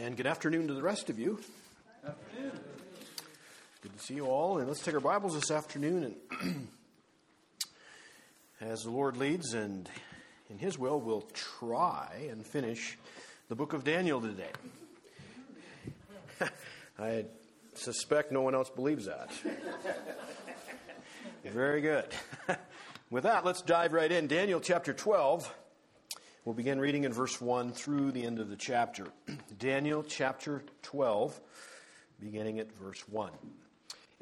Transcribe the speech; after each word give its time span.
And 0.00 0.16
good 0.16 0.28
afternoon 0.28 0.68
to 0.68 0.74
the 0.74 0.82
rest 0.82 1.10
of 1.10 1.18
you. 1.18 1.40
Afternoon. 2.06 2.52
Good 3.82 3.98
to 3.98 4.04
see 4.04 4.14
you 4.14 4.26
all. 4.26 4.58
And 4.58 4.68
let's 4.68 4.80
take 4.80 4.94
our 4.94 5.00
Bibles 5.00 5.34
this 5.34 5.50
afternoon 5.50 6.14
and 6.40 6.68
as 8.60 8.84
the 8.84 8.90
Lord 8.90 9.16
leads 9.16 9.54
and 9.54 9.90
in 10.50 10.58
His 10.58 10.78
will, 10.78 11.00
we'll 11.00 11.26
try 11.34 12.28
and 12.30 12.46
finish 12.46 12.96
the 13.48 13.56
book 13.56 13.72
of 13.72 13.82
Daniel 13.82 14.20
today. 14.20 14.52
I 17.00 17.24
suspect 17.74 18.30
no 18.30 18.42
one 18.42 18.54
else 18.54 18.70
believes 18.70 19.06
that. 19.06 19.32
Very 21.44 21.80
good. 21.80 22.06
With 23.10 23.24
that, 23.24 23.44
let's 23.44 23.62
dive 23.62 23.92
right 23.92 24.12
in. 24.12 24.28
Daniel 24.28 24.60
chapter 24.60 24.92
12. 24.92 25.52
We'll 26.48 26.54
begin 26.54 26.80
reading 26.80 27.04
in 27.04 27.12
verse 27.12 27.42
1 27.42 27.72
through 27.72 28.12
the 28.12 28.24
end 28.24 28.38
of 28.38 28.48
the 28.48 28.56
chapter. 28.56 29.06
Daniel 29.58 30.02
chapter 30.02 30.62
12, 30.80 31.38
beginning 32.18 32.58
at 32.58 32.72
verse 32.72 33.06
1. 33.06 33.32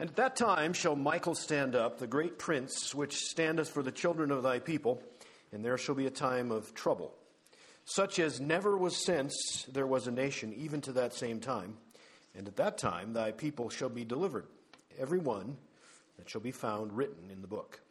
And 0.00 0.10
at 0.10 0.16
that 0.16 0.34
time 0.34 0.72
shall 0.72 0.96
Michael 0.96 1.36
stand 1.36 1.76
up, 1.76 2.00
the 2.00 2.08
great 2.08 2.36
prince, 2.36 2.92
which 2.92 3.14
standeth 3.14 3.68
for 3.68 3.80
the 3.80 3.92
children 3.92 4.32
of 4.32 4.42
thy 4.42 4.58
people, 4.58 5.00
and 5.52 5.64
there 5.64 5.78
shall 5.78 5.94
be 5.94 6.06
a 6.06 6.10
time 6.10 6.50
of 6.50 6.74
trouble, 6.74 7.14
such 7.84 8.18
as 8.18 8.40
never 8.40 8.76
was 8.76 8.96
since 8.96 9.64
there 9.72 9.86
was 9.86 10.08
a 10.08 10.10
nation, 10.10 10.52
even 10.54 10.80
to 10.80 10.92
that 10.94 11.14
same 11.14 11.38
time. 11.38 11.76
And 12.34 12.48
at 12.48 12.56
that 12.56 12.76
time 12.76 13.12
thy 13.12 13.30
people 13.30 13.70
shall 13.70 13.88
be 13.88 14.04
delivered, 14.04 14.48
every 14.98 15.20
one 15.20 15.58
that 16.18 16.28
shall 16.28 16.40
be 16.40 16.50
found 16.50 16.92
written 16.92 17.30
in 17.30 17.40
the 17.40 17.46
book. 17.46 17.82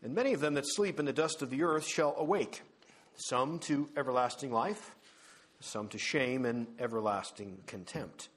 And 0.00 0.14
many 0.14 0.32
of 0.32 0.38
them 0.38 0.54
that 0.54 0.68
sleep 0.68 1.00
in 1.00 1.06
the 1.06 1.12
dust 1.12 1.42
of 1.42 1.50
the 1.50 1.64
earth 1.64 1.88
shall 1.88 2.14
awake 2.16 2.62
some 3.16 3.58
to 3.60 3.88
everlasting 3.96 4.52
life, 4.52 4.94
some 5.60 5.88
to 5.88 5.98
shame 5.98 6.44
and 6.44 6.66
everlasting 6.78 7.58
contempt. 7.66 8.28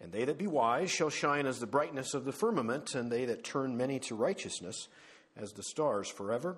And 0.00 0.12
they 0.12 0.24
that 0.24 0.38
be 0.38 0.46
wise 0.46 0.90
shall 0.90 1.10
shine 1.10 1.46
as 1.46 1.60
the 1.60 1.66
brightness 1.66 2.14
of 2.14 2.24
the 2.24 2.32
firmament, 2.32 2.94
and 2.94 3.10
they 3.10 3.24
that 3.26 3.44
turn 3.44 3.76
many 3.76 3.98
to 4.00 4.14
righteousness 4.14 4.88
as 5.36 5.52
the 5.52 5.62
stars 5.62 6.08
forever 6.08 6.56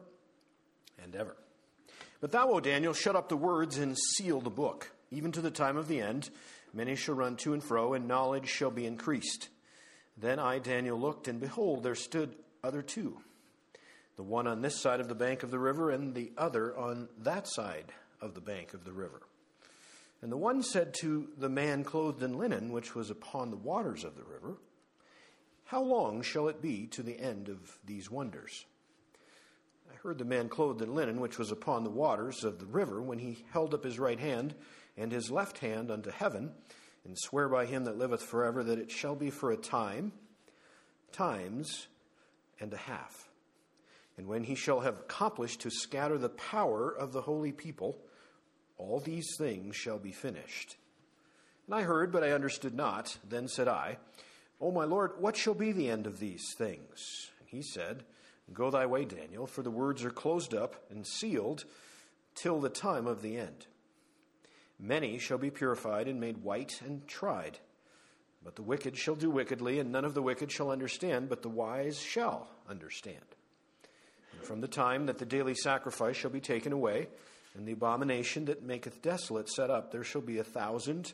and 1.02 1.14
ever. 1.14 1.36
But 2.20 2.32
thou, 2.32 2.50
O 2.50 2.60
Daniel, 2.60 2.92
shut 2.92 3.16
up 3.16 3.28
the 3.28 3.36
words 3.36 3.78
and 3.78 3.96
seal 3.96 4.40
the 4.40 4.50
book, 4.50 4.90
even 5.10 5.32
to 5.32 5.40
the 5.40 5.50
time 5.50 5.76
of 5.76 5.88
the 5.88 6.00
end. 6.00 6.30
Many 6.72 6.96
shall 6.96 7.14
run 7.14 7.36
to 7.36 7.52
and 7.52 7.62
fro, 7.62 7.94
and 7.94 8.08
knowledge 8.08 8.48
shall 8.48 8.70
be 8.70 8.86
increased. 8.86 9.48
Then 10.16 10.38
I, 10.38 10.58
Daniel, 10.58 10.98
looked, 10.98 11.28
and 11.28 11.40
behold, 11.40 11.82
there 11.82 11.94
stood 11.94 12.34
other 12.64 12.82
two 12.82 13.18
the 14.16 14.22
one 14.22 14.46
on 14.46 14.62
this 14.62 14.80
side 14.80 15.00
of 15.00 15.08
the 15.08 15.14
bank 15.14 15.42
of 15.42 15.50
the 15.50 15.58
river 15.58 15.90
and 15.90 16.14
the 16.14 16.32
other 16.36 16.76
on 16.76 17.08
that 17.18 17.46
side 17.46 17.92
of 18.20 18.34
the 18.34 18.40
bank 18.40 18.72
of 18.72 18.84
the 18.84 18.92
river. 18.92 19.20
And 20.22 20.32
the 20.32 20.38
one 20.38 20.62
said 20.62 20.94
to 21.00 21.28
the 21.36 21.50
man 21.50 21.84
clothed 21.84 22.22
in 22.22 22.38
linen, 22.38 22.72
which 22.72 22.94
was 22.94 23.10
upon 23.10 23.50
the 23.50 23.56
waters 23.56 24.04
of 24.04 24.16
the 24.16 24.24
river, 24.24 24.56
How 25.64 25.82
long 25.82 26.22
shall 26.22 26.48
it 26.48 26.62
be 26.62 26.86
to 26.88 27.02
the 27.02 27.20
end 27.20 27.50
of 27.50 27.78
these 27.84 28.10
wonders? 28.10 28.64
I 29.92 29.96
heard 30.02 30.18
the 30.18 30.24
man 30.24 30.48
clothed 30.48 30.80
in 30.80 30.94
linen, 30.94 31.20
which 31.20 31.38
was 31.38 31.52
upon 31.52 31.84
the 31.84 31.90
waters 31.90 32.42
of 32.42 32.58
the 32.58 32.66
river, 32.66 33.02
when 33.02 33.18
he 33.18 33.44
held 33.52 33.74
up 33.74 33.84
his 33.84 33.98
right 33.98 34.18
hand 34.18 34.54
and 34.96 35.12
his 35.12 35.30
left 35.30 35.58
hand 35.58 35.90
unto 35.90 36.10
heaven, 36.10 36.52
and 37.04 37.18
swear 37.18 37.48
by 37.48 37.66
him 37.66 37.84
that 37.84 37.98
liveth 37.98 38.22
forever 38.22 38.64
that 38.64 38.78
it 38.78 38.90
shall 38.90 39.14
be 39.14 39.28
for 39.28 39.50
a 39.50 39.56
time, 39.56 40.12
times, 41.12 41.88
and 42.58 42.72
a 42.72 42.78
half 42.78 43.25
and 44.16 44.26
when 44.26 44.44
he 44.44 44.54
shall 44.54 44.80
have 44.80 45.00
accomplished 45.00 45.60
to 45.60 45.70
scatter 45.70 46.18
the 46.18 46.28
power 46.28 46.90
of 46.90 47.12
the 47.12 47.22
holy 47.22 47.52
people, 47.52 47.98
all 48.78 49.00
these 49.00 49.36
things 49.36 49.76
shall 49.76 49.98
be 49.98 50.12
finished. 50.12 50.76
And 51.66 51.74
I 51.74 51.82
heard, 51.82 52.12
but 52.12 52.22
I 52.22 52.30
understood 52.30 52.74
not. 52.74 53.18
Then 53.28 53.48
said 53.48 53.68
I, 53.68 53.98
O 54.60 54.70
my 54.70 54.84
Lord, 54.84 55.12
what 55.18 55.36
shall 55.36 55.54
be 55.54 55.72
the 55.72 55.90
end 55.90 56.06
of 56.06 56.18
these 56.18 56.54
things? 56.56 57.30
And 57.40 57.48
he 57.48 57.62
said, 57.62 58.04
Go 58.52 58.70
thy 58.70 58.86
way, 58.86 59.04
Daniel, 59.04 59.46
for 59.46 59.62
the 59.62 59.70
words 59.70 60.04
are 60.04 60.10
closed 60.10 60.54
up 60.54 60.76
and 60.90 61.06
sealed 61.06 61.64
till 62.34 62.60
the 62.60 62.68
time 62.68 63.06
of 63.06 63.20
the 63.20 63.36
end. 63.36 63.66
Many 64.78 65.18
shall 65.18 65.38
be 65.38 65.50
purified 65.50 66.06
and 66.06 66.20
made 66.20 66.38
white 66.38 66.80
and 66.84 67.06
tried. 67.08 67.58
But 68.44 68.54
the 68.54 68.62
wicked 68.62 68.96
shall 68.96 69.16
do 69.16 69.30
wickedly, 69.30 69.80
and 69.80 69.90
none 69.90 70.04
of 70.04 70.14
the 70.14 70.22
wicked 70.22 70.52
shall 70.52 70.70
understand, 70.70 71.28
but 71.28 71.42
the 71.42 71.48
wise 71.48 71.98
shall 71.98 72.48
understand. 72.68 73.24
From 74.42 74.60
the 74.60 74.68
time 74.68 75.06
that 75.06 75.18
the 75.18 75.26
daily 75.26 75.54
sacrifice 75.54 76.16
shall 76.16 76.30
be 76.30 76.40
taken 76.40 76.72
away, 76.72 77.08
and 77.54 77.66
the 77.66 77.72
abomination 77.72 78.44
that 78.46 78.62
maketh 78.62 79.02
desolate 79.02 79.48
set 79.48 79.70
up, 79.70 79.90
there 79.90 80.04
shall 80.04 80.20
be 80.20 80.38
a 80.38 80.44
thousand 80.44 81.12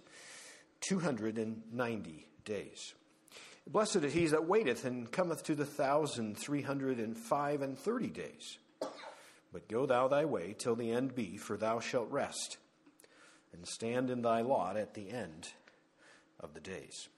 two 0.81 0.99
hundred 0.99 1.39
and 1.39 1.63
ninety 1.73 2.27
days. 2.45 2.95
Blessed 3.67 3.97
is 3.97 4.13
he 4.13 4.27
that 4.27 4.49
waiteth 4.49 4.85
and 4.85 5.11
cometh 5.11 5.45
to 5.45 5.55
the 5.55 5.65
thousand 5.65 6.37
three 6.37 6.63
hundred 6.63 6.99
and 6.99 7.17
five 7.17 7.63
and 7.63 7.79
thirty 7.79 8.09
days. 8.09 8.59
But 9.53 9.69
go 9.69 9.87
thou 9.87 10.09
thy 10.09 10.25
way 10.25 10.55
till 10.59 10.75
the 10.75 10.91
end 10.91 11.15
be, 11.15 11.37
for 11.37 11.57
thou 11.57 11.79
shalt 11.79 12.11
rest, 12.11 12.57
and 13.53 13.67
stand 13.67 14.11
in 14.11 14.23
thy 14.23 14.41
lot 14.41 14.77
at 14.77 14.95
the 14.95 15.11
end 15.11 15.49
of 16.41 16.55
the 16.55 16.61
days. 16.61 17.09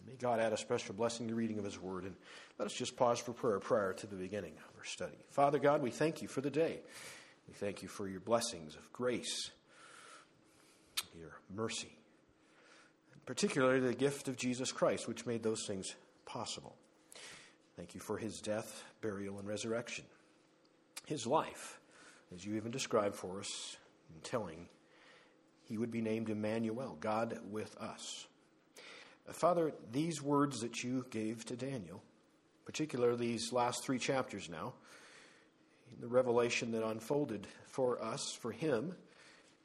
And 0.00 0.08
may 0.08 0.16
God 0.16 0.40
add 0.40 0.52
a 0.52 0.56
special 0.56 0.94
blessing 0.94 1.28
to 1.28 1.34
reading 1.34 1.58
of 1.58 1.64
His 1.64 1.80
Word. 1.80 2.04
And 2.04 2.16
let 2.58 2.66
us 2.66 2.74
just 2.74 2.96
pause 2.96 3.18
for 3.18 3.32
prayer 3.32 3.60
prior 3.60 3.92
to 3.92 4.06
the 4.06 4.16
beginning 4.16 4.52
of 4.52 4.78
our 4.78 4.84
study. 4.84 5.18
Father 5.30 5.58
God, 5.58 5.82
we 5.82 5.90
thank 5.90 6.22
you 6.22 6.28
for 6.28 6.40
the 6.40 6.50
day. 6.50 6.80
We 7.48 7.54
thank 7.54 7.82
you 7.82 7.88
for 7.88 8.08
your 8.08 8.20
blessings 8.20 8.76
of 8.76 8.92
grace, 8.92 9.50
your 11.18 11.32
mercy, 11.54 11.92
and 13.12 13.24
particularly 13.26 13.80
the 13.80 13.94
gift 13.94 14.28
of 14.28 14.36
Jesus 14.36 14.72
Christ, 14.72 15.08
which 15.08 15.26
made 15.26 15.42
those 15.42 15.66
things 15.66 15.94
possible. 16.26 16.76
Thank 17.76 17.94
you 17.94 18.00
for 18.00 18.18
his 18.18 18.40
death, 18.40 18.84
burial, 19.00 19.38
and 19.38 19.48
resurrection. 19.48 20.04
His 21.06 21.26
life, 21.26 21.80
as 22.32 22.44
you 22.44 22.54
even 22.54 22.70
described 22.70 23.16
for 23.16 23.40
us 23.40 23.76
in 24.14 24.20
telling, 24.20 24.68
he 25.64 25.78
would 25.78 25.90
be 25.90 26.00
named 26.00 26.28
Emmanuel, 26.28 26.96
God 27.00 27.38
with 27.50 27.76
us. 27.78 28.26
Father, 29.28 29.72
these 29.92 30.20
words 30.20 30.60
that 30.60 30.82
you 30.82 31.06
gave 31.10 31.44
to 31.46 31.56
Daniel, 31.56 32.02
particularly 32.64 33.28
these 33.28 33.52
last 33.52 33.84
three 33.84 33.98
chapters 33.98 34.48
now, 34.48 34.74
the 36.00 36.08
revelation 36.08 36.72
that 36.72 36.84
unfolded 36.84 37.46
for 37.66 38.02
us, 38.02 38.32
for 38.32 38.52
him, 38.52 38.94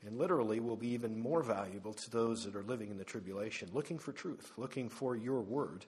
and 0.05 0.17
literally 0.17 0.59
will 0.59 0.75
be 0.75 0.89
even 0.89 1.19
more 1.19 1.41
valuable 1.41 1.93
to 1.93 2.11
those 2.11 2.45
that 2.45 2.55
are 2.55 2.63
living 2.63 2.89
in 2.89 2.97
the 2.97 3.03
tribulation, 3.03 3.69
looking 3.73 3.97
for 3.97 4.11
truth, 4.11 4.51
looking 4.57 4.89
for 4.89 5.15
your 5.15 5.41
word. 5.41 5.85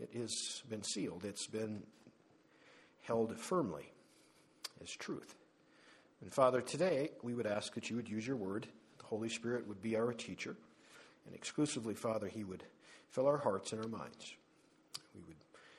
It 0.00 0.10
has 0.14 0.62
been 0.68 0.82
sealed, 0.82 1.24
it's 1.24 1.46
been 1.46 1.82
held 3.02 3.38
firmly 3.38 3.92
as 4.82 4.90
truth. 4.90 5.34
And 6.20 6.32
Father, 6.32 6.60
today 6.60 7.10
we 7.22 7.34
would 7.34 7.46
ask 7.46 7.74
that 7.74 7.90
you 7.90 7.96
would 7.96 8.08
use 8.08 8.26
your 8.26 8.36
word. 8.36 8.66
The 8.98 9.04
Holy 9.04 9.28
Spirit 9.28 9.66
would 9.68 9.82
be 9.82 9.96
our 9.96 10.12
teacher. 10.12 10.56
And 11.26 11.34
exclusively, 11.34 11.94
Father, 11.94 12.28
He 12.28 12.44
would 12.44 12.64
fill 13.14 13.26
our 13.28 13.38
hearts 13.38 13.72
and 13.72 13.80
our 13.80 13.88
minds. 13.88 14.34
We 15.14 15.20
would 15.28 15.36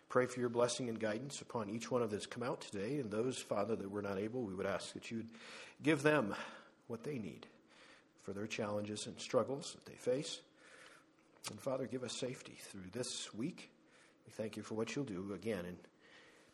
pray 0.07 0.25
for 0.25 0.39
your 0.39 0.47
blessing 0.47 0.87
and 0.87 0.97
guidance 0.97 1.41
upon 1.41 1.69
each 1.69 1.91
one 1.91 2.01
of 2.01 2.09
that's 2.09 2.25
come 2.25 2.43
out 2.43 2.61
today. 2.61 2.99
And 2.99 3.11
those, 3.11 3.37
Father, 3.37 3.75
that 3.75 3.91
were 3.91 4.01
not 4.01 4.17
able, 4.17 4.41
we 4.41 4.53
would 4.53 4.65
ask 4.65 4.93
that 4.93 5.11
you 5.11 5.17
would 5.17 5.29
give 5.83 6.01
them 6.01 6.33
what 6.87 7.03
they 7.03 7.17
need 7.17 7.45
for 8.21 8.31
their 8.31 8.47
challenges 8.47 9.05
and 9.05 9.19
struggles 9.19 9.73
that 9.73 9.85
they 9.85 9.97
face. 9.97 10.39
And 11.51 11.59
Father, 11.59 11.87
give 11.87 12.03
us 12.03 12.13
safety 12.13 12.57
through 12.71 12.89
this 12.93 13.33
week. 13.33 13.69
We 14.25 14.31
thank 14.31 14.55
you 14.55 14.63
for 14.63 14.75
what 14.75 14.95
you'll 14.95 15.03
do 15.03 15.33
again. 15.33 15.65
And 15.65 15.77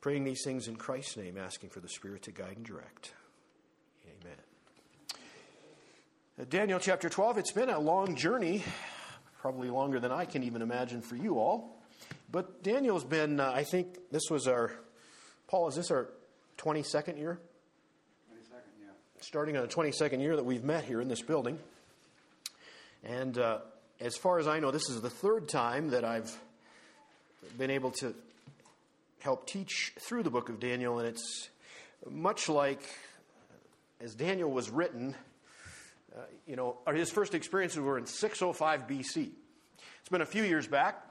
praying 0.01 0.23
these 0.23 0.43
things 0.43 0.67
in 0.67 0.77
Christ's 0.77 1.15
name, 1.17 1.37
asking 1.37 1.69
for 1.69 1.79
the 1.79 1.89
Spirit 1.89 2.23
to 2.23 2.31
guide 2.31 2.57
and 2.57 2.65
direct. 2.65 3.13
Amen. 4.07 4.37
Daniel 6.49 6.79
chapter 6.79 7.07
12, 7.07 7.37
it's 7.37 7.51
been 7.51 7.69
a 7.69 7.79
long 7.79 8.15
journey, 8.15 8.63
probably 9.41 9.71
longer 9.71 9.99
than 9.99 10.11
I 10.11 10.25
can 10.25 10.43
even 10.43 10.61
imagine 10.61 11.01
for 11.01 11.15
you 11.15 11.39
all. 11.39 11.75
But 12.31 12.61
Daniel's 12.61 13.03
been, 13.03 13.39
uh, 13.39 13.51
I 13.51 13.63
think 13.63 13.97
this 14.11 14.29
was 14.29 14.47
our, 14.47 14.71
Paul, 15.47 15.67
is 15.67 15.75
this 15.75 15.89
our 15.89 16.09
22nd 16.59 17.17
year? 17.17 17.39
22nd, 18.31 18.59
yeah. 18.79 18.87
Starting 19.19 19.57
on 19.57 19.63
the 19.63 19.67
22nd 19.67 20.21
year 20.21 20.35
that 20.35 20.45
we've 20.45 20.63
met 20.63 20.85
here 20.85 21.01
in 21.01 21.07
this 21.07 21.23
building. 21.23 21.57
And 23.03 23.35
uh, 23.39 23.59
as 23.99 24.15
far 24.15 24.37
as 24.37 24.47
I 24.47 24.59
know, 24.59 24.69
this 24.69 24.89
is 24.89 25.01
the 25.01 25.09
third 25.09 25.49
time 25.49 25.89
that 25.89 26.05
I've 26.05 26.31
been 27.57 27.71
able 27.71 27.91
to 27.99 28.13
help 29.21 29.47
teach 29.47 29.93
through 29.99 30.21
the 30.21 30.29
book 30.29 30.49
of 30.49 30.59
Daniel, 30.59 30.99
and 30.99 31.07
it's 31.07 31.49
much 32.07 32.47
like 32.47 32.83
as 33.99 34.13
Daniel 34.13 34.51
was 34.51 34.69
written 34.69 35.15
uh, 36.15 36.21
you 36.45 36.55
know, 36.55 36.77
his 36.93 37.09
first 37.09 37.33
experiences 37.33 37.79
were 37.79 37.97
in 37.97 38.05
605 38.05 38.87
BC. 38.87 39.29
It's 39.99 40.09
been 40.09 40.21
a 40.21 40.25
few 40.25 40.43
years 40.43 40.67
back. 40.67 41.07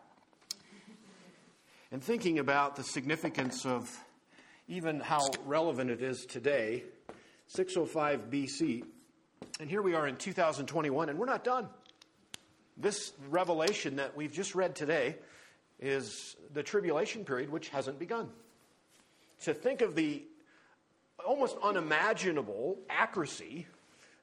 And 1.92 2.02
thinking 2.02 2.38
about 2.38 2.76
the 2.76 2.84
significance 2.84 3.66
of 3.66 3.90
even 4.68 5.00
how 5.00 5.28
relevant 5.44 5.90
it 5.90 6.02
is 6.02 6.24
today, 6.26 6.84
605 7.48 8.30
BC, 8.30 8.84
and 9.58 9.68
here 9.68 9.82
we 9.82 9.94
are 9.94 10.06
in 10.06 10.16
2021, 10.16 11.08
and 11.08 11.18
we're 11.18 11.26
not 11.26 11.44
done. 11.44 11.68
this 12.76 13.12
revelation 13.28 13.96
that 13.96 14.16
we've 14.16 14.32
just 14.32 14.54
read 14.54 14.74
today 14.74 15.16
is 15.80 16.36
the 16.52 16.62
tribulation 16.62 17.24
period, 17.24 17.50
which 17.50 17.68
hasn't 17.70 17.98
begun. 17.98 18.30
To 19.42 19.52
think 19.52 19.80
of 19.80 19.94
the 19.94 20.22
almost 21.26 21.56
unimaginable 21.62 22.78
accuracy 22.88 23.66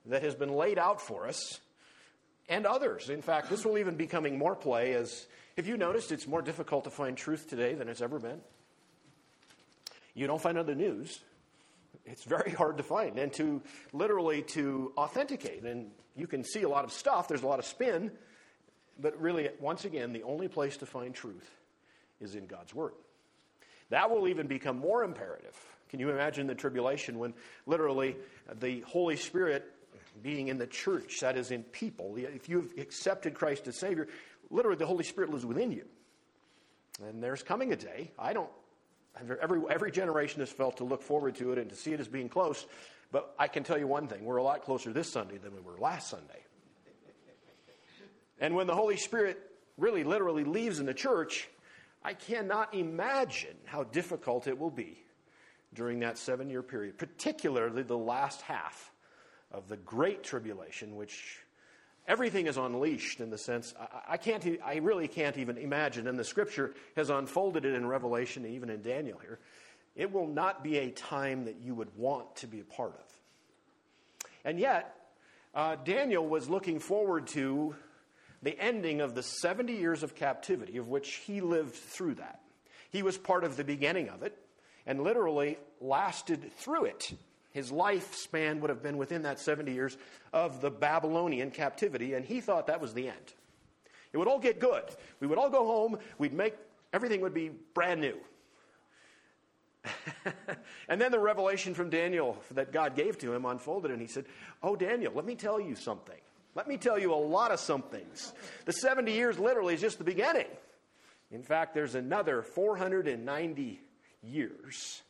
that 0.08 0.24
has 0.24 0.36
been 0.36 0.54
laid 0.54 0.78
out 0.78 1.02
for 1.02 1.28
us 1.28 1.60
and 2.50 2.66
others. 2.66 3.10
In 3.10 3.22
fact, 3.22 3.50
this 3.50 3.66
will 3.66 3.78
even 3.78 3.96
be 3.96 4.08
coming 4.08 4.38
more 4.38 4.56
play 4.56 4.94
as, 4.94 5.28
if 5.56 5.68
you 5.68 5.78
noticed, 5.78 6.12
it's 6.12 6.28
more 6.28 6.42
difficult 6.42 6.86
to 6.86 6.90
find 6.90 7.18
truth 7.18 7.50
today 7.50 7.74
than 7.74 7.90
it's 7.90 8.02
ever 8.02 8.20
been. 8.20 8.42
You 10.14 10.28
don't 10.28 10.42
find 10.42 10.58
other 10.58 10.76
news. 10.76 11.20
It's 12.06 12.24
very 12.24 12.52
hard 12.52 12.78
to 12.78 12.84
find 12.84 13.20
and 13.20 13.32
to 13.34 13.62
literally 13.92 14.42
to 14.44 14.94
authenticate. 14.98 15.64
And 15.64 15.92
you 16.16 16.26
can 16.26 16.44
see 16.44 16.64
a 16.64 16.70
lot 16.70 16.86
of 16.86 16.92
stuff, 16.92 17.28
there's 17.28 17.44
a 17.44 17.48
lot 17.48 17.60
of 17.60 17.66
spin, 17.66 18.12
but 19.00 19.20
really, 19.22 19.50
once 19.60 19.86
again, 19.86 20.14
the 20.14 20.24
only 20.24 20.48
place 20.48 20.78
to 20.78 20.86
find 20.86 21.14
truth 21.14 21.48
is 22.20 22.34
in 22.34 22.48
God's 22.48 22.74
Word. 22.74 22.94
That 23.90 24.10
will 24.10 24.28
even 24.28 24.48
become 24.48 24.80
more 24.80 25.04
imperative. 25.04 25.56
Can 25.90 26.00
you 26.00 26.10
imagine 26.10 26.48
the 26.48 26.56
tribulation 26.56 27.20
when 27.20 27.34
literally 27.66 28.16
the 28.60 28.82
Holy 28.82 29.16
Spirit 29.16 29.72
being 30.22 30.48
in 30.48 30.58
the 30.58 30.68
church, 30.68 31.20
that 31.22 31.38
is 31.38 31.52
in 31.52 31.64
people, 31.64 32.16
if 32.18 32.50
you've 32.50 32.74
accepted 32.78 33.34
Christ 33.34 33.68
as 33.68 33.78
Savior, 33.78 34.08
literally 34.50 34.78
the 34.78 34.86
Holy 34.86 35.04
Spirit 35.04 35.30
lives 35.30 35.46
within 35.46 35.72
you. 35.72 35.86
And 37.08 37.22
there's 37.22 37.44
coming 37.44 37.74
a 37.74 37.76
day, 37.76 38.12
I 38.18 38.34
don't, 38.34 38.50
every, 39.42 39.62
every 39.70 39.92
generation 39.92 40.40
has 40.40 40.50
felt 40.50 40.78
to 40.78 40.84
look 40.84 41.02
forward 41.02 41.36
to 41.36 41.52
it 41.52 41.58
and 41.58 41.70
to 41.70 41.76
see 41.76 41.94
it 41.94 42.00
as 42.00 42.08
being 42.08 42.30
close, 42.30 42.66
but 43.12 43.36
I 43.38 43.48
can 43.48 43.64
tell 43.64 43.78
you 43.78 43.88
one 43.88 44.08
thing 44.08 44.26
we're 44.26 44.38
a 44.38 44.44
lot 44.44 44.64
closer 44.64 44.92
this 44.92 45.12
Sunday 45.12 45.38
than 45.38 45.54
we 45.56 45.62
were 45.62 45.78
last 45.78 46.10
Sunday. 46.10 46.44
And 48.40 48.56
when 48.56 48.68
the 48.68 48.76
Holy 48.76 48.98
Spirit 48.98 49.40
really 49.78 50.04
literally 50.04 50.44
leaves 50.44 50.80
in 50.80 50.86
the 50.86 50.94
church, 50.94 51.48
I 52.04 52.14
cannot 52.14 52.74
imagine 52.74 53.56
how 53.66 53.84
difficult 53.84 54.48
it 54.48 54.58
will 54.58 54.70
be 54.72 55.04
during 55.74 56.00
that 56.00 56.18
seven 56.18 56.50
year 56.50 56.62
period, 56.64 56.98
particularly 56.98 57.84
the 57.84 57.98
last 57.98 58.42
half 58.42 58.92
of 59.52 59.68
the 59.68 59.78
Great 59.78 60.24
Tribulation, 60.24 60.96
which 60.96 61.40
everything 62.08 62.48
is 62.48 62.58
unleashed 62.58 63.20
in 63.20 63.30
the 63.30 63.38
sense 63.38 63.74
I, 63.80 64.14
I, 64.14 64.18
can't 64.18 64.46
I 64.66 64.78
really 64.78 65.08
can't 65.08 65.38
even 65.38 65.58
imagine. 65.58 66.08
And 66.08 66.18
the 66.18 66.24
scripture 66.24 66.74
has 66.96 67.10
unfolded 67.10 67.66
it 67.66 67.74
in 67.74 67.86
revelation 67.86 68.46
even 68.46 68.70
in 68.70 68.82
daniel 68.82 69.20
here. 69.20 69.40
It 69.96 70.12
will 70.12 70.28
not 70.28 70.64
be 70.64 70.78
a 70.78 70.92
time 70.92 71.46
that 71.46 71.58
you 71.62 71.76
would 71.76 71.96
want 71.96 72.36
to 72.38 72.48
be 72.48 72.60
a 72.60 72.64
part 72.64 72.94
of. 72.94 74.30
And 74.46 74.60
yet 74.60 74.96
uh, 75.54 75.76
daniel 75.84 76.28
was 76.28 76.50
looking 76.50 76.80
forward 76.80 77.28
to 77.28 77.76
the 78.44 78.58
ending 78.60 79.02
of 79.02 79.16
the 79.16 79.24
70 79.24 79.74
years 79.74 80.04
of 80.04 80.16
captivity 80.16 80.78
of 80.78 80.88
which 80.88 81.16
he 81.26 81.42
lived 81.42 81.76
through 81.76 82.16
that. 82.16 82.40
He 82.90 83.04
was 83.04 83.18
part 83.18 83.44
of 83.44 83.58
the 83.58 83.64
beginning 83.64 84.10
of 84.10 84.24
it 84.24 84.38
and 84.86 85.04
literally 85.04 85.58
lasted 85.82 86.52
through 86.58 86.86
it 86.86 87.12
his 87.52 87.72
lifespan 87.72 88.60
would 88.60 88.70
have 88.70 88.84
been 88.84 88.98
within 88.98 89.24
that 89.24 89.40
70 89.40 89.74
years 89.74 89.98
of 90.34 90.62
the 90.62 90.70
Babylonian 90.70 91.52
captivity, 91.52 92.14
and 92.14 92.26
he 92.26 92.42
thought 92.42 92.68
that 92.68 92.82
was 92.82 92.94
the 92.94 93.08
end. 93.08 93.34
It 94.14 94.18
would 94.18 94.28
all 94.28 94.40
get 94.40 94.60
good. 94.60 94.84
We 95.20 95.28
would 95.28 95.38
all 95.38 95.50
go 95.50 95.66
home, 95.66 95.98
we'd 96.18 96.34
make 96.34 96.56
everything 96.94 97.22
would 97.22 97.34
be 97.34 97.52
brand 97.74 98.02
new. 98.02 98.18
and 100.90 101.00
then 101.00 101.12
the 101.12 101.20
revelation 101.20 101.74
from 101.74 101.90
Daniel 101.90 102.38
that 102.52 102.72
God 102.72 102.96
gave 102.96 103.18
to 103.20 103.34
him 103.34 103.46
unfolded, 103.46 103.92
and 103.92 104.02
he 104.02 104.08
said, 104.08 104.26
Oh, 104.62 104.76
Daniel, 104.76 105.14
let 105.14 105.26
me 105.26 105.36
tell 105.36 105.60
you 105.60 105.76
something. 105.76 106.18
Let 106.56 106.68
me 106.68 106.78
tell 106.78 106.98
you 106.98 107.14
a 107.14 107.16
lot 107.16 107.52
of 107.52 107.60
somethings. 107.60 108.34
The 108.66 108.74
70 108.74 109.12
years 109.12 109.38
literally 109.38 109.76
is 109.76 109.82
just 109.82 110.00
the 110.00 110.04
beginning. 110.04 110.48
In 111.32 111.44
fact, 111.44 111.74
there's 111.74 111.96
another 111.96 112.42
490 112.42 113.80
years 114.24 115.02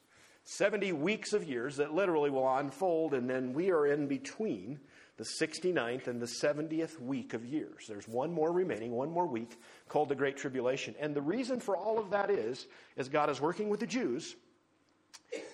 70 0.50 0.94
weeks 0.94 1.34
of 1.34 1.44
years 1.44 1.76
that 1.76 1.94
literally 1.94 2.30
will 2.30 2.56
unfold, 2.56 3.14
and 3.14 3.30
then 3.30 3.52
we 3.52 3.70
are 3.70 3.86
in 3.86 4.08
between 4.08 4.80
the 5.18 5.26
69th 5.42 6.08
and 6.08 6.22
the 6.22 6.32
70th 6.42 7.02
week 7.02 7.34
of 7.34 7.44
years. 7.44 7.84
There's 7.86 8.08
one 8.08 8.32
more 8.32 8.54
remaining, 8.54 8.92
one 8.92 9.12
more 9.12 9.28
week 9.28 9.60
called 9.90 10.08
the 10.08 10.16
Great 10.16 10.38
Tribulation. 10.38 10.96
And 11.02 11.14
the 11.14 11.22
reason 11.22 11.60
for 11.60 11.76
all 11.76 12.00
of 12.00 12.12
that 12.12 12.30
is, 12.30 12.66
as 12.96 13.10
God 13.10 13.30
is 13.30 13.42
working 13.42 13.68
with 13.68 13.82
the 13.82 13.88
Jews, 13.88 14.38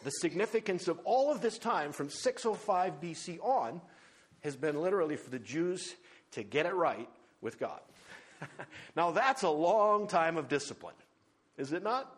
the 0.03 0.11
significance 0.11 0.87
of 0.87 0.99
all 1.05 1.31
of 1.31 1.41
this 1.41 1.57
time 1.57 1.91
from 1.91 2.11
605 2.11 3.01
BC 3.01 3.39
on 3.43 3.81
has 4.41 4.55
been 4.55 4.79
literally 4.79 5.15
for 5.15 5.31
the 5.31 5.39
Jews 5.39 5.95
to 6.33 6.43
get 6.43 6.67
it 6.67 6.75
right 6.75 7.09
with 7.41 7.59
God. 7.59 7.79
now, 8.95 9.09
that's 9.09 9.41
a 9.41 9.49
long 9.49 10.05
time 10.05 10.37
of 10.37 10.49
discipline, 10.49 10.95
is 11.57 11.73
it 11.73 11.81
not? 11.81 12.15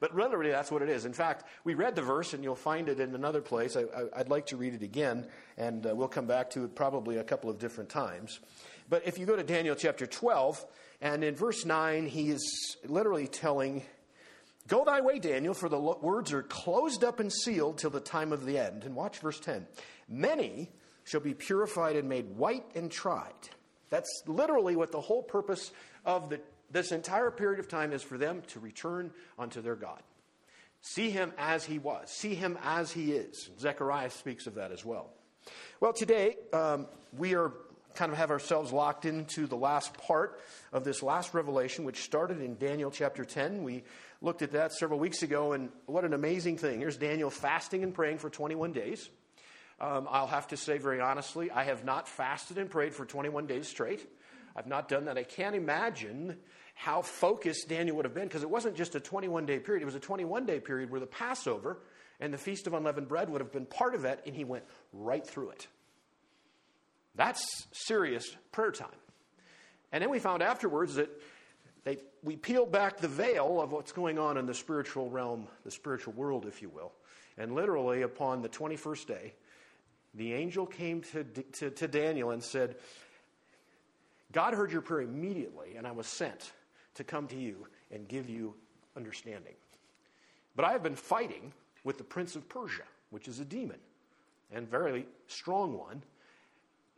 But 0.00 0.16
literally, 0.16 0.50
that's 0.50 0.70
what 0.70 0.80
it 0.80 0.88
is. 0.88 1.04
In 1.04 1.12
fact, 1.12 1.44
we 1.62 1.74
read 1.74 1.94
the 1.94 2.02
verse, 2.02 2.32
and 2.32 2.42
you'll 2.42 2.56
find 2.56 2.88
it 2.88 3.00
in 3.00 3.14
another 3.14 3.42
place. 3.42 3.76
I, 3.76 3.84
would 4.16 4.30
like 4.30 4.46
to 4.46 4.56
read 4.56 4.74
it 4.74 4.82
again, 4.82 5.26
and 5.58 5.86
uh, 5.86 5.94
we'll 5.94 6.08
come 6.08 6.26
back 6.26 6.50
to 6.50 6.64
it 6.64 6.74
probably 6.74 7.18
a 7.18 7.24
couple 7.24 7.50
of 7.50 7.58
different 7.58 7.90
times. 7.90 8.40
But 8.88 9.06
if 9.06 9.18
you 9.18 9.26
go 9.26 9.36
to 9.36 9.42
Daniel 9.42 9.76
chapter 9.76 10.06
12, 10.06 10.64
and 11.02 11.22
in 11.22 11.36
verse 11.36 11.66
9, 11.66 12.06
he 12.06 12.30
is 12.30 12.76
literally 12.86 13.28
telling, 13.28 13.82
Go 14.68 14.84
thy 14.84 15.02
way, 15.02 15.18
Daniel, 15.18 15.52
for 15.52 15.68
the 15.68 15.78
words 15.78 16.32
are 16.32 16.42
closed 16.42 17.04
up 17.04 17.20
and 17.20 17.30
sealed 17.30 17.76
till 17.76 17.90
the 17.90 18.00
time 18.00 18.32
of 18.32 18.46
the 18.46 18.58
end. 18.58 18.84
And 18.84 18.94
watch 18.94 19.18
verse 19.18 19.38
10. 19.38 19.66
Many 20.08 20.70
shall 21.04 21.20
be 21.20 21.34
purified 21.34 21.96
and 21.96 22.08
made 22.08 22.36
white 22.36 22.64
and 22.74 22.90
tried. 22.90 23.34
That's 23.90 24.22
literally 24.26 24.76
what 24.76 24.92
the 24.92 25.00
whole 25.00 25.22
purpose 25.22 25.72
of 26.06 26.30
the 26.30 26.40
this 26.70 26.92
entire 26.92 27.30
period 27.30 27.60
of 27.60 27.68
time 27.68 27.92
is 27.92 28.02
for 28.02 28.18
them 28.18 28.42
to 28.48 28.60
return 28.60 29.10
unto 29.38 29.60
their 29.60 29.76
God. 29.76 30.02
See 30.82 31.10
him 31.10 31.32
as 31.36 31.64
he 31.64 31.78
was, 31.78 32.10
see 32.10 32.34
him 32.34 32.58
as 32.62 32.90
he 32.90 33.12
is. 33.12 33.50
Zechariah 33.58 34.10
speaks 34.10 34.46
of 34.46 34.54
that 34.54 34.72
as 34.72 34.84
well. 34.84 35.10
Well, 35.80 35.92
today 35.92 36.36
um, 36.52 36.86
we 37.16 37.34
are 37.34 37.52
kind 37.94 38.12
of 38.12 38.18
have 38.18 38.30
ourselves 38.30 38.72
locked 38.72 39.04
into 39.04 39.46
the 39.46 39.56
last 39.56 39.92
part 39.94 40.40
of 40.72 40.84
this 40.84 41.02
last 41.02 41.34
revelation, 41.34 41.84
which 41.84 42.02
started 42.02 42.40
in 42.40 42.56
Daniel 42.56 42.90
chapter 42.90 43.24
10. 43.24 43.62
We 43.62 43.82
looked 44.22 44.42
at 44.42 44.52
that 44.52 44.72
several 44.72 44.98
weeks 44.98 45.22
ago, 45.22 45.52
and 45.52 45.70
what 45.86 46.04
an 46.04 46.14
amazing 46.14 46.56
thing. 46.56 46.80
Here's 46.80 46.96
Daniel 46.96 47.30
fasting 47.30 47.82
and 47.82 47.92
praying 47.92 48.18
for 48.18 48.30
21 48.30 48.72
days. 48.72 49.08
Um, 49.80 50.06
I'll 50.10 50.26
have 50.26 50.48
to 50.48 50.56
say 50.56 50.78
very 50.78 51.00
honestly, 51.00 51.50
I 51.50 51.64
have 51.64 51.84
not 51.84 52.06
fasted 52.06 52.58
and 52.58 52.70
prayed 52.70 52.94
for 52.94 53.06
21 53.06 53.46
days 53.46 53.66
straight. 53.66 54.06
I've 54.56 54.66
not 54.66 54.88
done 54.88 55.04
that. 55.06 55.16
I 55.16 55.22
can't 55.22 55.54
imagine 55.54 56.36
how 56.74 57.02
focused 57.02 57.68
Daniel 57.68 57.96
would 57.96 58.04
have 58.04 58.14
been 58.14 58.26
because 58.26 58.42
it 58.42 58.50
wasn't 58.50 58.76
just 58.76 58.94
a 58.94 59.00
21 59.00 59.46
day 59.46 59.58
period, 59.58 59.82
it 59.82 59.86
was 59.86 59.94
a 59.94 60.00
21 60.00 60.46
day 60.46 60.60
period 60.60 60.90
where 60.90 61.00
the 61.00 61.06
Passover 61.06 61.78
and 62.20 62.32
the 62.32 62.38
Feast 62.38 62.66
of 62.66 62.74
Unleavened 62.74 63.08
Bread 63.08 63.30
would 63.30 63.40
have 63.40 63.52
been 63.52 63.66
part 63.66 63.94
of 63.94 64.04
it, 64.04 64.20
and 64.26 64.34
he 64.34 64.44
went 64.44 64.64
right 64.92 65.26
through 65.26 65.50
it. 65.50 65.66
That's 67.14 67.66
serious 67.72 68.36
prayer 68.52 68.72
time. 68.72 68.88
And 69.92 70.02
then 70.02 70.10
we 70.10 70.18
found 70.18 70.42
afterwards 70.42 70.94
that 70.94 71.10
they, 71.84 71.98
we 72.22 72.36
peeled 72.36 72.70
back 72.70 72.98
the 72.98 73.08
veil 73.08 73.60
of 73.60 73.72
what's 73.72 73.92
going 73.92 74.18
on 74.18 74.36
in 74.36 74.46
the 74.46 74.54
spiritual 74.54 75.10
realm, 75.10 75.48
the 75.64 75.70
spiritual 75.70 76.12
world, 76.12 76.46
if 76.46 76.62
you 76.62 76.68
will. 76.68 76.92
And 77.38 77.54
literally, 77.54 78.02
upon 78.02 78.42
the 78.42 78.48
21st 78.48 79.06
day, 79.06 79.34
the 80.14 80.34
angel 80.34 80.66
came 80.66 81.02
to, 81.12 81.24
to, 81.24 81.70
to 81.70 81.88
Daniel 81.88 82.30
and 82.30 82.42
said, 82.42 82.76
God 84.32 84.54
heard 84.54 84.72
your 84.72 84.80
prayer 84.80 85.02
immediately, 85.02 85.76
and 85.76 85.86
I 85.86 85.92
was 85.92 86.06
sent 86.06 86.52
to 86.94 87.04
come 87.04 87.26
to 87.28 87.36
you 87.36 87.66
and 87.90 88.06
give 88.06 88.28
you 88.28 88.54
understanding. 88.96 89.54
But 90.56 90.64
I 90.64 90.72
have 90.72 90.82
been 90.82 90.96
fighting 90.96 91.52
with 91.84 91.98
the 91.98 92.04
prince 92.04 92.36
of 92.36 92.48
Persia, 92.48 92.82
which 93.10 93.28
is 93.28 93.40
a 93.40 93.44
demon, 93.44 93.78
and 94.52 94.68
very 94.68 95.06
strong 95.26 95.76
one. 95.76 96.02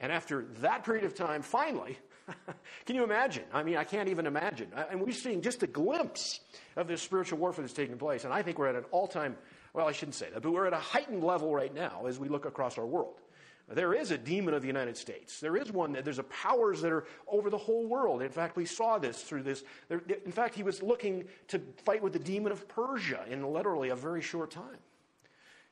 And 0.00 0.10
after 0.10 0.46
that 0.60 0.84
period 0.84 1.04
of 1.04 1.14
time, 1.14 1.42
finally, 1.42 1.98
can 2.86 2.96
you 2.96 3.04
imagine? 3.04 3.44
I 3.52 3.62
mean, 3.62 3.76
I 3.76 3.84
can't 3.84 4.08
even 4.08 4.26
imagine. 4.26 4.68
And 4.90 5.00
we're 5.00 5.12
seeing 5.12 5.42
just 5.42 5.62
a 5.62 5.66
glimpse 5.66 6.40
of 6.76 6.88
this 6.88 7.02
spiritual 7.02 7.38
warfare 7.38 7.62
that's 7.62 7.74
taking 7.74 7.98
place. 7.98 8.24
And 8.24 8.32
I 8.32 8.42
think 8.42 8.58
we're 8.58 8.68
at 8.68 8.76
an 8.76 8.84
all 8.90 9.06
time, 9.06 9.36
well, 9.72 9.88
I 9.88 9.92
shouldn't 9.92 10.16
say 10.16 10.28
that, 10.30 10.42
but 10.42 10.52
we're 10.52 10.66
at 10.66 10.72
a 10.72 10.78
heightened 10.78 11.22
level 11.22 11.54
right 11.54 11.72
now 11.72 12.06
as 12.06 12.18
we 12.18 12.28
look 12.28 12.46
across 12.46 12.78
our 12.78 12.86
world. 12.86 13.20
There 13.68 13.94
is 13.94 14.10
a 14.10 14.18
demon 14.18 14.54
of 14.54 14.60
the 14.60 14.66
United 14.66 14.96
States. 14.96 15.40
There 15.40 15.56
is 15.56 15.72
one 15.72 15.92
that 15.92 16.04
there's 16.04 16.18
a 16.18 16.24
powers 16.24 16.82
that 16.82 16.92
are 16.92 17.04
over 17.26 17.48
the 17.48 17.58
whole 17.58 17.86
world. 17.86 18.20
In 18.20 18.28
fact, 18.28 18.56
we 18.56 18.66
saw 18.66 18.98
this 18.98 19.22
through 19.22 19.44
this. 19.44 19.64
In 19.90 20.32
fact, 20.32 20.54
he 20.54 20.62
was 20.62 20.82
looking 20.82 21.24
to 21.48 21.60
fight 21.84 22.02
with 22.02 22.12
the 22.12 22.18
demon 22.18 22.52
of 22.52 22.68
Persia 22.68 23.24
in 23.30 23.44
literally 23.44 23.88
a 23.88 23.96
very 23.96 24.20
short 24.20 24.50
time. 24.50 24.78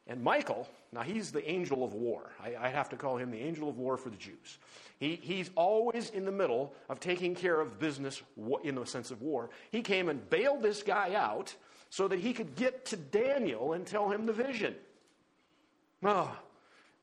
And 0.07 0.23
Michael, 0.23 0.69
now 0.93 1.03
he's 1.03 1.31
the 1.31 1.49
angel 1.49 1.85
of 1.85 1.95
war. 1.95 2.31
I, 2.43 2.57
I 2.57 2.69
have 2.69 2.89
to 2.89 2.97
call 2.97 3.17
him 3.17 3.31
the 3.31 3.39
angel 3.39 3.69
of 3.69 3.79
war 3.79 3.97
for 3.97 4.11
the 4.11 4.17
Jews. 4.17 4.59
He, 4.99 5.17
he's 5.23 5.51
always 5.55 6.11
in 6.11 6.25
the 6.25 6.33
middle 6.33 6.75
of 6.89 7.01
taking 7.01 7.35
care 7.35 7.61
of 7.61 7.79
business 7.79 8.23
in 8.65 8.75
the 8.75 8.87
sense 8.87 9.11
of 9.11 9.23
war. 9.23 9.51
He 9.71 9.83
came 9.83 10.09
and 10.09 10.29
bailed 10.29 10.63
this 10.63 10.83
guy 10.83 11.15
out 11.15 11.55
so 11.91 12.09
that 12.09 12.19
he 12.19 12.33
could 12.33 12.57
get 12.57 12.87
to 12.87 12.97
Daniel 12.97 13.73
and 13.73 13.87
tell 13.87 14.11
him 14.11 14.27
the 14.27 14.33
vision. 14.33 14.75
Oh, 16.03 16.37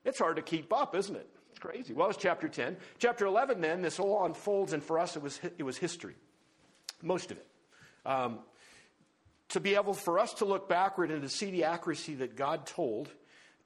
it's 0.07 0.19
hard 0.19 0.37
to 0.37 0.41
keep 0.41 0.71
up, 0.71 0.95
isn't 0.95 1.15
it? 1.15 1.29
It's 1.51 1.59
crazy. 1.59 1.93
Well, 1.93 2.09
it's 2.09 2.17
chapter 2.17 2.47
10. 2.47 2.77
Chapter 2.97 3.25
11, 3.25 3.61
then, 3.61 3.81
this 3.81 3.99
all 3.99 4.25
unfolds, 4.25 4.73
and 4.73 4.81
for 4.81 4.97
us, 4.97 5.15
it 5.15 5.21
was, 5.21 5.39
it 5.57 5.63
was 5.63 5.77
history. 5.77 6.15
Most 7.03 7.29
of 7.29 7.37
it. 7.37 7.47
Um, 8.05 8.39
to 9.49 9.59
be 9.59 9.75
able 9.75 9.93
for 9.93 10.17
us 10.17 10.33
to 10.35 10.45
look 10.45 10.69
backward 10.69 11.11
and 11.11 11.21
to 11.21 11.29
see 11.29 11.51
the 11.51 11.65
accuracy 11.65 12.15
that 12.15 12.35
God 12.35 12.65
told 12.65 13.09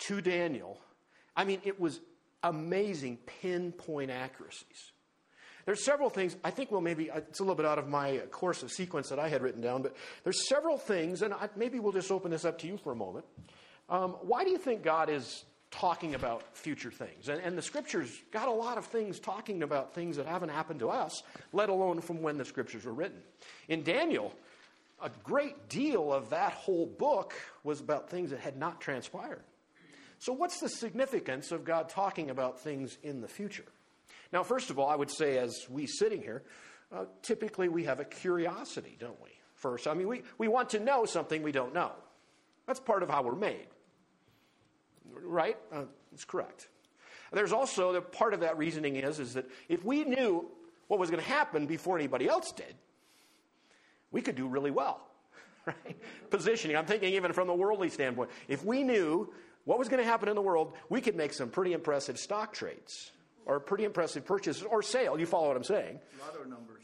to 0.08 0.20
Daniel, 0.20 0.80
I 1.36 1.44
mean, 1.44 1.62
it 1.64 1.80
was 1.80 2.00
amazing 2.44 3.20
pinpoint 3.42 4.10
accuracies. 4.10 4.92
There's 5.66 5.86
several 5.86 6.10
things, 6.10 6.36
I 6.44 6.50
think, 6.50 6.72
well, 6.72 6.82
maybe 6.82 7.12
it's 7.14 7.40
a 7.40 7.44
little 7.44 7.56
bit 7.56 7.68
out 7.68 7.78
of 7.78 7.88
my 7.88 8.18
course 8.32 8.64
of 8.64 8.72
sequence 8.72 9.10
that 9.10 9.20
I 9.20 9.30
had 9.30 9.44
written 9.44 9.62
down, 9.62 9.84
but 9.84 9.96
there's 10.24 10.48
several 10.48 10.80
things, 10.80 11.22
and 11.22 11.36
I, 11.36 11.50
maybe 11.56 11.80
we'll 11.80 11.92
just 11.92 12.10
open 12.10 12.32
this 12.32 12.46
up 12.46 12.58
to 12.60 12.68
you 12.68 12.78
for 12.78 12.92
a 12.92 12.96
moment. 12.96 13.26
Um, 13.90 14.12
why 14.22 14.44
do 14.44 14.50
you 14.50 14.58
think 14.58 14.84
God 14.84 15.10
is 15.10 15.44
talking 15.72 16.16
about 16.16 16.44
future 16.56 16.92
things? 16.92 17.30
And, 17.30 17.42
and 17.42 17.58
the 17.58 17.62
scriptures 17.62 18.22
got 18.32 18.48
a 18.48 18.52
lot 18.52 18.78
of 18.78 18.86
things 18.86 19.20
talking 19.20 19.64
about 19.64 19.94
things 19.94 20.18
that 20.18 20.28
haven't 20.28 20.50
happened 20.50 20.82
to 20.82 20.90
us, 20.90 21.24
let 21.54 21.70
alone 21.70 22.02
from 22.02 22.22
when 22.22 22.38
the 22.38 22.46
scriptures 22.46 22.86
were 22.86 22.94
written. 22.94 23.22
In 23.68 23.84
Daniel, 23.84 24.34
a 25.02 25.10
great 25.24 25.70
deal 25.70 26.14
of 26.14 26.30
that 26.30 26.54
whole 26.54 26.86
book 26.86 27.34
was 27.64 27.80
about 27.80 28.10
things 28.10 28.30
that 28.30 28.40
had 28.40 28.58
not 28.58 28.80
transpired. 28.80 29.42
So, 30.20 30.34
what's 30.34 30.60
the 30.60 30.70
significance 30.70 31.52
of 31.52 31.66
God 31.66 31.90
talking 31.90 32.30
about 32.30 32.60
things 32.60 32.98
in 33.02 33.22
the 33.22 33.28
future? 33.28 33.66
Now, 34.32 34.44
first 34.44 34.70
of 34.70 34.78
all, 34.78 34.88
I 34.88 34.96
would 34.96 35.10
say, 35.10 35.40
as 35.40 35.66
we 35.70 35.88
sitting 35.88 36.22
here, 36.22 36.44
uh, 36.92 37.06
typically 37.24 37.70
we 37.70 37.86
have 37.86 38.00
a 38.00 38.06
curiosity, 38.06 38.96
don't 39.00 39.20
we? 39.22 39.30
First, 39.56 39.88
I 39.88 39.94
mean, 39.94 40.08
we, 40.08 40.24
we 40.38 40.48
want 40.48 40.70
to 40.72 40.80
know 40.80 41.06
something 41.06 41.42
we 41.42 41.52
don't 41.52 41.74
know. 41.74 41.92
That's 42.68 42.80
part 42.80 43.04
of 43.04 43.10
how 43.10 43.24
we're 43.24 43.36
made. 43.36 43.68
Right? 45.14 45.58
Uh, 45.72 45.84
that's 46.12 46.26
correct. 46.26 46.68
There's 47.32 47.54
also 47.54 47.94
the 47.94 48.02
part 48.02 48.34
of 48.34 48.42
that 48.42 48.58
reasoning 48.58 48.98
is, 48.98 49.20
is 49.20 49.36
that 49.36 49.46
if 49.70 49.86
we 49.86 50.04
knew 50.04 50.50
what 50.88 51.00
was 51.00 51.10
going 51.10 51.24
to 51.24 51.30
happen 51.30 51.66
before 51.66 51.98
anybody 51.98 52.28
else 52.28 52.52
did, 52.52 52.76
we 54.12 54.22
could 54.22 54.36
do 54.36 54.48
really 54.48 54.72
well. 54.72 55.02
Right? 55.68 55.96
Positioning. 56.32 56.76
I'm 56.76 56.88
thinking 56.88 57.14
even 57.14 57.34
from 57.34 57.46
the 57.46 57.54
worldly 57.54 57.90
standpoint. 57.90 58.32
If 58.48 58.66
we 58.66 58.82
knew 58.82 59.32
what 59.66 59.78
was 59.78 59.90
going 59.90 60.02
to 60.02 60.10
happen 60.10 60.28
in 60.28 60.34
the 60.34 60.42
world, 60.42 60.74
we 60.90 61.02
could 61.02 61.16
make 61.16 61.34
some 61.34 61.50
pretty 61.50 61.74
impressive 61.74 62.18
stock 62.18 62.52
trades 62.52 63.12
or 63.46 63.60
pretty 63.60 63.84
impressive 63.84 64.26
purchases 64.26 64.64
or 64.64 64.82
sale. 64.82 65.20
You 65.20 65.28
follow 65.28 65.50
what 65.50 65.58
I'm 65.58 65.64
saying? 65.64 66.00
A 66.20 66.26
lot 66.26 66.42
of 66.42 66.50
numbers. 66.50 66.82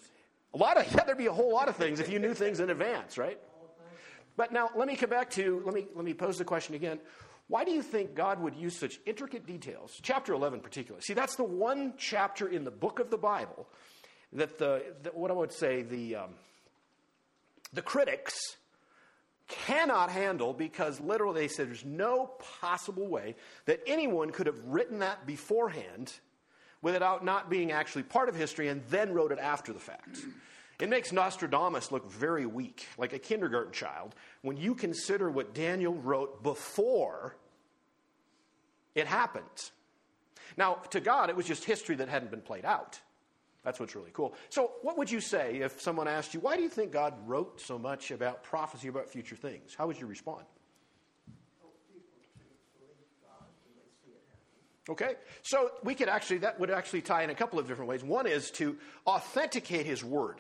A 0.53 0.57
lot 0.57 0.77
of, 0.77 0.86
yeah, 0.96 1.03
there'd 1.05 1.17
be 1.17 1.25
a 1.25 1.34
whole 1.34 1.51
lot 1.51 1.69
of 1.69 1.75
things 1.75 2.00
if 2.00 2.07
you 2.07 2.19
knew 2.19 2.36
things 2.36 2.60
in 2.60 2.69
advance, 2.69 3.17
right? 3.17 3.39
But 4.36 4.51
now 4.51 4.69
let 4.75 4.88
me 4.88 4.96
come 4.96 5.10
back 5.10 5.31
to, 5.31 5.63
let 5.65 5.74
me, 5.74 5.88
let 5.96 6.05
me 6.05 6.13
pose 6.13 6.38
the 6.38 6.46
question 6.46 6.75
again. 6.75 7.00
Why 7.48 7.63
do 7.63 7.72
you 7.72 7.82
think 7.82 8.13
God 8.13 8.42
would 8.42 8.56
use 8.56 8.77
such 8.77 9.00
intricate 9.06 9.46
details? 9.46 9.92
Chapter 10.01 10.34
11, 10.34 10.60
particularly. 10.60 11.01
See, 11.01 11.13
that's 11.13 11.36
the 11.36 11.46
one 11.46 11.94
chapter 11.98 12.48
in 12.48 12.66
the 12.66 12.72
book 12.72 13.00
of 13.00 13.10
the 13.10 13.18
Bible 13.18 13.68
that 14.34 14.58
the, 14.58 14.84
what 15.13 15.32
I 15.32 15.34
would 15.34 15.54
say, 15.54 15.84
the, 15.84 16.18
um, 16.18 16.30
the 17.72 17.82
critics 17.82 18.38
cannot 19.48 20.10
handle 20.10 20.54
because 20.54 21.00
literally 21.00 21.42
they 21.42 21.48
said 21.48 21.70
there's 21.70 21.86
no 21.86 22.32
possible 22.60 23.08
way 23.08 23.36
that 23.66 23.82
anyone 23.88 24.32
could 24.32 24.48
have 24.48 24.60
written 24.66 25.00
that 25.00 25.25
beforehand 25.25 26.12
without 26.82 27.24
not 27.24 27.50
being 27.50 27.72
actually 27.72 28.04
part 28.04 28.27
of 28.27 28.36
history 28.36 28.68
and 28.68 28.84
then 28.89 29.13
wrote 29.13 29.32
it 29.32 29.39
after 29.39 29.72
the 29.72 29.80
fact. 29.80 30.20
It 30.79 30.89
makes 30.89 31.12
Nostradamus 31.12 31.91
look 31.91 32.10
very 32.10 32.46
weak, 32.46 32.86
like 32.98 33.13
a 33.13 33.19
kindergarten 33.19 33.72
child, 33.72 34.13
when 34.41 34.57
you 34.57 34.75
consider 34.75 35.29
what 35.29 35.53
Daniel 35.53 35.96
wrote 35.96 36.43
before 36.43 37.36
it 38.93 39.07
happened. 39.07 39.72
Now, 40.55 40.75
to 40.91 41.00
God, 41.00 41.29
it 41.29 41.36
was 41.36 41.46
just 41.46 41.63
history 41.65 41.96
that 41.96 42.10
hadn't 42.10 42.29
been 42.29 42.41
played 42.41 42.65
out. 42.65 43.00
That's 43.63 43.79
what's 43.79 43.96
really 43.96 44.12
cool. 44.13 44.34
So, 44.50 44.72
what 44.81 44.98
would 44.98 45.12
you 45.12 45.19
say 45.19 45.57
if 45.57 45.81
someone 45.81 46.07
asked 46.07 46.34
you, 46.34 46.39
why 46.39 46.55
do 46.55 46.62
you 46.62 46.69
think 46.69 46.91
God 46.91 47.13
wrote 47.25 47.60
so 47.60 47.77
much 47.77 48.12
about 48.12 48.43
prophecy 48.43 48.88
about 48.88 49.10
future 49.10 49.36
things? 49.36 49.75
How 49.75 49.88
would 49.88 50.00
you 50.00 50.07
respond? 50.07 50.46
Okay? 54.89 55.15
So 55.41 55.72
we 55.84 55.96
could 55.96 56.07
actually, 56.07 56.39
that 56.39 56.60
would 56.60 56.69
actually 56.69 57.01
tie 57.01 57.24
in 57.24 57.29
a 57.29 57.36
couple 57.36 57.60
of 57.60 57.67
different 57.67 57.89
ways. 57.89 58.03
One 58.03 58.25
is 58.25 58.51
to 58.51 58.77
authenticate 59.05 59.86
his 59.86 60.03
word. 60.03 60.38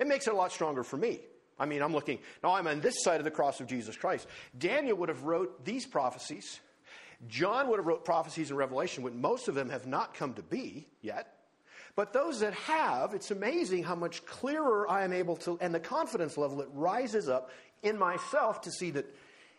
It 0.00 0.08
makes 0.08 0.26
it 0.26 0.32
a 0.32 0.36
lot 0.36 0.50
stronger 0.50 0.82
for 0.82 0.96
me. 0.96 1.20
I 1.58 1.66
mean, 1.66 1.82
I'm 1.82 1.92
looking, 1.92 2.18
now 2.42 2.54
I'm 2.54 2.66
on 2.66 2.80
this 2.80 3.04
side 3.04 3.20
of 3.20 3.24
the 3.24 3.30
cross 3.30 3.60
of 3.60 3.66
Jesus 3.66 3.94
Christ. 3.94 4.26
Daniel 4.58 4.96
would 4.96 5.10
have 5.10 5.24
wrote 5.24 5.62
these 5.64 5.86
prophecies. 5.86 6.58
John 7.28 7.68
would 7.68 7.78
have 7.78 7.86
wrote 7.86 8.06
prophecies 8.06 8.50
in 8.50 8.56
Revelation 8.56 9.04
when 9.04 9.20
most 9.20 9.46
of 9.46 9.54
them 9.54 9.68
have 9.68 9.86
not 9.86 10.14
come 10.14 10.32
to 10.34 10.42
be 10.42 10.86
yet. 11.02 11.34
But 11.96 12.14
those 12.14 12.40
that 12.40 12.54
have, 12.54 13.12
it's 13.12 13.30
amazing 13.30 13.82
how 13.82 13.94
much 13.94 14.24
clearer 14.24 14.90
I 14.90 15.04
am 15.04 15.12
able 15.12 15.36
to, 15.38 15.58
and 15.60 15.74
the 15.74 15.80
confidence 15.80 16.38
level 16.38 16.58
that 16.58 16.68
rises 16.72 17.28
up 17.28 17.50
in 17.82 17.98
myself 17.98 18.62
to 18.62 18.70
see 18.70 18.92
that 18.92 19.04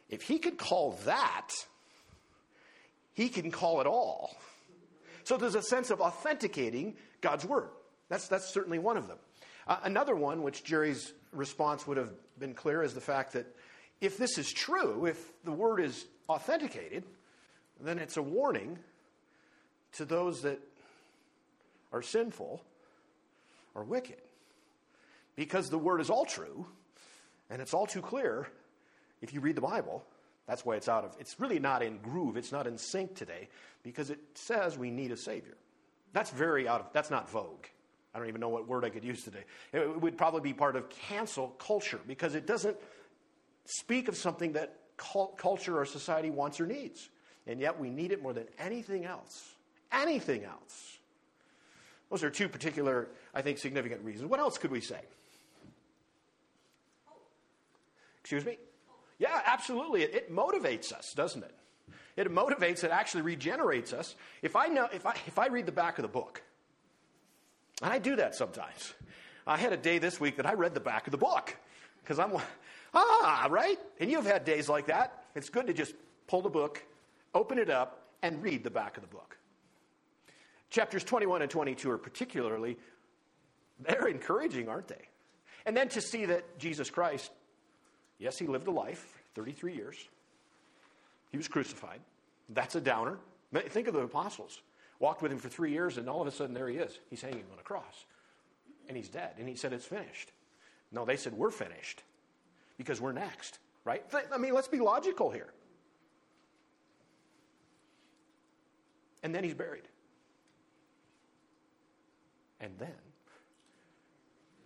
if 0.09 0.23
he 0.23 0.39
could 0.39 0.57
call 0.57 0.97
that, 1.05 1.49
he 3.13 3.29
can 3.29 3.51
call 3.51 3.79
it 3.79 3.85
all. 3.85 4.35
So 5.23 5.37
there's 5.37 5.55
a 5.55 5.61
sense 5.61 5.91
of 5.91 6.01
authenticating 6.01 6.95
God's 7.19 7.45
word. 7.45 7.69
That's, 8.09 8.27
that's 8.27 8.51
certainly 8.51 8.79
one 8.79 8.97
of 8.97 9.07
them. 9.07 9.19
Uh, 9.67 9.77
another 9.83 10.15
one, 10.15 10.43
which 10.43 10.63
Jerry's 10.63 11.13
response 11.31 11.85
would 11.87 11.97
have 11.97 12.11
been 12.39 12.53
clear, 12.53 12.83
is 12.83 12.93
the 12.93 13.01
fact 13.01 13.33
that 13.33 13.45
if 13.99 14.17
this 14.17 14.37
is 14.37 14.51
true, 14.51 15.05
if 15.05 15.31
the 15.43 15.51
word 15.51 15.79
is 15.79 16.05
authenticated, 16.27 17.03
then 17.79 17.99
it's 17.99 18.17
a 18.17 18.21
warning 18.21 18.79
to 19.93 20.05
those 20.05 20.41
that 20.41 20.59
are 21.91 22.01
sinful 22.01 22.63
or 23.75 23.83
wicked. 23.83 24.21
Because 25.35 25.69
the 25.69 25.77
word 25.77 26.01
is 26.01 26.09
all 26.09 26.25
true 26.25 26.65
and 27.49 27.61
it's 27.61 27.73
all 27.73 27.85
too 27.85 28.01
clear 28.01 28.47
if 29.21 29.33
you 29.33 29.39
read 29.39 29.55
the 29.55 29.61
Bible. 29.61 30.03
That's 30.47 30.65
why 30.65 30.75
it's 30.75 30.89
out 30.89 31.05
of, 31.05 31.15
it's 31.19 31.39
really 31.39 31.59
not 31.59 31.83
in 31.83 31.97
groove, 31.99 32.37
it's 32.37 32.51
not 32.51 32.67
in 32.67 32.77
sync 32.77 33.15
today 33.15 33.47
because 33.83 34.09
it 34.09 34.19
says 34.33 34.77
we 34.77 34.89
need 34.89 35.11
a 35.11 35.17
Savior. 35.17 35.55
That's 36.13 36.31
very 36.31 36.67
out 36.67 36.81
of, 36.81 36.93
that's 36.93 37.09
not 37.09 37.29
vogue. 37.29 37.65
I 38.13 38.19
don't 38.19 38.27
even 38.27 38.41
know 38.41 38.49
what 38.49 38.67
word 38.67 38.83
I 38.83 38.89
could 38.89 39.03
use 39.03 39.23
today. 39.23 39.43
It 39.71 40.01
would 40.01 40.17
probably 40.17 40.41
be 40.41 40.53
part 40.53 40.75
of 40.75 40.89
cancel 40.89 41.49
culture 41.59 41.99
because 42.07 42.35
it 42.35 42.45
doesn't 42.45 42.75
speak 43.65 44.07
of 44.07 44.17
something 44.17 44.53
that 44.53 44.75
culture 44.97 45.79
or 45.79 45.85
society 45.85 46.29
wants 46.29 46.59
or 46.59 46.67
needs. 46.67 47.09
And 47.47 47.59
yet 47.59 47.79
we 47.79 47.89
need 47.89 48.11
it 48.11 48.21
more 48.21 48.33
than 48.33 48.45
anything 48.59 49.05
else. 49.05 49.55
Anything 49.91 50.43
else. 50.43 50.97
Those 52.09 52.23
are 52.23 52.29
two 52.29 52.49
particular, 52.49 53.07
I 53.33 53.41
think, 53.41 53.57
significant 53.57 54.03
reasons. 54.03 54.29
What 54.29 54.39
else 54.39 54.57
could 54.57 54.71
we 54.71 54.81
say? 54.81 54.99
Excuse 58.19 58.45
me? 58.45 58.57
Yeah, 59.17 59.41
absolutely. 59.45 60.03
It, 60.03 60.15
it, 60.15 60.31
motivates 60.31 60.91
us, 60.91 61.13
doesn't 61.13 61.43
it? 61.43 61.55
It 62.17 62.29
motivates, 62.29 62.83
it 62.83 62.91
actually 62.91 63.21
regenerates 63.21 63.93
us. 63.93 64.15
If 64.41 64.55
I 64.55 64.67
know, 64.67 64.87
if 64.93 65.05
I, 65.05 65.15
if 65.27 65.39
I 65.39 65.47
read 65.47 65.65
the 65.65 65.71
back 65.71 65.97
of 65.97 66.03
the 66.03 66.09
book, 66.09 66.41
and 67.81 67.91
I 67.91 67.99
do 67.99 68.15
that 68.17 68.35
sometimes. 68.35 68.93
I 69.45 69.57
had 69.57 69.73
a 69.73 69.77
day 69.77 69.97
this 69.97 70.19
week 70.19 70.37
that 70.37 70.45
I 70.45 70.53
read 70.53 70.73
the 70.73 70.79
back 70.79 71.07
of 71.07 71.11
the 71.11 71.17
book 71.17 71.55
because 72.03 72.19
I'm, 72.19 72.33
like, 72.33 72.45
ah, 72.93 73.47
right? 73.49 73.79
And 73.99 74.11
you've 74.11 74.25
had 74.25 74.45
days 74.45 74.69
like 74.69 74.87
that. 74.87 75.25
It's 75.35 75.49
good 75.49 75.67
to 75.67 75.73
just 75.73 75.93
pull 76.27 76.41
the 76.41 76.49
book, 76.49 76.83
open 77.33 77.57
it 77.57 77.69
up, 77.69 78.07
and 78.21 78.41
read 78.43 78.63
the 78.63 78.69
back 78.69 78.97
of 78.97 79.03
the 79.03 79.09
book. 79.09 79.37
Chapters 80.69 81.03
21 81.03 81.41
and 81.41 81.51
22 81.51 81.89
are 81.91 81.97
particularly, 81.97 82.77
they're 83.79 84.07
encouraging, 84.07 84.69
aren't 84.69 84.87
they? 84.87 85.07
And 85.65 85.75
then 85.75 85.89
to 85.89 86.01
see 86.01 86.25
that 86.25 86.57
Jesus 86.59 86.89
Christ, 86.89 87.31
yes, 88.19 88.37
he 88.37 88.47
lived 88.47 88.67
a 88.67 88.71
life, 88.71 89.21
33 89.35 89.75
years. 89.75 89.97
He 91.31 91.37
was 91.37 91.47
crucified. 91.47 91.99
That's 92.49 92.75
a 92.75 92.81
downer. 92.81 93.17
Think 93.69 93.87
of 93.87 93.93
the 93.93 94.01
apostles. 94.01 94.61
Walked 95.01 95.23
with 95.23 95.31
him 95.31 95.39
for 95.39 95.49
three 95.49 95.71
years, 95.71 95.97
and 95.97 96.07
all 96.07 96.21
of 96.21 96.27
a 96.27 96.31
sudden, 96.31 96.53
there 96.53 96.67
he 96.67 96.77
is. 96.77 96.99
He's 97.09 97.23
hanging 97.23 97.43
on 97.51 97.57
a 97.59 97.63
cross. 97.63 98.05
And 98.87 98.95
he's 98.95 99.09
dead. 99.09 99.31
And 99.39 99.49
he 99.49 99.55
said, 99.55 99.73
It's 99.73 99.83
finished. 99.83 100.31
No, 100.91 101.05
they 101.05 101.17
said, 101.17 101.33
We're 101.33 101.49
finished 101.49 102.03
because 102.77 103.01
we're 103.01 103.11
next, 103.11 103.57
right? 103.83 104.05
I 104.31 104.37
mean, 104.37 104.53
let's 104.53 104.67
be 104.67 104.79
logical 104.79 105.31
here. 105.31 105.51
And 109.23 109.33
then 109.33 109.43
he's 109.43 109.55
buried. 109.55 109.87
And 112.59 112.77
then 112.77 112.93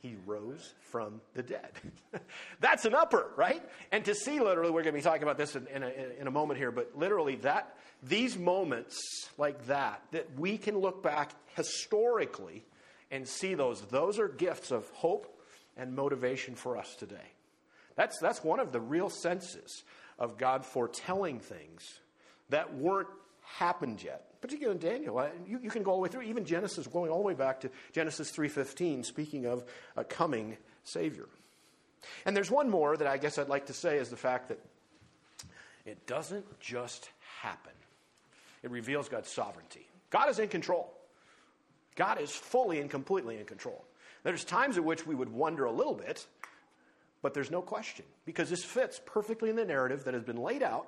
he 0.05 0.15
rose 0.27 0.73
from 0.91 1.19
the 1.33 1.41
dead. 1.41 1.71
That's 2.59 2.85
an 2.85 2.93
upper, 2.93 3.31
right? 3.35 3.63
And 3.91 4.05
to 4.05 4.13
see 4.13 4.39
literally, 4.39 4.69
we're 4.69 4.83
going 4.83 4.93
to 4.93 4.99
be 4.99 5.03
talking 5.03 5.23
about 5.23 5.37
this 5.37 5.55
in, 5.55 5.65
in, 5.67 5.81
a, 5.81 5.91
in, 6.19 6.27
a, 6.27 6.31
moment 6.31 6.59
here, 6.59 6.71
but 6.71 6.91
literally 6.95 7.37
that 7.37 7.75
these 8.03 8.37
moments 8.37 8.95
like 9.39 9.65
that, 9.65 10.03
that 10.11 10.27
we 10.37 10.59
can 10.59 10.77
look 10.77 11.01
back 11.01 11.31
historically 11.55 12.63
and 13.09 13.27
see 13.27 13.55
those, 13.55 13.81
those 13.87 14.19
are 14.19 14.27
gifts 14.27 14.69
of 14.69 14.87
hope 14.91 15.39
and 15.75 15.95
motivation 15.95 16.53
for 16.53 16.77
us 16.77 16.95
today. 16.95 17.31
That's, 17.95 18.19
that's 18.19 18.43
one 18.43 18.59
of 18.59 18.71
the 18.71 18.79
real 18.79 19.09
senses 19.09 19.83
of 20.19 20.37
God 20.37 20.65
foretelling 20.65 21.39
things 21.39 21.81
that 22.49 22.75
weren't 22.75 23.09
happened 23.45 24.03
yet. 24.03 24.41
Particularly 24.41 24.79
in 24.79 24.85
Daniel, 24.85 25.27
you, 25.47 25.59
you 25.63 25.69
can 25.71 25.81
go 25.81 25.91
all 25.91 25.97
the 25.97 26.03
way 26.03 26.09
through. 26.09 26.21
Even 26.23 26.45
Genesis, 26.45 26.85
going 26.85 27.09
all 27.09 27.19
the 27.19 27.25
way 27.25 27.33
back 27.33 27.61
to 27.61 27.69
Genesis 27.93 28.29
three 28.29 28.49
fifteen, 28.49 29.03
speaking 29.03 29.45
of 29.45 29.63
a 29.95 30.03
coming 30.03 30.57
Savior. 30.83 31.27
And 32.25 32.37
there's 32.37 32.51
one 32.51 32.69
more 32.69 32.95
that 32.95 33.07
I 33.07 33.17
guess 33.17 33.39
I'd 33.39 33.49
like 33.49 33.65
to 33.67 33.73
say 33.73 33.97
is 33.97 34.09
the 34.09 34.17
fact 34.17 34.49
that 34.49 34.59
it 35.85 36.05
doesn't 36.05 36.59
just 36.59 37.09
happen. 37.41 37.71
It 38.61 38.69
reveals 38.69 39.09
God's 39.09 39.29
sovereignty. 39.29 39.87
God 40.11 40.29
is 40.29 40.37
in 40.37 40.47
control. 40.47 40.93
God 41.95 42.21
is 42.21 42.31
fully 42.31 42.79
and 42.79 42.89
completely 42.89 43.37
in 43.37 43.45
control. 43.45 43.83
There's 44.23 44.43
times 44.43 44.77
at 44.77 44.83
which 44.83 45.07
we 45.07 45.15
would 45.15 45.29
wonder 45.29 45.65
a 45.65 45.71
little 45.71 45.95
bit, 45.95 46.25
but 47.21 47.33
there's 47.33 47.51
no 47.51 47.61
question 47.61 48.05
because 48.25 48.49
this 48.49 48.63
fits 48.63 49.01
perfectly 49.05 49.49
in 49.49 49.55
the 49.55 49.65
narrative 49.65 50.03
that 50.03 50.13
has 50.13 50.23
been 50.23 50.37
laid 50.37 50.61
out 50.61 50.87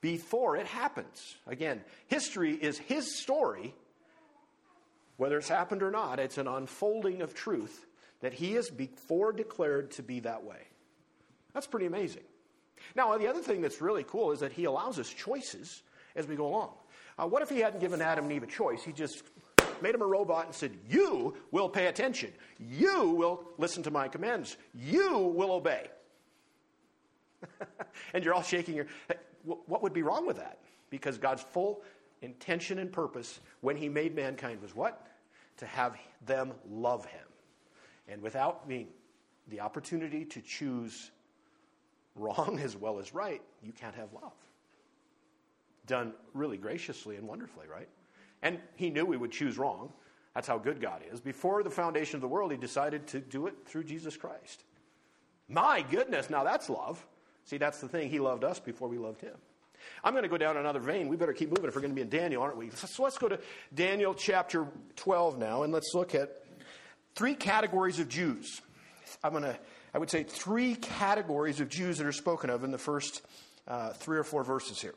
before 0.00 0.56
it 0.56 0.66
happens. 0.66 1.36
Again, 1.46 1.82
history 2.06 2.54
is 2.54 2.78
his 2.78 3.18
story. 3.20 3.74
Whether 5.16 5.38
it's 5.38 5.48
happened 5.48 5.82
or 5.82 5.90
not, 5.90 6.20
it's 6.20 6.38
an 6.38 6.46
unfolding 6.46 7.22
of 7.22 7.34
truth 7.34 7.86
that 8.20 8.32
he 8.32 8.52
has 8.52 8.70
before 8.70 9.32
declared 9.32 9.90
to 9.92 10.02
be 10.02 10.20
that 10.20 10.44
way. 10.44 10.60
That's 11.54 11.66
pretty 11.66 11.86
amazing. 11.86 12.22
Now, 12.94 13.16
the 13.18 13.28
other 13.28 13.40
thing 13.40 13.60
that's 13.60 13.80
really 13.80 14.04
cool 14.04 14.32
is 14.32 14.40
that 14.40 14.52
he 14.52 14.64
allows 14.64 14.98
us 14.98 15.08
choices 15.08 15.82
as 16.14 16.26
we 16.26 16.36
go 16.36 16.46
along. 16.46 16.70
Uh, 17.18 17.26
what 17.26 17.42
if 17.42 17.48
he 17.48 17.58
hadn't 17.58 17.80
given 17.80 18.00
Adam 18.00 18.24
and 18.24 18.32
Eve 18.32 18.44
a 18.44 18.46
choice? 18.46 18.82
He 18.82 18.92
just 18.92 19.24
made 19.82 19.94
him 19.94 20.02
a 20.02 20.06
robot 20.06 20.46
and 20.46 20.54
said, 20.54 20.72
You 20.88 21.36
will 21.50 21.68
pay 21.68 21.86
attention. 21.86 22.32
You 22.58 23.10
will 23.10 23.44
listen 23.58 23.82
to 23.84 23.90
my 23.90 24.08
commands. 24.08 24.56
You 24.74 25.18
will 25.18 25.52
obey. 25.52 25.88
and 28.14 28.24
you're 28.24 28.34
all 28.34 28.42
shaking 28.42 28.76
your 28.76 28.86
head. 29.08 29.18
What 29.66 29.82
would 29.82 29.92
be 29.92 30.02
wrong 30.02 30.26
with 30.26 30.36
that? 30.36 30.58
Because 30.90 31.18
God's 31.18 31.42
full 31.42 31.82
intention 32.22 32.78
and 32.78 32.92
purpose 32.92 33.40
when 33.60 33.76
he 33.76 33.88
made 33.88 34.14
mankind 34.14 34.60
was 34.60 34.74
what? 34.74 35.06
To 35.58 35.66
have 35.66 35.96
them 36.26 36.52
love 36.68 37.04
him. 37.06 37.24
And 38.08 38.22
without 38.22 38.68
being 38.68 38.88
the 39.48 39.60
opportunity 39.60 40.24
to 40.24 40.40
choose 40.40 41.10
wrong 42.14 42.60
as 42.62 42.76
well 42.76 42.98
as 42.98 43.14
right, 43.14 43.42
you 43.62 43.72
can't 43.72 43.94
have 43.94 44.12
love. 44.12 44.32
Done 45.86 46.12
really 46.34 46.58
graciously 46.58 47.16
and 47.16 47.26
wonderfully, 47.26 47.66
right? 47.66 47.88
And 48.42 48.58
he 48.76 48.90
knew 48.90 49.04
we 49.04 49.16
would 49.16 49.32
choose 49.32 49.58
wrong. 49.58 49.92
That's 50.34 50.46
how 50.46 50.58
good 50.58 50.80
God 50.80 51.02
is. 51.12 51.20
Before 51.20 51.62
the 51.62 51.70
foundation 51.70 52.16
of 52.16 52.20
the 52.20 52.28
world, 52.28 52.52
he 52.52 52.58
decided 52.58 53.06
to 53.08 53.20
do 53.20 53.46
it 53.46 53.54
through 53.64 53.84
Jesus 53.84 54.16
Christ. 54.16 54.64
My 55.48 55.82
goodness, 55.82 56.30
now 56.30 56.44
that's 56.44 56.68
love. 56.68 57.04
See, 57.48 57.56
that's 57.56 57.80
the 57.80 57.88
thing. 57.88 58.10
He 58.10 58.20
loved 58.20 58.44
us 58.44 58.60
before 58.60 58.88
we 58.88 58.98
loved 58.98 59.22
him. 59.22 59.32
I'm 60.04 60.12
going 60.12 60.22
to 60.22 60.28
go 60.28 60.36
down 60.36 60.58
another 60.58 60.80
vein. 60.80 61.08
We 61.08 61.16
better 61.16 61.32
keep 61.32 61.48
moving 61.48 61.64
if 61.64 61.74
we're 61.74 61.80
going 61.80 61.92
to 61.92 61.94
be 61.94 62.02
in 62.02 62.10
Daniel, 62.10 62.42
aren't 62.42 62.58
we? 62.58 62.68
So 62.68 63.02
let's 63.02 63.16
go 63.16 63.26
to 63.26 63.40
Daniel 63.74 64.12
chapter 64.12 64.66
12 64.96 65.38
now, 65.38 65.62
and 65.62 65.72
let's 65.72 65.94
look 65.94 66.14
at 66.14 66.44
three 67.14 67.34
categories 67.34 68.00
of 68.00 68.08
Jews. 68.10 68.60
I'm 69.24 69.32
going 69.32 69.44
to, 69.44 69.58
I 69.94 69.98
would 69.98 70.10
say, 70.10 70.24
three 70.24 70.74
categories 70.74 71.58
of 71.60 71.70
Jews 71.70 71.96
that 71.96 72.06
are 72.06 72.12
spoken 72.12 72.50
of 72.50 72.64
in 72.64 72.70
the 72.70 72.76
first 72.76 73.22
uh, 73.66 73.94
three 73.94 74.18
or 74.18 74.24
four 74.24 74.44
verses 74.44 74.78
here. 74.78 74.94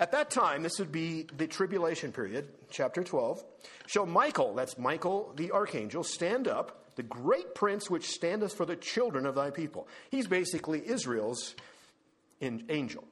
At 0.00 0.10
that 0.12 0.30
time, 0.30 0.64
this 0.64 0.80
would 0.80 0.90
be 0.90 1.28
the 1.36 1.46
tribulation 1.46 2.10
period, 2.10 2.48
chapter 2.70 3.04
12. 3.04 3.44
Shall 3.86 4.06
Michael, 4.06 4.54
that's 4.54 4.76
Michael 4.78 5.32
the 5.36 5.52
archangel, 5.52 6.02
stand 6.02 6.48
up, 6.48 6.81
the 6.96 7.02
great 7.02 7.54
prince 7.54 7.88
which 7.90 8.10
standeth 8.10 8.54
for 8.54 8.66
the 8.66 8.76
children 8.76 9.26
of 9.26 9.34
thy 9.34 9.50
people. 9.50 9.88
He's 10.10 10.26
basically 10.26 10.86
Israel's 10.86 11.54
angel. 12.40 13.04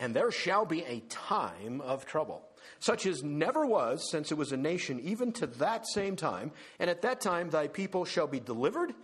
And 0.00 0.14
there 0.14 0.30
shall 0.30 0.64
be 0.64 0.82
a 0.84 1.00
time 1.08 1.80
of 1.80 2.04
trouble 2.04 2.42
such 2.84 3.06
as 3.06 3.22
never 3.22 3.64
was 3.64 4.10
since 4.10 4.30
it 4.30 4.38
was 4.38 4.52
a 4.52 4.56
nation, 4.56 5.00
even 5.00 5.32
to 5.32 5.46
that 5.46 5.86
same 5.86 6.16
time. 6.16 6.52
And 6.78 6.90
at 6.90 7.02
that 7.02 7.20
time 7.20 7.50
thy 7.50 7.68
people 7.68 8.04
shall 8.04 8.26
be 8.26 8.40
delivered, 8.40 8.94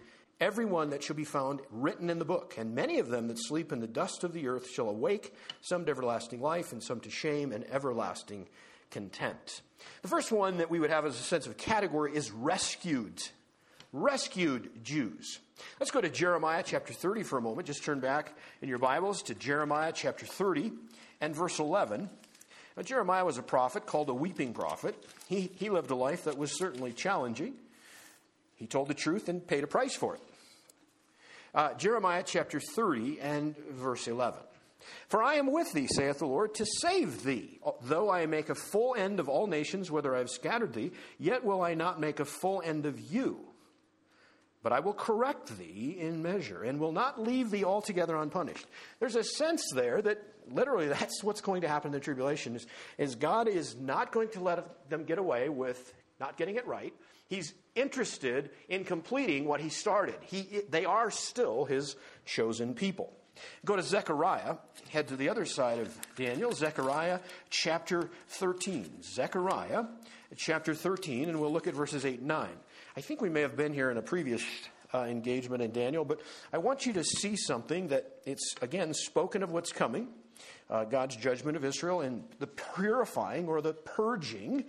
every 0.40 0.64
one 0.64 0.90
that 0.90 1.02
shall 1.02 1.16
be 1.16 1.24
found 1.24 1.60
written 1.70 2.10
in 2.10 2.18
the 2.18 2.24
book. 2.24 2.56
And 2.58 2.74
many 2.74 2.98
of 2.98 3.08
them 3.08 3.28
that 3.28 3.38
sleep 3.38 3.72
in 3.72 3.80
the 3.80 3.86
dust 3.86 4.24
of 4.24 4.32
the 4.32 4.48
earth 4.48 4.70
shall 4.70 4.88
awake, 4.88 5.34
some 5.62 5.84
to 5.84 5.90
everlasting 5.90 6.40
life, 6.40 6.72
and 6.72 6.82
some 6.82 7.00
to 7.00 7.10
shame 7.10 7.52
and 7.52 7.64
everlasting 7.70 8.48
contempt. 8.90 9.62
The 10.02 10.08
first 10.08 10.32
one 10.32 10.58
that 10.58 10.70
we 10.70 10.78
would 10.78 10.90
have 10.90 11.06
as 11.06 11.18
a 11.18 11.22
sense 11.22 11.46
of 11.46 11.56
category 11.56 12.14
is 12.14 12.30
rescued. 12.30 13.22
Rescued 13.92 14.84
Jews. 14.84 15.40
Let's 15.80 15.90
go 15.90 16.00
to 16.00 16.08
Jeremiah 16.08 16.62
chapter 16.64 16.92
30 16.92 17.24
for 17.24 17.38
a 17.38 17.42
moment. 17.42 17.66
Just 17.66 17.82
turn 17.82 17.98
back 17.98 18.32
in 18.62 18.68
your 18.68 18.78
Bibles 18.78 19.22
to 19.24 19.34
Jeremiah 19.34 19.92
chapter 19.92 20.26
30 20.26 20.72
and 21.20 21.34
verse 21.34 21.58
11. 21.58 22.08
Now, 22.76 22.82
Jeremiah 22.84 23.24
was 23.24 23.36
a 23.36 23.42
prophet 23.42 23.86
called 23.86 24.08
a 24.08 24.14
weeping 24.14 24.52
prophet. 24.52 24.94
He, 25.28 25.50
he 25.56 25.70
lived 25.70 25.90
a 25.90 25.96
life 25.96 26.24
that 26.24 26.38
was 26.38 26.56
certainly 26.56 26.92
challenging. 26.92 27.54
He 28.54 28.66
told 28.66 28.88
the 28.88 28.94
truth 28.94 29.28
and 29.28 29.44
paid 29.44 29.64
a 29.64 29.66
price 29.66 29.96
for 29.96 30.14
it. 30.14 30.20
Uh, 31.52 31.74
Jeremiah 31.74 32.22
chapter 32.24 32.60
30 32.60 33.20
and 33.20 33.56
verse 33.56 34.06
11. 34.06 34.38
For 35.08 35.20
I 35.20 35.34
am 35.34 35.52
with 35.52 35.72
thee, 35.72 35.88
saith 35.88 36.20
the 36.20 36.26
Lord, 36.26 36.54
to 36.54 36.64
save 36.64 37.24
thee. 37.24 37.58
Though 37.82 38.10
I 38.10 38.26
make 38.26 38.50
a 38.50 38.54
full 38.54 38.94
end 38.94 39.18
of 39.18 39.28
all 39.28 39.48
nations, 39.48 39.90
whither 39.90 40.14
I 40.14 40.18
have 40.18 40.30
scattered 40.30 40.74
thee, 40.74 40.92
yet 41.18 41.44
will 41.44 41.62
I 41.62 41.74
not 41.74 42.00
make 42.00 42.20
a 42.20 42.24
full 42.24 42.62
end 42.64 42.86
of 42.86 43.00
you. 43.12 43.49
But 44.62 44.72
I 44.72 44.80
will 44.80 44.92
correct 44.92 45.56
thee 45.58 45.96
in 45.98 46.22
measure, 46.22 46.62
and 46.62 46.78
will 46.78 46.92
not 46.92 47.20
leave 47.20 47.50
thee 47.50 47.64
altogether 47.64 48.16
unpunished. 48.16 48.66
There's 48.98 49.16
a 49.16 49.24
sense 49.24 49.70
there 49.72 50.02
that 50.02 50.22
literally 50.50 50.88
that's 50.88 51.24
what's 51.24 51.40
going 51.40 51.62
to 51.62 51.68
happen 51.68 51.88
in 51.88 51.92
the 51.92 52.00
tribulation 52.00 52.56
is, 52.56 52.66
is 52.98 53.14
God 53.14 53.48
is 53.48 53.76
not 53.76 54.12
going 54.12 54.28
to 54.30 54.40
let 54.40 54.90
them 54.90 55.04
get 55.04 55.18
away 55.18 55.48
with 55.48 55.94
not 56.18 56.36
getting 56.36 56.56
it 56.56 56.66
right. 56.66 56.92
He's 57.28 57.54
interested 57.74 58.50
in 58.68 58.84
completing 58.84 59.46
what 59.46 59.60
he 59.60 59.70
started. 59.70 60.16
He, 60.22 60.62
they 60.68 60.84
are 60.84 61.10
still 61.10 61.64
his 61.64 61.96
chosen 62.26 62.74
people. 62.74 63.12
Go 63.64 63.76
to 63.76 63.82
Zechariah, 63.82 64.56
head 64.90 65.08
to 65.08 65.16
the 65.16 65.28
other 65.30 65.46
side 65.46 65.78
of 65.78 65.96
Daniel, 66.16 66.52
Zechariah 66.52 67.20
chapter 67.48 68.10
13. 68.28 69.02
Zechariah 69.02 69.84
chapter 70.36 70.74
13, 70.74 71.28
and 71.28 71.40
we'll 71.40 71.52
look 71.52 71.66
at 71.66 71.74
verses 71.74 72.04
8 72.04 72.18
and 72.18 72.28
9. 72.28 72.48
I 73.00 73.02
think 73.02 73.22
we 73.22 73.30
may 73.30 73.40
have 73.40 73.56
been 73.56 73.72
here 73.72 73.90
in 73.90 73.96
a 73.96 74.02
previous 74.02 74.42
uh, 74.92 75.04
engagement 75.04 75.62
in 75.62 75.72
Daniel, 75.72 76.04
but 76.04 76.20
I 76.52 76.58
want 76.58 76.84
you 76.84 76.92
to 76.92 77.02
see 77.02 77.34
something 77.34 77.88
that 77.88 78.18
it's, 78.26 78.54
again, 78.60 78.92
spoken 78.92 79.42
of 79.42 79.50
what's 79.50 79.72
coming 79.72 80.08
uh, 80.68 80.84
God's 80.84 81.16
judgment 81.16 81.56
of 81.56 81.64
Israel 81.64 82.02
and 82.02 82.24
the 82.40 82.46
purifying 82.46 83.48
or 83.48 83.62
the 83.62 83.72
purging 83.72 84.66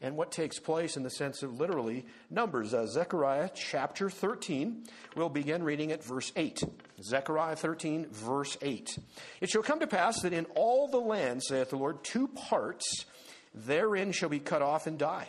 and 0.00 0.16
what 0.16 0.30
takes 0.30 0.60
place 0.60 0.96
in 0.96 1.02
the 1.02 1.10
sense 1.10 1.42
of 1.42 1.58
literally 1.58 2.06
numbers. 2.30 2.72
Uh, 2.72 2.86
Zechariah 2.86 3.50
chapter 3.52 4.08
13, 4.08 4.84
we'll 5.16 5.28
begin 5.28 5.64
reading 5.64 5.90
at 5.90 6.04
verse 6.04 6.30
8. 6.36 6.62
Zechariah 7.02 7.56
13, 7.56 8.06
verse 8.12 8.56
8. 8.62 8.96
It 9.40 9.50
shall 9.50 9.64
come 9.64 9.80
to 9.80 9.88
pass 9.88 10.22
that 10.22 10.32
in 10.32 10.44
all 10.54 10.86
the 10.86 11.00
land, 11.00 11.42
saith 11.42 11.70
the 11.70 11.76
Lord, 11.76 12.04
two 12.04 12.28
parts 12.28 13.06
therein 13.52 14.12
shall 14.12 14.28
be 14.28 14.38
cut 14.38 14.62
off 14.62 14.86
and 14.86 14.96
die. 14.96 15.26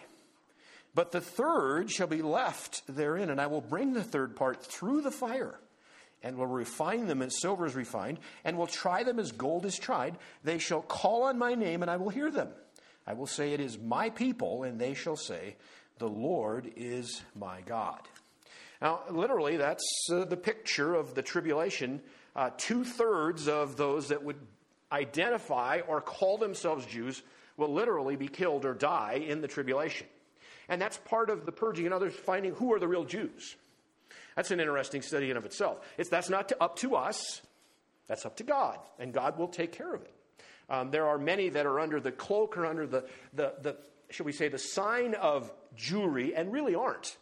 But 0.96 1.12
the 1.12 1.22
third 1.22 1.90
shall 1.90 2.08
be 2.08 2.22
left 2.22 2.84
therein, 2.88 3.30
and 3.30 3.42
I 3.42 3.48
will 3.48 3.62
bring 3.62 3.94
the 3.94 4.04
third 4.04 4.36
part 4.36 4.64
through 4.64 5.02
the 5.02 5.12
fire 5.12 5.60
and 6.24 6.38
will 6.38 6.48
refine 6.48 7.08
them 7.08 7.22
as 7.22 7.40
silver 7.42 7.66
is 7.66 7.76
refined, 7.76 8.18
and 8.46 8.58
will 8.58 8.68
try 8.68 9.04
them 9.04 9.20
as 9.20 9.32
gold 9.34 9.66
is 9.66 9.78
tried. 9.78 10.18
They 10.44 10.58
shall 10.58 10.82
call 10.82 11.24
on 11.24 11.38
my 11.38 11.54
name, 11.54 11.82
and 11.82 11.92
I 11.92 11.98
will 11.98 12.10
hear 12.10 12.32
them. 12.32 12.50
I 13.06 13.14
will 13.14 13.28
say, 13.28 13.52
It 13.52 13.60
is 13.60 13.78
my 13.78 14.10
people, 14.10 14.64
and 14.64 14.80
they 14.80 14.94
shall 14.94 15.18
say, 15.18 15.58
The 15.98 16.08
Lord 16.08 16.72
is 16.78 17.22
my 17.36 17.62
God. 17.62 18.00
Now, 18.82 19.02
literally, 19.10 19.58
that's 19.58 19.86
uh, 20.12 20.26
the 20.26 20.38
picture 20.38 20.96
of 20.96 21.14
the 21.14 21.22
tribulation. 21.22 22.02
Uh, 22.36 22.52
Two 22.58 22.86
thirds 22.86 23.48
of 23.48 23.76
those 23.76 24.08
that 24.08 24.24
would 24.24 24.40
identify 24.92 25.82
or 25.88 26.00
call 26.00 26.38
themselves 26.38 26.86
Jews 26.86 27.22
will 27.58 27.74
literally 27.74 28.16
be 28.16 28.28
killed 28.28 28.64
or 28.64 28.74
die 28.74 29.24
in 29.28 29.42
the 29.42 29.48
tribulation. 29.48 30.08
And 30.70 30.82
that's 30.82 30.98
part 30.98 31.30
of 31.30 31.46
the 31.46 31.52
purging 31.52 31.86
and 31.86 31.94
others 31.94 32.14
finding 32.14 32.54
who 32.54 32.74
are 32.74 32.80
the 32.80 32.88
real 32.88 33.04
Jews. 33.04 33.56
That's 34.36 34.52
an 34.52 34.60
interesting 34.60 35.02
study 35.02 35.30
in 35.30 35.38
of 35.38 35.46
itself. 35.46 35.86
It's, 35.98 36.10
that's 36.10 36.30
not 36.30 36.50
to, 36.50 36.64
up 36.64 36.78
to 36.78 36.96
us. 36.96 37.42
That's 38.08 38.26
up 38.26 38.38
to 38.38 38.44
God, 38.44 38.80
and 39.00 39.14
God 39.14 39.38
will 39.38 39.48
take 39.48 39.72
care 39.72 39.94
of 39.94 40.02
it. 40.02 40.14
Um, 40.70 40.92
there 40.92 41.08
are 41.08 41.18
many 41.18 41.50
that 41.50 41.66
are 41.66 41.80
under 41.80 42.00
the 42.00 42.12
cloak 42.12 42.58
or 42.58 42.66
under 42.66 42.88
the, 42.88 43.06
the, 43.34 43.54
the, 43.62 43.78
shall 44.10 44.26
we 44.26 44.32
say, 44.32 44.48
the 44.48 44.58
sign 44.58 45.14
of 45.16 45.52
Jewry, 45.78 46.34
and 46.36 46.52
really 46.52 46.76
aren't. 46.76 47.18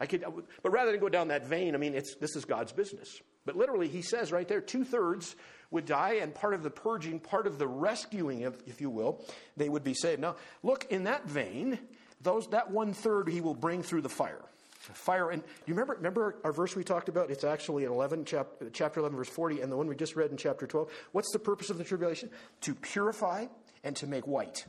I 0.00 0.06
could, 0.06 0.24
but 0.62 0.70
rather 0.70 0.90
than 0.90 1.00
go 1.00 1.08
down 1.08 1.28
that 1.28 1.46
vein, 1.46 1.74
I 1.74 1.78
mean, 1.78 1.94
it's, 1.94 2.16
this 2.16 2.36
is 2.36 2.44
God's 2.44 2.72
business. 2.72 3.20
But 3.46 3.56
literally, 3.56 3.88
he 3.88 4.02
says 4.02 4.32
right 4.32 4.48
there, 4.48 4.60
two 4.60 4.84
thirds 4.84 5.36
would 5.70 5.86
die, 5.86 6.14
and 6.20 6.34
part 6.34 6.54
of 6.54 6.62
the 6.62 6.70
purging, 6.70 7.20
part 7.20 7.46
of 7.46 7.58
the 7.58 7.66
rescuing, 7.66 8.40
if, 8.40 8.54
if 8.66 8.80
you 8.80 8.90
will, 8.90 9.24
they 9.56 9.68
would 9.68 9.84
be 9.84 9.94
saved. 9.94 10.20
Now, 10.20 10.36
look, 10.62 10.86
in 10.90 11.04
that 11.04 11.26
vein, 11.26 11.78
those, 12.24 12.48
that 12.48 12.70
one 12.70 12.92
third 12.92 13.28
he 13.28 13.40
will 13.40 13.54
bring 13.54 13.82
through 13.82 14.02
the 14.02 14.08
fire. 14.08 14.42
Fire. 14.68 15.30
And 15.30 15.42
you 15.66 15.72
remember, 15.72 15.94
remember 15.94 16.36
our 16.44 16.52
verse 16.52 16.76
we 16.76 16.84
talked 16.84 17.08
about? 17.08 17.30
It's 17.30 17.44
actually 17.44 17.84
in 17.84 17.90
11, 17.90 18.26
chap, 18.26 18.48
chapter 18.72 19.00
11, 19.00 19.16
verse 19.16 19.28
40, 19.28 19.60
and 19.60 19.72
the 19.72 19.76
one 19.76 19.86
we 19.86 19.96
just 19.96 20.14
read 20.16 20.30
in 20.30 20.36
chapter 20.36 20.66
12. 20.66 20.90
What's 21.12 21.32
the 21.32 21.38
purpose 21.38 21.70
of 21.70 21.78
the 21.78 21.84
tribulation? 21.84 22.28
To 22.62 22.74
purify 22.74 23.46
and 23.82 23.96
to 23.96 24.06
make 24.06 24.26
white. 24.26 24.66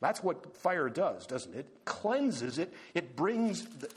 That's 0.00 0.22
what 0.22 0.54
fire 0.56 0.90
does, 0.90 1.26
doesn't 1.26 1.54
it? 1.54 1.60
It 1.60 1.84
cleanses 1.86 2.58
it. 2.58 2.74
It 2.94 3.16
brings, 3.16 3.64
the, 3.64 3.88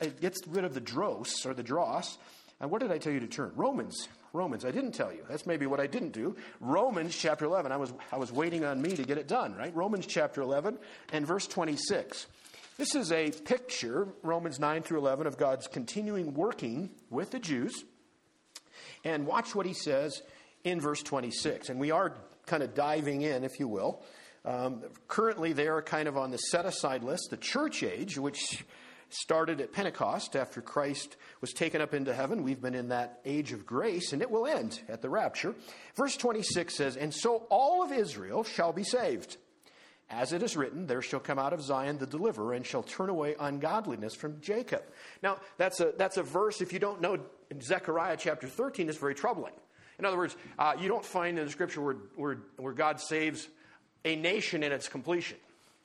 it 0.00 0.20
gets 0.20 0.46
rid 0.46 0.64
of 0.64 0.72
the 0.72 0.80
dross 0.80 1.44
or 1.44 1.52
the 1.52 1.62
dross. 1.62 2.16
And 2.60 2.70
what 2.70 2.80
did 2.80 2.90
I 2.90 2.98
tell 2.98 3.12
you 3.12 3.20
to 3.20 3.26
turn? 3.26 3.52
Romans. 3.54 4.08
Romans. 4.32 4.64
I 4.64 4.70
didn't 4.70 4.92
tell 4.92 5.12
you. 5.12 5.24
That's 5.28 5.46
maybe 5.46 5.66
what 5.66 5.80
I 5.80 5.86
didn't 5.86 6.12
do. 6.12 6.36
Romans 6.60 7.14
chapter 7.14 7.44
11. 7.44 7.70
I 7.70 7.76
was, 7.76 7.92
I 8.10 8.16
was 8.16 8.32
waiting 8.32 8.64
on 8.64 8.80
me 8.80 8.96
to 8.96 9.02
get 9.02 9.18
it 9.18 9.28
done, 9.28 9.54
right? 9.54 9.74
Romans 9.74 10.06
chapter 10.06 10.40
11 10.40 10.78
and 11.12 11.26
verse 11.26 11.46
26. 11.46 12.26
This 12.78 12.94
is 12.94 13.12
a 13.12 13.30
picture, 13.30 14.08
Romans 14.22 14.58
9 14.58 14.82
through 14.82 14.98
11, 14.98 15.26
of 15.26 15.36
God's 15.36 15.66
continuing 15.66 16.32
working 16.32 16.90
with 17.10 17.30
the 17.30 17.38
Jews. 17.38 17.84
And 19.04 19.26
watch 19.26 19.54
what 19.54 19.66
he 19.66 19.74
says 19.74 20.22
in 20.64 20.80
verse 20.80 21.02
26. 21.02 21.68
And 21.68 21.78
we 21.78 21.90
are 21.90 22.16
kind 22.46 22.62
of 22.62 22.74
diving 22.74 23.22
in, 23.22 23.44
if 23.44 23.60
you 23.60 23.68
will. 23.68 24.02
Um, 24.44 24.82
currently, 25.06 25.52
they 25.52 25.68
are 25.68 25.82
kind 25.82 26.08
of 26.08 26.16
on 26.16 26.30
the 26.30 26.38
set 26.38 26.64
aside 26.64 27.04
list, 27.04 27.28
the 27.30 27.36
church 27.36 27.82
age, 27.82 28.18
which 28.18 28.64
started 29.14 29.60
at 29.60 29.72
Pentecost 29.72 30.36
after 30.36 30.60
Christ 30.60 31.16
was 31.40 31.52
taken 31.52 31.80
up 31.80 31.94
into 31.94 32.14
heaven. 32.14 32.42
We've 32.42 32.60
been 32.60 32.74
in 32.74 32.88
that 32.88 33.20
age 33.24 33.52
of 33.52 33.66
grace, 33.66 34.12
and 34.12 34.22
it 34.22 34.30
will 34.30 34.46
end 34.46 34.80
at 34.88 35.02
the 35.02 35.10
rapture. 35.10 35.54
Verse 35.94 36.16
26 36.16 36.76
says, 36.76 36.96
And 36.96 37.12
so 37.12 37.46
all 37.50 37.82
of 37.82 37.92
Israel 37.92 38.44
shall 38.44 38.72
be 38.72 38.84
saved. 38.84 39.36
As 40.10 40.32
it 40.32 40.42
is 40.42 40.56
written, 40.56 40.86
there 40.86 41.00
shall 41.00 41.20
come 41.20 41.38
out 41.38 41.54
of 41.54 41.62
Zion 41.62 41.96
the 41.98 42.06
deliverer 42.06 42.52
and 42.52 42.66
shall 42.66 42.82
turn 42.82 43.08
away 43.08 43.34
ungodliness 43.40 44.14
from 44.14 44.40
Jacob. 44.42 44.82
Now, 45.22 45.38
that's 45.56 45.80
a, 45.80 45.92
that's 45.96 46.18
a 46.18 46.22
verse, 46.22 46.60
if 46.60 46.72
you 46.72 46.78
don't 46.78 47.00
know 47.00 47.18
Zechariah 47.62 48.18
chapter 48.18 48.46
13, 48.46 48.90
is 48.90 48.98
very 48.98 49.14
troubling. 49.14 49.54
In 49.98 50.04
other 50.04 50.18
words, 50.18 50.36
uh, 50.58 50.74
you 50.78 50.88
don't 50.88 51.04
find 51.04 51.38
in 51.38 51.46
the 51.46 51.50
scripture 51.50 51.80
where, 51.80 51.96
where, 52.16 52.38
where 52.56 52.72
God 52.72 53.00
saves 53.00 53.48
a 54.04 54.16
nation 54.16 54.62
in 54.62 54.72
its 54.72 54.88
completion. 54.88 55.38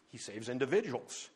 He 0.10 0.18
saves 0.18 0.50
individuals. 0.50 1.30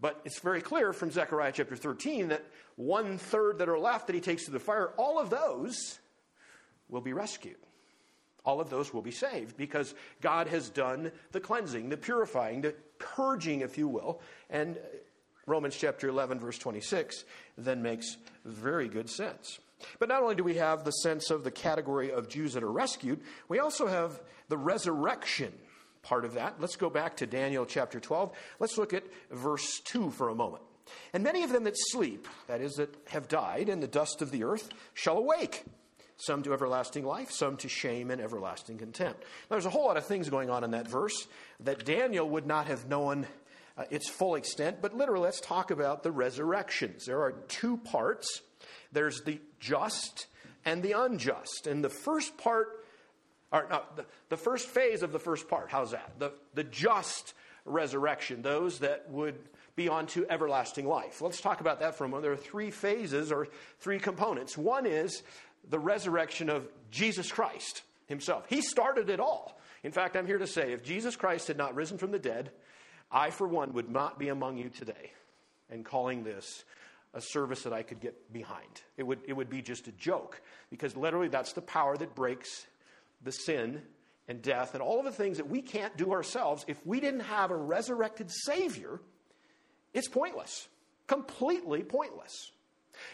But 0.00 0.20
it's 0.24 0.38
very 0.38 0.60
clear 0.60 0.92
from 0.92 1.10
Zechariah 1.10 1.52
chapter 1.52 1.76
13 1.76 2.28
that 2.28 2.44
one 2.76 3.18
third 3.18 3.58
that 3.58 3.68
are 3.68 3.78
left 3.78 4.06
that 4.06 4.14
he 4.14 4.20
takes 4.20 4.44
to 4.44 4.50
the 4.50 4.60
fire, 4.60 4.92
all 4.96 5.18
of 5.18 5.30
those 5.30 5.98
will 6.88 7.00
be 7.00 7.12
rescued. 7.12 7.56
All 8.44 8.60
of 8.60 8.70
those 8.70 8.94
will 8.94 9.02
be 9.02 9.10
saved 9.10 9.56
because 9.56 9.94
God 10.20 10.46
has 10.48 10.70
done 10.70 11.10
the 11.32 11.40
cleansing, 11.40 11.88
the 11.88 11.96
purifying, 11.96 12.62
the 12.62 12.74
purging, 12.98 13.60
if 13.60 13.76
you 13.76 13.88
will. 13.88 14.20
And 14.48 14.78
Romans 15.46 15.76
chapter 15.76 16.08
11, 16.08 16.38
verse 16.38 16.58
26, 16.58 17.24
then 17.56 17.82
makes 17.82 18.16
very 18.44 18.88
good 18.88 19.10
sense. 19.10 19.58
But 19.98 20.08
not 20.08 20.22
only 20.22 20.34
do 20.34 20.44
we 20.44 20.54
have 20.54 20.84
the 20.84 20.90
sense 20.90 21.30
of 21.30 21.44
the 21.44 21.50
category 21.50 22.10
of 22.10 22.28
Jews 22.28 22.54
that 22.54 22.62
are 22.62 22.72
rescued, 22.72 23.20
we 23.48 23.58
also 23.58 23.86
have 23.86 24.20
the 24.48 24.58
resurrection 24.58 25.52
part 26.08 26.24
of 26.24 26.34
that. 26.34 26.56
Let's 26.58 26.76
go 26.76 26.88
back 26.88 27.16
to 27.18 27.26
Daniel 27.26 27.66
chapter 27.66 28.00
12. 28.00 28.32
Let's 28.58 28.78
look 28.78 28.94
at 28.94 29.04
verse 29.30 29.80
2 29.80 30.10
for 30.10 30.30
a 30.30 30.34
moment. 30.34 30.62
And 31.12 31.22
many 31.22 31.42
of 31.42 31.52
them 31.52 31.64
that 31.64 31.74
sleep, 31.76 32.26
that 32.46 32.62
is, 32.62 32.76
that 32.76 32.94
have 33.08 33.28
died 33.28 33.68
in 33.68 33.80
the 33.80 33.86
dust 33.86 34.22
of 34.22 34.30
the 34.30 34.44
earth, 34.44 34.70
shall 34.94 35.18
awake. 35.18 35.64
Some 36.16 36.42
to 36.44 36.52
everlasting 36.52 37.04
life, 37.04 37.30
some 37.30 37.56
to 37.58 37.68
shame 37.68 38.10
and 38.10 38.20
everlasting 38.20 38.78
contempt. 38.78 39.20
Now, 39.20 39.56
there's 39.56 39.66
a 39.66 39.70
whole 39.70 39.84
lot 39.84 39.98
of 39.98 40.06
things 40.06 40.30
going 40.30 40.50
on 40.50 40.64
in 40.64 40.70
that 40.72 40.88
verse 40.88 41.28
that 41.60 41.84
Daniel 41.84 42.28
would 42.30 42.46
not 42.46 42.66
have 42.66 42.88
known 42.88 43.26
uh, 43.76 43.84
its 43.90 44.08
full 44.08 44.34
extent, 44.34 44.78
but 44.80 44.96
literally, 44.96 45.24
let's 45.24 45.40
talk 45.40 45.70
about 45.70 46.02
the 46.02 46.10
resurrections. 46.10 47.04
There 47.04 47.20
are 47.20 47.32
two 47.48 47.76
parts 47.76 48.40
there's 48.92 49.22
the 49.22 49.40
just 49.60 50.26
and 50.64 50.82
the 50.82 50.92
unjust. 50.92 51.66
And 51.66 51.84
the 51.84 51.90
first 51.90 52.36
part 52.38 52.77
or 53.52 53.66
no, 53.70 53.82
the, 53.96 54.04
the 54.28 54.36
first 54.36 54.68
phase 54.68 55.02
of 55.02 55.12
the 55.12 55.18
first 55.18 55.48
part, 55.48 55.70
how's 55.70 55.92
that? 55.92 56.12
The, 56.18 56.32
the 56.54 56.64
just 56.64 57.34
resurrection, 57.64 58.42
those 58.42 58.80
that 58.80 59.10
would 59.10 59.38
be 59.76 59.88
on 59.88 60.06
to 60.08 60.26
everlasting 60.28 60.86
life. 60.86 61.22
Let's 61.22 61.40
talk 61.40 61.60
about 61.60 61.80
that 61.80 61.94
for 61.94 62.04
a 62.04 62.08
moment. 62.08 62.24
There 62.24 62.32
are 62.32 62.36
three 62.36 62.70
phases 62.70 63.30
or 63.30 63.48
three 63.78 63.98
components. 63.98 64.58
One 64.58 64.86
is 64.86 65.22
the 65.68 65.78
resurrection 65.78 66.48
of 66.50 66.68
Jesus 66.90 67.30
Christ 67.30 67.82
himself. 68.06 68.46
He 68.48 68.60
started 68.60 69.08
it 69.10 69.20
all. 69.20 69.58
In 69.84 69.92
fact, 69.92 70.16
I'm 70.16 70.26
here 70.26 70.38
to 70.38 70.46
say 70.46 70.72
if 70.72 70.82
Jesus 70.82 71.16
Christ 71.16 71.48
had 71.48 71.56
not 71.56 71.74
risen 71.74 71.98
from 71.98 72.10
the 72.10 72.18
dead, 72.18 72.50
I, 73.10 73.30
for 73.30 73.46
one, 73.46 73.72
would 73.74 73.88
not 73.88 74.18
be 74.18 74.28
among 74.28 74.58
you 74.58 74.68
today 74.68 75.12
and 75.70 75.84
calling 75.84 76.24
this 76.24 76.64
a 77.14 77.20
service 77.20 77.62
that 77.62 77.72
I 77.72 77.82
could 77.82 78.00
get 78.00 78.32
behind. 78.32 78.82
It 78.96 79.04
would, 79.04 79.20
it 79.26 79.32
would 79.32 79.48
be 79.48 79.62
just 79.62 79.86
a 79.88 79.92
joke 79.92 80.42
because 80.70 80.96
literally 80.96 81.28
that's 81.28 81.52
the 81.52 81.62
power 81.62 81.96
that 81.96 82.14
breaks 82.14 82.66
the 83.22 83.32
sin 83.32 83.82
and 84.28 84.42
death 84.42 84.74
and 84.74 84.82
all 84.82 84.98
of 84.98 85.04
the 85.04 85.12
things 85.12 85.38
that 85.38 85.48
we 85.48 85.62
can't 85.62 85.96
do 85.96 86.12
ourselves, 86.12 86.64
if 86.68 86.84
we 86.86 87.00
didn't 87.00 87.20
have 87.20 87.50
a 87.50 87.56
resurrected 87.56 88.30
Savior, 88.30 89.00
it's 89.94 90.08
pointless. 90.08 90.68
Completely 91.06 91.82
pointless. 91.82 92.52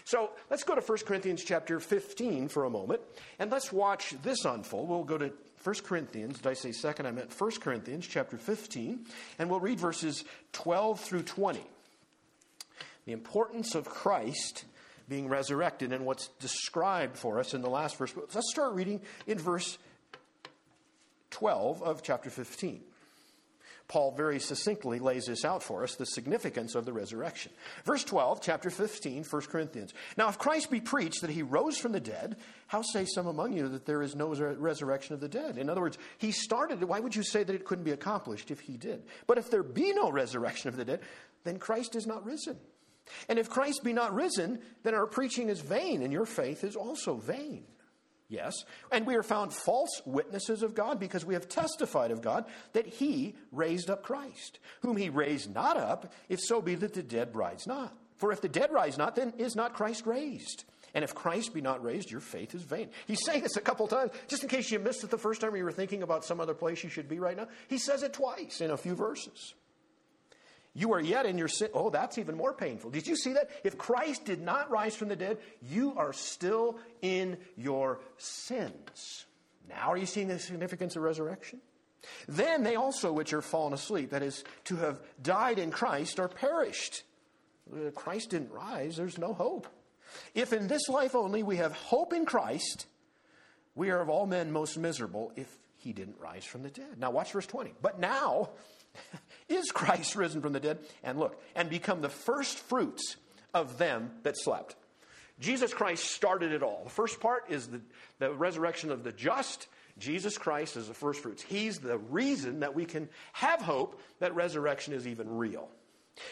So 0.05 0.31
let's 0.51 0.65
go 0.65 0.75
to 0.75 0.81
1 0.81 0.99
Corinthians 1.07 1.45
chapter 1.45 1.79
15 1.79 2.49
for 2.49 2.65
a 2.65 2.71
moment, 2.71 3.01
and 3.39 3.51
let's 3.51 3.73
watch 3.73 4.15
this 4.23 4.45
unfold. 4.45 4.89
We'll 4.89 5.05
go 5.05 5.19
to 5.19 5.33
1 5.63 5.75
Corinthians. 5.85 6.39
Did 6.39 6.47
I 6.47 6.55
say 6.55 6.73
second? 6.73 7.07
I 7.07 7.11
meant 7.11 7.39
1 7.39 7.51
Corinthians 7.61 8.07
chapter 8.07 8.37
15, 8.37 9.07
and 9.39 9.51
we'll 9.51 9.61
read 9.61 9.79
verses 9.79 10.25
12 10.53 11.01
through 11.01 11.23
20. 11.23 11.61
The 13.07 13.13
importance 13.13 13.75
of 13.75 13.89
Christ 13.89 14.65
being 15.09 15.29
resurrected 15.29 15.93
and 15.93 16.07
what's 16.07 16.29
described 16.41 17.17
for 17.17 17.39
us 17.39 17.53
in 17.53 17.61
the 17.61 17.69
last 17.69 17.97
verse. 17.97 18.15
Let's 18.17 18.51
start 18.51 18.75
reading 18.75 19.03
in 19.27 19.39
verse 19.39 19.79
12 21.35 21.83
of 21.83 22.03
chapter 22.03 22.31
15. 22.31 22.81
Paul 23.87 24.13
very 24.13 24.39
succinctly 24.41 24.99
lays 24.99 25.27
this 25.27 25.45
out 25.45 25.63
for 25.63 25.83
us 25.83 25.97
the 25.97 26.07
significance 26.07 26.75
of 26.75 26.87
the 26.87 26.93
resurrection. 26.93 27.53
Verse 27.85 28.03
12, 28.03 28.41
chapter 28.41 28.71
15, 28.71 29.25
1 29.25 29.43
Corinthians. 29.43 29.93
Now, 30.17 30.29
if 30.29 30.39
Christ 30.39 30.71
be 30.71 30.81
preached 30.81 31.21
that 31.21 31.31
he 31.31 31.43
rose 31.43 31.77
from 31.77 31.93
the 31.93 32.01
dead, 32.01 32.37
how 32.67 32.81
say 32.81 33.05
some 33.05 33.27
among 33.27 33.53
you 33.53 33.69
that 33.69 33.85
there 33.85 34.01
is 34.01 34.15
no 34.15 34.29
resurrection 34.29 35.15
of 35.15 35.21
the 35.21 35.29
dead? 35.29 35.59
In 35.59 35.69
other 35.69 35.83
words, 35.83 35.99
he 36.19 36.31
started 36.33 36.81
it. 36.81 36.89
Why 36.89 37.01
would 37.01 37.15
you 37.15 37.23
say 37.23 37.43
that 37.43 37.55
it 37.55 37.67
couldn't 37.67 37.85
be 37.85 37.91
accomplished 37.91 38.51
if 38.51 38.61
he 38.61 38.79
did? 38.79 39.03
But 39.27 39.37
if 39.37 39.51
there 39.51 39.63
be 39.63 39.93
no 39.93 40.11
resurrection 40.11 40.69
of 40.69 40.77
the 40.77 40.85
dead, 40.85 41.01
then 41.43 41.59
Christ 41.59 41.95
is 41.95 42.07
not 42.07 42.25
risen. 42.25 42.57
And 43.29 43.39
if 43.39 43.51
Christ 43.51 43.85
be 43.85 43.93
not 43.93 44.15
risen, 44.15 44.61
then 44.83 44.95
our 44.95 45.07
preaching 45.07 45.51
is 45.51 45.61
vain, 45.61 46.03
and 46.03 46.13
your 46.13 46.27
faith 46.27 46.65
is 46.65 46.75
also 46.75 47.17
vain. 47.17 47.65
Yes. 48.35 48.65
And 48.91 49.07
we 49.07 49.15
are 49.15 49.23
found 49.23 49.53
false 49.53 50.03
witnesses 50.05 50.63
of 50.65 50.75
God 50.75 50.99
because 50.99 51.25
we 51.25 51.35
have 51.35 51.49
testified 51.49 52.11
of 52.11 52.21
God 52.21 52.47
that 52.73 52.87
he 52.87 53.37
raised 53.53 53.89
up 53.89 54.03
Christ, 54.03 54.59
whom 54.81 54.97
he 54.97 55.09
raised 55.09 55.55
not 55.55 55.77
up, 55.77 56.13
if 56.29 56.41
so 56.41 56.61
be 56.61 56.75
that 56.75 56.95
the 56.95 57.03
dead 57.03 57.37
rise 57.37 57.67
not. 57.67 57.97
For 58.17 58.33
if 58.33 58.41
the 58.41 58.49
dead 58.49 58.73
rise 58.73 58.99
not, 58.99 59.15
then 59.15 59.35
is 59.39 59.55
not 59.55 59.75
Christ 59.75 60.05
raised. 60.07 60.65
And 60.95 61.05
if 61.05 61.15
Christ 61.15 61.55
be 61.55 61.61
not 61.61 61.83
raised, 61.83 62.11
your 62.11 62.21
faith 62.21 62.55
is 62.55 62.63
vain. 62.63 62.89
He's 63.07 63.25
saying 63.25 63.43
this 63.43 63.57
a 63.57 63.61
couple 63.61 63.87
times, 63.87 64.13
just 64.29 64.43
in 64.43 64.49
case 64.49 64.71
you 64.71 64.79
missed 64.79 65.05
it 65.05 65.11
the 65.11 65.19
first 65.19 65.41
time 65.41 65.53
or 65.53 65.57
you 65.57 65.65
were 65.65 65.73
thinking 65.73 66.03
about 66.03 66.25
some 66.25 66.41
other 66.41 66.55
place 66.55 66.83
you 66.83 66.91
should 66.91 67.09
be 67.09 67.19
right 67.19 67.37
now. 67.37 67.49
He 67.69 67.79
says 67.79 68.03
it 68.03 68.13
twice 68.13 68.61
in 68.61 68.71
a 68.71 68.77
few 68.77 68.95
verses. 68.95 69.55
You 70.75 70.93
are 70.93 71.01
yet 71.01 71.25
in 71.25 71.39
your 71.39 71.49
sin. 71.49 71.69
Oh, 71.73 71.91
that's 71.91 72.19
even 72.19 72.37
more 72.37 72.53
painful. 72.53 72.91
Did 72.91 73.07
you 73.07 73.17
see 73.17 73.35
that? 73.35 73.49
If 73.63 73.79
Christ 73.79 74.25
did 74.25 74.43
not 74.43 74.71
rise 74.71 74.97
from 74.97 75.09
the 75.09 75.17
dead, 75.17 75.39
you 75.63 75.95
are 75.97 76.13
still 76.13 76.79
in 77.01 77.39
your 77.57 78.01
sins. 78.19 79.27
Now 79.69 79.93
are 79.93 79.97
you 79.97 80.07
seeing 80.07 80.29
the 80.29 80.39
significance 80.39 80.97
of 80.97 81.03
resurrection? 81.03 81.61
Then 82.29 82.65
they 82.65 82.75
also, 82.75 83.13
which 83.13 83.33
are 83.33 83.41
fallen 83.41 83.73
asleep, 83.73 84.11
that 84.11 84.23
is, 84.23 84.45
to 84.65 84.77
have 84.77 85.01
died 85.23 85.59
in 85.59 85.71
Christ, 85.71 86.21
are 86.21 86.29
perished. 86.29 87.03
Uh, 87.73 87.91
Christ 87.93 88.31
didn't 88.31 88.53
rise, 88.53 88.97
there's 88.97 89.17
no 89.17 89.33
hope. 89.33 89.67
If 90.35 90.53
in 90.53 90.69
this 90.69 90.89
life 90.89 91.15
only 91.15 91.43
we 91.43 91.57
have 91.57 91.73
hope 91.73 92.13
in 92.13 92.27
Christ, 92.27 92.87
we 93.75 93.91
are 93.91 94.01
of 94.01 94.09
all 94.09 94.27
men 94.27 94.53
most 94.53 94.77
miserable 94.77 95.33
if 95.35 95.49
he 95.77 95.93
didn't 95.93 96.17
rise 96.21 96.45
from 96.45 96.63
the 96.63 96.71
dead. 96.71 96.99
Now, 96.99 97.11
watch 97.11 97.33
verse 97.33 97.47
20. 97.47 97.75
But 97.81 97.99
now, 97.99 98.51
is 99.49 99.71
Christ 99.71 100.17
risen 100.17 100.41
from 100.41 100.53
the 100.53 100.61
dead? 100.61 100.79
And 101.03 101.19
look, 101.19 101.41
and 101.55 101.69
become 101.69 102.01
the 102.01 102.09
first 102.09 102.59
fruits 102.59 103.17
of 103.53 103.79
them 103.79 104.11
that 104.23 104.37
slept. 104.39 104.77
Jesus 105.41 105.75
Christ 105.75 106.05
started 106.05 106.53
it 106.53 106.63
all. 106.63 106.83
The 106.85 106.91
first 106.91 107.21
part 107.21 107.45
is 107.49 107.67
the, 107.67 107.81
the 108.19 108.33
resurrection 108.33 108.91
of 108.91 109.05
the 109.05 109.13
just. 109.13 109.67
Jesus 109.99 110.39
Christ 110.39 110.77
is 110.77 110.89
the 110.89 110.95
first 110.95 111.23
fruits. 111.23 111.43
He's 111.43 111.79
the 111.79 111.99
reason 111.99 112.61
that 112.61 112.75
we 112.75 112.85
can 112.85 113.09
have 113.33 113.61
hope 113.61 114.01
that 114.21 114.35
resurrection 114.35 114.95
is 114.95 115.07
even 115.07 115.37
real. 115.37 115.69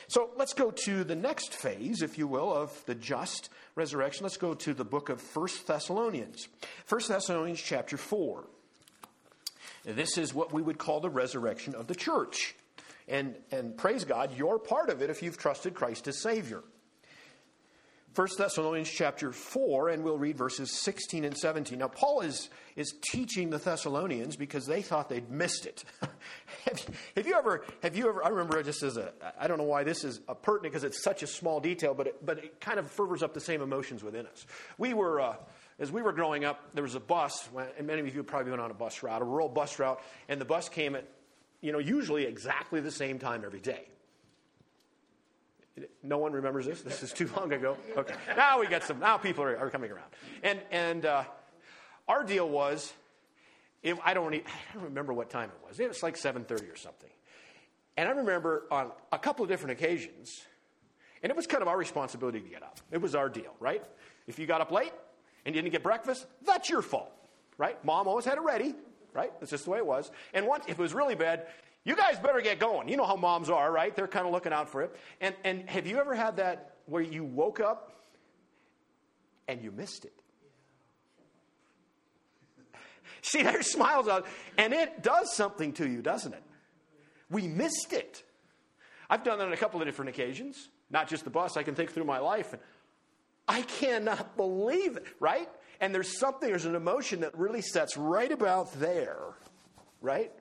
So 0.07 0.31
let's 0.37 0.55
go 0.55 0.70
to 0.70 1.03
the 1.03 1.16
next 1.16 1.55
phase, 1.55 2.03
if 2.03 2.16
you 2.16 2.29
will, 2.29 2.53
of 2.53 2.85
the 2.87 2.94
just 2.94 3.51
resurrection. 3.75 4.22
Let's 4.22 4.37
go 4.37 4.55
to 4.55 4.75
the 4.75 4.85
book 4.85 5.09
of 5.09 5.20
First 5.20 5.66
Thessalonians. 5.66 6.48
First 6.85 7.09
Thessalonians 7.09 7.61
chapter 7.61 7.96
4. 7.96 8.44
This 9.85 10.18
is 10.18 10.33
what 10.33 10.53
we 10.53 10.62
would 10.62 10.79
call 10.79 11.01
the 11.01 11.11
resurrection 11.11 11.75
of 11.75 11.88
the 11.88 11.96
church. 11.96 12.55
And, 13.09 13.35
and 13.51 13.77
praise 13.77 14.05
God, 14.05 14.31
you're 14.37 14.59
part 14.59 14.91
of 14.91 15.03
it 15.03 15.11
if 15.11 15.23
you've 15.23 15.38
trusted 15.38 15.75
Christ 15.75 16.09
as 16.09 16.23
Savior. 16.23 16.62
1 18.15 18.29
Thessalonians 18.37 18.91
chapter 18.91 19.33
4, 19.33 19.88
and 19.88 20.05
we'll 20.05 20.19
read 20.19 20.37
verses 20.37 20.71
16 20.71 21.25
and 21.25 21.37
17. 21.37 21.79
Now, 21.79 21.88
Paul 21.88 22.21
is, 22.21 22.51
is 22.77 22.93
teaching 23.11 23.49
the 23.49 23.57
Thessalonians 23.57 24.37
because 24.37 24.67
they 24.67 24.83
thought 24.83 25.09
they'd 25.09 25.31
missed 25.31 25.65
it. 25.65 25.83
have, 26.67 26.87
have, 27.17 27.27
you 27.27 27.35
ever, 27.35 27.65
have 27.83 27.97
you 27.97 28.11
ever, 28.11 28.23
I 28.23 28.29
remember 28.29 28.62
just 28.62 28.83
as 28.83 28.99
a, 28.99 29.12
I 29.41 29.47
don't 29.47 29.57
know 29.57 29.65
why 29.65 29.85
this 29.85 30.05
is 30.05 30.21
pertinent 30.43 30.75
because 30.75 30.85
it's 30.85 31.03
such 31.03 31.23
a 31.23 31.27
small 31.27 31.59
detail, 31.59 31.95
but 31.95 32.09
it, 32.09 32.27
but 32.27 32.38
it 32.38 32.61
kind 32.61 32.79
of 32.79 32.91
fervors 32.91 33.23
up 33.23 33.33
the 33.33 33.41
same 33.41 33.62
emotions 33.62 34.05
within 34.05 34.27
us. 34.27 34.45
We 34.77 34.93
were, 34.93 35.19
uh, 35.19 35.37
as 35.79 35.91
we 35.91 36.03
were 36.03 36.12
growing 36.12 36.45
up, 36.45 36.75
there 36.75 36.85
was 36.85 36.95
a 36.95 37.01
bus, 37.01 37.49
and 37.79 37.87
many 37.87 38.01
of 38.01 38.15
you 38.15 38.23
probably 38.23 38.51
been 38.51 38.61
on 38.61 38.71
a 38.71 38.75
bus 38.75 39.03
route, 39.03 39.23
a 39.23 39.25
rural 39.25 39.49
bus 39.49 39.79
route, 39.79 40.03
and 40.29 40.38
the 40.38 40.45
bus 40.45 40.69
came 40.69 40.97
at, 40.97 41.07
you 41.62 41.72
know, 41.72 41.79
usually 41.79 42.25
exactly 42.25 42.81
the 42.81 42.90
same 42.90 43.18
time 43.18 43.44
every 43.46 43.61
day. 43.61 43.87
No 46.03 46.18
one 46.18 46.33
remembers 46.33 46.66
this. 46.66 46.83
This 46.83 47.03
is 47.03 47.12
too 47.12 47.31
long 47.35 47.51
ago. 47.53 47.79
Okay, 47.96 48.14
now 48.37 48.61
we 48.61 48.66
get 48.66 48.85
some. 48.85 48.98
Now 48.98 49.16
people 49.16 49.42
are, 49.44 49.57
are 49.57 49.70
coming 49.70 49.90
around, 49.90 50.11
and 50.42 50.61
and 50.70 51.07
uh, 51.07 51.25
our 52.07 52.25
deal 52.25 52.46
was, 52.46 52.92
if 53.83 53.98
I 54.05 54.12
don't, 54.12 54.35
I 54.35 54.42
don't 54.75 54.85
remember 54.85 55.14
what 55.14 55.31
time 55.31 55.48
it 55.48 55.66
was. 55.66 55.81
It 55.81 55.88
was 55.88 56.03
like 56.03 56.18
seven 56.18 56.44
thirty 56.44 56.66
or 56.66 56.77
something, 56.77 57.09
and 57.96 58.07
I 58.07 58.12
remember 58.12 58.64
on 58.70 58.90
a 59.12 59.18
couple 59.18 59.44
of 59.44 59.48
different 59.48 59.81
occasions, 59.81 60.42
and 61.22 61.31
it 61.31 61.37
was 61.37 61.46
kind 61.46 61.62
of 61.62 61.68
our 61.68 61.79
responsibility 61.79 62.40
to 62.40 62.48
get 62.48 62.62
up. 62.62 62.79
It 62.90 63.01
was 63.01 63.14
our 63.14 63.31
deal, 63.31 63.55
right? 63.59 63.83
If 64.27 64.38
you 64.38 64.46
got 64.46 64.61
up 64.61 64.70
late 64.72 64.92
and 65.46 65.55
you 65.55 65.62
didn't 65.62 65.72
get 65.72 65.83
breakfast, 65.83 66.27
that's 66.44 66.68
your 66.68 66.83
fault, 66.83 67.12
right? 67.57 67.83
Mom 67.83 68.09
always 68.09 68.27
had 68.27 68.37
it 68.37 68.42
ready, 68.42 68.75
right? 69.12 69.33
That's 69.40 69.51
just 69.51 69.64
the 69.64 69.70
way 69.70 69.79
it 69.79 69.87
was. 69.87 70.11
And 70.35 70.46
once, 70.46 70.64
if 70.66 70.79
it 70.79 70.83
was 70.83 70.94
really 70.94 71.14
bad, 71.14 71.46
you 71.85 71.96
guys 71.96 72.18
better 72.18 72.40
get 72.40 72.59
going. 72.59 72.88
You 72.88 72.96
know 72.96 73.07
how 73.07 73.16
moms 73.16 73.51
are, 73.51 73.70
right? 73.70 73.94
They're 73.94 74.09
kind 74.09 74.27
of 74.27 74.33
looking 74.33 74.53
out 74.53 74.68
for 74.68 74.83
it. 74.83 74.94
And, 75.20 75.35
and 75.44 75.68
have 75.68 75.87
you 75.87 75.98
ever 75.98 76.14
had 76.14 76.37
that 76.37 76.77
where 76.87 77.03
you 77.03 77.25
woke 77.25 77.61
up 77.61 78.05
and 79.48 79.62
you 79.62 79.72
missed 79.72 80.05
it? 80.05 80.12
See, 83.22 83.42
there's 83.42 83.70
smiles 83.70 84.09
on, 84.09 84.22
and 84.57 84.72
it 84.72 85.03
does 85.03 85.35
something 85.35 85.72
to 85.75 85.88
you, 85.88 86.03
doesn't 86.03 86.33
it? 86.33 86.42
We 87.31 87.48
missed 87.48 87.92
it. 87.92 88.22
I've 89.11 89.25
done 89.25 89.38
that 89.38 89.46
on 89.46 89.53
a 89.53 89.57
couple 89.57 89.81
of 89.81 89.87
different 89.87 90.11
occasions, 90.11 90.68
not 90.90 91.09
just 91.09 91.25
the 91.25 91.31
bus. 91.31 91.57
I 91.57 91.62
can 91.62 91.75
think 91.75 91.92
through 91.92 92.05
my 92.05 92.18
life, 92.18 92.53
and 92.53 92.62
I 93.48 93.62
cannot 93.62 94.37
believe 94.37 94.96
it, 94.96 95.07
right? 95.18 95.48
And 95.83 95.95
there's 95.95 96.18
something, 96.18 96.49
there's 96.49 96.64
an 96.64 96.77
emotion 96.77 97.21
that 97.21 97.37
really 97.37 97.61
sets 97.61 97.99
right 97.99 98.33
about 98.33 98.73
there, 98.81 99.18
right? 100.01 100.33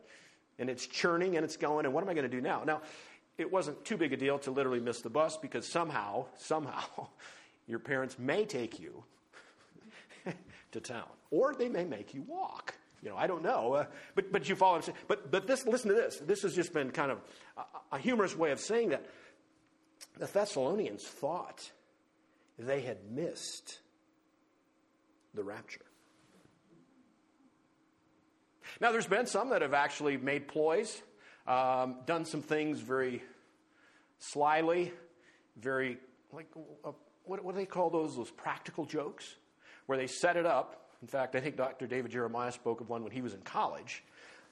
and 0.62 0.70
it's 0.70 0.86
churning 0.86 1.36
and 1.36 1.44
it's 1.44 1.58
going, 1.58 1.86
and 1.86 1.94
what 1.94 2.04
am 2.04 2.10
I 2.10 2.14
going 2.14 2.30
to 2.30 2.34
do 2.34 2.40
now? 2.40 2.62
Now, 2.64 2.82
it 3.40 3.52
wasn't 3.52 3.84
too 3.84 3.98
big 3.98 4.14
a 4.14 4.18
deal 4.18 4.38
to 4.40 4.52
literally 4.52 4.80
miss 4.80 5.02
the 5.02 5.10
bus 5.10 5.36
because 5.36 5.68
somehow, 5.68 6.28
somehow, 6.38 7.08
your 7.68 7.80
parents 7.80 8.20
may 8.20 8.46
take 8.46 8.80
you 8.80 9.04
to 10.72 10.80
town, 10.80 11.08
or 11.32 11.56
they 11.56 11.68
may 11.68 11.84
make 11.84 12.14
you 12.14 12.22
walk. 12.22 12.76
You 13.02 13.10
know, 13.10 13.18
I 13.18 13.26
don't 13.26 13.42
know, 13.42 13.74
uh, 13.74 13.86
but 14.14 14.32
but 14.32 14.48
you 14.48 14.56
follow. 14.56 14.80
But 15.08 15.32
but 15.32 15.48
this, 15.48 15.66
listen 15.66 15.90
to 15.90 15.96
this. 15.96 16.18
This 16.18 16.44
has 16.44 16.54
just 16.54 16.72
been 16.72 16.92
kind 16.92 17.10
of 17.10 17.20
a, 17.58 17.96
a 17.96 17.98
humorous 17.98 18.38
way 18.38 18.52
of 18.52 18.60
saying 18.60 18.90
that 18.90 19.08
the 20.20 20.28
Thessalonians 20.28 21.04
thought 21.04 21.72
they 22.60 22.82
had 22.82 22.98
missed 23.10 23.80
the 25.34 25.44
rapture. 25.44 25.86
Now, 28.80 28.92
there's 28.92 29.08
been 29.08 29.28
some 29.28 29.50
that 29.50 29.62
have 29.62 29.74
actually 29.74 30.18
made 30.18 30.48
ploys, 30.48 31.02
um, 31.48 31.98
done 32.06 32.26
some 32.26 32.42
things 32.42 32.80
very 32.80 33.22
slyly, 34.20 34.92
very, 35.58 35.98
like, 36.32 36.48
uh, 36.86 36.92
what, 37.26 37.44
what 37.44 37.54
do 37.54 37.60
they 37.60 37.66
call 37.66 37.90
those? 37.90 38.16
Those 38.16 38.32
practical 38.32 38.86
jokes, 38.86 39.36
where 39.86 39.98
they 39.98 40.08
set 40.08 40.38
it 40.38 40.46
up. 40.46 40.90
In 41.02 41.08
fact, 41.08 41.36
I 41.36 41.42
think 41.42 41.58
Dr. 41.58 41.88
David 41.88 42.12
Jeremiah 42.12 42.52
spoke 42.52 42.82
of 42.82 42.90
one 42.90 43.04
when 43.04 43.12
he 43.12 43.22
was 43.22 43.34
in 43.34 43.42
college, 43.42 44.04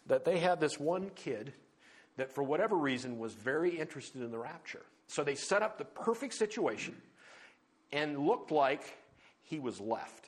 that 0.07 0.25
they 0.25 0.39
had 0.39 0.59
this 0.59 0.79
one 0.79 1.11
kid 1.15 1.53
that, 2.17 2.33
for 2.33 2.43
whatever 2.43 2.75
reason, 2.75 3.19
was 3.19 3.33
very 3.33 3.79
interested 3.79 4.21
in 4.21 4.31
the 4.31 4.37
rapture. 4.37 4.85
So 5.07 5.23
they 5.23 5.35
set 5.35 5.61
up 5.61 5.77
the 5.77 5.85
perfect 5.85 6.33
situation 6.33 6.95
and 7.91 8.19
looked 8.19 8.51
like 8.51 8.81
he 9.43 9.59
was 9.59 9.79
left. 9.79 10.18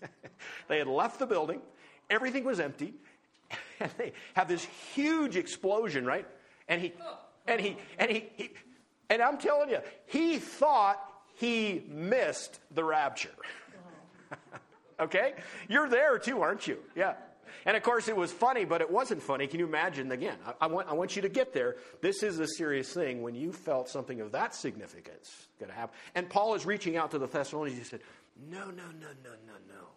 they 0.68 0.78
had 0.78 0.86
left 0.86 1.18
the 1.18 1.26
building, 1.26 1.60
everything 2.10 2.44
was 2.44 2.60
empty, 2.60 2.94
and 3.80 3.90
they 3.98 4.12
have 4.34 4.48
this 4.48 4.64
huge 4.94 5.36
explosion, 5.36 6.04
right? 6.04 6.26
And 6.68 6.80
he, 6.80 6.92
and 7.46 7.60
he, 7.60 7.76
and 7.98 8.10
he, 8.10 8.28
he 8.36 8.50
and 9.10 9.22
I'm 9.22 9.38
telling 9.38 9.70
you, 9.70 9.78
he 10.06 10.38
thought 10.38 11.02
he 11.36 11.82
missed 11.88 12.60
the 12.74 12.84
rapture. 12.84 13.30
okay? 15.00 15.34
You're 15.68 15.88
there 15.88 16.18
too, 16.18 16.42
aren't 16.42 16.66
you? 16.66 16.78
Yeah. 16.94 17.14
And 17.64 17.76
of 17.76 17.82
course, 17.82 18.08
it 18.08 18.16
was 18.16 18.30
funny, 18.32 18.64
but 18.64 18.80
it 18.80 18.90
wasn't 18.90 19.22
funny. 19.22 19.46
Can 19.46 19.60
you 19.60 19.66
imagine? 19.66 20.12
Again, 20.12 20.36
I, 20.46 20.52
I, 20.62 20.66
want, 20.66 20.88
I 20.88 20.92
want 20.92 21.16
you 21.16 21.22
to 21.22 21.28
get 21.28 21.52
there. 21.52 21.76
This 22.02 22.22
is 22.22 22.38
a 22.38 22.46
serious 22.46 22.92
thing 22.92 23.22
when 23.22 23.34
you 23.34 23.52
felt 23.52 23.88
something 23.88 24.20
of 24.20 24.32
that 24.32 24.54
significance 24.54 25.48
going 25.58 25.70
to 25.70 25.76
happen. 25.76 25.94
And 26.14 26.28
Paul 26.28 26.54
is 26.54 26.66
reaching 26.66 26.96
out 26.96 27.10
to 27.12 27.18
the 27.18 27.26
Thessalonians. 27.26 27.78
He 27.78 27.84
said, 27.84 28.00
No, 28.50 28.66
no, 28.66 28.84
no, 29.00 29.08
no, 29.24 29.30
no, 29.46 29.54
no. 29.68 29.88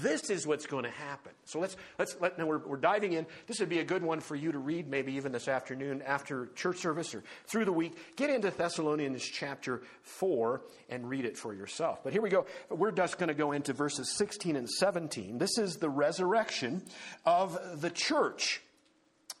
This 0.00 0.30
is 0.30 0.46
what's 0.46 0.66
going 0.66 0.84
to 0.84 0.90
happen. 0.90 1.32
So 1.44 1.58
let's, 1.58 1.76
let's 1.98 2.16
let, 2.20 2.38
now 2.38 2.46
we're, 2.46 2.58
we're 2.58 2.76
diving 2.76 3.14
in. 3.14 3.26
This 3.48 3.58
would 3.58 3.68
be 3.68 3.80
a 3.80 3.84
good 3.84 4.04
one 4.04 4.20
for 4.20 4.36
you 4.36 4.52
to 4.52 4.58
read 4.58 4.88
maybe 4.88 5.14
even 5.14 5.32
this 5.32 5.48
afternoon 5.48 6.02
after 6.02 6.46
church 6.54 6.78
service 6.78 7.12
or 7.16 7.24
through 7.46 7.64
the 7.64 7.72
week. 7.72 7.96
Get 8.14 8.30
into 8.30 8.50
Thessalonians 8.50 9.24
chapter 9.24 9.82
4 10.02 10.62
and 10.88 11.08
read 11.08 11.24
it 11.24 11.36
for 11.36 11.52
yourself. 11.52 12.04
But 12.04 12.12
here 12.12 12.22
we 12.22 12.30
go. 12.30 12.46
We're 12.70 12.92
just 12.92 13.18
going 13.18 13.28
to 13.28 13.34
go 13.34 13.50
into 13.50 13.72
verses 13.72 14.16
16 14.16 14.54
and 14.54 14.70
17. 14.70 15.38
This 15.38 15.58
is 15.58 15.76
the 15.78 15.90
resurrection 15.90 16.82
of 17.26 17.58
the 17.80 17.90
church. 17.90 18.62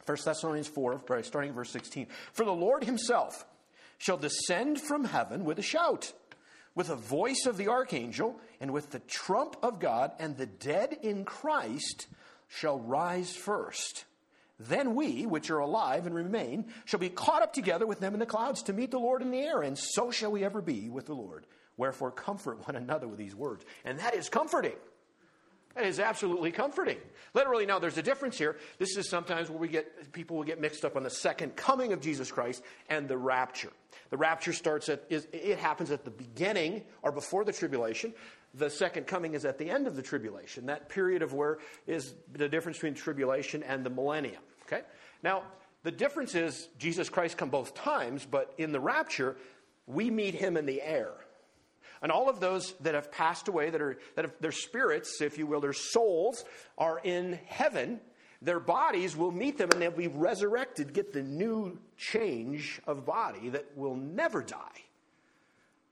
1 0.06 0.18
Thessalonians 0.24 0.66
4, 0.66 1.02
starting 1.22 1.52
verse 1.52 1.70
16. 1.70 2.08
For 2.32 2.44
the 2.44 2.50
Lord 2.50 2.82
himself 2.82 3.46
shall 3.98 4.16
descend 4.16 4.80
from 4.80 5.04
heaven 5.04 5.44
with 5.44 5.60
a 5.60 5.62
shout 5.62 6.12
with 6.74 6.88
a 6.88 6.96
voice 6.96 7.46
of 7.46 7.56
the 7.56 7.68
archangel 7.68 8.38
and 8.60 8.72
with 8.72 8.90
the 8.90 9.00
trump 9.00 9.56
of 9.62 9.78
God, 9.78 10.12
and 10.18 10.36
the 10.36 10.46
dead 10.46 10.96
in 11.02 11.24
Christ 11.24 12.06
shall 12.48 12.78
rise 12.78 13.34
first. 13.34 14.04
Then 14.58 14.94
we, 14.94 15.26
which 15.26 15.50
are 15.50 15.58
alive 15.58 16.06
and 16.06 16.14
remain, 16.14 16.66
shall 16.84 17.00
be 17.00 17.08
caught 17.08 17.42
up 17.42 17.52
together 17.52 17.86
with 17.86 18.00
them 18.00 18.14
in 18.14 18.20
the 18.20 18.26
clouds 18.26 18.62
to 18.64 18.72
meet 18.72 18.90
the 18.90 18.98
Lord 18.98 19.22
in 19.22 19.30
the 19.30 19.40
air, 19.40 19.62
and 19.62 19.76
so 19.76 20.10
shall 20.10 20.30
we 20.30 20.44
ever 20.44 20.62
be 20.62 20.88
with 20.88 21.06
the 21.06 21.14
Lord. 21.14 21.46
Wherefore, 21.76 22.10
comfort 22.10 22.66
one 22.66 22.76
another 22.76 23.08
with 23.08 23.18
these 23.18 23.34
words. 23.34 23.64
And 23.84 23.98
that 23.98 24.14
is 24.14 24.28
comforting. 24.28 24.76
That 25.74 25.86
is 25.86 25.98
absolutely 25.98 26.52
comforting. 26.52 26.98
Literally, 27.32 27.64
now 27.64 27.78
there's 27.78 27.96
a 27.96 28.02
difference 28.02 28.36
here. 28.36 28.58
This 28.78 28.96
is 28.96 29.08
sometimes 29.08 29.48
where 29.48 29.58
we 29.58 29.68
get 29.68 30.12
people 30.12 30.36
will 30.36 30.44
get 30.44 30.60
mixed 30.60 30.84
up 30.84 30.96
on 30.96 31.02
the 31.02 31.10
second 31.10 31.56
coming 31.56 31.94
of 31.94 32.00
Jesus 32.00 32.30
Christ 32.30 32.62
and 32.90 33.08
the 33.08 33.16
rapture. 33.16 33.72
The 34.12 34.18
rapture 34.18 34.52
starts 34.52 34.90
at 34.90 35.04
is, 35.08 35.26
it 35.32 35.58
happens 35.58 35.90
at 35.90 36.04
the 36.04 36.10
beginning 36.10 36.82
or 37.00 37.12
before 37.12 37.46
the 37.46 37.52
tribulation. 37.52 38.12
The 38.52 38.68
second 38.68 39.06
coming 39.06 39.32
is 39.32 39.46
at 39.46 39.56
the 39.56 39.70
end 39.70 39.86
of 39.86 39.96
the 39.96 40.02
tribulation. 40.02 40.66
That 40.66 40.90
period 40.90 41.22
of 41.22 41.32
where 41.32 41.60
is 41.86 42.12
the 42.30 42.46
difference 42.46 42.76
between 42.76 42.92
tribulation 42.92 43.62
and 43.62 43.82
the 43.82 43.88
millennium. 43.88 44.42
Okay? 44.66 44.82
Now, 45.22 45.44
the 45.82 45.90
difference 45.90 46.34
is 46.34 46.68
Jesus 46.78 47.08
Christ 47.08 47.38
come 47.38 47.48
both 47.48 47.74
times, 47.74 48.26
but 48.30 48.52
in 48.58 48.70
the 48.70 48.80
rapture, 48.80 49.34
we 49.86 50.10
meet 50.10 50.34
him 50.34 50.58
in 50.58 50.66
the 50.66 50.82
air. 50.82 51.12
And 52.02 52.12
all 52.12 52.28
of 52.28 52.38
those 52.38 52.74
that 52.80 52.94
have 52.94 53.10
passed 53.10 53.48
away, 53.48 53.70
that 53.70 53.80
are 53.80 53.96
that 54.16 54.26
have, 54.26 54.34
their 54.40 54.52
spirits, 54.52 55.22
if 55.22 55.38
you 55.38 55.46
will, 55.46 55.60
their 55.60 55.72
souls 55.72 56.44
are 56.76 57.00
in 57.02 57.38
heaven. 57.46 57.98
Their 58.42 58.58
bodies 58.58 59.16
will 59.16 59.30
meet 59.30 59.56
them 59.56 59.70
and 59.70 59.80
they'll 59.80 59.92
be 59.92 60.08
resurrected, 60.08 60.92
get 60.92 61.12
the 61.12 61.22
new 61.22 61.78
change 61.96 62.80
of 62.88 63.06
body 63.06 63.50
that 63.50 63.66
will 63.76 63.94
never 63.94 64.42
die. 64.42 64.82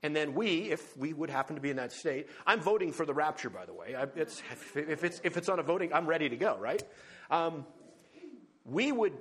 And 0.03 0.13
then 0.13 0.33
we, 0.33 0.69
if 0.69 0.97
we 0.97 1.13
would 1.13 1.29
happen 1.29 1.55
to 1.55 1.61
be 1.61 1.69
in 1.69 1.77
that 1.77 1.93
state, 1.93 2.27
I'm 2.45 2.59
voting 2.59 2.91
for 2.91 3.05
the 3.05 3.13
rapture, 3.13 3.49
by 3.49 3.65
the 3.65 3.73
way. 3.73 3.95
I, 3.95 4.07
it's, 4.15 4.41
if, 4.75 5.03
it's, 5.03 5.21
if 5.23 5.37
it's 5.37 5.47
on 5.47 5.59
a 5.59 5.63
voting, 5.63 5.93
I'm 5.93 6.05
ready 6.05 6.27
to 6.27 6.35
go, 6.35 6.57
right? 6.57 6.83
Um, 7.29 7.65
we 8.65 8.91
would 8.91 9.13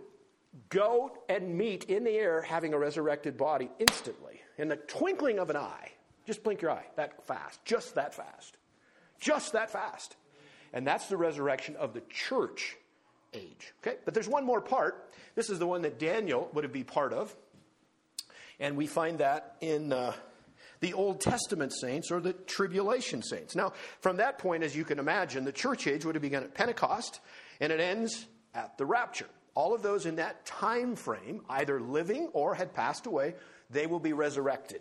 go 0.68 1.16
and 1.28 1.56
meet 1.56 1.84
in 1.84 2.02
the 2.02 2.10
air 2.10 2.42
having 2.42 2.74
a 2.74 2.78
resurrected 2.78 3.36
body 3.36 3.70
instantly, 3.78 4.40
in 4.58 4.68
the 4.68 4.76
twinkling 4.76 5.38
of 5.38 5.50
an 5.50 5.56
eye. 5.56 5.92
Just 6.26 6.42
blink 6.42 6.62
your 6.62 6.72
eye 6.72 6.86
that 6.96 7.24
fast, 7.26 7.64
just 7.64 7.94
that 7.94 8.12
fast, 8.12 8.56
just 9.20 9.52
that 9.52 9.70
fast. 9.70 10.16
And 10.72 10.84
that's 10.86 11.06
the 11.06 11.16
resurrection 11.16 11.76
of 11.76 11.94
the 11.94 12.02
church 12.08 12.76
age. 13.34 13.72
Okay? 13.82 13.96
But 14.04 14.14
there's 14.14 14.28
one 14.28 14.44
more 14.44 14.60
part. 14.60 15.10
This 15.34 15.50
is 15.50 15.58
the 15.58 15.66
one 15.66 15.82
that 15.82 15.98
Daniel 15.98 16.50
would 16.52 16.64
have 16.64 16.72
be 16.72 16.84
part 16.84 17.12
of. 17.12 17.34
And 18.58 18.76
we 18.76 18.86
find 18.86 19.18
that 19.18 19.56
in 19.60 19.92
uh, 19.92 20.12
the 20.80 20.92
Old 20.92 21.20
Testament 21.20 21.72
saints 21.72 22.10
or 22.10 22.20
the 22.20 22.32
tribulation 22.32 23.22
saints. 23.22 23.56
Now, 23.56 23.72
from 24.00 24.16
that 24.16 24.38
point, 24.38 24.62
as 24.62 24.76
you 24.76 24.84
can 24.84 24.98
imagine, 24.98 25.44
the 25.44 25.52
church 25.52 25.86
age 25.86 26.04
would 26.04 26.14
have 26.14 26.22
begun 26.22 26.42
at 26.42 26.54
Pentecost 26.54 27.20
and 27.60 27.72
it 27.72 27.80
ends 27.80 28.26
at 28.54 28.76
the 28.78 28.86
rapture. 28.86 29.28
All 29.54 29.74
of 29.74 29.82
those 29.82 30.06
in 30.06 30.16
that 30.16 30.46
time 30.46 30.96
frame, 30.96 31.42
either 31.48 31.80
living 31.80 32.28
or 32.32 32.54
had 32.54 32.72
passed 32.72 33.06
away, 33.06 33.34
they 33.70 33.86
will 33.86 34.00
be 34.00 34.12
resurrected. 34.12 34.80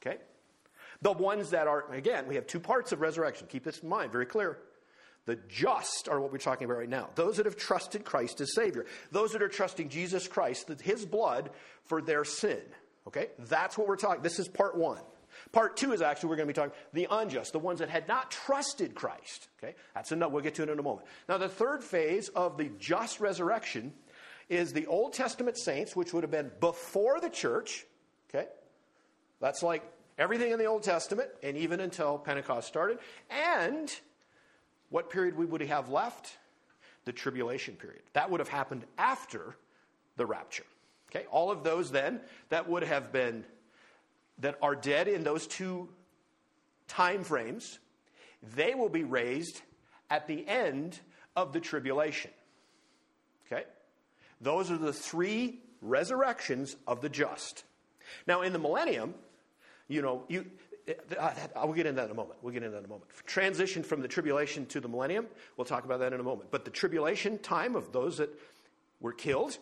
Okay? 0.00 0.18
The 1.02 1.12
ones 1.12 1.50
that 1.50 1.66
are, 1.66 1.90
again, 1.92 2.26
we 2.26 2.34
have 2.34 2.46
two 2.46 2.60
parts 2.60 2.92
of 2.92 3.00
resurrection. 3.00 3.46
Keep 3.48 3.64
this 3.64 3.78
in 3.80 3.88
mind, 3.88 4.12
very 4.12 4.26
clear. 4.26 4.58
The 5.26 5.36
just 5.48 6.08
are 6.08 6.20
what 6.20 6.32
we're 6.32 6.38
talking 6.38 6.64
about 6.64 6.78
right 6.78 6.88
now. 6.88 7.10
Those 7.14 7.36
that 7.36 7.46
have 7.46 7.56
trusted 7.56 8.04
Christ 8.04 8.40
as 8.40 8.54
Savior. 8.54 8.86
Those 9.12 9.32
that 9.32 9.42
are 9.42 9.48
trusting 9.48 9.90
Jesus 9.90 10.26
Christ, 10.26 10.68
His 10.80 11.04
blood 11.04 11.50
for 11.84 12.00
their 12.00 12.24
sin. 12.24 12.60
Okay? 13.06 13.28
That's 13.38 13.76
what 13.76 13.88
we're 13.88 13.96
talking. 13.96 14.22
This 14.22 14.38
is 14.38 14.48
part 14.48 14.76
one. 14.76 15.00
Part 15.52 15.76
two 15.76 15.92
is 15.92 16.02
actually, 16.02 16.30
we're 16.30 16.36
going 16.36 16.48
to 16.48 16.54
be 16.54 16.56
talking 16.56 16.74
the 16.92 17.08
unjust, 17.10 17.52
the 17.52 17.58
ones 17.58 17.78
that 17.78 17.88
had 17.88 18.08
not 18.08 18.30
trusted 18.30 18.94
Christ. 18.94 19.48
Okay? 19.62 19.74
That's 19.94 20.12
enough. 20.12 20.32
We'll 20.32 20.42
get 20.42 20.54
to 20.56 20.62
it 20.62 20.68
in 20.68 20.78
a 20.78 20.82
moment. 20.82 21.06
Now, 21.28 21.38
the 21.38 21.48
third 21.48 21.84
phase 21.84 22.28
of 22.28 22.56
the 22.56 22.70
just 22.78 23.20
resurrection 23.20 23.92
is 24.48 24.72
the 24.72 24.86
Old 24.86 25.12
Testament 25.12 25.58
saints, 25.58 25.94
which 25.94 26.12
would 26.12 26.22
have 26.22 26.30
been 26.30 26.50
before 26.60 27.20
the 27.20 27.30
church. 27.30 27.86
Okay? 28.30 28.46
That's 29.40 29.62
like 29.62 29.82
everything 30.18 30.52
in 30.52 30.58
the 30.58 30.66
Old 30.66 30.82
Testament, 30.82 31.30
and 31.42 31.56
even 31.56 31.80
until 31.80 32.18
Pentecost 32.18 32.66
started. 32.66 32.98
And 33.30 33.90
what 34.90 35.10
period 35.10 35.36
we 35.36 35.46
would 35.46 35.60
have 35.62 35.88
left? 35.88 36.36
The 37.04 37.12
tribulation 37.12 37.74
period. 37.74 38.02
That 38.12 38.30
would 38.30 38.40
have 38.40 38.48
happened 38.48 38.84
after 38.98 39.56
the 40.16 40.26
rapture. 40.26 40.64
Okay? 41.10 41.26
All 41.30 41.50
of 41.50 41.62
those 41.64 41.90
then 41.90 42.20
that 42.50 42.68
would 42.68 42.82
have 42.82 43.12
been 43.12 43.44
that 44.40 44.56
are 44.62 44.74
dead 44.74 45.08
in 45.08 45.24
those 45.24 45.46
two 45.46 45.88
time 46.86 47.24
frames, 47.24 47.78
they 48.54 48.74
will 48.74 48.88
be 48.88 49.04
raised 49.04 49.60
at 50.10 50.26
the 50.26 50.46
end 50.46 50.98
of 51.36 51.52
the 51.52 51.60
tribulation. 51.60 52.30
Okay? 53.46 53.64
Those 54.40 54.70
are 54.70 54.78
the 54.78 54.92
three 54.92 55.60
resurrections 55.80 56.76
of 56.86 57.00
the 57.00 57.08
just. 57.08 57.64
Now, 58.26 58.42
in 58.42 58.52
the 58.52 58.58
millennium, 58.58 59.14
you 59.88 60.02
know, 60.02 60.24
you, 60.28 60.46
I 61.56 61.64
will 61.64 61.74
get 61.74 61.86
into 61.86 62.00
that 62.00 62.06
in 62.06 62.10
a 62.10 62.14
moment. 62.14 62.38
We'll 62.42 62.52
get 62.52 62.62
into 62.62 62.72
that 62.72 62.78
in 62.78 62.84
a 62.84 62.88
moment. 62.88 63.10
Transition 63.26 63.82
from 63.82 64.00
the 64.02 64.08
tribulation 64.08 64.66
to 64.66 64.80
the 64.80 64.88
millennium, 64.88 65.26
we'll 65.56 65.64
talk 65.64 65.84
about 65.84 66.00
that 66.00 66.12
in 66.12 66.20
a 66.20 66.24
moment. 66.24 66.50
But 66.50 66.64
the 66.64 66.70
tribulation 66.70 67.38
time 67.38 67.76
of 67.76 67.92
those 67.92 68.18
that 68.18 68.30
were 69.00 69.12
killed, 69.12 69.58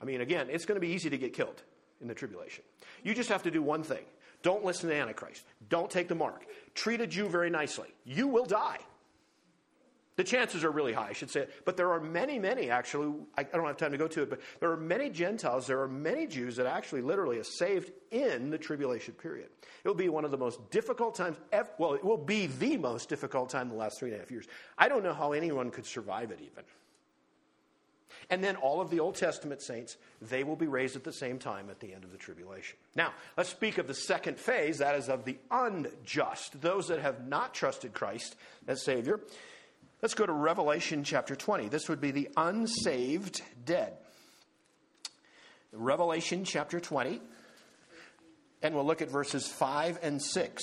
I 0.00 0.04
mean, 0.04 0.20
again, 0.20 0.48
it's 0.50 0.64
going 0.64 0.76
to 0.76 0.80
be 0.80 0.92
easy 0.92 1.10
to 1.10 1.18
get 1.18 1.32
killed 1.32 1.62
in 2.00 2.08
the 2.08 2.14
tribulation. 2.14 2.64
You 3.02 3.14
just 3.14 3.28
have 3.28 3.42
to 3.44 3.50
do 3.50 3.62
one 3.62 3.82
thing 3.82 4.04
don't 4.42 4.64
listen 4.64 4.90
to 4.90 4.94
Antichrist, 4.94 5.42
don't 5.70 5.90
take 5.90 6.06
the 6.06 6.14
mark, 6.14 6.44
treat 6.74 7.00
a 7.00 7.06
Jew 7.06 7.28
very 7.28 7.48
nicely. 7.48 7.88
You 8.04 8.28
will 8.28 8.44
die. 8.44 8.78
The 10.16 10.24
chances 10.24 10.62
are 10.62 10.70
really 10.70 10.92
high, 10.92 11.08
I 11.08 11.12
should 11.12 11.30
say. 11.30 11.48
But 11.64 11.76
there 11.76 11.90
are 11.92 12.00
many, 12.00 12.38
many 12.38 12.70
actually, 12.70 13.12
I 13.36 13.42
don't 13.42 13.66
have 13.66 13.76
time 13.76 13.92
to 13.92 13.98
go 13.98 14.06
to 14.06 14.22
it, 14.22 14.30
but 14.30 14.40
there 14.60 14.70
are 14.70 14.76
many 14.76 15.10
Gentiles, 15.10 15.66
there 15.66 15.80
are 15.80 15.88
many 15.88 16.26
Jews 16.26 16.56
that 16.56 16.66
actually 16.66 17.02
literally 17.02 17.38
are 17.38 17.44
saved 17.44 17.90
in 18.12 18.50
the 18.50 18.58
tribulation 18.58 19.14
period. 19.14 19.48
It 19.82 19.88
will 19.88 19.94
be 19.94 20.08
one 20.08 20.24
of 20.24 20.30
the 20.30 20.38
most 20.38 20.70
difficult 20.70 21.16
times, 21.16 21.36
ever, 21.52 21.68
well, 21.78 21.94
it 21.94 22.04
will 22.04 22.16
be 22.16 22.46
the 22.46 22.76
most 22.76 23.08
difficult 23.08 23.50
time 23.50 23.62
in 23.62 23.68
the 23.70 23.74
last 23.74 23.98
three 23.98 24.10
and 24.10 24.16
a 24.16 24.20
half 24.20 24.30
years. 24.30 24.46
I 24.78 24.88
don't 24.88 25.02
know 25.02 25.14
how 25.14 25.32
anyone 25.32 25.70
could 25.70 25.86
survive 25.86 26.30
it 26.30 26.38
even. 26.40 26.64
And 28.30 28.42
then 28.42 28.56
all 28.56 28.80
of 28.80 28.90
the 28.90 29.00
Old 29.00 29.16
Testament 29.16 29.60
saints, 29.60 29.96
they 30.22 30.44
will 30.44 30.56
be 30.56 30.66
raised 30.66 30.96
at 30.96 31.04
the 31.04 31.12
same 31.12 31.38
time 31.38 31.68
at 31.68 31.80
the 31.80 31.92
end 31.92 32.04
of 32.04 32.12
the 32.12 32.16
tribulation. 32.16 32.76
Now, 32.94 33.12
let's 33.36 33.50
speak 33.50 33.78
of 33.78 33.86
the 33.86 33.94
second 33.94 34.38
phase, 34.38 34.78
that 34.78 34.94
is 34.94 35.08
of 35.08 35.24
the 35.24 35.36
unjust, 35.50 36.60
those 36.60 36.88
that 36.88 37.00
have 37.00 37.26
not 37.26 37.52
trusted 37.52 37.92
Christ 37.92 38.36
as 38.66 38.82
Savior. 38.84 39.20
Let's 40.04 40.12
go 40.12 40.26
to 40.26 40.34
Revelation 40.34 41.02
chapter 41.02 41.34
20. 41.34 41.68
This 41.68 41.88
would 41.88 41.98
be 42.02 42.10
the 42.10 42.28
unsaved 42.36 43.40
dead. 43.64 43.94
Revelation 45.72 46.44
chapter 46.44 46.78
20, 46.78 47.22
and 48.60 48.74
we'll 48.74 48.84
look 48.84 49.00
at 49.00 49.08
verses 49.08 49.48
5 49.48 50.00
and 50.02 50.20
6. 50.20 50.62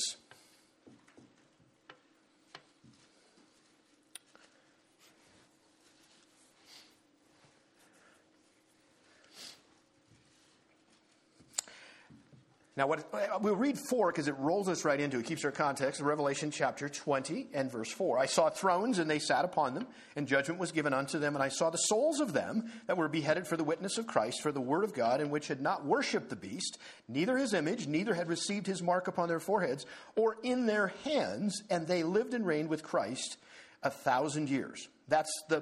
Now, 12.78 12.88
what, 12.88 13.06
uh, 13.14 13.38
we'll 13.42 13.58
read 13.58 13.78
four 13.78 14.14
because 14.14 14.30
it 14.30 14.38
rolls 14.38 14.70
us 14.70 14.86
right 14.86 15.00
into 15.00 15.20
it, 15.20 15.26
keeps 15.26 15.44
our 15.44 15.52
context. 15.52 16.00
Revelation 16.00 16.52
chapter 16.52 16.88
20 16.88 17.48
and 17.54 17.70
verse 17.70 17.92
4. 17.92 18.18
I 18.18 18.28
saw 18.28 18.50
thrones, 18.50 18.98
and 18.98 19.12
they 19.12 19.20
sat 19.20 19.44
upon 19.44 19.74
them, 19.74 19.88
and 20.16 20.26
judgment 20.26 20.58
was 20.58 20.72
given 20.72 20.94
unto 20.94 21.20
them. 21.20 21.36
And 21.36 21.44
I 21.44 21.50
saw 21.50 21.70
the 21.70 21.78
souls 21.78 22.22
of 22.22 22.32
them 22.32 22.72
that 22.88 22.96
were 22.96 23.10
beheaded 23.10 23.46
for 23.46 23.58
the 23.58 23.66
witness 23.66 23.98
of 23.98 24.08
Christ, 24.08 24.42
for 24.42 24.54
the 24.54 24.62
word 24.62 24.86
of 24.86 24.94
God, 24.94 25.20
and 25.20 25.30
which 25.32 25.50
had 25.50 25.60
not 25.60 25.86
worshipped 25.86 26.30
the 26.30 26.38
beast, 26.38 26.78
neither 27.10 27.38
his 27.38 27.54
image, 27.54 27.88
neither 27.88 28.14
had 28.14 28.30
received 28.30 28.68
his 28.68 28.82
mark 28.82 29.10
upon 29.10 29.28
their 29.28 29.42
foreheads, 29.42 29.86
or 30.16 30.38
in 30.42 30.66
their 30.66 30.94
hands, 31.04 31.62
and 31.70 31.88
they 31.88 32.04
lived 32.04 32.34
and 32.34 32.46
reigned 32.46 32.70
with 32.70 32.84
Christ 32.84 33.36
a 33.84 33.90
thousand 33.90 34.50
years. 34.50 34.88
That's 35.10 35.32
the, 35.50 35.62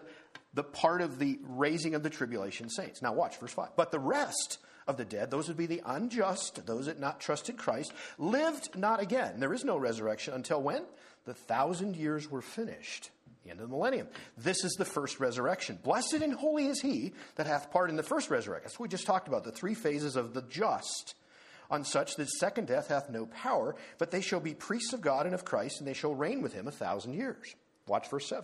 the 0.54 0.64
part 0.64 1.02
of 1.02 1.18
the 1.18 1.40
raising 1.42 1.96
of 1.96 2.04
the 2.04 2.12
tribulation 2.12 2.70
saints. 2.70 3.02
Now, 3.02 3.14
watch 3.14 3.38
verse 3.40 3.54
5. 3.54 3.70
But 3.76 3.90
the 3.90 3.98
rest 3.98 4.60
of 4.90 4.98
the 4.98 5.06
dead, 5.06 5.30
those 5.30 5.48
would 5.48 5.58
be 5.58 5.68
the 5.68 5.84
unjust, 5.86 6.66
those 6.66 6.88
that 6.88 7.00
not 7.00 7.22
trusted 7.22 7.58
Christ, 7.58 7.94
lived 8.18 8.76
not 8.76 9.00
again. 9.00 9.40
There 9.40 9.54
is 9.54 9.64
no 9.64 9.78
resurrection 9.78 10.34
until 10.34 10.62
when? 10.62 10.84
The 11.26 11.36
thousand 11.36 11.96
years 11.96 12.30
were 12.30 12.42
finished. 12.42 13.12
The 13.44 13.52
end 13.52 13.62
of 13.62 13.70
the 13.70 13.76
millennium. 13.76 14.08
This 14.38 14.64
is 14.64 14.74
the 14.74 14.86
first 14.86 15.20
resurrection. 15.20 15.78
Blessed 15.84 16.16
and 16.16 16.34
holy 16.34 16.66
is 16.66 16.82
he 16.82 17.14
that 17.36 17.46
hath 17.46 17.72
part 17.72 17.92
in 17.92 17.96
the 17.96 18.04
first 18.04 18.32
resurrection. 18.32 18.66
That's 18.66 18.80
what 18.80 18.90
we 18.90 18.92
just 18.92 19.06
talked 19.06 19.28
about, 19.28 19.44
the 19.44 19.52
three 19.52 19.76
phases 19.76 20.16
of 20.16 20.34
the 20.34 20.42
just. 20.42 21.16
On 21.72 21.84
such 21.84 22.16
that 22.16 22.30
second 22.30 22.68
death 22.68 22.88
hath 22.88 23.12
no 23.12 23.28
power, 23.28 23.76
but 24.00 24.10
they 24.10 24.22
shall 24.22 24.40
be 24.40 24.56
priests 24.56 24.92
of 24.92 25.02
God 25.02 25.28
and 25.28 25.36
of 25.36 25.46
Christ, 25.46 25.80
and 25.80 25.88
they 25.88 25.94
shall 25.94 26.16
reign 26.16 26.42
with 26.42 26.54
him 26.54 26.68
a 26.68 26.72
thousand 26.72 27.14
years. 27.14 27.56
Watch 27.88 28.10
verse 28.10 28.28
7. 28.28 28.44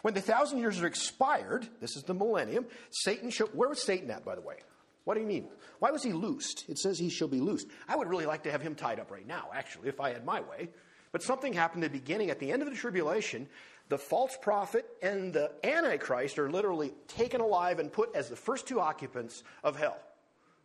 When 0.00 0.14
the 0.14 0.22
thousand 0.22 0.58
years 0.58 0.80
are 0.80 0.86
expired, 0.86 1.68
this 1.80 1.96
is 1.96 2.02
the 2.04 2.14
millennium, 2.14 2.66
Satan 2.90 3.30
shall. 3.30 3.48
Where 3.48 3.68
was 3.68 3.82
Satan 3.82 4.10
at, 4.10 4.24
by 4.24 4.34
the 4.34 4.40
way? 4.40 4.56
What 5.04 5.14
do 5.14 5.20
you 5.20 5.26
mean? 5.26 5.48
Why 5.78 5.90
was 5.90 6.02
he 6.02 6.12
loosed? 6.12 6.64
It 6.68 6.78
says 6.78 6.98
he 6.98 7.10
shall 7.10 7.28
be 7.28 7.40
loosed. 7.40 7.66
I 7.88 7.96
would 7.96 8.08
really 8.08 8.26
like 8.26 8.44
to 8.44 8.52
have 8.52 8.62
him 8.62 8.74
tied 8.74 9.00
up 9.00 9.10
right 9.10 9.26
now, 9.26 9.48
actually, 9.52 9.88
if 9.88 10.00
I 10.00 10.12
had 10.12 10.24
my 10.24 10.40
way. 10.40 10.68
But 11.10 11.22
something 11.22 11.52
happened 11.52 11.84
at 11.84 11.92
the 11.92 11.98
beginning, 11.98 12.30
at 12.30 12.38
the 12.38 12.52
end 12.52 12.62
of 12.62 12.70
the 12.70 12.76
tribulation, 12.76 13.48
the 13.88 13.98
false 13.98 14.36
prophet 14.40 14.86
and 15.02 15.32
the 15.32 15.50
Antichrist 15.64 16.38
are 16.38 16.50
literally 16.50 16.94
taken 17.08 17.40
alive 17.40 17.78
and 17.78 17.92
put 17.92 18.14
as 18.14 18.28
the 18.28 18.36
first 18.36 18.66
two 18.66 18.80
occupants 18.80 19.42
of 19.62 19.76
hell, 19.76 19.98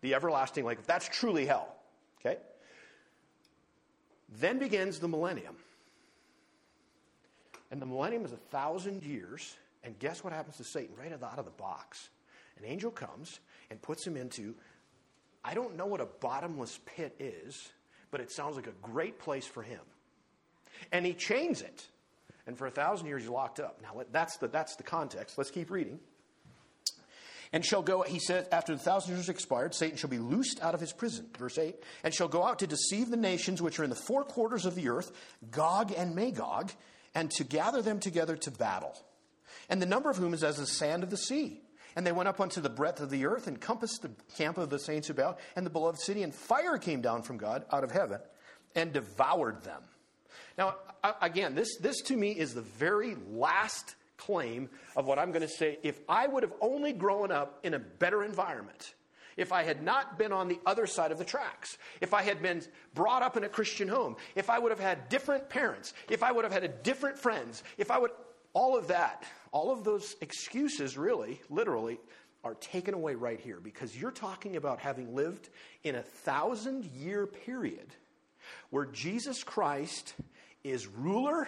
the 0.02 0.14
everlasting 0.14 0.66
lake. 0.66 0.86
That's 0.86 1.10
truly 1.10 1.46
hell. 1.46 1.76
Okay? 2.22 2.38
Then 4.40 4.60
begins 4.60 5.00
the 5.00 5.08
millennium. 5.08 5.56
And 7.72 7.82
the 7.82 7.86
millennium 7.86 8.24
is 8.24 8.32
a 8.32 8.38
thousand 8.38 9.04
years. 9.04 9.56
And 9.84 9.98
guess 10.00 10.24
what 10.24 10.32
happens 10.32 10.58
to 10.58 10.64
Satan 10.64 10.96
right 10.98 11.12
out 11.12 11.40
of 11.40 11.46
the 11.46 11.52
box? 11.52 12.10
An 12.58 12.66
angel 12.66 12.92
comes 12.92 13.40
and 13.70 13.82
puts 13.82 14.06
him 14.06 14.18
into, 14.18 14.56
I 15.44 15.54
don't 15.54 15.76
know 15.78 15.86
what 15.86 16.02
a 16.02 16.06
bottomless 16.06 16.80
pit 16.86 17.16
is, 17.20 17.70
but 18.12 18.22
it 18.22 18.32
sounds 18.32 18.56
like 18.56 18.68
a 18.68 18.74
great 18.82 19.20
place 19.20 19.46
for 19.46 19.64
him. 19.64 19.82
And 20.92 21.06
he 21.06 21.14
chains 21.14 21.62
it. 21.62 21.86
And 22.46 22.58
for 22.58 22.66
a 22.66 22.72
thousand 22.72 23.08
years, 23.08 23.24
he's 23.24 23.30
locked 23.30 23.60
up. 23.60 23.82
Now, 23.82 24.04
that's 24.12 24.38
the, 24.38 24.48
that's 24.48 24.76
the 24.78 24.84
context. 24.84 25.38
Let's 25.38 25.52
keep 25.52 25.70
reading. 25.70 26.00
And 27.54 27.64
shall 27.66 27.82
go, 27.82 28.02
he 28.02 28.20
says, 28.20 28.46
after 28.52 28.74
the 28.74 28.80
thousand 28.80 29.16
years 29.16 29.30
expired, 29.30 29.74
Satan 29.74 29.98
shall 29.98 30.10
be 30.10 30.18
loosed 30.18 30.62
out 30.62 30.74
of 30.74 30.82
his 30.82 30.92
prison. 30.92 31.28
Verse 31.38 31.58
8. 31.58 31.76
And 32.04 32.14
shall 32.14 32.28
go 32.28 32.44
out 32.44 32.60
to 32.60 32.68
deceive 32.68 33.10
the 33.10 33.18
nations 33.18 33.62
which 33.62 33.80
are 33.80 33.84
in 33.84 33.90
the 33.90 33.96
four 33.96 34.24
quarters 34.24 34.66
of 34.66 34.76
the 34.76 34.90
earth, 34.90 35.12
Gog 35.52 35.94
and 35.96 36.16
Magog, 36.16 36.72
and 37.16 37.32
to 37.32 37.44
gather 37.44 37.82
them 37.82 38.00
together 38.00 38.36
to 38.38 38.52
battle. 38.52 38.96
And 39.70 39.82
the 39.82 39.86
number 39.86 40.10
of 40.10 40.18
whom 40.18 40.34
is 40.34 40.44
as 40.44 40.58
the 40.58 40.68
sand 40.68 41.04
of 41.04 41.10
the 41.10 41.18
sea. 41.18 41.62
And 41.98 42.06
they 42.06 42.12
went 42.12 42.30
up 42.30 42.40
unto 42.40 42.62
the 42.62 42.70
breadth 42.70 43.02
of 43.02 43.10
the 43.10 43.26
earth 43.26 43.48
and 43.48 43.60
compassed 43.60 44.04
the 44.04 44.12
camp 44.38 44.60
of 44.60 44.70
the 44.70 44.78
saints 44.78 45.10
about 45.10 45.40
and 45.56 45.66
the 45.66 45.72
beloved 45.72 46.00
city, 46.00 46.22
and 46.22 46.32
fire 46.32 46.78
came 46.78 47.02
down 47.02 47.24
from 47.24 47.38
God 47.38 47.66
out 47.72 47.84
of 47.84 47.90
heaven 47.90 48.20
and 48.76 48.94
devoured 48.94 49.64
them. 49.64 49.82
Now, 50.60 50.76
again, 51.24 51.56
this, 51.56 51.76
this 51.78 52.00
to 52.04 52.16
me 52.16 52.34
is 52.34 52.54
the 52.54 52.62
very 52.62 53.16
last 53.32 53.96
claim 54.18 54.70
of 54.96 55.08
what 55.08 55.18
I'm 55.18 55.32
going 55.32 55.42
to 55.42 55.48
say. 55.48 55.80
If 55.82 56.00
I 56.08 56.28
would 56.28 56.44
have 56.44 56.54
only 56.62 56.94
grown 56.94 57.32
up 57.32 57.62
in 57.64 57.74
a 57.74 57.80
better 57.80 58.24
environment, 58.24 58.94
if 59.36 59.52
I 59.52 59.64
had 59.64 59.82
not 59.82 60.20
been 60.20 60.32
on 60.32 60.50
the 60.50 60.60
other 60.68 60.86
side 60.86 61.12
of 61.12 61.18
the 61.18 61.26
tracks, 61.26 61.80
if 62.00 62.14
I 62.14 62.22
had 62.22 62.44
been 62.44 62.62
brought 62.94 63.24
up 63.24 63.38
in 63.38 63.44
a 63.44 63.50
Christian 63.50 63.88
home, 63.88 64.18
if 64.36 64.52
I 64.52 64.60
would 64.60 64.70
have 64.70 64.80
had 64.80 65.10
different 65.10 65.50
parents, 65.50 65.96
if 66.12 66.22
I 66.22 66.32
would 66.32 66.44
have 66.44 66.54
had 66.54 66.84
different 66.84 67.18
friends, 67.18 67.64
if 67.80 67.90
I 67.90 67.98
would, 67.98 68.12
all 68.54 68.78
of 68.78 68.90
that, 68.90 69.24
all 69.52 69.72
of 69.72 69.84
those 69.84 70.16
excuses, 70.22 70.98
really, 70.98 71.42
literally, 71.50 72.00
are 72.44 72.56
taken 72.56 72.94
away 72.94 73.16
right 73.16 73.40
here 73.40 73.60
because 73.60 73.96
you're 73.96 74.12
talking 74.12 74.56
about 74.56 74.80
having 74.80 75.16
lived 75.16 75.50
in 75.84 75.96
a 75.96 76.02
thousand 76.02 76.86
year 76.86 77.28
period 77.28 77.88
where 78.70 78.86
Jesus 78.86 79.44
Christ 79.44 80.14
is 80.64 80.88
ruler 80.88 81.48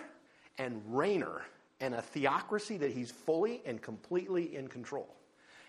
and 0.58 0.82
reigner 0.92 1.42
and 1.80 1.94
a 1.94 2.02
theocracy 2.02 2.78
that 2.78 2.92
he's 2.92 3.12
fully 3.12 3.62
and 3.66 3.82
completely 3.82 4.56
in 4.56 4.68
control. 4.68 5.16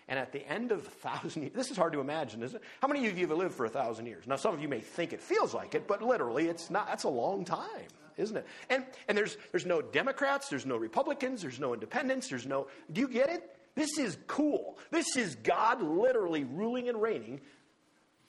And 0.07 0.19
at 0.19 0.33
the 0.33 0.45
end 0.45 0.71
of 0.71 0.79
a 0.79 0.89
thousand 0.89 1.43
years, 1.43 1.53
this 1.55 1.71
is 1.71 1.77
hard 1.77 1.93
to 1.93 2.01
imagine, 2.01 2.43
isn't 2.43 2.57
it? 2.57 2.63
How 2.81 2.87
many 2.87 3.07
of 3.07 3.17
you 3.17 3.27
have 3.27 3.37
lived 3.37 3.53
for 3.55 3.65
a 3.65 3.69
thousand 3.69 4.07
years? 4.07 4.27
Now, 4.27 4.35
some 4.35 4.53
of 4.53 4.61
you 4.61 4.67
may 4.67 4.81
think 4.81 5.13
it 5.13 5.21
feels 5.21 5.53
like 5.53 5.73
it, 5.73 5.87
but 5.87 6.01
literally, 6.01 6.47
it's 6.47 6.69
not. 6.69 6.87
That's 6.87 7.05
a 7.05 7.09
long 7.09 7.45
time, 7.45 7.87
isn't 8.17 8.37
it? 8.37 8.45
And, 8.69 8.85
and 9.07 9.17
there's, 9.17 9.37
there's 9.51 9.65
no 9.65 9.81
Democrats, 9.81 10.49
there's 10.49 10.65
no 10.65 10.77
Republicans, 10.77 11.41
there's 11.41 11.59
no 11.59 11.73
independents, 11.73 12.27
there's 12.29 12.45
no. 12.45 12.67
Do 12.91 13.01
you 13.01 13.07
get 13.07 13.29
it? 13.29 13.57
This 13.75 13.97
is 13.97 14.17
cool. 14.27 14.77
This 14.91 15.15
is 15.15 15.35
God 15.35 15.81
literally 15.81 16.43
ruling 16.43 16.89
and 16.89 17.01
reigning 17.01 17.41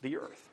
the 0.01 0.17
earth. 0.17 0.49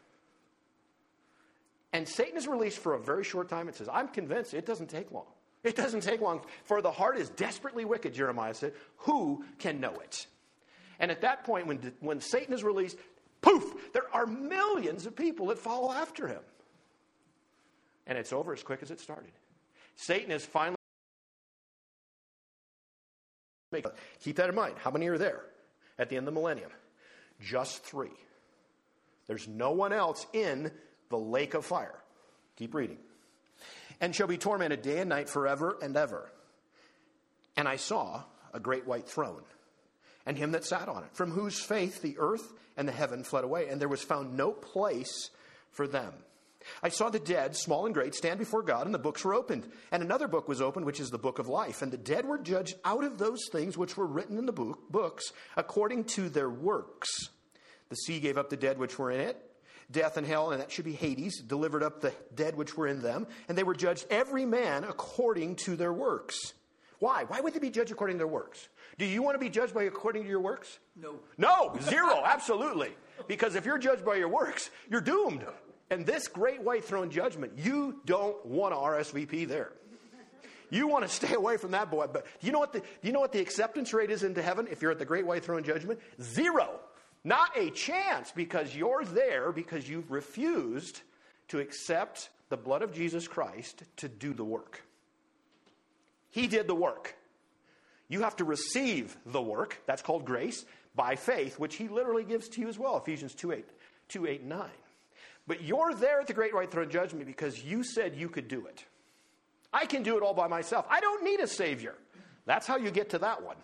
And 1.91 2.07
Satan 2.07 2.37
is 2.37 2.47
released 2.47 2.79
for 2.79 2.93
a 2.93 2.99
very 2.99 3.23
short 3.23 3.49
time. 3.49 3.67
It 3.67 3.75
says, 3.75 3.89
I'm 3.91 4.07
convinced 4.07 4.53
it 4.53 4.65
doesn't 4.65 4.89
take 4.89 5.11
long. 5.11 5.25
It 5.63 5.75
doesn't 5.75 6.01
take 6.01 6.21
long. 6.21 6.41
For 6.63 6.81
the 6.81 6.91
heart 6.91 7.17
is 7.17 7.29
desperately 7.29 7.83
wicked, 7.83 8.13
Jeremiah 8.13 8.53
said. 8.53 8.73
Who 8.97 9.43
can 9.57 9.79
know 9.79 9.99
it? 9.99 10.27
And 10.99 11.11
at 11.11 11.21
that 11.21 11.43
point, 11.43 11.67
when, 11.67 11.93
when 11.99 12.21
Satan 12.21 12.53
is 12.53 12.63
released, 12.63 12.97
poof, 13.41 13.91
there 13.93 14.13
are 14.13 14.25
millions 14.25 15.05
of 15.05 15.15
people 15.15 15.47
that 15.47 15.59
follow 15.59 15.91
after 15.91 16.27
him. 16.27 16.41
And 18.07 18.17
it's 18.17 18.33
over 18.33 18.53
as 18.53 18.63
quick 18.63 18.81
as 18.81 18.91
it 18.91 18.99
started. 18.99 19.31
Satan 19.95 20.31
is 20.31 20.45
finally. 20.45 20.75
Keep 24.23 24.37
that 24.37 24.49
in 24.49 24.55
mind. 24.55 24.75
How 24.79 24.89
many 24.89 25.07
are 25.07 25.17
there 25.17 25.41
at 25.99 26.09
the 26.09 26.17
end 26.17 26.27
of 26.27 26.33
the 26.33 26.39
millennium? 26.39 26.71
Just 27.39 27.83
three. 27.83 28.11
There's 29.27 29.47
no 29.47 29.71
one 29.71 29.93
else 29.93 30.25
in 30.33 30.71
the 31.09 31.17
lake 31.17 31.53
of 31.53 31.65
fire. 31.65 31.99
Keep 32.57 32.73
reading. 32.73 32.97
And 34.01 34.15
shall 34.15 34.27
be 34.27 34.37
tormented 34.37 34.81
day 34.81 34.99
and 34.99 35.09
night 35.09 35.29
forever 35.29 35.77
and 35.81 35.95
ever. 35.95 36.31
And 37.55 37.67
I 37.67 37.75
saw 37.75 38.23
a 38.53 38.59
great 38.59 38.87
white 38.87 39.07
throne 39.07 39.43
and 40.25 40.37
him 40.37 40.51
that 40.51 40.65
sat 40.65 40.87
on 40.87 41.03
it, 41.03 41.09
from 41.13 41.31
whose 41.31 41.59
faith 41.59 42.01
the 42.01 42.15
earth 42.19 42.53
and 42.77 42.87
the 42.87 42.91
heaven 42.91 43.23
fled 43.23 43.43
away, 43.43 43.67
and 43.67 43.81
there 43.81 43.87
was 43.87 44.03
found 44.03 44.37
no 44.37 44.51
place 44.51 45.29
for 45.71 45.87
them. 45.87 46.13
I 46.83 46.89
saw 46.89 47.09
the 47.09 47.19
dead, 47.19 47.55
small 47.55 47.85
and 47.85 47.93
great, 47.93 48.15
stand 48.15 48.39
before 48.39 48.63
God, 48.63 48.85
and 48.85 48.93
the 48.93 48.99
books 48.99 49.23
were 49.23 49.33
opened. 49.33 49.69
And 49.91 50.03
another 50.03 50.27
book 50.27 50.47
was 50.47 50.61
opened, 50.61 50.85
which 50.85 50.99
is 50.99 51.09
the 51.09 51.17
book 51.17 51.39
of 51.39 51.47
life. 51.47 51.81
And 51.81 51.91
the 51.91 51.97
dead 51.97 52.25
were 52.25 52.37
judged 52.37 52.75
out 52.85 53.03
of 53.03 53.17
those 53.17 53.47
things 53.51 53.77
which 53.77 53.97
were 53.97 54.07
written 54.07 54.37
in 54.37 54.45
the 54.45 54.51
book, 54.51 54.89
books 54.89 55.31
according 55.57 56.05
to 56.05 56.29
their 56.29 56.49
works. 56.49 57.09
The 57.89 57.95
sea 57.95 58.19
gave 58.19 58.37
up 58.37 58.49
the 58.49 58.57
dead 58.57 58.77
which 58.77 58.97
were 58.97 59.11
in 59.11 59.21
it. 59.21 59.45
Death 59.91 60.17
and 60.17 60.27
hell, 60.27 60.51
and 60.51 60.61
that 60.61 60.71
should 60.71 60.85
be 60.85 60.93
Hades, 60.93 61.41
delivered 61.41 61.81
up 61.81 62.01
the 62.01 62.13
dead 62.35 62.55
which 62.55 62.77
were 62.77 62.87
in 62.87 63.01
them. 63.01 63.25
And 63.47 63.57
they 63.57 63.63
were 63.63 63.73
judged 63.73 64.05
every 64.11 64.45
man 64.45 64.83
according 64.83 65.55
to 65.57 65.75
their 65.75 65.91
works. 65.91 66.53
Why? 66.99 67.23
Why 67.23 67.41
would 67.41 67.53
they 67.53 67.59
be 67.59 67.69
judged 67.69 67.91
according 67.91 68.17
to 68.17 68.19
their 68.19 68.27
works? 68.27 68.67
Do 68.97 69.05
you 69.05 69.23
want 69.23 69.35
to 69.35 69.39
be 69.39 69.49
judged 69.49 69.73
by 69.73 69.83
according 69.83 70.23
to 70.23 70.29
your 70.29 70.41
works? 70.41 70.77
No. 70.95 71.15
No, 71.37 71.75
zero, 71.81 72.21
absolutely. 72.25 72.91
Because 73.27 73.55
if 73.55 73.65
you're 73.65 73.77
judged 73.77 74.05
by 74.05 74.15
your 74.15 74.27
works, 74.27 74.69
you're 74.89 75.01
doomed. 75.01 75.45
And 75.89 76.05
this 76.05 76.27
great 76.27 76.61
white 76.61 76.83
throne 76.83 77.09
judgment, 77.09 77.53
you 77.57 77.99
don't 78.05 78.45
want 78.45 78.73
to 78.73 78.77
RSVP 78.77 79.47
there. 79.47 79.71
You 80.69 80.87
want 80.87 81.03
to 81.03 81.09
stay 81.09 81.33
away 81.33 81.57
from 81.57 81.71
that 81.71 81.89
boy. 81.89 82.07
But 82.11 82.25
do 82.39 82.47
you 82.47 82.53
know 82.53 82.59
what 82.59 82.73
the, 82.73 82.83
you 83.01 83.11
know 83.11 83.19
what 83.19 83.31
the 83.31 83.39
acceptance 83.39 83.93
rate 83.93 84.11
is 84.11 84.23
into 84.23 84.41
heaven 84.41 84.67
if 84.69 84.81
you're 84.81 84.91
at 84.91 84.99
the 84.99 85.05
great 85.05 85.25
white 85.25 85.43
throne 85.43 85.63
judgment? 85.63 85.99
Zero. 86.21 86.79
Not 87.23 87.57
a 87.57 87.69
chance 87.71 88.31
because 88.31 88.75
you're 88.75 89.03
there 89.03 89.51
because 89.51 89.89
you've 89.89 90.11
refused 90.11 91.01
to 91.49 91.59
accept 91.59 92.29
the 92.49 92.57
blood 92.57 92.81
of 92.81 92.93
Jesus 92.93 93.27
Christ 93.27 93.83
to 93.97 94.07
do 94.07 94.33
the 94.33 94.43
work. 94.43 94.83
He 96.29 96.47
did 96.47 96.67
the 96.67 96.75
work. 96.75 97.15
You 98.07 98.21
have 98.21 98.35
to 98.37 98.43
receive 98.43 99.17
the 99.25 99.41
work, 99.41 99.81
that's 99.85 100.01
called 100.01 100.25
grace, 100.25 100.65
by 100.95 101.15
faith, 101.15 101.59
which 101.59 101.75
he 101.75 101.87
literally 101.87 102.23
gives 102.23 102.49
to 102.49 102.61
you 102.61 102.67
as 102.67 102.79
well, 102.79 102.97
Ephesians 102.97 103.35
2 103.35 103.51
8, 103.51 103.65
2, 104.09 104.27
8 104.27 104.43
9. 104.43 104.69
But 105.49 105.63
you're 105.63 105.95
there 105.95 106.19
at 106.21 106.27
the 106.27 106.33
great 106.35 106.53
white 106.53 106.69
throne 106.69 106.91
judgment 106.91 107.25
because 107.25 107.63
you 107.63 107.83
said 107.83 108.15
you 108.15 108.29
could 108.29 108.47
do 108.47 108.67
it. 108.67 108.85
I 109.73 109.87
can 109.87 110.03
do 110.03 110.15
it 110.15 110.21
all 110.21 110.35
by 110.35 110.47
myself. 110.47 110.85
I 110.91 110.99
don't 110.99 111.23
need 111.23 111.39
a 111.39 111.47
savior. 111.47 111.95
That's 112.45 112.67
how 112.67 112.77
you 112.77 112.91
get 112.91 113.09
to 113.09 113.17
that 113.17 113.41
one. 113.41 113.55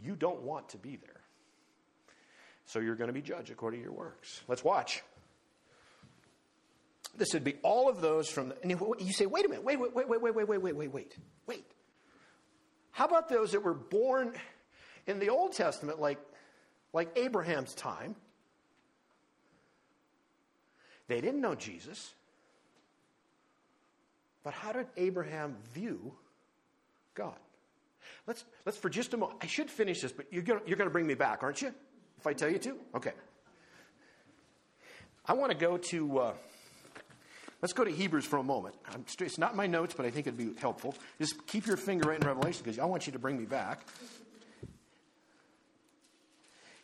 You 0.00 0.14
don't 0.14 0.42
want 0.42 0.68
to 0.68 0.78
be 0.78 0.94
there. 0.94 1.20
So 2.66 2.78
you're 2.78 2.94
going 2.94 3.08
to 3.08 3.12
be 3.12 3.22
judged 3.22 3.50
according 3.50 3.80
to 3.80 3.84
your 3.86 3.92
works. 3.92 4.40
Let's 4.46 4.62
watch. 4.62 5.02
This 7.16 7.34
would 7.34 7.42
be 7.42 7.56
all 7.64 7.88
of 7.88 8.00
those 8.00 8.28
from 8.28 8.50
the, 8.50 8.96
you 9.00 9.12
say, 9.12 9.26
wait 9.26 9.44
a 9.44 9.48
minute, 9.48 9.64
wait, 9.64 9.80
wait, 9.80 9.92
wait, 9.92 10.08
wait, 10.08 10.22
wait, 10.22 10.32
wait, 10.32 10.48
wait, 10.48 10.76
wait, 10.76 10.92
wait, 10.92 11.16
wait. 11.48 11.66
How 12.92 13.06
about 13.06 13.28
those 13.28 13.50
that 13.50 13.64
were 13.64 13.74
born 13.74 14.32
in 15.08 15.18
the 15.18 15.30
Old 15.30 15.54
Testament, 15.54 16.00
like, 16.00 16.20
like 16.92 17.18
Abraham's 17.18 17.74
time? 17.74 18.14
They 21.12 21.20
didn't 21.20 21.42
know 21.42 21.54
Jesus. 21.54 22.14
But 24.42 24.54
how 24.54 24.72
did 24.72 24.86
Abraham 24.96 25.56
view 25.74 26.14
God? 27.12 27.36
Let's, 28.26 28.46
let's 28.64 28.78
for 28.78 28.88
just 28.88 29.12
a 29.12 29.18
moment. 29.18 29.38
I 29.42 29.46
should 29.46 29.68
finish 29.68 30.00
this, 30.00 30.10
but 30.10 30.24
you're 30.32 30.42
going 30.42 30.62
you're 30.64 30.78
to 30.78 30.88
bring 30.88 31.06
me 31.06 31.12
back, 31.12 31.42
aren't 31.42 31.60
you? 31.60 31.74
If 32.18 32.26
I 32.26 32.32
tell 32.32 32.48
you 32.48 32.56
to? 32.60 32.78
Okay. 32.94 33.12
I 35.26 35.34
want 35.34 35.52
to 35.52 35.58
go 35.58 35.76
to. 35.76 36.18
Uh, 36.18 36.32
Let's 37.60 37.74
go 37.74 37.84
to 37.84 37.92
Hebrews 37.92 38.24
for 38.24 38.38
a 38.38 38.42
moment. 38.42 38.74
it's 39.20 39.38
not 39.38 39.54
my 39.54 39.68
notes, 39.68 39.94
but 39.94 40.04
I 40.04 40.10
think 40.10 40.26
it'd 40.26 40.36
be 40.36 40.58
helpful. 40.60 40.96
Just 41.20 41.46
keep 41.46 41.64
your 41.64 41.76
finger 41.76 42.08
right 42.08 42.20
in 42.20 42.26
Revelation 42.26 42.62
because 42.64 42.80
I 42.80 42.86
want 42.86 43.06
you 43.06 43.12
to 43.12 43.20
bring 43.20 43.38
me 43.38 43.44
back. 43.44 43.86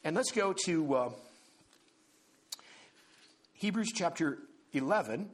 And 0.05 0.15
let's 0.15 0.31
go 0.31 0.53
to 0.67 0.95
uh, 0.95 1.11
Hebrews 3.59 3.91
chapter 3.93 4.39
11. 4.73 5.29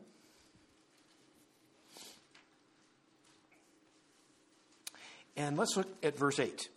And 5.37 5.59
let's 5.59 5.77
look 5.77 5.89
at 6.03 6.17
verse 6.17 6.39
8. 6.39 6.71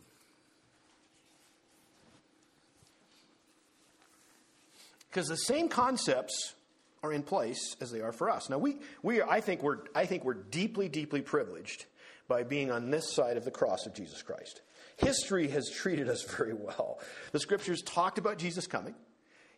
Because 5.09 5.27
the 5.27 5.37
same 5.37 5.69
concepts 5.69 6.53
are 7.01 7.13
in 7.13 7.23
place 7.23 7.77
as 7.79 7.91
they 7.91 8.01
are 8.01 8.11
for 8.11 8.29
us. 8.29 8.49
Now, 8.49 8.57
we, 8.57 8.79
we 9.01 9.21
are, 9.21 9.29
I, 9.29 9.39
think 9.39 9.63
we're, 9.63 9.79
I 9.95 10.05
think 10.05 10.25
we're 10.25 10.33
deeply, 10.33 10.89
deeply 10.89 11.21
privileged 11.21 11.85
by 12.27 12.43
being 12.43 12.71
on 12.71 12.91
this 12.91 13.13
side 13.13 13.37
of 13.37 13.45
the 13.45 13.51
cross 13.51 13.85
of 13.85 13.93
Jesus 13.93 14.21
Christ. 14.21 14.61
History 14.97 15.47
has 15.47 15.69
treated 15.69 16.09
us 16.09 16.23
very 16.37 16.53
well. 16.53 16.99
The 17.31 17.39
scriptures 17.39 17.81
talked 17.83 18.17
about 18.17 18.37
Jesus 18.37 18.67
coming. 18.67 18.95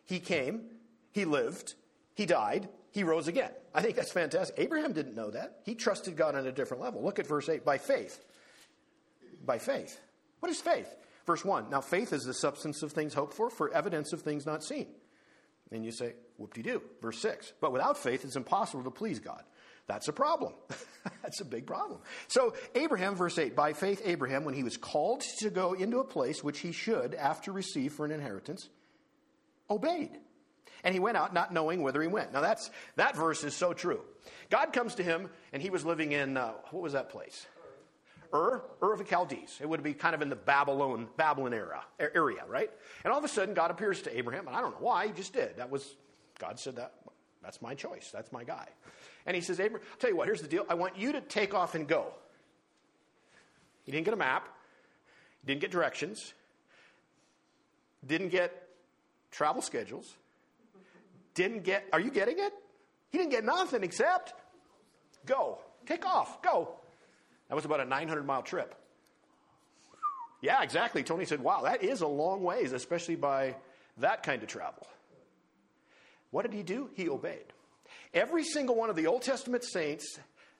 He 0.04 0.20
came, 0.20 0.66
he 1.10 1.24
lived, 1.24 1.74
he 2.14 2.26
died, 2.26 2.68
he 2.90 3.04
rose 3.04 3.28
again. 3.28 3.50
I 3.74 3.82
think 3.82 3.96
that's 3.96 4.12
fantastic. 4.12 4.56
Abraham 4.58 4.92
didn't 4.92 5.14
know 5.14 5.30
that. 5.30 5.60
He 5.64 5.74
trusted 5.74 6.16
God 6.16 6.34
on 6.34 6.46
a 6.46 6.52
different 6.52 6.82
level. 6.82 7.02
Look 7.02 7.18
at 7.18 7.26
verse 7.26 7.48
8 7.48 7.64
by 7.64 7.78
faith. 7.78 8.24
By 9.44 9.58
faith. 9.58 9.98
What 10.40 10.50
is 10.50 10.60
faith? 10.60 10.88
Verse 11.26 11.44
1 11.44 11.70
Now, 11.70 11.80
faith 11.80 12.12
is 12.12 12.24
the 12.24 12.34
substance 12.34 12.82
of 12.82 12.92
things 12.92 13.14
hoped 13.14 13.34
for, 13.34 13.50
for 13.50 13.72
evidence 13.72 14.12
of 14.12 14.22
things 14.22 14.46
not 14.46 14.64
seen. 14.64 14.88
And 15.70 15.84
you 15.84 15.92
say, 15.92 16.14
whoop 16.36 16.54
de 16.54 16.62
doo. 16.62 16.82
Verse 17.00 17.18
6. 17.20 17.52
But 17.60 17.72
without 17.72 17.96
faith, 17.96 18.24
it's 18.24 18.36
impossible 18.36 18.82
to 18.84 18.90
please 18.90 19.20
God. 19.20 19.44
That's 19.86 20.08
a 20.08 20.12
problem. 20.12 20.54
That's 21.22 21.40
a 21.40 21.44
big 21.44 21.66
problem. 21.66 22.00
So, 22.28 22.54
Abraham, 22.74 23.14
verse 23.14 23.38
8, 23.38 23.54
by 23.56 23.72
faith, 23.72 24.02
Abraham, 24.04 24.44
when 24.44 24.54
he 24.54 24.62
was 24.62 24.76
called 24.76 25.22
to 25.38 25.50
go 25.50 25.72
into 25.72 25.98
a 25.98 26.04
place 26.04 26.42
which 26.42 26.60
he 26.60 26.72
should, 26.72 27.14
after 27.14 27.52
receive 27.52 27.92
for 27.92 28.04
an 28.04 28.12
inheritance, 28.12 28.68
obeyed. 29.68 30.10
And 30.84 30.94
he 30.94 31.00
went 31.00 31.16
out 31.16 31.34
not 31.34 31.52
knowing 31.52 31.82
whither 31.82 32.00
he 32.00 32.08
went. 32.08 32.32
Now, 32.32 32.40
that's, 32.40 32.70
that 32.96 33.16
verse 33.16 33.44
is 33.44 33.54
so 33.54 33.72
true. 33.72 34.00
God 34.50 34.72
comes 34.72 34.94
to 34.96 35.02
him, 35.02 35.28
and 35.52 35.62
he 35.62 35.70
was 35.70 35.84
living 35.84 36.12
in, 36.12 36.36
uh, 36.36 36.52
what 36.70 36.82
was 36.82 36.92
that 36.94 37.10
place? 37.10 37.46
Ur, 38.32 38.62
Ur 38.82 38.92
of 38.92 38.98
the 38.98 39.04
Chaldees. 39.04 39.58
It 39.60 39.68
would 39.68 39.82
be 39.82 39.92
kind 39.92 40.14
of 40.14 40.22
in 40.22 40.30
the 40.30 40.36
Babylon, 40.36 41.08
Babylon 41.16 41.52
era, 41.52 41.82
area, 41.98 42.44
right? 42.48 42.70
And 43.04 43.12
all 43.12 43.18
of 43.18 43.24
a 43.24 43.28
sudden, 43.28 43.54
God 43.54 43.70
appears 43.70 44.02
to 44.02 44.16
Abraham, 44.16 44.46
and 44.46 44.56
I 44.56 44.60
don't 44.60 44.72
know 44.72 44.86
why, 44.86 45.08
he 45.08 45.12
just 45.12 45.32
did. 45.32 45.56
That 45.56 45.70
was, 45.70 45.96
God 46.38 46.58
said 46.58 46.76
that, 46.76 46.94
that's 47.42 47.60
my 47.60 47.74
choice, 47.74 48.10
that's 48.12 48.32
my 48.32 48.44
guy. 48.44 48.68
And 49.26 49.34
he 49.34 49.42
says, 49.42 49.60
Abraham, 49.60 49.86
I'll 49.90 49.98
tell 49.98 50.10
you 50.10 50.16
what, 50.16 50.26
here's 50.26 50.42
the 50.42 50.48
deal. 50.48 50.64
I 50.68 50.74
want 50.74 50.96
you 50.96 51.12
to 51.12 51.20
take 51.20 51.54
off 51.54 51.74
and 51.74 51.86
go. 51.86 52.12
He 53.84 53.92
didn't 53.92 54.04
get 54.04 54.14
a 54.14 54.18
map, 54.18 54.48
didn't 55.44 55.60
get 55.60 55.70
directions, 55.70 56.32
didn't 58.06 58.28
get 58.28 58.68
travel 59.30 59.62
schedules, 59.62 60.14
didn't 61.42 61.64
get, 61.64 61.84
are 61.92 62.00
you 62.00 62.10
getting 62.10 62.38
it? 62.38 62.52
He 63.10 63.18
didn't 63.18 63.30
get 63.30 63.44
nothing 63.44 63.82
except 63.82 64.34
go. 65.26 65.58
Take 65.86 66.06
off, 66.06 66.42
go. 66.42 66.76
That 67.48 67.54
was 67.54 67.64
about 67.64 67.80
a 67.80 67.84
900 67.84 68.24
mile 68.24 68.42
trip. 68.42 68.74
Yeah, 70.40 70.62
exactly. 70.62 71.02
Tony 71.02 71.24
said, 71.24 71.40
wow, 71.40 71.62
that 71.62 71.82
is 71.82 72.00
a 72.00 72.06
long 72.06 72.42
ways, 72.42 72.72
especially 72.72 73.16
by 73.16 73.56
that 73.98 74.22
kind 74.22 74.42
of 74.42 74.48
travel. 74.48 74.86
What 76.30 76.42
did 76.42 76.54
he 76.54 76.62
do? 76.62 76.88
He 76.94 77.08
obeyed. 77.08 77.52
Every 78.14 78.44
single 78.44 78.74
one 78.76 78.88
of 78.88 78.96
the 78.96 79.06
Old 79.06 79.22
Testament 79.22 79.64
saints 79.64 80.18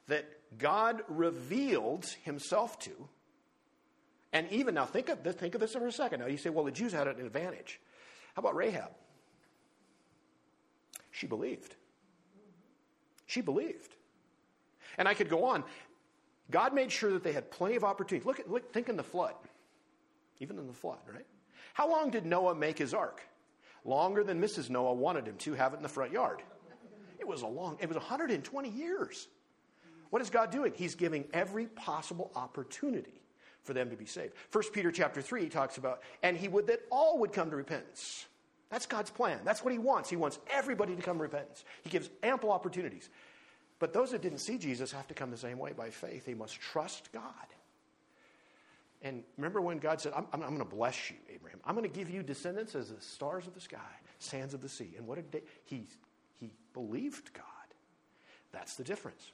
that 0.08 0.26
God 0.58 1.02
revealed 1.08 2.06
himself 2.24 2.78
to, 2.80 3.08
And 4.32 4.50
even 4.50 4.74
now, 4.74 4.86
think 4.86 5.08
of, 5.08 5.22
this, 5.22 5.34
think 5.36 5.54
of 5.54 5.60
this 5.60 5.72
for 5.72 5.86
a 5.86 5.92
second. 5.92 6.20
Now, 6.20 6.26
you 6.26 6.36
say, 6.36 6.50
well, 6.50 6.64
the 6.64 6.70
Jews 6.70 6.92
had 6.92 7.08
an 7.08 7.20
advantage. 7.24 7.80
How 8.34 8.40
about 8.40 8.54
Rahab? 8.54 8.90
She 11.20 11.26
believed. 11.26 11.74
She 13.26 13.42
believed. 13.42 13.94
And 14.96 15.06
I 15.06 15.12
could 15.12 15.28
go 15.28 15.44
on. 15.44 15.64
God 16.50 16.72
made 16.72 16.90
sure 16.90 17.12
that 17.12 17.22
they 17.22 17.32
had 17.32 17.50
plenty 17.50 17.76
of 17.76 17.84
opportunity. 17.84 18.26
Look 18.26 18.40
at, 18.40 18.50
look, 18.50 18.72
think 18.72 18.88
in 18.88 18.96
the 18.96 19.02
flood. 19.02 19.34
Even 20.38 20.58
in 20.58 20.66
the 20.66 20.72
flood, 20.72 21.00
right? 21.12 21.26
How 21.74 21.90
long 21.90 22.08
did 22.08 22.24
Noah 22.24 22.54
make 22.54 22.78
his 22.78 22.94
ark? 22.94 23.20
Longer 23.84 24.24
than 24.24 24.40
Mrs. 24.40 24.70
Noah 24.70 24.94
wanted 24.94 25.28
him 25.28 25.36
to 25.36 25.52
have 25.52 25.74
it 25.74 25.76
in 25.76 25.82
the 25.82 25.90
front 25.90 26.10
yard. 26.10 26.42
It 27.18 27.28
was 27.28 27.42
a 27.42 27.46
long, 27.46 27.76
it 27.80 27.86
was 27.86 27.98
120 27.98 28.70
years. 28.70 29.28
What 30.08 30.22
is 30.22 30.30
God 30.30 30.50
doing? 30.50 30.72
He's 30.74 30.94
giving 30.94 31.26
every 31.34 31.66
possible 31.66 32.30
opportunity 32.34 33.20
for 33.62 33.74
them 33.74 33.90
to 33.90 33.96
be 33.96 34.06
saved. 34.06 34.32
First 34.48 34.72
Peter 34.72 34.90
chapter 34.90 35.20
3 35.20 35.50
talks 35.50 35.76
about, 35.76 36.00
and 36.22 36.34
he 36.34 36.48
would 36.48 36.66
that 36.68 36.80
all 36.90 37.18
would 37.18 37.34
come 37.34 37.50
to 37.50 37.56
repentance. 37.56 38.24
That's 38.70 38.86
God's 38.86 39.10
plan. 39.10 39.40
That's 39.44 39.64
what 39.64 39.72
he 39.72 39.78
wants. 39.78 40.08
He 40.08 40.16
wants 40.16 40.38
everybody 40.50 40.94
to 40.94 41.02
come 41.02 41.20
repentance. 41.20 41.64
He 41.82 41.90
gives 41.90 42.08
ample 42.22 42.52
opportunities. 42.52 43.08
But 43.78 43.92
those 43.92 44.10
that 44.12 44.22
didn't 44.22 44.38
see 44.38 44.58
Jesus 44.58 44.92
have 44.92 45.08
to 45.08 45.14
come 45.14 45.30
the 45.30 45.36
same 45.36 45.58
way 45.58 45.72
by 45.72 45.90
faith. 45.90 46.26
They 46.26 46.34
must 46.34 46.60
trust 46.60 47.10
God. 47.12 47.22
And 49.02 49.24
remember 49.38 49.60
when 49.60 49.78
God 49.78 50.00
said, 50.00 50.12
I'm, 50.14 50.26
I'm, 50.32 50.42
I'm 50.42 50.56
going 50.56 50.58
to 50.58 50.76
bless 50.76 51.10
you, 51.10 51.16
Abraham. 51.34 51.58
I'm 51.64 51.74
going 51.74 51.90
to 51.90 51.96
give 51.96 52.10
you 52.10 52.22
descendants 52.22 52.74
as 52.74 52.90
the 52.90 53.00
stars 53.00 53.46
of 53.46 53.54
the 53.54 53.60
sky, 53.60 53.78
sands 54.18 54.52
of 54.52 54.60
the 54.60 54.68
sea. 54.68 54.92
And 54.96 55.06
what 55.06 55.30
did 55.30 55.42
he, 55.64 55.86
he 56.38 56.50
believed 56.74 57.32
God. 57.32 57.44
That's 58.52 58.76
the 58.76 58.84
difference. 58.84 59.32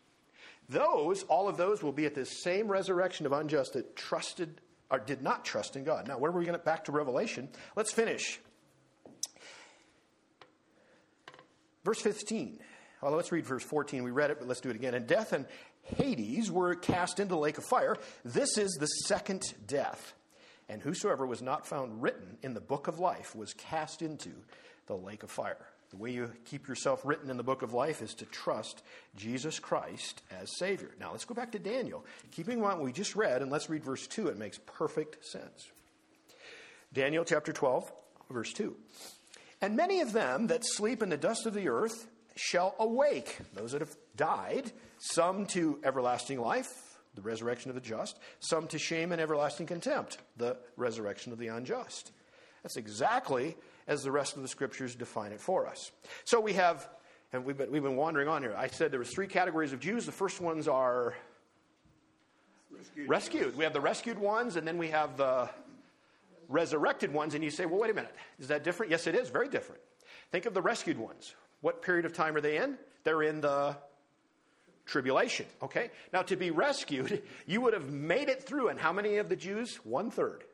Those, 0.68 1.24
all 1.24 1.48
of 1.48 1.56
those 1.56 1.82
will 1.82 1.92
be 1.92 2.06
at 2.06 2.14
this 2.14 2.42
same 2.42 2.68
resurrection 2.68 3.26
of 3.26 3.32
unjust 3.32 3.72
that 3.74 3.96
trusted 3.96 4.60
or 4.90 4.98
did 4.98 5.22
not 5.22 5.44
trust 5.44 5.74
in 5.74 5.82
God. 5.82 6.06
Now, 6.06 6.18
where 6.18 6.30
are 6.30 6.38
we 6.38 6.44
going 6.44 6.58
to 6.58 6.64
back 6.64 6.84
to 6.84 6.92
Revelation? 6.92 7.48
Let's 7.74 7.92
finish. 7.92 8.40
Verse 11.86 12.00
15. 12.00 12.58
Well, 13.00 13.12
let's 13.12 13.30
read 13.30 13.46
verse 13.46 13.62
14. 13.62 14.02
We 14.02 14.10
read 14.10 14.32
it, 14.32 14.40
but 14.40 14.48
let's 14.48 14.60
do 14.60 14.70
it 14.70 14.74
again. 14.74 14.94
And 14.94 15.06
death 15.06 15.32
and 15.32 15.46
Hades 15.82 16.50
were 16.50 16.74
cast 16.74 17.20
into 17.20 17.36
the 17.36 17.40
lake 17.40 17.58
of 17.58 17.64
fire. 17.64 17.96
This 18.24 18.58
is 18.58 18.72
the 18.72 18.86
second 18.86 19.54
death. 19.68 20.14
And 20.68 20.82
whosoever 20.82 21.24
was 21.24 21.42
not 21.42 21.64
found 21.64 22.02
written 22.02 22.38
in 22.42 22.54
the 22.54 22.60
book 22.60 22.88
of 22.88 22.98
life 22.98 23.36
was 23.36 23.54
cast 23.54 24.02
into 24.02 24.30
the 24.88 24.96
lake 24.96 25.22
of 25.22 25.30
fire. 25.30 25.64
The 25.90 25.96
way 25.96 26.10
you 26.10 26.32
keep 26.44 26.66
yourself 26.66 27.02
written 27.04 27.30
in 27.30 27.36
the 27.36 27.44
book 27.44 27.62
of 27.62 27.72
life 27.72 28.02
is 28.02 28.14
to 28.14 28.24
trust 28.24 28.82
Jesus 29.14 29.60
Christ 29.60 30.22
as 30.40 30.58
Savior. 30.58 30.90
Now 30.98 31.12
let's 31.12 31.24
go 31.24 31.36
back 31.36 31.52
to 31.52 31.60
Daniel. 31.60 32.04
Keeping 32.32 32.60
what 32.60 32.80
we 32.80 32.90
just 32.90 33.14
read, 33.14 33.42
and 33.42 33.50
let's 33.52 33.70
read 33.70 33.84
verse 33.84 34.08
2. 34.08 34.26
It 34.26 34.38
makes 34.38 34.58
perfect 34.66 35.24
sense. 35.24 35.68
Daniel 36.92 37.24
chapter 37.24 37.52
12, 37.52 37.92
verse 38.28 38.52
2. 38.54 38.74
And 39.60 39.76
many 39.76 40.00
of 40.00 40.12
them 40.12 40.48
that 40.48 40.64
sleep 40.64 41.02
in 41.02 41.08
the 41.08 41.16
dust 41.16 41.46
of 41.46 41.54
the 41.54 41.68
earth 41.68 42.08
shall 42.34 42.74
awake, 42.78 43.38
those 43.54 43.72
that 43.72 43.80
have 43.80 43.96
died, 44.16 44.70
some 44.98 45.46
to 45.46 45.78
everlasting 45.82 46.40
life, 46.40 46.98
the 47.14 47.22
resurrection 47.22 47.70
of 47.70 47.74
the 47.74 47.80
just, 47.80 48.18
some 48.40 48.66
to 48.68 48.78
shame 48.78 49.12
and 49.12 49.20
everlasting 49.20 49.66
contempt, 49.66 50.18
the 50.36 50.56
resurrection 50.76 51.32
of 51.32 51.38
the 51.38 51.48
unjust. 51.48 52.12
That's 52.62 52.76
exactly 52.76 53.56
as 53.86 54.02
the 54.02 54.10
rest 54.10 54.36
of 54.36 54.42
the 54.42 54.48
scriptures 54.48 54.94
define 54.94 55.32
it 55.32 55.40
for 55.40 55.66
us. 55.66 55.90
So 56.24 56.40
we 56.40 56.52
have, 56.54 56.86
and 57.32 57.44
we've 57.44 57.56
been, 57.56 57.70
we've 57.70 57.82
been 57.82 57.96
wandering 57.96 58.28
on 58.28 58.42
here. 58.42 58.54
I 58.56 58.66
said 58.66 58.90
there 58.90 58.98
was 58.98 59.10
three 59.10 59.28
categories 59.28 59.72
of 59.72 59.80
Jews. 59.80 60.04
The 60.04 60.12
first 60.12 60.40
ones 60.40 60.68
are 60.68 61.14
rescued. 62.70 63.08
rescued. 63.08 63.56
We 63.56 63.64
have 63.64 63.72
the 63.72 63.80
rescued 63.80 64.18
ones, 64.18 64.56
and 64.56 64.66
then 64.66 64.76
we 64.76 64.88
have 64.88 65.16
the 65.16 65.48
resurrected 66.48 67.12
ones. 67.12 67.34
And 67.34 67.42
you 67.42 67.50
say, 67.50 67.66
well, 67.66 67.80
wait 67.80 67.90
a 67.90 67.94
minute. 67.94 68.14
Is 68.38 68.48
that 68.48 68.64
different? 68.64 68.90
Yes, 68.90 69.06
it 69.06 69.14
is. 69.14 69.28
Very 69.30 69.48
different. 69.48 69.80
Think 70.30 70.46
of 70.46 70.54
the 70.54 70.62
rescued 70.62 70.98
ones. 70.98 71.34
What 71.60 71.82
period 71.82 72.04
of 72.04 72.12
time 72.12 72.36
are 72.36 72.40
they 72.40 72.58
in? 72.58 72.76
They're 73.04 73.22
in 73.22 73.40
the 73.40 73.76
tribulation. 74.84 75.46
Okay? 75.62 75.90
Now, 76.12 76.22
to 76.22 76.36
be 76.36 76.50
rescued, 76.50 77.22
you 77.46 77.60
would 77.60 77.74
have 77.74 77.90
made 77.90 78.28
it 78.28 78.42
through. 78.42 78.68
And 78.68 78.78
how 78.78 78.92
many 78.92 79.16
of 79.16 79.28
the 79.28 79.36
Jews? 79.36 79.76
One 79.84 80.10
third. 80.10 80.44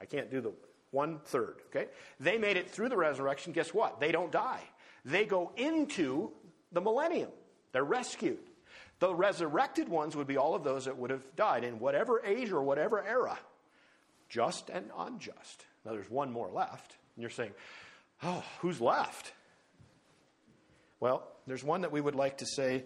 I 0.00 0.04
can't 0.04 0.30
do 0.30 0.40
the 0.40 0.52
one 0.90 1.20
third. 1.24 1.56
Okay? 1.68 1.88
They 2.20 2.38
made 2.38 2.56
it 2.56 2.70
through 2.70 2.88
the 2.88 2.96
resurrection. 2.96 3.52
Guess 3.52 3.72
what? 3.74 4.00
They 4.00 4.12
don't 4.12 4.32
die. 4.32 4.62
They 5.04 5.24
go 5.24 5.52
into 5.56 6.32
the 6.72 6.80
millennium. 6.80 7.30
They're 7.72 7.84
rescued. 7.84 8.38
The 8.98 9.14
resurrected 9.14 9.88
ones 9.88 10.16
would 10.16 10.26
be 10.26 10.36
all 10.36 10.54
of 10.54 10.64
those 10.64 10.86
that 10.86 10.96
would 10.96 11.10
have 11.10 11.36
died 11.36 11.64
in 11.64 11.78
whatever 11.78 12.24
age 12.24 12.50
or 12.50 12.62
whatever 12.62 13.04
era, 13.04 13.38
just 14.28 14.70
and 14.70 14.90
unjust. 14.96 15.64
Now, 15.84 15.92
there's 15.92 16.10
one 16.10 16.32
more 16.32 16.50
left. 16.50 16.96
And 17.14 17.22
you're 17.22 17.30
saying, 17.30 17.52
oh, 18.22 18.44
who's 18.60 18.80
left? 18.80 19.32
Well, 21.00 21.26
there's 21.46 21.62
one 21.64 21.82
that 21.82 21.92
we 21.92 22.00
would 22.00 22.14
like 22.14 22.38
to 22.38 22.46
say 22.46 22.84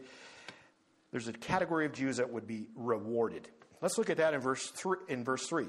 there's 1.11 1.29
a 1.29 1.33
category 1.33 1.87
of 1.87 1.93
Jews 1.93 2.19
that 2.19 2.33
would 2.33 2.47
be 2.47 2.67
rewarded. 2.77 3.49
Let's 3.81 3.99
look 3.99 4.11
at 4.11 4.19
that 4.19 4.35
in 4.35 4.41
verse 4.41 4.69
three, 4.71 4.99
in 5.09 5.25
verse 5.25 5.47
3. 5.47 5.67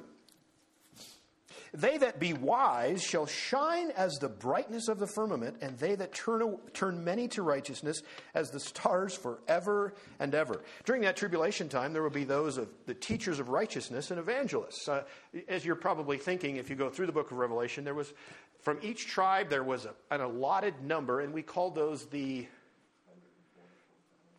They 1.73 1.97
that 1.99 2.19
be 2.19 2.33
wise 2.33 3.01
shall 3.01 3.25
shine 3.25 3.91
as 3.91 4.17
the 4.19 4.27
brightness 4.27 4.89
of 4.89 4.99
the 4.99 5.07
firmament, 5.07 5.57
and 5.61 5.77
they 5.77 5.95
that 5.95 6.13
turn, 6.13 6.57
turn 6.73 7.03
many 7.03 7.29
to 7.29 7.43
righteousness 7.43 8.03
as 8.33 8.51
the 8.51 8.59
stars 8.59 9.15
forever 9.15 9.93
and 10.19 10.35
ever. 10.35 10.63
During 10.83 11.03
that 11.03 11.15
tribulation 11.15 11.69
time, 11.69 11.93
there 11.93 12.03
will 12.03 12.09
be 12.09 12.25
those 12.25 12.57
of 12.57 12.67
the 12.87 12.93
teachers 12.93 13.39
of 13.39 13.47
righteousness 13.47 14.11
and 14.11 14.19
evangelists. 14.19 14.89
Uh, 14.89 15.03
as 15.47 15.65
you're 15.65 15.75
probably 15.75 16.17
thinking, 16.17 16.57
if 16.57 16.69
you 16.69 16.75
go 16.75 16.89
through 16.89 17.05
the 17.05 17.13
book 17.13 17.31
of 17.31 17.37
Revelation, 17.37 17.85
there 17.85 17.95
was 17.95 18.13
from 18.59 18.77
each 18.81 19.07
tribe 19.07 19.49
there 19.49 19.63
was 19.63 19.85
a, 19.85 19.93
an 20.13 20.21
allotted 20.21 20.81
number, 20.83 21.21
and 21.21 21.33
we 21.33 21.41
call 21.41 21.71
those 21.71 22.05
the 22.07 22.47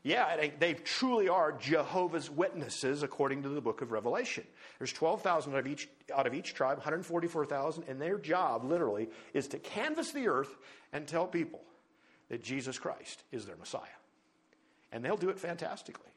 yeah, 0.05 0.49
they, 0.59 0.75
truly 0.75 1.29
are 1.29 1.53
Jehovah's 1.53 2.29
Witnesses 2.29 3.05
according 3.05 3.45
to 3.45 3.49
the 3.49 3.61
book 3.61 3.83
of 3.83 3.93
Revelation. 3.93 4.45
There's 4.79 4.93
12,000 4.93 5.53
out 5.53 5.59
of 5.61 5.67
each 5.69 5.89
out 6.13 6.27
of 6.27 6.35
each 6.35 6.55
tribe, 6.55 6.79
144,000, 6.79 7.85
and 7.89 8.01
their 8.01 8.19
job 8.19 8.65
literally 8.65 9.09
is 9.33 9.47
to 9.49 9.59
canvass 9.59 10.11
the 10.11 10.27
earth 10.27 10.57
and 10.93 11.07
tell 11.07 11.27
people 11.27 11.61
that 12.31 12.43
Jesus 12.43 12.79
Christ 12.79 13.23
is 13.31 13.47
their 13.47 13.57
Messiah. 13.57 13.81
And 14.91 15.05
they'll 15.05 15.17
do 15.17 15.31
it 15.31 15.39
fantastically. 15.39 16.11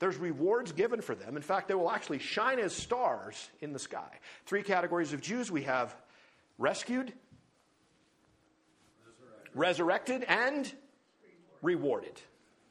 There's 0.00 0.16
rewards 0.16 0.72
given 0.72 1.00
for 1.00 1.14
them. 1.14 1.36
In 1.36 1.42
fact, 1.42 1.68
they 1.68 1.74
will 1.74 1.90
actually 1.90 2.18
shine 2.18 2.58
as 2.58 2.74
stars 2.74 3.48
in 3.60 3.72
the 3.72 3.78
sky. 3.78 4.18
Three 4.44 4.62
categories 4.62 5.12
of 5.12 5.20
Jews 5.20 5.50
we 5.50 5.62
have 5.62 5.94
rescued, 6.58 7.12
resurrected, 9.54 9.54
resurrected 9.54 10.24
and 10.24 10.72
rewarded. 11.62 12.20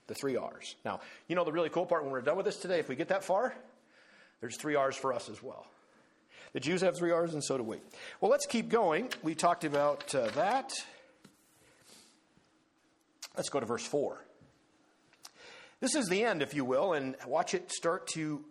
The 0.09 0.15
three 0.15 0.37
R's. 0.37 0.75
Now, 0.83 1.01
you 1.27 1.35
know 1.35 1.43
the 1.43 1.51
really 1.51 1.69
cool 1.69 1.85
part 1.85 2.01
when 2.01 2.11
we're 2.11 2.21
done 2.21 2.35
with 2.35 2.47
this 2.47 2.57
today, 2.57 2.79
if 2.79 2.89
we 2.89 2.95
get 2.95 3.09
that 3.09 3.23
far, 3.23 3.53
there's 4.41 4.57
three 4.57 4.73
R's 4.73 4.95
for 4.95 5.13
us 5.13 5.29
as 5.29 5.43
well. 5.43 5.67
The 6.53 6.59
Jews 6.59 6.81
have 6.81 6.97
three 6.97 7.11
R's, 7.11 7.35
and 7.35 7.43
so 7.43 7.57
do 7.57 7.63
we. 7.63 7.77
Well, 8.19 8.31
let's 8.31 8.47
keep 8.47 8.69
going. 8.69 9.09
We 9.21 9.35
talked 9.35 9.65
about 9.65 10.15
uh, 10.15 10.31
that. 10.31 10.73
Let's 13.37 13.49
go 13.49 13.59
to 13.59 13.67
verse 13.67 13.85
4. 13.85 14.17
This 15.79 15.93
is 15.93 16.07
the 16.07 16.23
end, 16.23 16.41
if 16.41 16.55
you 16.55 16.65
will, 16.65 16.93
and 16.93 17.15
watch 17.27 17.53
it 17.53 17.71
start 17.71 18.07
to 18.15 18.43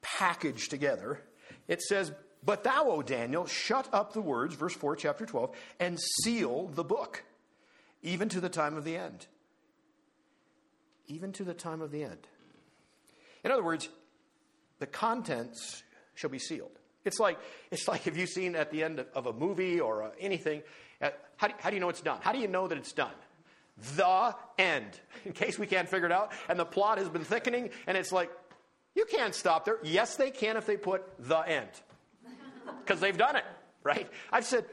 package 0.00 0.68
together. 0.68 1.20
It 1.66 1.82
says, 1.82 2.12
But 2.44 2.62
thou, 2.62 2.88
O 2.88 3.02
Daniel, 3.02 3.46
shut 3.46 3.88
up 3.92 4.12
the 4.12 4.20
words, 4.20 4.54
verse 4.54 4.74
4, 4.74 4.94
chapter 4.94 5.26
12, 5.26 5.50
and 5.80 5.98
seal 6.22 6.68
the 6.68 6.84
book, 6.84 7.24
even 8.00 8.28
to 8.28 8.40
the 8.40 8.48
time 8.48 8.76
of 8.76 8.84
the 8.84 8.96
end 8.96 9.26
even 11.08 11.32
to 11.32 11.44
the 11.44 11.54
time 11.54 11.80
of 11.80 11.90
the 11.90 12.04
end. 12.04 12.26
In 13.44 13.50
other 13.50 13.64
words, 13.64 13.88
the 14.78 14.86
contents 14.86 15.82
shall 16.14 16.30
be 16.30 16.38
sealed. 16.38 16.70
It's 17.04 17.18
like, 17.18 17.38
it's 17.70 17.88
like 17.88 18.06
if 18.06 18.16
you've 18.16 18.28
seen 18.28 18.54
at 18.54 18.70
the 18.70 18.82
end 18.82 19.04
of 19.14 19.26
a 19.26 19.32
movie 19.32 19.80
or 19.80 20.12
anything, 20.20 20.62
uh, 21.00 21.10
how, 21.36 21.48
do, 21.48 21.54
how 21.58 21.70
do 21.70 21.76
you 21.76 21.80
know 21.80 21.88
it's 21.88 22.00
done? 22.00 22.18
How 22.20 22.32
do 22.32 22.38
you 22.38 22.48
know 22.48 22.68
that 22.68 22.76
it's 22.76 22.92
done? 22.92 23.14
The 23.96 24.34
end, 24.58 25.00
in 25.24 25.32
case 25.32 25.58
we 25.58 25.66
can't 25.66 25.88
figure 25.88 26.06
it 26.06 26.12
out. 26.12 26.32
And 26.48 26.58
the 26.58 26.64
plot 26.64 26.98
has 26.98 27.08
been 27.08 27.24
thickening, 27.24 27.70
and 27.86 27.96
it's 27.96 28.12
like, 28.12 28.30
you 28.94 29.04
can't 29.04 29.34
stop 29.34 29.64
there. 29.64 29.78
Yes, 29.84 30.16
they 30.16 30.30
can 30.30 30.56
if 30.56 30.66
they 30.66 30.76
put 30.76 31.04
the 31.20 31.38
end, 31.38 31.68
because 32.84 33.00
they've 33.00 33.16
done 33.16 33.36
it, 33.36 33.44
right? 33.84 34.08
I've 34.32 34.44
said, 34.44 34.64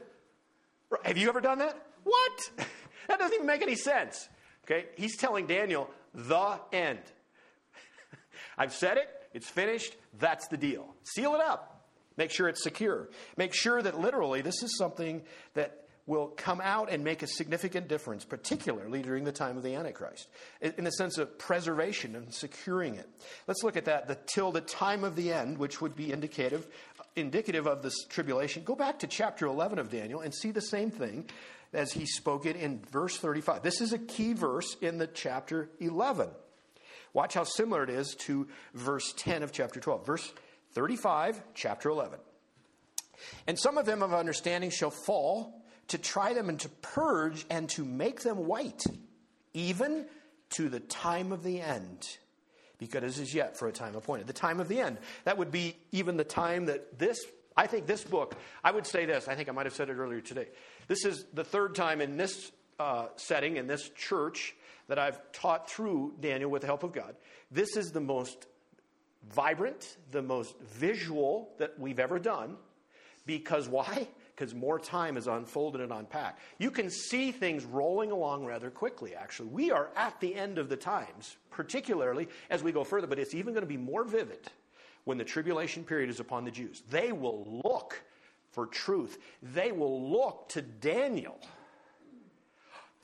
have 1.03 1.17
you 1.17 1.29
ever 1.29 1.41
done 1.41 1.59
that? 1.59 1.79
What? 2.03 2.51
that 3.07 3.19
doesn't 3.19 3.35
even 3.35 3.45
make 3.45 3.61
any 3.61 3.75
sense. 3.75 4.27
Okay, 4.65 4.85
he's 4.95 5.15
telling 5.15 5.45
Daniel, 5.45 5.89
the 6.15 6.59
end. 6.71 6.99
I've 8.57 8.73
said 8.73 8.97
it, 8.97 9.09
it's 9.33 9.49
finished, 9.49 9.95
that's 10.19 10.47
the 10.47 10.57
deal. 10.57 10.95
Seal 11.03 11.35
it 11.35 11.41
up. 11.41 11.89
Make 12.17 12.31
sure 12.31 12.47
it's 12.47 12.63
secure. 12.63 13.09
Make 13.35 13.53
sure 13.53 13.81
that 13.81 13.99
literally 13.99 14.41
this 14.41 14.63
is 14.63 14.77
something 14.77 15.23
that 15.53 15.85
will 16.07 16.27
come 16.27 16.61
out 16.61 16.91
and 16.91 17.03
make 17.03 17.23
a 17.23 17.27
significant 17.27 17.87
difference, 17.87 18.23
particularly 18.23 19.01
during 19.01 19.23
the 19.23 19.31
time 19.31 19.57
of 19.57 19.63
the 19.63 19.73
Antichrist, 19.73 20.29
in 20.61 20.83
the 20.83 20.91
sense 20.91 21.17
of 21.17 21.37
preservation 21.39 22.15
and 22.15 22.31
securing 22.31 22.95
it. 22.95 23.09
Let's 23.47 23.63
look 23.63 23.75
at 23.75 23.85
that. 23.85 24.07
The 24.07 24.17
till 24.27 24.51
the 24.51 24.61
time 24.61 25.03
of 25.03 25.15
the 25.15 25.33
end, 25.33 25.57
which 25.57 25.81
would 25.81 25.95
be 25.95 26.11
indicative 26.11 26.67
indicative 27.15 27.67
of 27.67 27.81
this 27.81 28.05
tribulation, 28.05 28.63
go 28.63 28.75
back 28.75 28.99
to 28.99 29.07
chapter 29.07 29.45
11 29.45 29.79
of 29.79 29.89
Daniel 29.89 30.21
and 30.21 30.33
see 30.33 30.51
the 30.51 30.61
same 30.61 30.91
thing 30.91 31.29
as 31.73 31.91
he 31.91 32.05
spoke 32.05 32.45
it 32.45 32.55
in 32.55 32.79
verse 32.91 33.17
35. 33.17 33.63
This 33.63 33.81
is 33.81 33.93
a 33.93 33.97
key 33.97 34.33
verse 34.33 34.75
in 34.81 34.97
the 34.97 35.07
chapter 35.07 35.69
11. 35.79 36.29
Watch 37.13 37.33
how 37.33 37.43
similar 37.43 37.83
it 37.83 37.89
is 37.89 38.15
to 38.25 38.47
verse 38.73 39.13
10 39.17 39.43
of 39.43 39.51
chapter 39.51 39.79
12. 39.79 40.05
Verse 40.05 40.33
35, 40.73 41.41
chapter 41.53 41.89
11. 41.89 42.19
And 43.47 43.57
some 43.57 43.77
of 43.77 43.85
them 43.85 44.03
of 44.03 44.13
understanding 44.13 44.69
shall 44.69 44.91
fall 44.91 45.61
to 45.87 45.97
try 45.97 46.33
them 46.33 46.49
and 46.49 46.59
to 46.59 46.69
purge 46.69 47.45
and 47.49 47.69
to 47.69 47.85
make 47.85 48.21
them 48.21 48.47
white, 48.47 48.83
even 49.53 50.05
to 50.51 50.67
the 50.67 50.79
time 50.79 51.31
of 51.31 51.43
the 51.43 51.61
end. 51.61 52.17
Because 52.85 53.17
it 53.17 53.23
is 53.23 53.33
yet 53.33 53.57
for 53.57 53.67
a 53.67 53.71
time 53.71 53.95
appointed. 53.95 54.27
The 54.27 54.33
time 54.33 54.59
of 54.59 54.67
the 54.67 54.79
end. 54.79 54.97
That 55.23 55.37
would 55.37 55.51
be 55.51 55.75
even 55.91 56.17
the 56.17 56.23
time 56.23 56.65
that 56.65 56.97
this, 56.99 57.19
I 57.55 57.67
think 57.67 57.85
this 57.85 58.03
book, 58.03 58.35
I 58.63 58.71
would 58.71 58.85
say 58.85 59.05
this, 59.05 59.27
I 59.27 59.35
think 59.35 59.49
I 59.49 59.51
might 59.51 59.65
have 59.65 59.75
said 59.75 59.89
it 59.89 59.95
earlier 59.95 60.21
today. 60.21 60.47
This 60.87 61.05
is 61.05 61.25
the 61.33 61.43
third 61.43 61.75
time 61.75 62.01
in 62.01 62.17
this 62.17 62.51
uh, 62.79 63.07
setting, 63.15 63.57
in 63.57 63.67
this 63.67 63.89
church, 63.89 64.55
that 64.87 64.99
I've 64.99 65.19
taught 65.31 65.69
through 65.69 66.15
Daniel 66.19 66.49
with 66.49 66.61
the 66.61 66.67
help 66.67 66.83
of 66.83 66.93
God. 66.93 67.15
This 67.51 67.75
is 67.77 67.91
the 67.91 68.01
most 68.01 68.45
vibrant, 69.33 69.97
the 70.11 70.21
most 70.21 70.59
visual 70.59 71.49
that 71.57 71.79
we've 71.79 71.99
ever 71.99 72.19
done. 72.19 72.57
Because 73.25 73.67
why? 73.67 74.07
Because 74.35 74.53
more 74.53 74.79
time 74.79 75.15
is 75.15 75.27
unfolded 75.27 75.79
and 75.79 75.93
unpacked. 75.93 76.41
You 76.57 76.69
can 76.69 76.89
see 76.89 77.31
things 77.31 77.63
rolling 77.63 78.11
along 78.11 78.45
rather 78.45 78.69
quickly, 78.69 79.15
actually. 79.15 79.47
We 79.49 79.71
are 79.71 79.89
at 79.95 80.19
the 80.19 80.35
end 80.35 80.57
of 80.57 80.67
the 80.67 80.75
times, 80.75 81.37
particularly 81.51 82.27
as 82.49 82.61
we 82.61 82.73
go 82.73 82.83
further, 82.83 83.07
but 83.07 83.17
it's 83.17 83.33
even 83.33 83.53
going 83.53 83.63
to 83.63 83.67
be 83.67 83.77
more 83.77 84.03
vivid 84.03 84.51
when 85.05 85.17
the 85.17 85.23
tribulation 85.23 85.85
period 85.85 86.09
is 86.09 86.19
upon 86.19 86.43
the 86.43 86.51
Jews. 86.51 86.83
They 86.89 87.13
will 87.13 87.61
look 87.63 88.03
for 88.51 88.65
truth, 88.65 89.17
they 89.41 89.71
will 89.71 90.11
look 90.11 90.49
to 90.49 90.61
Daniel. 90.61 91.39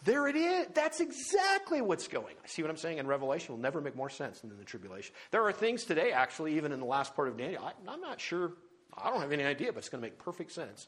There 0.03 0.27
it 0.27 0.35
is. 0.35 0.67
That's 0.73 0.99
exactly 0.99 1.79
what's 1.79 2.07
going. 2.07 2.35
on. 2.41 2.47
See 2.47 2.63
what 2.63 2.71
I'm 2.71 2.77
saying? 2.77 2.97
And 2.97 3.07
Revelation 3.07 3.53
will 3.53 3.61
never 3.61 3.81
make 3.81 3.95
more 3.95 4.09
sense 4.09 4.39
than 4.39 4.57
the 4.57 4.63
tribulation. 4.63 5.13
There 5.29 5.45
are 5.45 5.51
things 5.51 5.83
today, 5.83 6.11
actually, 6.11 6.57
even 6.57 6.71
in 6.71 6.79
the 6.79 6.87
last 6.87 7.15
part 7.15 7.27
of 7.27 7.37
Daniel. 7.37 7.63
I, 7.63 7.73
I'm 7.87 8.01
not 8.01 8.19
sure 8.19 8.53
I 8.97 9.09
don't 9.09 9.21
have 9.21 9.31
any 9.31 9.43
idea, 9.43 9.71
but 9.71 9.79
it's 9.79 9.89
going 9.89 10.01
to 10.01 10.05
make 10.05 10.17
perfect 10.17 10.51
sense, 10.51 10.87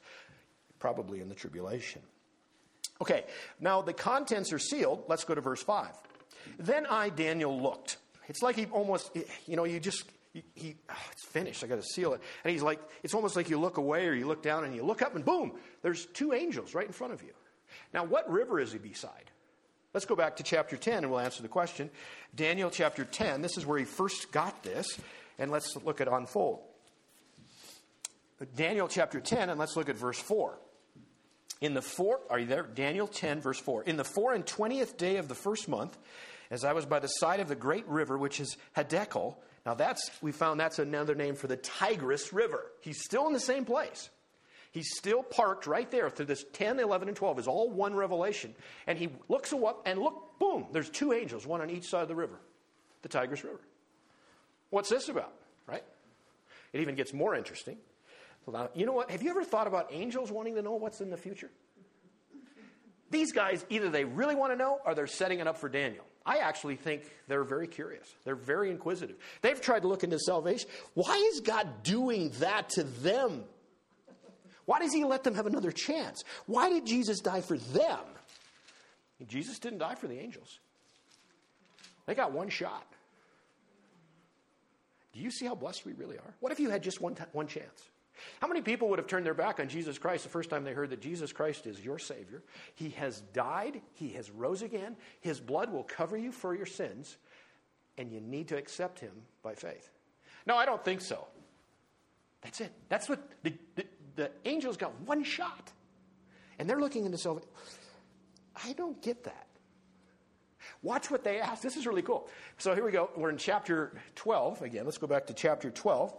probably 0.84 1.22
in 1.22 1.30
the 1.30 1.36
tribulation. 1.36 2.02
Okay, 3.00 3.24
now 3.62 3.82
the 3.82 3.94
contents 3.94 4.52
are 4.52 4.60
sealed. 4.60 5.06
Let's 5.08 5.24
go 5.24 5.34
to 5.34 5.40
verse 5.40 5.64
5. 5.64 5.88
Then 6.60 6.86
I, 6.88 7.08
Daniel, 7.08 7.58
looked. 7.58 7.96
It's 8.28 8.42
like 8.42 8.58
he 8.58 8.66
almost, 8.66 9.16
you 9.48 9.56
know, 9.56 9.64
you 9.64 9.80
just, 9.80 10.04
he, 10.34 10.44
he 10.56 10.76
oh, 10.90 11.08
it's 11.14 11.24
finished. 11.24 11.64
I 11.64 11.68
got 11.68 11.78
to 11.78 11.88
seal 11.88 12.12
it. 12.16 12.20
And 12.44 12.52
he's 12.52 12.62
like, 12.62 12.82
it's 13.02 13.14
almost 13.14 13.38
like 13.38 13.50
you 13.50 13.58
look 13.58 13.78
away 13.78 14.08
or 14.08 14.14
you 14.14 14.28
look 14.28 14.44
down 14.44 14.66
and 14.66 14.76
you 14.76 14.84
look 14.84 15.02
up 15.02 15.16
and 15.16 15.24
boom, 15.24 15.54
there's 15.84 16.06
two 16.08 16.34
angels 16.34 16.76
right 16.76 16.86
in 16.86 16.92
front 16.92 17.14
of 17.14 17.24
you. 17.24 17.32
Now, 17.94 18.04
what 18.04 18.30
river 18.30 18.60
is 18.60 18.74
he 18.74 18.78
beside? 18.78 19.32
Let's 19.94 20.06
go 20.06 20.18
back 20.18 20.36
to 20.36 20.44
chapter 20.44 20.76
10 20.76 21.06
and 21.06 21.10
we'll 21.10 21.22
answer 21.22 21.42
the 21.42 21.48
question. 21.48 21.90
Daniel 22.36 22.70
chapter 22.70 23.06
10, 23.06 23.42
this 23.42 23.58
is 23.58 23.66
where 23.66 23.80
he 23.80 23.86
first 23.86 24.34
got 24.34 24.64
this, 24.64 25.00
and 25.40 25.50
let's 25.50 25.78
look 25.86 26.02
at 26.02 26.10
unfold. 26.10 26.60
Daniel 28.54 28.90
chapter 28.90 29.22
10, 29.22 29.50
and 29.50 29.58
let's 29.58 29.78
look 29.78 29.88
at 29.88 29.96
verse 29.96 30.20
4. 30.20 30.60
In 31.64 31.74
the 31.74 31.82
four, 31.82 32.20
are 32.30 32.40
you 32.40 32.46
there? 32.46 32.64
Daniel 32.64 33.08
10, 33.08 33.40
verse 33.40 33.58
4. 33.58 33.84
In 33.84 33.96
the 33.96 34.04
four 34.04 34.34
and 34.34 34.46
twentieth 34.46 34.98
day 34.98 35.16
of 35.16 35.30
the 35.30 35.34
first 35.34 35.70
month, 35.70 35.98
as 36.52 36.66
I 36.66 36.74
was 36.74 36.86
by 36.86 37.00
the 37.00 37.08
side 37.08 37.40
of 37.40 37.48
the 37.48 37.56
great 37.56 37.88
river, 37.88 38.18
which 38.18 38.42
is 38.42 38.58
Hiddekel. 38.76 39.38
Now 39.66 39.74
that's, 39.74 40.12
we 40.22 40.34
found 40.34 40.60
that's 40.60 40.80
another 40.80 41.16
name 41.16 41.36
for 41.36 41.48
the 41.48 41.56
Tigris 41.56 42.34
River. 42.34 42.70
He's 42.82 43.02
still 43.02 43.28
in 43.28 43.34
the 43.34 43.40
same 43.40 43.64
place. 43.64 44.10
He's 44.74 44.94
still 44.98 45.24
parked 45.24 45.66
right 45.66 45.90
there 45.90 46.10
through 46.10 46.26
this 46.26 46.44
10, 46.52 46.82
11, 46.82 47.08
and 47.08 47.16
12 47.16 47.40
is 47.40 47.48
all 47.48 47.70
one 47.70 47.96
revelation. 47.96 48.54
And 48.86 48.98
he 48.98 49.08
looks 49.30 49.54
up 49.54 49.84
and 49.86 50.02
look, 50.02 50.38
boom, 50.40 50.66
there's 50.74 50.90
two 50.90 51.14
angels, 51.14 51.48
one 51.48 51.62
on 51.62 51.70
each 51.70 51.86
side 51.86 52.02
of 52.02 52.10
the 52.10 52.16
river, 52.16 52.42
the 53.04 53.08
Tigris 53.10 53.42
River. 53.46 53.62
What's 54.70 54.90
this 54.90 55.08
about, 55.08 55.32
right? 55.66 55.84
It 56.74 56.82
even 56.82 56.96
gets 56.96 57.14
more 57.14 57.36
interesting. 57.36 57.78
You 58.76 58.86
know 58.86 58.94
what? 58.94 59.12
Have 59.12 59.24
you 59.24 59.30
ever 59.30 59.44
thought 59.44 59.68
about 59.68 59.88
angels 59.92 60.32
wanting 60.32 60.56
to 60.56 60.62
know 60.62 60.74
what's 60.74 61.02
in 61.02 61.10
the 61.10 61.18
future? 61.18 61.50
These 63.10 63.32
guys, 63.32 63.66
either 63.70 63.90
they 63.90 64.06
really 64.06 64.36
want 64.36 64.54
to 64.54 64.58
know 64.58 64.80
or 64.86 64.96
they're 64.96 65.08
setting 65.08 65.40
it 65.40 65.48
up 65.48 65.58
for 65.58 65.70
Daniel. 65.70 66.04
I 66.26 66.38
actually 66.38 66.78
think 66.78 67.04
they're 67.28 67.44
very 67.44 67.68
curious. 67.68 68.08
They're 68.24 68.36
very 68.36 68.72
inquisitive. 68.72 69.18
They've 69.42 69.60
tried 69.60 69.82
to 69.82 69.88
look 69.88 70.04
into 70.04 70.18
salvation. 70.20 70.70
Why 70.94 71.16
is 71.34 71.42
God 71.42 71.84
doing 71.84 72.30
that 72.40 72.70
to 72.70 72.84
them? 72.84 73.44
Why 74.66 74.80
does 74.80 74.94
He 74.94 75.04
let 75.04 75.24
them 75.24 75.36
have 75.36 75.46
another 75.46 75.72
chance? 75.72 76.24
Why 76.46 76.70
did 76.70 76.86
Jesus 76.86 77.20
die 77.20 77.42
for 77.42 77.58
them? 77.58 78.00
Jesus 79.28 79.60
didn't 79.60 79.80
die 79.80 79.96
for 79.96 80.08
the 80.08 80.20
angels, 80.20 80.60
they 82.06 82.16
got 82.16 82.32
one 82.32 82.50
shot. 82.50 82.86
Do 85.14 85.20
you 85.20 85.30
see 85.30 85.46
how 85.46 85.54
blessed 85.54 85.86
we 85.86 85.94
really 85.94 86.18
are? 86.18 86.34
What 86.40 86.52
if 86.52 86.60
you 86.60 86.72
had 86.72 86.82
just 86.82 87.00
one, 87.00 87.14
t- 87.14 87.24
one 87.34 87.46
chance? 87.46 87.90
How 88.40 88.48
many 88.48 88.62
people 88.62 88.90
would 88.90 89.00
have 89.00 89.08
turned 89.08 89.26
their 89.26 89.34
back 89.34 89.60
on 89.60 89.70
Jesus 89.70 89.98
Christ 89.98 90.24
the 90.24 90.30
first 90.30 90.50
time 90.50 90.64
they 90.64 90.74
heard 90.74 90.90
that 90.90 91.02
Jesus 91.02 91.32
Christ 91.32 91.66
is 91.66 91.80
your 91.80 92.00
Savior? 92.00 92.44
He 92.76 92.90
has 92.92 93.22
died, 93.34 93.82
He 93.94 94.10
has 94.10 94.30
rose 94.32 94.62
again, 94.62 94.96
His 95.22 95.40
blood 95.40 95.72
will 95.72 95.84
cover 95.84 96.18
you 96.18 96.32
for 96.32 96.56
your 96.56 96.66
sins, 96.66 97.18
and 97.98 98.12
you 98.12 98.20
need 98.20 98.50
to 98.50 98.58
accept 98.58 99.00
Him 99.00 99.14
by 99.42 99.56
faith. 99.56 99.90
No, 100.46 100.56
I 100.56 100.66
don't 100.66 100.84
think 100.84 101.02
so. 101.02 101.28
That's 102.42 102.60
it. 102.62 102.74
That's 102.90 103.08
what 103.08 103.22
the, 103.44 103.54
the, 103.76 103.86
the 104.16 104.32
angels 104.46 104.78
got 104.78 105.00
one 105.02 105.24
shot, 105.24 105.72
and 106.60 106.70
they're 106.70 106.80
looking 106.80 107.06
into 107.06 107.18
salvation. 107.18 107.50
I 108.64 108.74
don't 108.74 109.02
get 109.02 109.24
that. 109.24 109.48
Watch 110.82 111.10
what 111.10 111.24
they 111.24 111.40
ask. 111.40 111.62
This 111.62 111.78
is 111.78 111.88
really 111.88 112.02
cool. 112.02 112.28
So 112.58 112.76
here 112.76 112.84
we 112.84 112.92
go. 112.92 113.10
We're 113.16 113.30
in 113.30 113.38
chapter 113.38 113.94
12. 114.16 114.62
Again, 114.62 114.86
let's 114.86 114.98
go 114.98 115.08
back 115.08 115.28
to 115.28 115.34
chapter 115.34 115.72
12. 115.72 116.14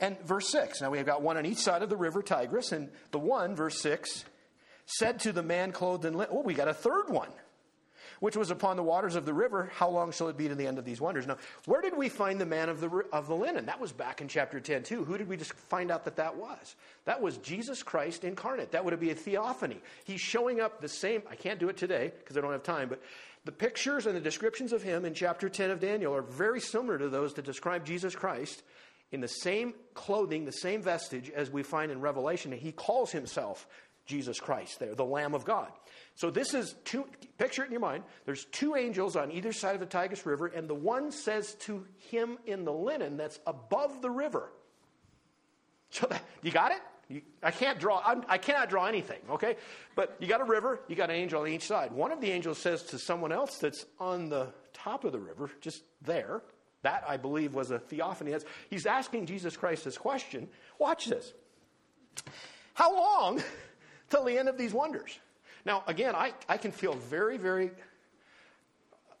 And 0.00 0.20
verse 0.20 0.50
6. 0.50 0.80
Now 0.80 0.90
we 0.90 0.98
have 0.98 1.06
got 1.06 1.22
one 1.22 1.36
on 1.36 1.46
each 1.46 1.58
side 1.58 1.82
of 1.82 1.88
the 1.88 1.96
river 1.96 2.22
Tigris, 2.22 2.72
and 2.72 2.90
the 3.12 3.18
one, 3.18 3.54
verse 3.54 3.80
6, 3.80 4.24
said 4.86 5.20
to 5.20 5.32
the 5.32 5.42
man 5.42 5.72
clothed 5.72 6.04
in 6.04 6.14
linen, 6.14 6.34
Oh, 6.34 6.42
we 6.42 6.54
got 6.54 6.68
a 6.68 6.74
third 6.74 7.08
one, 7.08 7.30
which 8.20 8.36
was 8.36 8.50
upon 8.50 8.76
the 8.76 8.82
waters 8.82 9.14
of 9.16 9.24
the 9.24 9.32
river. 9.32 9.70
How 9.74 9.88
long 9.88 10.12
shall 10.12 10.28
it 10.28 10.36
be 10.36 10.48
to 10.48 10.54
the 10.54 10.66
end 10.66 10.78
of 10.78 10.84
these 10.84 11.00
wonders? 11.00 11.26
Now, 11.26 11.38
where 11.64 11.80
did 11.80 11.96
we 11.96 12.10
find 12.10 12.38
the 12.38 12.46
man 12.46 12.68
of 12.68 12.80
the, 12.80 13.04
of 13.10 13.26
the 13.26 13.34
linen? 13.34 13.66
That 13.66 13.80
was 13.80 13.92
back 13.92 14.20
in 14.20 14.28
chapter 14.28 14.60
10, 14.60 14.82
too. 14.82 15.04
Who 15.04 15.16
did 15.16 15.28
we 15.28 15.36
just 15.38 15.54
find 15.54 15.90
out 15.90 16.04
that 16.04 16.16
that 16.16 16.36
was? 16.36 16.76
That 17.06 17.22
was 17.22 17.38
Jesus 17.38 17.82
Christ 17.82 18.22
incarnate. 18.22 18.72
That 18.72 18.84
would 18.84 18.98
be 19.00 19.10
a 19.10 19.14
theophany. 19.14 19.80
He's 20.04 20.20
showing 20.20 20.60
up 20.60 20.82
the 20.82 20.88
same. 20.88 21.22
I 21.30 21.36
can't 21.36 21.58
do 21.58 21.70
it 21.70 21.78
today 21.78 22.12
because 22.18 22.36
I 22.36 22.42
don't 22.42 22.52
have 22.52 22.62
time, 22.62 22.90
but 22.90 23.00
the 23.46 23.52
pictures 23.52 24.06
and 24.06 24.16
the 24.16 24.20
descriptions 24.20 24.72
of 24.72 24.82
him 24.82 25.04
in 25.04 25.14
chapter 25.14 25.48
10 25.48 25.70
of 25.70 25.80
Daniel 25.80 26.14
are 26.14 26.22
very 26.22 26.60
similar 26.60 26.98
to 26.98 27.08
those 27.08 27.32
that 27.34 27.44
describe 27.44 27.86
Jesus 27.86 28.14
Christ 28.14 28.62
in 29.12 29.20
the 29.20 29.28
same 29.28 29.74
clothing, 29.94 30.44
the 30.44 30.52
same 30.52 30.82
vestige 30.82 31.30
as 31.30 31.50
we 31.50 31.62
find 31.62 31.92
in 31.92 32.00
Revelation. 32.00 32.52
He 32.52 32.72
calls 32.72 33.12
himself 33.12 33.66
Jesus 34.06 34.38
Christ 34.38 34.78
there, 34.78 34.94
the 34.94 35.04
Lamb 35.04 35.34
of 35.34 35.44
God. 35.44 35.70
So 36.14 36.30
this 36.30 36.54
is 36.54 36.74
two, 36.84 37.06
picture 37.38 37.62
it 37.62 37.66
in 37.66 37.72
your 37.72 37.80
mind. 37.80 38.04
There's 38.24 38.44
two 38.46 38.76
angels 38.76 39.16
on 39.16 39.32
either 39.32 39.52
side 39.52 39.74
of 39.74 39.80
the 39.80 39.86
Tigris 39.86 40.24
River, 40.24 40.46
and 40.46 40.68
the 40.68 40.74
one 40.74 41.10
says 41.10 41.54
to 41.60 41.84
him 42.10 42.38
in 42.46 42.64
the 42.64 42.72
linen 42.72 43.16
that's 43.16 43.38
above 43.46 44.02
the 44.02 44.10
river. 44.10 44.50
So 45.90 46.06
that, 46.06 46.22
you 46.42 46.50
got 46.50 46.72
it? 46.72 46.78
You, 47.08 47.22
I 47.42 47.50
can't 47.50 47.78
draw, 47.78 48.02
I'm, 48.04 48.24
I 48.28 48.38
cannot 48.38 48.68
draw 48.68 48.86
anything, 48.86 49.20
okay? 49.30 49.56
But 49.94 50.16
you 50.18 50.26
got 50.26 50.40
a 50.40 50.44
river, 50.44 50.80
you 50.88 50.96
got 50.96 51.10
an 51.10 51.16
angel 51.16 51.42
on 51.42 51.48
each 51.48 51.66
side. 51.66 51.92
One 51.92 52.10
of 52.10 52.20
the 52.20 52.30
angels 52.30 52.58
says 52.58 52.82
to 52.84 52.98
someone 52.98 53.32
else 53.32 53.58
that's 53.58 53.86
on 54.00 54.28
the 54.28 54.48
top 54.72 55.04
of 55.04 55.12
the 55.12 55.20
river, 55.20 55.50
just 55.60 55.82
there, 56.02 56.42
that, 56.82 57.04
I 57.08 57.16
believe, 57.16 57.54
was 57.54 57.70
a 57.70 57.78
theophany. 57.78 58.34
He's 58.70 58.86
asking 58.86 59.26
Jesus 59.26 59.56
Christ 59.56 59.84
this 59.84 59.98
question. 59.98 60.48
Watch 60.78 61.06
this. 61.06 61.32
How 62.74 62.94
long 62.94 63.42
till 64.10 64.24
the 64.24 64.38
end 64.38 64.48
of 64.48 64.58
these 64.58 64.72
wonders? 64.72 65.18
Now, 65.64 65.82
again, 65.86 66.14
I, 66.14 66.32
I 66.48 66.58
can 66.58 66.70
feel 66.70 66.94
very, 66.94 67.38
very 67.38 67.70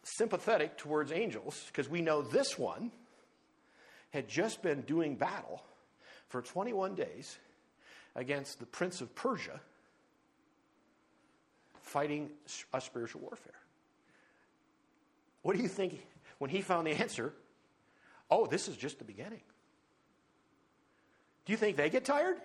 sympathetic 0.04 0.78
towards 0.78 1.10
angels 1.10 1.64
because 1.66 1.88
we 1.88 2.00
know 2.00 2.22
this 2.22 2.56
one 2.56 2.92
had 4.10 4.28
just 4.28 4.62
been 4.62 4.82
doing 4.82 5.16
battle 5.16 5.62
for 6.28 6.42
21 6.42 6.94
days 6.94 7.36
against 8.14 8.60
the 8.60 8.66
prince 8.66 9.00
of 9.00 9.14
Persia, 9.14 9.60
fighting 11.82 12.30
a 12.72 12.80
spiritual 12.80 13.22
warfare. 13.22 13.52
What 15.42 15.56
do 15.56 15.62
you 15.62 15.68
think 15.68 16.06
when 16.38 16.50
he 16.50 16.60
found 16.60 16.86
the 16.86 16.92
answer? 16.92 17.32
Oh, 18.30 18.46
this 18.46 18.68
is 18.68 18.76
just 18.76 18.98
the 18.98 19.04
beginning. 19.04 19.40
Do 21.44 21.52
you 21.52 21.56
think 21.56 21.76
they 21.76 21.90
get 21.90 22.04
tired? 22.04 22.36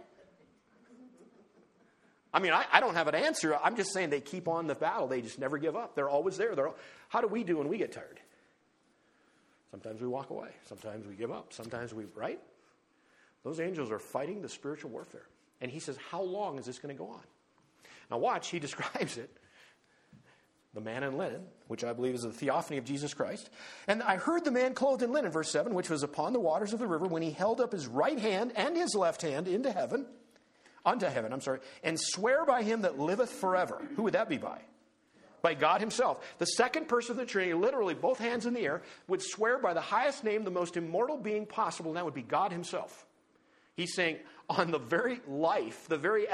I 2.34 2.40
mean, 2.40 2.54
I, 2.54 2.66
I, 2.72 2.80
don't 2.80 2.96
have 2.96 3.08
an 3.10 3.16
answer. 3.16 3.58
I'm 3.62 3.76
just 3.76 3.92
saying 3.92 4.10
they 4.10 4.22
keep 4.22 4.48
on 4.48 4.68
the 4.68 4.76
battle. 4.76 5.08
They 5.08 5.22
just 5.22 5.38
never 5.38 5.58
give 5.58 5.76
up. 5.76 5.96
They're 5.96 6.10
always 6.10 6.38
there. 6.38 6.56
They're, 6.56 6.72
how 7.10 7.20
do 7.20 7.28
we 7.28 7.44
do 7.44 7.58
when 7.58 7.68
we 7.68 7.78
get 7.78 7.92
tired? 7.92 8.22
Sometimes 9.72 10.02
we 10.02 10.08
walk 10.08 10.30
away. 10.30 10.50
Sometimes 10.66 11.06
we 11.06 11.16
give 11.16 11.32
up. 11.32 11.52
Sometimes 11.52 11.94
we, 11.94 12.06
right? 12.16 12.40
Those 13.44 13.60
angels 13.60 13.92
are 13.92 14.00
fighting 14.00 14.42
the 14.42 14.48
spiritual 14.48 14.92
warfare. 14.92 15.26
And 15.60 15.70
he 15.70 15.80
says, 15.80 15.98
How 16.10 16.22
long 16.22 16.58
is 16.58 16.66
this 16.66 16.80
going 16.80 16.96
to 16.96 16.98
go 16.98 17.10
on? 17.10 17.24
Now, 18.10 18.18
watch, 18.18 18.50
he 18.50 18.60
describes 18.68 19.18
it 19.18 19.30
the 20.74 20.82
man 20.82 21.04
in 21.04 21.18
linen, 21.18 21.42
which 21.68 21.84
I 21.84 21.94
believe 21.94 22.16
is 22.16 22.22
the 22.22 22.32
theophany 22.32 22.78
of 22.78 22.86
Jesus 22.86 23.14
Christ. 23.14 23.50
And 23.88 24.02
I 24.02 24.16
heard 24.18 24.46
the 24.46 24.52
man 24.52 24.74
clothed 24.74 25.04
in 25.04 25.12
linen, 25.12 25.32
verse 25.32 25.52
7, 25.52 25.74
which 25.74 25.90
was 25.90 26.04
upon 26.04 26.34
the 26.34 26.40
waters 26.40 26.72
of 26.72 26.80
the 26.80 26.88
river, 26.88 27.08
when 27.08 27.22
he 27.22 27.32
held 27.32 27.60
up 27.60 27.74
his 27.74 27.88
right 27.88 28.18
hand 28.18 28.54
and 28.56 28.78
his 28.78 28.96
left 28.96 29.22
hand 29.22 29.48
into 29.48 29.72
heaven, 29.72 30.06
unto 30.86 31.08
heaven, 31.08 31.34
I'm 31.34 31.42
sorry, 31.42 31.60
and 31.84 32.00
swear 32.00 32.46
by 32.46 32.64
him 32.64 32.84
that 32.84 32.98
liveth 32.98 33.32
forever. 33.32 33.82
Who 33.96 34.04
would 34.04 34.14
that 34.14 34.30
be 34.30 34.38
by? 34.38 34.62
By 35.42 35.56
God 35.56 35.82
himself. 35.82 36.24
The 36.38 36.46
second 36.46 36.88
person 36.88 37.12
of 37.12 37.18
the 37.18 37.26
Trinity, 37.26 37.54
literally 37.54 37.94
both 37.94 38.20
hands 38.20 38.46
in 38.46 38.54
the 38.54 38.62
air, 38.62 38.82
would 39.08 39.22
swear 39.22 39.58
by 39.58 39.74
the 39.74 39.82
highest 39.82 40.24
name, 40.24 40.44
the 40.44 40.52
most 40.52 40.78
immortal 40.78 41.18
being 41.18 41.46
possible, 41.46 41.92
and 41.92 41.98
that 41.98 42.06
would 42.06 42.14
be 42.14 42.22
God 42.22 42.52
himself. 42.52 43.06
He's 43.76 43.94
saying, 43.94 44.20
on 44.50 44.72
the 44.72 44.80
very 44.80 45.20
life, 45.28 45.88
the 45.88 45.98
very 45.98 46.28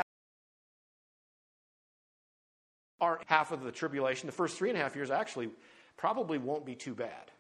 are 3.00 3.20
half 3.28 3.52
of 3.52 3.64
the 3.64 3.72
tribulation. 3.72 4.28
The 4.28 4.34
first 4.34 4.58
three 4.58 4.70
and 4.70 4.78
a 4.78 4.82
half 4.82 4.96
years 4.96 5.12
actually 5.12 5.50
probably 5.98 6.38
won't 6.38 6.66
be 6.66 6.76
too 6.76 6.96
bad. 6.96 7.32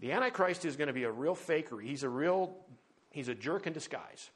The 0.00 0.12
Antichrist 0.12 0.64
is 0.64 0.76
going 0.76 0.88
to 0.88 0.94
be 0.94 1.04
a 1.04 1.10
real 1.10 1.34
fakery. 1.34 1.84
He's 1.84 2.02
a 2.02 2.08
real, 2.08 2.54
he's 3.10 3.28
a 3.28 3.34
jerk 3.34 3.66
in 3.66 3.72
disguise. 3.72 4.30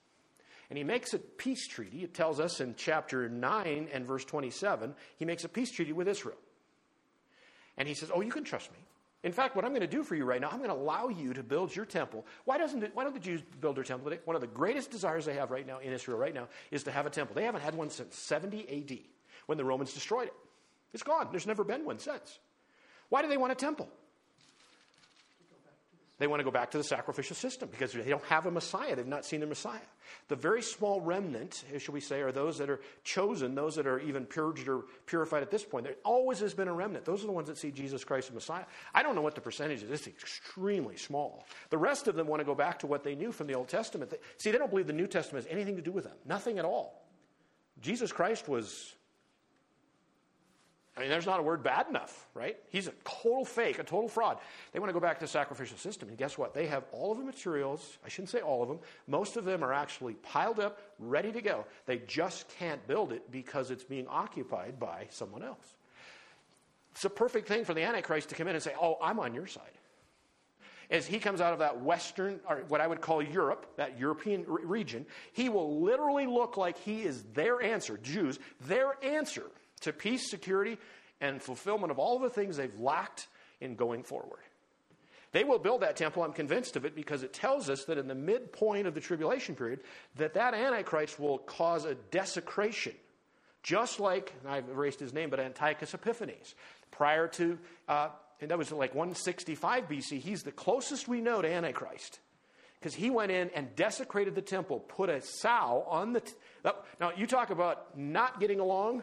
And 0.71 0.79
he 0.79 0.85
makes 0.85 1.13
a 1.15 1.19
peace 1.19 1.67
treaty. 1.67 2.05
It 2.05 2.15
tells 2.15 2.41
us 2.41 2.61
in 2.61 2.75
chapter 2.77 3.29
9 3.29 3.89
and 3.93 4.07
verse 4.07 4.25
27, 4.25 4.95
he 5.17 5.25
makes 5.25 5.45
a 5.45 5.49
peace 5.49 5.71
treaty 5.71 5.93
with 5.93 6.09
Israel. 6.09 6.39
And 7.77 7.89
he 7.89 7.95
says, 7.95 8.11
Oh, 8.15 8.21
you 8.21 8.31
can 8.31 8.45
trust 8.45 8.71
me. 8.73 8.79
In 9.23 9.33
fact, 9.33 9.55
what 9.55 9.67
I'm 9.67 9.73
going 9.73 9.83
to 9.83 9.87
do 9.87 10.03
for 10.03 10.15
you 10.15 10.25
right 10.25 10.41
now, 10.41 10.49
I'm 10.51 10.59
going 10.59 10.71
to 10.71 10.77
allow 10.77 11.09
you 11.09 11.35
to 11.35 11.43
build 11.43 11.77
your 11.77 11.85
temple. 11.85 12.25
Why, 12.47 12.57
doesn't 12.57 12.83
it, 12.83 12.93
why 12.95 13.05
don't 13.05 13.13
the 13.13 13.21
Jews 13.21 13.43
build 13.61 13.77
their 13.77 13.85
temple? 13.85 14.11
One 14.25 14.35
of 14.35 14.41
the 14.41 14.47
greatest 14.47 14.91
desires 14.91 15.27
they 15.27 15.35
have 15.35 15.51
right 15.51 15.67
now 15.67 15.79
in 15.79 15.93
Israel 15.93 16.17
right 16.17 16.33
now 16.33 16.49
is 16.71 16.85
to 16.85 16.91
have 16.91 17.05
a 17.05 17.11
temple. 17.11 17.35
They 17.35 17.45
haven't 17.45 17.61
had 17.61 17.75
one 17.75 17.91
since 17.91 18.17
70 18.17 18.61
AD 18.91 18.99
when 19.51 19.59
the 19.59 19.65
Romans 19.65 19.93
destroyed 19.93 20.29
it. 20.29 20.35
It's 20.95 21.03
gone. 21.03 21.27
There's 21.33 21.47
never 21.47 21.65
been 21.65 21.85
one 21.85 21.99
since. 21.99 22.39
Why 23.09 23.21
do 23.21 23.29
they 23.29 23.37
want 23.37 23.51
a 23.51 23.57
temple? 23.57 23.89
They 26.21 26.29
want 26.29 26.39
to 26.39 26.45
go 26.45 26.53
back 26.53 26.71
to 26.73 26.79
the 26.79 26.85
sacrificial 26.85 27.35
system 27.35 27.69
because 27.69 27.93
they 27.93 28.09
don't 28.09 28.23
have 28.25 28.47
a 28.47 28.51
Messiah. 28.51 28.95
They've 28.95 29.07
not 29.07 29.25
seen 29.25 29.41
the 29.41 29.47
Messiah. 29.47 29.81
The 30.29 30.37
very 30.37 30.63
small 30.63 31.01
remnant, 31.01 31.65
eh, 31.75 31.79
shall 31.79 31.95
we 31.95 32.01
say, 32.01 32.21
are 32.21 32.31
those 32.31 32.59
that 32.59 32.71
are 32.71 32.81
chosen, 33.03 33.57
those 33.57 33.75
that 33.75 33.89
are 33.89 33.99
even 33.99 34.27
purged 34.27 34.69
or 34.69 34.85
purified 35.07 35.43
at 35.43 35.51
this 35.51 35.65
point. 35.65 35.87
There 35.87 35.97
always 36.05 36.39
has 36.41 36.55
been 36.55 36.69
a 36.69 36.73
remnant. 36.73 37.07
Those 37.07 37.25
are 37.25 37.27
the 37.27 37.33
ones 37.33 37.49
that 37.49 37.57
see 37.57 37.73
Jesus 37.73 38.05
Christ 38.05 38.29
as 38.29 38.35
Messiah. 38.35 38.67
I 38.95 39.03
don't 39.03 39.17
know 39.17 39.23
what 39.23 39.35
the 39.35 39.41
percentage 39.41 39.83
is. 39.83 39.91
It's 39.91 40.07
extremely 40.07 40.97
small. 40.97 41.47
The 41.71 41.79
rest 41.79 42.07
of 42.07 42.15
them 42.15 42.27
want 42.29 42.41
to 42.41 42.45
go 42.45 42.55
back 42.55 42.79
to 42.81 42.87
what 42.87 43.03
they 43.03 43.17
knew 43.17 43.33
from 43.33 43.47
the 43.49 43.55
Old 43.55 43.69
Testament. 43.69 44.13
See, 44.37 44.51
they 44.51 44.59
don't 44.59 44.71
believe 44.71 44.87
the 44.87 44.93
New 44.93 45.09
Testament 45.09 45.47
has 45.47 45.53
anything 45.53 45.77
to 45.77 45.83
do 45.83 45.91
with 45.91 46.05
them. 46.05 46.17
Nothing 46.27 46.59
at 46.59 46.67
all. 46.67 47.03
Jesus 47.81 48.13
Christ 48.13 48.47
was 48.47 48.95
I 50.97 51.01
mean, 51.01 51.09
there's 51.09 51.27
not 51.27 51.39
a 51.39 51.43
word 51.43 51.63
bad 51.63 51.87
enough, 51.89 52.27
right? 52.35 52.57
He's 52.69 52.89
a 52.89 52.93
total 53.05 53.45
fake, 53.45 53.79
a 53.79 53.85
total 53.85 54.09
fraud. 54.09 54.39
They 54.73 54.81
want 54.81 54.91
to 54.91 54.93
go 54.93 55.01
back 55.01 55.19
to 55.19 55.25
the 55.25 55.31
sacrificial 55.31 55.79
system. 55.79 56.09
And 56.09 56.19
guess 56.19 56.37
what? 56.37 56.53
They 56.53 56.67
have 56.67 56.85
all 56.91 57.13
of 57.13 57.19
the 57.19 57.25
materials. 57.25 57.99
I 58.05 58.09
shouldn't 58.09 58.31
say 58.31 58.41
all 58.41 58.63
of 58.63 58.69
them. 58.69 58.81
Most 59.07 59.37
of 59.37 59.45
them 59.45 59.63
are 59.63 59.73
actually 59.73 60.15
piled 60.15 60.59
up, 60.59 60.81
ready 60.99 61.31
to 61.33 61.41
go. 61.41 61.65
They 61.87 61.99
just 61.99 62.49
can't 62.59 62.85
build 62.89 63.13
it 63.13 63.31
because 63.31 63.71
it's 63.71 63.85
being 63.85 64.09
occupied 64.09 64.81
by 64.81 65.07
someone 65.11 65.45
else. 65.45 65.77
It's 66.91 67.05
a 67.05 67.11
perfect 67.11 67.47
thing 67.47 67.65
for 67.65 67.73
the 67.73 67.83
Antichrist 67.83 68.31
to 68.31 68.35
come 68.35 68.49
in 68.49 68.57
and 68.57 68.63
say, 68.63 68.75
Oh, 68.81 68.99
I'm 69.01 69.21
on 69.21 69.33
your 69.33 69.47
side. 69.47 69.63
As 70.91 71.07
he 71.07 71.21
comes 71.21 71.41
out 71.41 71.53
of 71.53 71.61
that 71.61 71.81
Western, 71.81 72.41
or 72.49 72.65
what 72.67 72.81
I 72.81 72.89
would 72.89 73.01
call 73.01 73.23
Europe, 73.23 73.75
that 73.77 73.97
European 73.97 74.45
region, 74.49 75.07
he 75.33 75.49
will 75.49 75.83
literally 75.83 76.27
look 76.27 76.57
like 76.57 76.77
he 76.79 77.03
is 77.03 77.23
their 77.33 77.63
answer, 77.63 77.97
Jews, 77.97 78.41
their 78.63 78.97
answer 79.05 79.45
to 79.81 79.93
peace, 79.93 80.31
security, 80.31 80.79
and 81.21 81.43
fulfillment 81.43 81.91
of 81.91 81.99
all 81.99 82.19
the 82.19 82.31
things 82.31 82.57
they've 82.57 82.79
lacked 82.79 83.29
in 83.61 83.75
going 83.75 84.03
forward. 84.03 84.41
They 85.33 85.45
will 85.45 85.59
build 85.59 85.83
that 85.83 85.97
temple, 85.97 86.25
I'm 86.25 86.33
convinced 86.33 86.77
of 86.77 86.85
it, 86.85 86.97
because 86.97 87.23
it 87.23 87.33
tells 87.33 87.71
us 87.71 87.85
that 87.85 87.99
in 87.99 88.09
the 88.09 88.15
midpoint 88.15 88.87
of 88.87 88.95
the 88.95 89.01
tribulation 89.01 89.55
period, 89.55 89.81
that 90.17 90.35
that 90.35 90.55
Antichrist 90.55 91.21
will 91.21 91.39
cause 91.39 91.85
a 91.85 91.95
desecration. 92.11 92.95
Just 93.63 94.01
like, 94.01 94.33
I've 94.49 94.69
erased 94.69 94.99
his 94.99 95.13
name, 95.13 95.31
but 95.31 95.39
Antiochus 95.39 95.95
Epiphanes. 95.95 96.55
Prior 96.91 97.29
to, 97.29 97.59
uh, 97.89 98.09
and 98.41 98.51
that 98.51 98.59
was 98.59 98.73
like 98.73 98.95
165 98.95 99.89
BC, 99.89 100.19
he's 100.19 100.43
the 100.43 100.51
closest 100.51 101.07
we 101.07 101.21
know 101.21 101.43
to 101.43 101.49
Antichrist. 101.49 102.19
Because 102.81 102.95
he 102.95 103.11
went 103.11 103.31
in 103.31 103.51
and 103.55 103.77
desecrated 103.77 104.35
the 104.35 104.43
temple, 104.43 104.81
put 104.81 105.11
a 105.11 105.21
sow 105.21 105.85
on 105.87 106.15
the. 106.15 106.21
T- 106.21 106.33
now, 106.99 107.13
you 107.15 107.27
talk 107.27 107.51
about 107.51 107.97
not 107.97 108.41
getting 108.41 108.59
along 108.59 109.03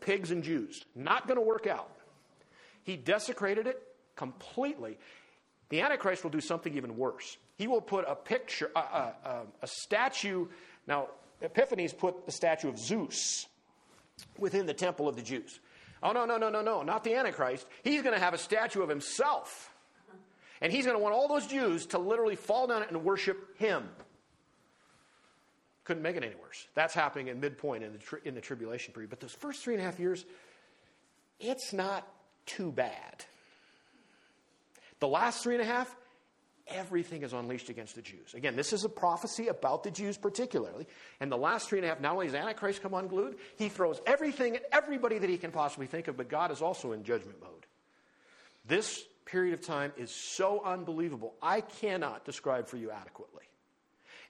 pigs 0.00 0.30
and 0.30 0.42
Jews. 0.42 0.84
Not 0.94 1.26
going 1.26 1.36
to 1.36 1.44
work 1.44 1.66
out. 1.66 1.90
He 2.82 2.96
desecrated 2.96 3.66
it 3.66 3.82
completely. 4.16 4.98
The 5.68 5.80
Antichrist 5.82 6.24
will 6.24 6.30
do 6.30 6.40
something 6.40 6.74
even 6.74 6.96
worse. 6.96 7.36
He 7.56 7.68
will 7.68 7.80
put 7.80 8.04
a 8.08 8.14
picture, 8.14 8.70
a, 8.74 8.78
a, 8.78 9.42
a 9.62 9.66
statue. 9.66 10.46
Now, 10.86 11.08
Epiphanes 11.42 11.92
put 11.92 12.26
the 12.26 12.32
statue 12.32 12.68
of 12.68 12.78
Zeus 12.78 13.46
within 14.38 14.66
the 14.66 14.74
temple 14.74 15.08
of 15.08 15.16
the 15.16 15.22
Jews. 15.22 15.60
Oh, 16.02 16.12
no, 16.12 16.24
no, 16.24 16.38
no, 16.38 16.48
no, 16.48 16.62
no, 16.62 16.82
not 16.82 17.04
the 17.04 17.14
Antichrist. 17.14 17.66
He's 17.84 18.02
going 18.02 18.14
to 18.14 18.20
have 18.20 18.34
a 18.34 18.38
statue 18.38 18.82
of 18.82 18.88
himself. 18.88 19.72
And 20.62 20.72
he's 20.72 20.84
going 20.84 20.96
to 20.96 21.02
want 21.02 21.14
all 21.14 21.28
those 21.28 21.46
Jews 21.46 21.86
to 21.86 21.98
literally 21.98 22.36
fall 22.36 22.66
down 22.66 22.82
and 22.82 23.04
worship 23.04 23.58
him. 23.58 23.88
Couldn't 25.90 26.04
make 26.04 26.14
it 26.14 26.22
any 26.22 26.36
worse. 26.36 26.68
That's 26.76 26.94
happening 26.94 27.26
in 27.26 27.40
midpoint 27.40 27.82
in 27.82 27.90
the, 27.90 27.98
tri- 27.98 28.20
in 28.24 28.36
the 28.36 28.40
tribulation 28.40 28.94
period. 28.94 29.10
But 29.10 29.18
those 29.18 29.32
first 29.32 29.64
three 29.64 29.74
and 29.74 29.82
a 29.82 29.84
half 29.84 29.98
years, 29.98 30.24
it's 31.40 31.72
not 31.72 32.06
too 32.46 32.70
bad. 32.70 33.24
The 35.00 35.08
last 35.08 35.42
three 35.42 35.56
and 35.56 35.62
a 35.64 35.66
half, 35.66 35.92
everything 36.68 37.24
is 37.24 37.32
unleashed 37.32 37.70
against 37.70 37.96
the 37.96 38.02
Jews. 38.02 38.34
Again, 38.34 38.54
this 38.54 38.72
is 38.72 38.84
a 38.84 38.88
prophecy 38.88 39.48
about 39.48 39.82
the 39.82 39.90
Jews 39.90 40.16
particularly. 40.16 40.86
And 41.18 41.32
the 41.32 41.36
last 41.36 41.68
three 41.68 41.80
and 41.80 41.86
a 41.86 41.88
half, 41.88 42.00
not 42.00 42.12
only 42.12 42.26
does 42.26 42.36
Antichrist 42.36 42.82
come 42.82 42.94
unglued, 42.94 43.38
he 43.56 43.68
throws 43.68 44.00
everything 44.06 44.54
at 44.54 44.62
everybody 44.70 45.18
that 45.18 45.28
he 45.28 45.38
can 45.38 45.50
possibly 45.50 45.88
think 45.88 46.06
of, 46.06 46.16
but 46.16 46.28
God 46.28 46.52
is 46.52 46.62
also 46.62 46.92
in 46.92 47.02
judgment 47.02 47.40
mode. 47.40 47.66
This 48.64 49.02
period 49.26 49.54
of 49.54 49.66
time 49.66 49.90
is 49.96 50.12
so 50.12 50.62
unbelievable, 50.64 51.34
I 51.42 51.62
cannot 51.62 52.24
describe 52.24 52.68
for 52.68 52.76
you 52.76 52.92
adequately. 52.92 53.42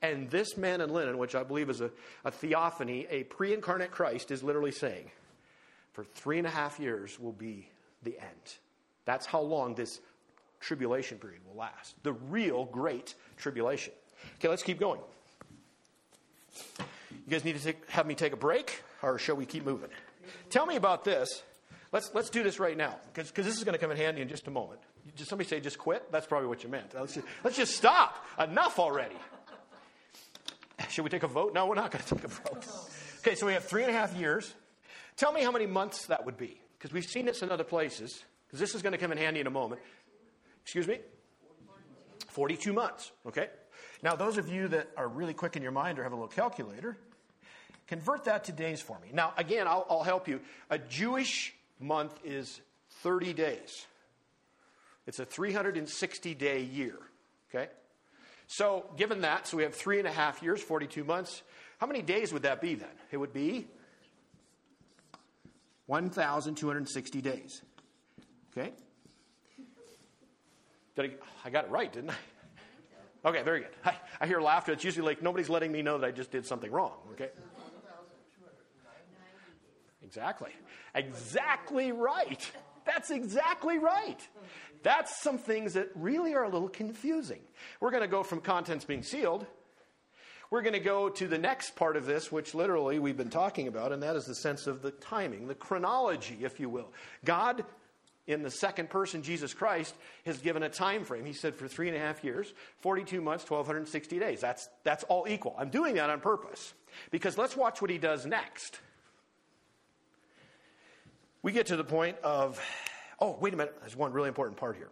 And 0.03 0.31
this 0.31 0.57
man 0.57 0.81
in 0.81 0.91
linen, 0.91 1.19
which 1.19 1.35
I 1.35 1.43
believe 1.43 1.69
is 1.69 1.81
a, 1.81 1.91
a 2.25 2.31
theophany, 2.31 3.07
a 3.11 3.25
pre 3.25 3.53
incarnate 3.53 3.91
Christ, 3.91 4.31
is 4.31 4.43
literally 4.43 4.73
saying, 4.73 5.11
for 5.93 6.05
three 6.05 6.39
and 6.39 6.47
a 6.47 6.51
half 6.51 6.81
years 6.81 7.19
will 7.21 7.33
be 7.33 7.69
the 8.03 8.19
end. 8.19 8.55
That's 9.05 9.27
how 9.27 9.41
long 9.41 9.75
this 9.75 10.01
tribulation 10.61 11.19
period 11.19 11.41
will 11.47 11.59
last. 11.59 11.95
The 12.03 12.13
real 12.13 12.65
great 12.67 13.15
tribulation. 13.37 13.93
Okay, 14.37 14.49
let's 14.49 14.63
keep 14.63 14.79
going. 14.79 15.01
You 17.11 17.31
guys 17.31 17.45
need 17.45 17.57
to 17.57 17.63
take, 17.63 17.89
have 17.91 18.07
me 18.07 18.15
take 18.15 18.33
a 18.33 18.37
break, 18.37 18.83
or 19.03 19.19
shall 19.19 19.37
we 19.37 19.47
keep 19.47 19.65
moving? 19.65 19.91
Tell 20.49 20.67
me 20.67 20.77
about 20.77 21.05
this. 21.05 21.43
Let's, 21.93 22.11
let's 22.15 22.31
do 22.31 22.43
this 22.43 22.61
right 22.61 22.77
now, 22.77 22.97
because 23.13 23.33
this 23.33 23.57
is 23.57 23.65
going 23.65 23.73
to 23.73 23.79
come 23.79 23.91
in 23.91 23.97
handy 23.97 24.21
in 24.23 24.29
just 24.29 24.47
a 24.47 24.51
moment. 24.51 24.81
Did 25.17 25.27
somebody 25.27 25.49
say 25.49 25.61
just 25.61 25.79
quit? 25.79 26.11
That's 26.13 26.27
probably 26.27 26.49
what 26.49 26.63
you 26.63 26.69
meant. 26.69 26.95
Let's 26.95 27.15
just, 27.15 27.27
let's 27.43 27.57
just 27.57 27.75
stop. 27.75 28.25
Enough 28.39 28.79
already. 28.79 29.17
Should 30.91 31.05
we 31.05 31.11
take 31.11 31.23
a 31.23 31.29
vote? 31.29 31.55
No, 31.55 31.67
we're 31.67 31.77
not 31.77 31.91
going 31.91 32.05
to 32.05 32.15
take 32.15 32.25
a 32.25 32.29
vote. 32.29 32.67
Okay, 33.21 33.35
so 33.35 33.47
we 33.47 33.53
have 33.53 33.65
three 33.65 33.83
and 33.83 33.91
a 33.91 33.95
half 33.95 34.15
years. 34.15 34.53
Tell 35.17 35.33
me 35.33 35.43
how 35.43 35.53
many 35.53 35.67
months 35.67 36.07
that 36.07 36.25
would 36.27 36.37
be, 36.37 36.61
because 36.79 36.93
we've 36.93 37.05
seen 37.05 37.27
this 37.27 37.43
in 37.43 37.51
other 37.51 37.65
places, 37.65 38.23
because 38.47 38.59
this 38.59 38.75
is 38.75 38.83
going 38.83 38.93
to 38.93 38.99
come 38.99 39.13
in 39.13 39.19
handy 39.19 39.41
in 39.41 39.47
a 39.47 39.51
moment. 39.51 39.81
Excuse 40.63 40.89
me? 40.89 40.99
42 42.29 42.73
months, 42.73 43.13
okay? 43.27 43.49
Now, 44.03 44.17
those 44.17 44.39
of 44.39 44.49
you 44.49 44.69
that 44.69 44.89
are 44.97 45.09
really 45.09 45.35
quick 45.35 45.57
in 45.57 45.63
your 45.63 45.73
mind 45.73 45.99
or 45.99 46.03
have 46.03 46.13
a 46.13 46.17
little 46.17 46.29
calculator, 46.29 46.97
convert 47.87 48.25
that 48.25 48.45
to 48.45 48.53
days 48.53 48.81
for 48.81 48.99
me. 49.01 49.09
Now, 49.13 49.33
again, 49.37 49.69
I'll, 49.69 49.87
I'll 49.91 50.03
help 50.03 50.27
you. 50.27 50.41
A 50.71 50.79
Jewish 50.79 51.55
month 51.79 52.19
is 52.25 52.61
30 53.03 53.33
days, 53.33 53.87
it's 55.07 55.19
a 55.19 55.25
360 55.25 56.35
day 56.35 56.63
year, 56.63 56.97
okay? 57.49 57.71
So, 58.53 58.85
given 58.97 59.21
that, 59.21 59.47
so 59.47 59.57
we 59.57 59.63
have 59.63 59.77
three 59.77 60.01
and 60.01 60.09
a 60.09 60.11
half 60.11 60.43
years, 60.43 60.61
42 60.61 61.05
months. 61.05 61.45
How 61.79 61.87
many 61.87 62.03
days 62.03 62.33
would 62.33 62.43
that 62.43 62.61
be 62.61 62.75
then? 62.75 62.89
It 63.13 63.17
would 63.17 63.33
be 63.33 63.69
1,260 65.87 67.21
days. 67.21 67.63
Okay? 68.51 68.73
Did 70.97 71.05
I, 71.05 71.11
I 71.45 71.51
got 71.51 71.67
it 71.67 71.71
right, 71.71 71.93
didn't 71.93 72.11
I? 72.11 73.29
Okay, 73.29 73.43
very 73.43 73.61
good. 73.61 73.71
I, 73.85 73.95
I 74.21 74.27
hear 74.27 74.41
laughter. 74.41 74.73
It's 74.73 74.83
usually 74.83 75.07
like 75.07 75.23
nobody's 75.23 75.49
letting 75.49 75.71
me 75.71 75.83
know 75.83 75.99
that 75.99 76.07
I 76.09 76.11
just 76.11 76.33
did 76.33 76.45
something 76.45 76.73
wrong. 76.73 76.95
Okay? 77.13 77.29
Exactly. 80.03 80.51
Exactly 80.97 81.93
right. 81.93 82.51
That's 82.93 83.11
exactly 83.13 83.79
right. 83.79 84.19
That's 84.83 85.23
some 85.23 85.39
things 85.39 85.75
that 85.75 85.91
really 85.95 86.35
are 86.35 86.43
a 86.43 86.49
little 86.49 86.69
confusing. 86.69 87.41
We're 87.79 87.93
going 87.93 88.03
to 88.03 88.09
go 88.09 88.25
from 88.25 88.41
contents 88.41 88.85
being 88.85 89.05
sealed. 89.05 89.47
We're 90.51 90.63
going 90.63 90.73
to 90.73 90.81
go 90.81 91.09
to 91.09 91.29
the 91.29 91.39
next 91.39 91.77
part 91.77 91.97
of 91.97 92.05
this, 92.05 92.33
which 92.33 92.53
literally 92.53 92.99
we've 92.99 93.17
been 93.17 93.31
talking 93.31 93.69
about, 93.69 93.93
and 93.93 94.03
that 94.03 94.17
is 94.17 94.25
the 94.25 94.35
sense 94.35 94.67
of 94.67 94.83
the 94.83 94.91
timing, 94.91 95.47
the 95.47 95.55
chronology, 95.55 96.39
if 96.43 96.59
you 96.59 96.69
will. 96.69 96.93
God, 97.25 97.65
in 98.27 98.43
the 98.43 98.51
second 98.51 98.91
person, 98.91 99.23
Jesus 99.23 99.55
Christ, 99.55 99.95
has 100.27 100.39
given 100.39 100.65
a 100.65 100.69
time 100.69 101.05
frame. 101.05 101.25
He 101.25 101.33
said 101.33 101.55
for 101.55 101.69
three 101.69 101.87
and 101.87 101.97
a 101.97 102.01
half 102.01 102.25
years, 102.25 102.53
42 102.81 103.21
months, 103.21 103.49
1,260 103.49 104.19
days. 104.19 104.41
That's, 104.41 104.69
that's 104.83 105.05
all 105.05 105.27
equal. 105.29 105.55
I'm 105.57 105.71
doing 105.71 105.95
that 105.95 106.11
on 106.11 106.19
purpose 106.19 106.75
because 107.13 107.39
let's 107.39 107.57
watch 107.57 107.81
what 107.81 107.91
he 107.91 107.99
does 107.99 108.27
next. 108.27 108.81
We 111.43 111.53
get 111.53 111.67
to 111.67 111.77
the 111.77 111.85
point 111.85 112.19
of, 112.23 112.61
oh, 113.19 113.37
wait 113.41 113.55
a 113.55 113.57
minute, 113.57 113.75
there's 113.81 113.97
one 113.97 114.13
really 114.13 114.29
important 114.29 114.59
part 114.59 114.77
here. 114.77 114.91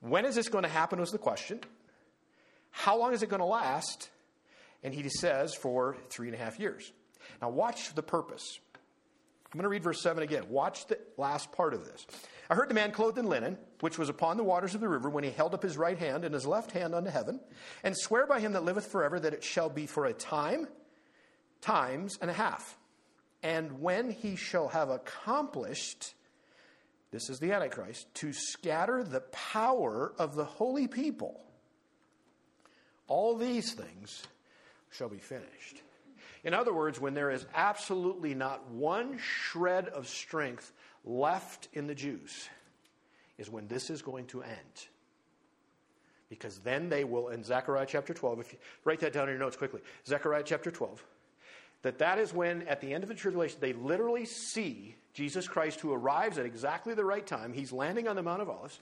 When 0.00 0.24
is 0.24 0.34
this 0.34 0.48
going 0.48 0.64
to 0.64 0.70
happen 0.70 0.98
was 0.98 1.10
the 1.10 1.18
question. 1.18 1.60
How 2.70 2.96
long 2.98 3.12
is 3.12 3.22
it 3.22 3.28
going 3.28 3.40
to 3.40 3.46
last? 3.46 4.08
And 4.82 4.94
he 4.94 5.06
says, 5.08 5.54
for 5.54 5.96
three 6.08 6.28
and 6.28 6.34
a 6.34 6.38
half 6.38 6.58
years. 6.58 6.90
Now, 7.42 7.50
watch 7.50 7.94
the 7.94 8.02
purpose. 8.02 8.58
I'm 9.52 9.58
going 9.58 9.64
to 9.64 9.68
read 9.68 9.82
verse 9.82 10.00
7 10.00 10.22
again. 10.22 10.44
Watch 10.48 10.86
the 10.86 10.98
last 11.16 11.52
part 11.52 11.74
of 11.74 11.84
this. 11.84 12.06
I 12.48 12.54
heard 12.54 12.70
the 12.70 12.74
man 12.74 12.92
clothed 12.92 13.18
in 13.18 13.26
linen, 13.26 13.58
which 13.80 13.98
was 13.98 14.08
upon 14.08 14.36
the 14.36 14.44
waters 14.44 14.74
of 14.74 14.80
the 14.80 14.88
river, 14.88 15.10
when 15.10 15.24
he 15.24 15.30
held 15.30 15.54
up 15.54 15.62
his 15.62 15.76
right 15.76 15.98
hand 15.98 16.24
and 16.24 16.32
his 16.32 16.46
left 16.46 16.72
hand 16.72 16.94
unto 16.94 17.10
heaven, 17.10 17.40
and 17.84 17.96
swear 17.96 18.26
by 18.26 18.40
him 18.40 18.52
that 18.52 18.64
liveth 18.64 18.86
forever 18.86 19.20
that 19.20 19.34
it 19.34 19.44
shall 19.44 19.68
be 19.68 19.86
for 19.86 20.06
a 20.06 20.12
time, 20.12 20.66
times 21.60 22.16
and 22.22 22.30
a 22.30 22.34
half. 22.34 22.78
And 23.42 23.80
when 23.80 24.10
he 24.10 24.36
shall 24.36 24.68
have 24.68 24.90
accomplished, 24.90 26.14
this 27.10 27.30
is 27.30 27.40
the 27.40 27.52
Antichrist, 27.52 28.12
to 28.16 28.32
scatter 28.32 29.02
the 29.02 29.20
power 29.20 30.12
of 30.18 30.34
the 30.34 30.44
holy 30.44 30.86
people, 30.86 31.40
all 33.06 33.36
these 33.36 33.72
things 33.72 34.22
shall 34.90 35.08
be 35.08 35.18
finished. 35.18 35.82
In 36.44 36.54
other 36.54 36.72
words, 36.72 37.00
when 37.00 37.14
there 37.14 37.30
is 37.30 37.44
absolutely 37.54 38.34
not 38.34 38.70
one 38.70 39.18
shred 39.18 39.88
of 39.88 40.08
strength 40.08 40.72
left 41.04 41.68
in 41.72 41.86
the 41.86 41.94
Jews, 41.94 42.48
is 43.38 43.50
when 43.50 43.66
this 43.68 43.90
is 43.90 44.02
going 44.02 44.26
to 44.26 44.42
end. 44.42 44.86
Because 46.28 46.58
then 46.58 46.88
they 46.88 47.04
will, 47.04 47.28
in 47.28 47.42
Zechariah 47.42 47.86
chapter 47.88 48.14
12, 48.14 48.40
if 48.40 48.52
you 48.52 48.58
write 48.84 49.00
that 49.00 49.12
down 49.12 49.24
in 49.24 49.30
your 49.30 49.40
notes 49.40 49.56
quickly, 49.56 49.80
Zechariah 50.06 50.44
chapter 50.44 50.70
12, 50.70 51.04
that 51.82 51.98
that 51.98 52.18
is 52.18 52.34
when, 52.34 52.62
at 52.68 52.80
the 52.80 52.92
end 52.92 53.02
of 53.02 53.08
the 53.08 53.14
tribulation, 53.14 53.58
they 53.60 53.72
literally 53.72 54.24
see 54.24 54.94
Jesus 55.14 55.48
Christ 55.48 55.80
who 55.80 55.92
arrives 55.92 56.38
at 56.38 56.46
exactly 56.46 56.94
the 56.94 57.04
right 57.04 57.26
time. 57.26 57.52
He's 57.52 57.72
landing 57.72 58.06
on 58.06 58.16
the 58.16 58.22
Mount 58.22 58.42
of 58.42 58.50
Olives, 58.50 58.78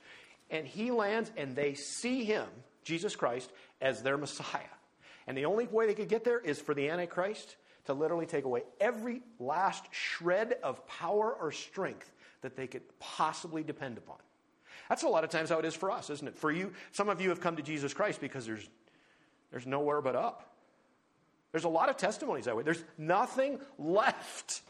and 0.50 0.66
he 0.66 0.90
lands, 0.90 1.30
and 1.36 1.54
they 1.54 1.74
see 1.74 2.24
him, 2.24 2.46
Jesus 2.84 3.14
Christ, 3.16 3.50
as 3.80 4.02
their 4.02 4.16
Messiah. 4.16 4.60
And 5.26 5.36
the 5.36 5.44
only 5.44 5.66
way 5.66 5.86
they 5.86 5.94
could 5.94 6.08
get 6.08 6.24
there 6.24 6.40
is 6.40 6.58
for 6.58 6.74
the 6.74 6.88
Antichrist 6.88 7.56
to 7.84 7.94
literally 7.94 8.26
take 8.26 8.44
away 8.44 8.62
every 8.80 9.22
last 9.38 9.84
shred 9.90 10.56
of 10.62 10.86
power 10.86 11.32
or 11.32 11.52
strength 11.52 12.10
that 12.42 12.56
they 12.56 12.66
could 12.66 12.82
possibly 12.98 13.62
depend 13.62 13.98
upon. 13.98 14.16
That's 14.88 15.02
a 15.02 15.08
lot 15.08 15.24
of 15.24 15.30
times 15.30 15.50
how 15.50 15.58
it 15.58 15.64
is 15.64 15.74
for 15.74 15.90
us, 15.90 16.10
isn't 16.10 16.28
it? 16.28 16.38
For 16.38 16.50
you, 16.50 16.72
some 16.92 17.08
of 17.08 17.20
you 17.20 17.28
have 17.28 17.40
come 17.40 17.56
to 17.56 17.62
Jesus 17.62 17.92
Christ 17.92 18.20
because 18.20 18.46
there's, 18.46 18.68
there's 19.50 19.66
nowhere 19.66 20.00
but 20.00 20.16
up. 20.16 20.54
There's 21.52 21.64
a 21.64 21.68
lot 21.68 21.88
of 21.88 21.96
testimonies 21.96 22.44
that 22.44 22.56
way. 22.56 22.62
There's 22.62 22.82
nothing 22.96 23.60
left. 23.78 24.62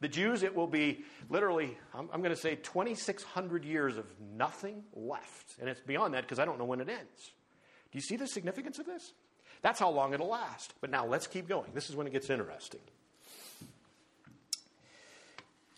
The 0.00 0.08
Jews, 0.08 0.42
it 0.42 0.54
will 0.54 0.66
be 0.66 1.04
literally, 1.28 1.76
I'm, 1.94 2.08
I'm 2.12 2.20
going 2.20 2.34
to 2.34 2.40
say 2.40 2.56
2,600 2.56 3.64
years 3.64 3.96
of 3.96 4.06
nothing 4.36 4.84
left. 4.94 5.56
And 5.60 5.68
it's 5.68 5.80
beyond 5.80 6.14
that 6.14 6.22
because 6.22 6.38
I 6.38 6.44
don't 6.44 6.58
know 6.58 6.64
when 6.64 6.80
it 6.80 6.88
ends. 6.88 7.32
Do 7.90 7.98
you 7.98 8.02
see 8.02 8.16
the 8.16 8.26
significance 8.26 8.78
of 8.78 8.86
this? 8.86 9.12
That's 9.62 9.80
how 9.80 9.90
long 9.90 10.12
it'll 10.12 10.28
last. 10.28 10.74
But 10.80 10.90
now 10.90 11.06
let's 11.06 11.26
keep 11.26 11.48
going. 11.48 11.70
This 11.74 11.90
is 11.90 11.96
when 11.96 12.06
it 12.06 12.12
gets 12.12 12.30
interesting. 12.30 12.80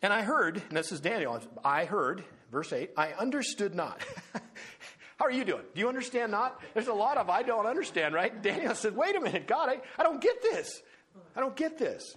And 0.03 0.13
I 0.13 0.23
heard, 0.23 0.63
and 0.69 0.77
this 0.77 0.93
is 0.93 1.01
Daniel, 1.01 1.41
I 1.65 1.85
heard, 1.85 2.25
verse 2.51 2.73
8, 2.73 2.91
I 2.97 3.13
understood 3.13 3.75
not. 3.75 4.03
How 5.21 5.27
are 5.27 5.31
you 5.31 5.45
doing? 5.45 5.65
Do 5.75 5.81
you 5.81 5.89
understand 5.91 6.33
not? 6.33 6.59
There's 6.73 6.89
a 6.89 6.95
lot 6.95 7.19
of 7.19 7.29
I 7.29 7.43
don't 7.43 7.67
understand, 7.67 8.15
right? 8.15 8.43
Daniel 8.43 8.75
said, 8.75 8.97
wait 8.97 9.15
a 9.15 9.21
minute, 9.21 9.47
God, 9.47 9.69
I, 9.69 9.81
I 9.99 10.03
don't 10.03 10.19
get 10.19 10.41
this. 10.41 10.81
I 11.37 11.41
don't 11.41 11.55
get 11.55 11.77
this. 11.77 12.17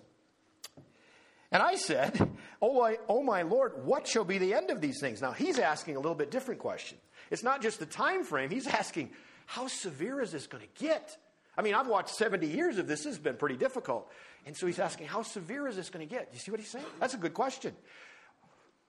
And 1.52 1.62
I 1.62 1.76
said, 1.76 2.30
oh 2.62 2.80
my, 2.80 2.98
oh 3.10 3.22
my 3.22 3.42
Lord, 3.42 3.86
what 3.86 4.08
shall 4.08 4.24
be 4.24 4.38
the 4.38 4.54
end 4.54 4.70
of 4.70 4.80
these 4.80 5.02
things? 5.02 5.22
Now 5.22 5.34
he's 5.34 5.60
asking 5.60 5.98
a 5.98 6.00
little 6.00 6.16
bit 6.16 6.32
different 6.32 6.62
question. 6.62 6.98
It's 7.30 7.44
not 7.44 7.62
just 7.62 7.80
the 7.80 7.86
time 7.86 8.24
frame. 8.24 8.50
He's 8.50 8.68
asking, 8.68 9.10
how 9.48 9.68
severe 9.68 10.22
is 10.22 10.32
this 10.32 10.48
going 10.48 10.64
to 10.64 10.82
get? 10.82 11.18
I 11.58 11.62
mean, 11.62 11.74
I've 11.74 11.88
watched 11.88 12.16
70 12.16 12.48
years 12.48 12.78
of 12.78 12.88
this. 12.88 13.04
This 13.04 13.16
has 13.16 13.20
been 13.20 13.36
pretty 13.36 13.58
difficult. 13.58 14.10
And 14.46 14.56
so 14.56 14.66
he's 14.66 14.80
asking, 14.80 15.08
how 15.08 15.24
severe 15.24 15.68
is 15.68 15.76
this 15.76 15.90
going 15.90 16.08
to 16.08 16.10
get? 16.10 16.32
Do 16.32 16.38
you 16.38 16.40
see 16.40 16.52
what 16.52 16.62
he's 16.62 16.70
saying? 16.70 16.86
That's 17.02 17.16
a 17.16 17.18
good 17.18 17.34
question. 17.34 17.76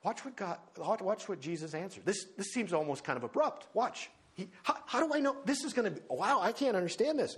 Watch 0.04 0.22
what 0.22 0.36
God, 0.36 0.58
watch 0.76 1.28
what 1.28 1.40
Jesus 1.40 1.74
answered. 1.74 2.04
This, 2.04 2.26
this 2.36 2.48
seems 2.52 2.74
almost 2.74 3.04
kind 3.04 3.16
of 3.16 3.24
abrupt. 3.24 3.66
Watch. 3.72 4.10
He, 4.34 4.48
how, 4.62 4.76
how 4.86 5.06
do 5.06 5.14
I 5.14 5.20
know 5.20 5.34
this 5.46 5.64
is 5.64 5.72
going 5.72 5.86
to 5.86 5.98
be? 5.98 6.06
Wow, 6.10 6.40
I 6.42 6.52
can't 6.52 6.76
understand 6.76 7.18
this. 7.18 7.36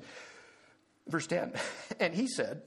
Verse 1.07 1.27
10. 1.27 1.53
And 2.01 2.13
he 2.13 2.27
said, 2.27 2.63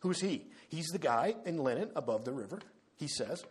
Who's 0.00 0.20
he? 0.20 0.46
He's 0.68 0.88
the 0.88 0.98
guy 0.98 1.34
in 1.44 1.58
linen 1.58 1.90
above 1.94 2.24
the 2.24 2.32
river. 2.32 2.58
He 2.96 3.06
says, 3.06 3.44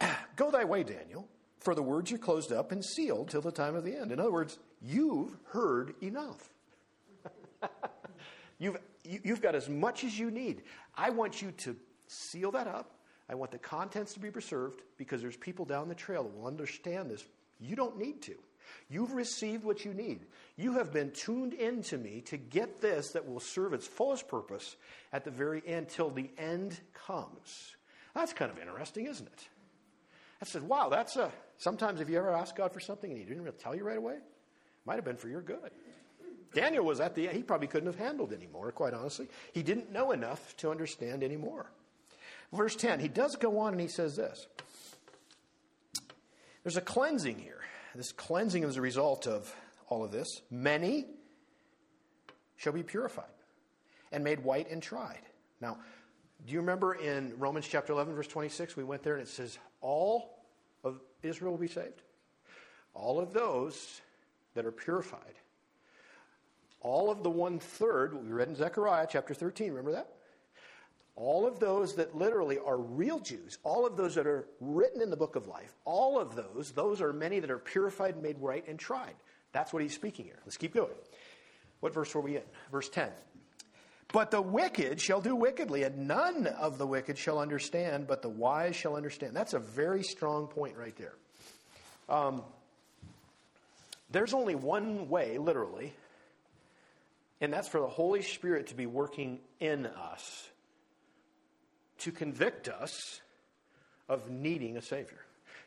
Go 0.36 0.50
thy 0.50 0.64
way, 0.64 0.82
Daniel, 0.82 1.28
for 1.58 1.74
the 1.74 1.82
words 1.82 2.10
are 2.12 2.18
closed 2.18 2.50
up 2.50 2.72
and 2.72 2.82
sealed 2.82 3.28
till 3.28 3.42
the 3.42 3.52
time 3.52 3.76
of 3.76 3.84
the 3.84 3.94
end. 3.94 4.12
In 4.12 4.18
other 4.18 4.32
words, 4.32 4.58
you've 4.80 5.36
heard 5.48 5.94
enough. 6.02 6.48
you've, 8.58 8.78
you, 9.04 9.20
you've 9.22 9.42
got 9.42 9.54
as 9.54 9.68
much 9.68 10.04
as 10.04 10.18
you 10.18 10.30
need. 10.30 10.62
I 10.96 11.10
want 11.10 11.42
you 11.42 11.52
to 11.58 11.76
seal 12.06 12.50
that 12.52 12.66
up. 12.66 12.90
I 13.30 13.36
want 13.36 13.52
the 13.52 13.58
contents 13.58 14.14
to 14.14 14.20
be 14.20 14.30
preserved 14.30 14.82
because 14.96 15.22
there's 15.22 15.36
people 15.36 15.64
down 15.64 15.88
the 15.88 15.94
trail 15.94 16.24
that 16.24 16.36
will 16.36 16.48
understand 16.48 17.08
this. 17.08 17.24
You 17.60 17.76
don't 17.76 17.96
need 17.96 18.22
to. 18.22 18.34
You've 18.88 19.12
received 19.12 19.62
what 19.62 19.84
you 19.84 19.94
need. 19.94 20.26
You 20.56 20.74
have 20.74 20.92
been 20.92 21.12
tuned 21.12 21.54
into 21.54 21.96
me 21.96 22.22
to 22.22 22.36
get 22.36 22.80
this 22.80 23.10
that 23.12 23.28
will 23.28 23.38
serve 23.38 23.72
its 23.72 23.86
fullest 23.86 24.26
purpose 24.26 24.76
at 25.12 25.24
the 25.24 25.30
very 25.30 25.62
end 25.64 25.88
till 25.88 26.10
the 26.10 26.28
end 26.38 26.80
comes. 27.06 27.76
That's 28.16 28.32
kind 28.32 28.50
of 28.50 28.58
interesting, 28.58 29.06
isn't 29.06 29.26
it? 29.26 29.48
I 30.42 30.46
said, 30.46 30.62
wow, 30.62 30.88
that's 30.88 31.16
a. 31.16 31.30
Sometimes 31.58 32.00
if 32.00 32.08
you 32.08 32.18
ever 32.18 32.34
ask 32.34 32.56
God 32.56 32.72
for 32.72 32.80
something 32.80 33.10
and 33.10 33.18
he 33.18 33.24
didn't 33.24 33.44
really 33.44 33.56
tell 33.58 33.76
you 33.76 33.84
right 33.84 33.98
away, 33.98 34.14
it 34.14 34.22
might 34.86 34.96
have 34.96 35.04
been 35.04 35.16
for 35.16 35.28
your 35.28 35.42
good. 35.42 35.70
Daniel 36.52 36.84
was 36.84 36.98
at 36.98 37.14
the 37.14 37.28
end. 37.28 37.36
He 37.36 37.44
probably 37.44 37.68
couldn't 37.68 37.86
have 37.86 37.98
handled 37.98 38.32
anymore, 38.32 38.72
quite 38.72 38.92
honestly. 38.92 39.28
He 39.52 39.62
didn't 39.62 39.92
know 39.92 40.10
enough 40.10 40.56
to 40.58 40.70
understand 40.70 41.22
anymore. 41.22 41.70
Verse 42.52 42.74
10, 42.74 43.00
he 43.00 43.08
does 43.08 43.36
go 43.36 43.58
on 43.60 43.72
and 43.72 43.80
he 43.80 43.88
says 43.88 44.16
this 44.16 44.46
There's 46.62 46.76
a 46.76 46.82
cleansing 46.82 47.38
here. 47.38 47.60
This 47.94 48.12
cleansing 48.12 48.62
is 48.62 48.76
a 48.76 48.80
result 48.80 49.26
of 49.26 49.54
all 49.88 50.04
of 50.04 50.12
this. 50.12 50.42
Many 50.50 51.06
shall 52.56 52.72
be 52.72 52.82
purified 52.82 53.24
and 54.12 54.22
made 54.22 54.40
white 54.40 54.70
and 54.70 54.82
tried. 54.82 55.22
Now, 55.60 55.78
do 56.46 56.52
you 56.52 56.60
remember 56.60 56.94
in 56.94 57.34
Romans 57.38 57.66
chapter 57.68 57.92
11, 57.92 58.14
verse 58.14 58.28
26, 58.28 58.76
we 58.76 58.84
went 58.84 59.02
there 59.02 59.14
and 59.14 59.22
it 59.22 59.28
says, 59.28 59.58
All 59.80 60.44
of 60.84 61.00
Israel 61.22 61.52
will 61.52 61.58
be 61.58 61.68
saved? 61.68 62.02
All 62.94 63.20
of 63.20 63.32
those 63.32 64.00
that 64.54 64.66
are 64.66 64.72
purified 64.72 65.34
all 66.80 67.10
of 67.10 67.22
the 67.22 67.30
one 67.30 67.58
third, 67.58 68.14
we 68.14 68.32
read 68.32 68.48
in 68.48 68.56
Zechariah 68.56 69.06
chapter 69.08 69.34
13, 69.34 69.70
remember 69.70 69.92
that? 69.92 70.08
All 71.16 71.46
of 71.46 71.58
those 71.58 71.96
that 71.96 72.16
literally 72.16 72.58
are 72.58 72.78
real 72.78 73.18
Jews, 73.18 73.58
all 73.62 73.86
of 73.86 73.96
those 73.96 74.14
that 74.14 74.26
are 74.26 74.46
written 74.60 75.02
in 75.02 75.10
the 75.10 75.16
book 75.16 75.36
of 75.36 75.46
life, 75.46 75.72
all 75.84 76.18
of 76.18 76.34
those, 76.34 76.72
those 76.72 77.00
are 77.00 77.12
many 77.12 77.40
that 77.40 77.50
are 77.50 77.58
purified, 77.58 78.14
and 78.14 78.22
made 78.22 78.38
right, 78.40 78.64
and 78.66 78.78
tried. 78.78 79.14
That's 79.52 79.72
what 79.72 79.82
he's 79.82 79.94
speaking 79.94 80.24
here. 80.24 80.38
Let's 80.44 80.56
keep 80.56 80.72
going. 80.72 80.94
What 81.80 81.92
verse 81.92 82.14
were 82.14 82.20
we 82.20 82.36
in? 82.36 82.42
Verse 82.70 82.88
10. 82.88 83.10
But 84.12 84.30
the 84.30 84.42
wicked 84.42 85.00
shall 85.00 85.20
do 85.20 85.36
wickedly, 85.36 85.84
and 85.84 86.08
none 86.08 86.46
of 86.46 86.78
the 86.78 86.86
wicked 86.86 87.16
shall 87.16 87.38
understand, 87.38 88.06
but 88.06 88.22
the 88.22 88.28
wise 88.28 88.74
shall 88.74 88.96
understand. 88.96 89.36
That's 89.36 89.54
a 89.54 89.58
very 89.58 90.02
strong 90.02 90.48
point 90.48 90.76
right 90.76 90.96
there. 90.96 91.14
Um, 92.08 92.42
there's 94.10 94.34
only 94.34 94.56
one 94.56 95.08
way, 95.08 95.38
literally, 95.38 95.92
and 97.40 97.52
that's 97.52 97.68
for 97.68 97.80
the 97.80 97.86
Holy 97.88 98.22
Spirit 98.22 98.68
to 98.68 98.74
be 98.74 98.86
working 98.86 99.38
in 99.60 99.86
us 99.86 100.49
to 102.00 102.12
convict 102.12 102.68
us 102.68 103.20
of 104.08 104.30
needing 104.30 104.76
a 104.76 104.82
Savior, 104.82 105.20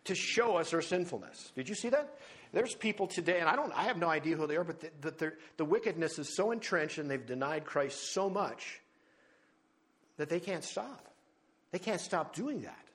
to 0.05 0.15
show 0.15 0.57
us 0.57 0.73
our 0.73 0.81
sinfulness. 0.81 1.51
Did 1.55 1.69
you 1.69 1.75
see 1.75 1.89
that? 1.89 2.17
There's 2.51 2.75
people 2.75 3.07
today, 3.07 3.39
and 3.39 3.49
I 3.49 3.55
don't, 3.55 3.71
I 3.73 3.83
have 3.83 3.97
no 3.97 4.09
idea 4.09 4.35
who 4.35 4.45
they 4.45 4.57
are, 4.57 4.63
but 4.63 4.79
the, 5.01 5.11
the, 5.11 5.33
the 5.57 5.65
wickedness 5.65 6.19
is 6.19 6.35
so 6.35 6.51
entrenched 6.51 6.99
and 6.99 7.09
they've 7.09 7.25
denied 7.25 7.65
Christ 7.65 8.13
so 8.13 8.29
much 8.29 8.79
that 10.17 10.29
they 10.29 10.39
can't 10.39 10.63
stop. 10.63 11.09
They 11.71 11.79
can't 11.79 12.01
stop 12.01 12.35
doing 12.35 12.61
that. 12.61 12.85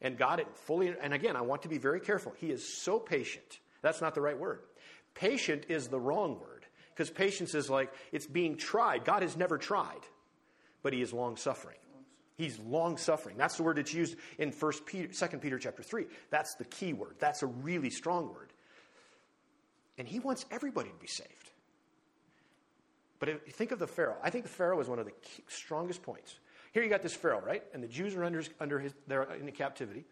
And 0.00 0.16
God 0.16 0.40
it 0.40 0.48
fully, 0.66 0.94
and 1.00 1.12
again, 1.12 1.36
I 1.36 1.42
want 1.42 1.62
to 1.62 1.68
be 1.68 1.78
very 1.78 2.00
careful. 2.00 2.32
He 2.38 2.50
is 2.50 2.82
so 2.82 2.98
patient. 2.98 3.60
That's 3.82 4.00
not 4.00 4.14
the 4.14 4.20
right 4.20 4.38
word. 4.38 4.60
Patient 5.14 5.66
is 5.68 5.88
the 5.88 5.98
wrong 5.98 6.38
word 6.40 6.66
because 6.94 7.10
patience 7.10 7.54
is 7.54 7.68
like 7.68 7.92
it's 8.12 8.26
being 8.26 8.56
tried. 8.56 9.04
God 9.04 9.22
has 9.22 9.36
never 9.36 9.58
tried, 9.58 10.00
but 10.82 10.92
He 10.92 11.02
is 11.02 11.12
long 11.12 11.36
suffering. 11.36 11.76
He's 12.36 12.58
long 12.58 12.96
suffering. 12.96 13.36
That's 13.36 13.56
the 13.56 13.62
word 13.62 13.76
that's 13.76 13.92
used 13.92 14.16
in 14.38 14.52
First 14.52 14.86
Peter, 14.86 15.08
2 15.08 15.38
Peter 15.38 15.58
chapter 15.58 15.82
3. 15.82 16.06
That's 16.30 16.54
the 16.54 16.64
key 16.64 16.92
word. 16.92 17.16
That's 17.18 17.42
a 17.42 17.46
really 17.46 17.90
strong 17.90 18.28
word. 18.32 18.52
And 19.98 20.08
he 20.08 20.18
wants 20.18 20.46
everybody 20.50 20.88
to 20.88 20.96
be 20.96 21.06
saved. 21.06 21.50
But 23.18 23.28
if 23.28 23.46
you 23.46 23.52
think 23.52 23.70
of 23.70 23.78
the 23.78 23.86
Pharaoh, 23.86 24.16
I 24.22 24.30
think 24.30 24.44
the 24.44 24.50
Pharaoh 24.50 24.80
is 24.80 24.88
one 24.88 24.98
of 24.98 25.04
the 25.04 25.12
key, 25.12 25.44
strongest 25.46 26.02
points. 26.02 26.38
Here 26.72 26.82
you 26.82 26.88
got 26.88 27.02
this 27.02 27.14
Pharaoh, 27.14 27.40
right? 27.40 27.62
And 27.74 27.82
the 27.82 27.86
Jews 27.86 28.16
are 28.16 28.24
under, 28.24 28.42
under 28.58 28.80
his, 28.80 28.94
they're 29.06 29.24
in 29.34 29.46
the 29.46 29.52
captivity. 29.52 30.04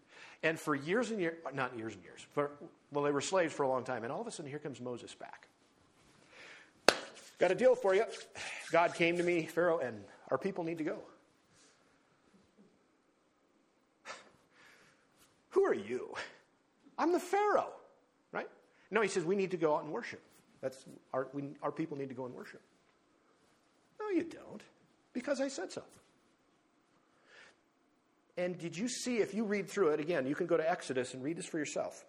And 0.43 0.61
for 0.61 0.75
years 0.75 1.11
and 1.11 1.19
years, 1.19 1.39
not 1.55 1.77
years 1.77 1.95
and 1.95 2.05
years, 2.05 2.25
for, 2.33 2.51
well, 2.93 3.03
they 3.03 3.11
were 3.11 3.23
slaves 3.23 3.53
for 3.53 3.63
a 3.63 3.69
long 3.69 3.83
time. 3.83 4.05
And 4.05 4.13
all 4.13 4.21
of 4.21 4.27
a 4.27 4.31
sudden, 4.31 4.51
here 4.51 4.59
comes 4.59 4.81
Moses 4.81 5.15
back. 5.15 5.49
Got 7.39 7.51
a 7.51 7.55
deal 7.55 7.75
for 7.75 7.95
you. 7.95 8.05
God 8.71 8.95
came 8.95 9.17
to 9.17 9.23
me, 9.23 9.47
Pharaoh, 9.47 9.79
and 9.79 10.05
our 10.31 10.37
people 10.37 10.63
need 10.63 10.79
to 10.79 10.85
go. 10.85 10.99
Who 15.51 15.65
are 15.65 15.75
you? 15.75 16.15
I'm 16.99 17.13
the 17.13 17.21
Pharaoh, 17.21 17.73
right? 18.33 18.49
No, 18.91 19.01
he 19.01 19.09
says 19.09 19.25
we 19.25 19.37
need 19.37 19.51
to 19.53 19.57
go 19.57 19.77
out 19.77 19.85
and 19.85 19.93
worship. 19.93 20.21
That's 20.61 20.85
our, 21.13 21.29
we, 21.33 21.51
our 21.63 21.73
people 21.73 21.97
need 21.97 22.09
to 22.09 22.15
go 22.15 22.27
and 22.27 22.35
worship. 22.35 22.61
No, 23.99 24.09
you 24.11 24.25
don't, 24.25 24.63
because 25.13 25.41
I 25.41 25.49
said 25.49 25.73
so. 25.73 25.83
And 28.37 28.59
did 28.59 28.77
you 28.77 28.89
see, 28.89 29.19
if 29.19 29.35
you 29.35 29.45
read 29.45 29.69
through 29.69 29.89
it, 29.91 30.01
again, 30.01 30.27
you 30.27 30.35
can 30.35 30.47
go 30.47 30.57
to 30.57 30.71
Exodus 30.71 31.15
and 31.15 31.23
read 31.23 31.37
this 31.37 31.47
for 31.47 31.59
yourself. 31.59 32.05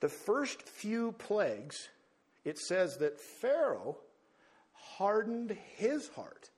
The 0.00 0.08
first 0.08 0.62
few 0.62 1.12
plagues, 1.12 1.88
it 2.44 2.58
says 2.58 2.98
that 2.98 3.18
Pharaoh 3.18 3.96
hardened 4.72 5.56
his 5.76 6.08
heart. 6.08 6.50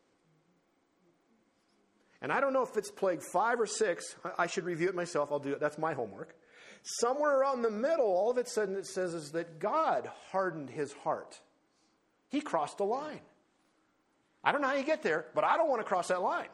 And 2.22 2.32
I 2.32 2.40
don't 2.40 2.52
know 2.52 2.62
if 2.62 2.76
it's 2.76 2.90
plague 2.90 3.22
five 3.22 3.60
or 3.60 3.66
six. 3.66 4.16
I 4.38 4.46
should 4.46 4.64
review 4.64 4.88
it 4.88 4.94
myself. 4.94 5.30
I'll 5.30 5.38
do 5.38 5.52
it. 5.52 5.60
That's 5.60 5.78
my 5.78 5.92
homework. 5.94 6.34
Somewhere 6.82 7.38
around 7.38 7.62
the 7.62 7.70
middle, 7.70 8.06
all 8.06 8.30
of 8.30 8.38
a 8.38 8.46
sudden 8.46 8.76
it 8.76 8.86
says 8.86 9.12
is 9.12 9.32
that 9.32 9.58
God 9.58 10.08
hardened 10.30 10.70
his 10.70 10.92
heart. 10.92 11.40
He 12.28 12.40
crossed 12.40 12.80
a 12.80 12.84
line. 12.84 13.20
I 14.42 14.52
don't 14.52 14.60
know 14.60 14.68
how 14.68 14.74
you 14.74 14.84
get 14.84 15.02
there, 15.02 15.26
but 15.34 15.44
I 15.44 15.56
don't 15.56 15.68
want 15.68 15.80
to 15.80 15.84
cross 15.84 16.08
that 16.08 16.22
line. 16.22 16.48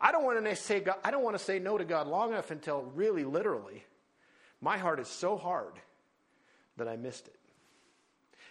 I 0.00 0.12
don't 0.12 0.24
want 0.24 0.42
to 0.42 0.56
say 0.56 0.80
God, 0.80 0.96
I 1.04 1.10
don't 1.10 1.22
want 1.22 1.36
to 1.36 1.44
say 1.44 1.58
no 1.58 1.76
to 1.76 1.84
God 1.84 2.06
long 2.06 2.30
enough 2.30 2.50
until 2.50 2.90
really 2.94 3.24
literally 3.24 3.84
my 4.60 4.78
heart 4.78 4.98
is 4.98 5.08
so 5.08 5.36
hard 5.36 5.74
that 6.78 6.88
I 6.88 6.96
missed 6.96 7.28
it. 7.28 7.36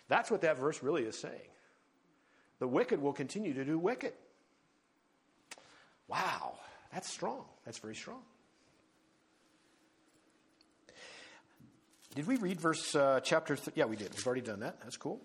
That's 0.08 0.30
what 0.30 0.42
that 0.42 0.60
verse 0.60 0.84
really 0.84 1.04
is 1.04 1.18
saying. 1.18 1.50
The 2.60 2.68
wicked 2.68 3.02
will 3.02 3.14
continue 3.14 3.54
to 3.54 3.66
do 3.66 3.80
wicked. 3.80 4.14
Wow, 6.10 6.56
that's 6.92 7.10
strong. 7.10 7.46
That's 7.66 7.78
very 7.80 7.96
strong. 7.96 8.22
Did 12.16 12.28
we 12.28 12.38
read 12.38 12.60
verse 12.60 12.96
uh, 12.96 13.20
chapter? 13.24 13.56
Th- 13.56 13.78
yeah, 13.78 13.86
we 13.86 13.96
did. 13.96 14.14
We've 14.16 14.26
already 14.26 14.42
done 14.42 14.62
that. 14.62 14.82
That's 14.82 14.98
cool. 14.98 15.22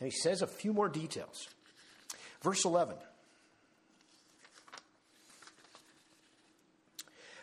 And 0.00 0.10
he 0.10 0.18
says 0.18 0.40
a 0.40 0.46
few 0.46 0.72
more 0.72 0.88
details. 0.88 1.48
Verse 2.42 2.64
11. 2.64 2.96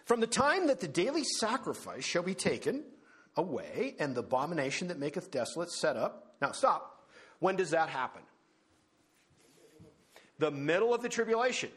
From 0.06 0.20
the 0.20 0.28
time 0.28 0.68
that 0.68 0.80
the 0.80 0.88
daily 0.88 1.24
sacrifice 1.24 2.04
shall 2.04 2.24
be 2.24 2.34
taken 2.34 2.84
away, 3.36 3.96
and 4.00 4.16
the 4.16 4.22
abomination 4.22 4.88
that 4.88 4.98
maketh 4.98 5.30
desolate 5.30 5.70
set 5.72 5.96
up. 5.96 6.36
Now, 6.42 6.52
stop. 6.52 7.08
When 7.40 7.56
does 7.56 7.70
that 7.70 7.90
happen? 7.90 8.24
The 10.40 10.50
middle 10.50 10.94
of 10.94 11.02
the 11.02 11.10
tribulation. 11.10 11.70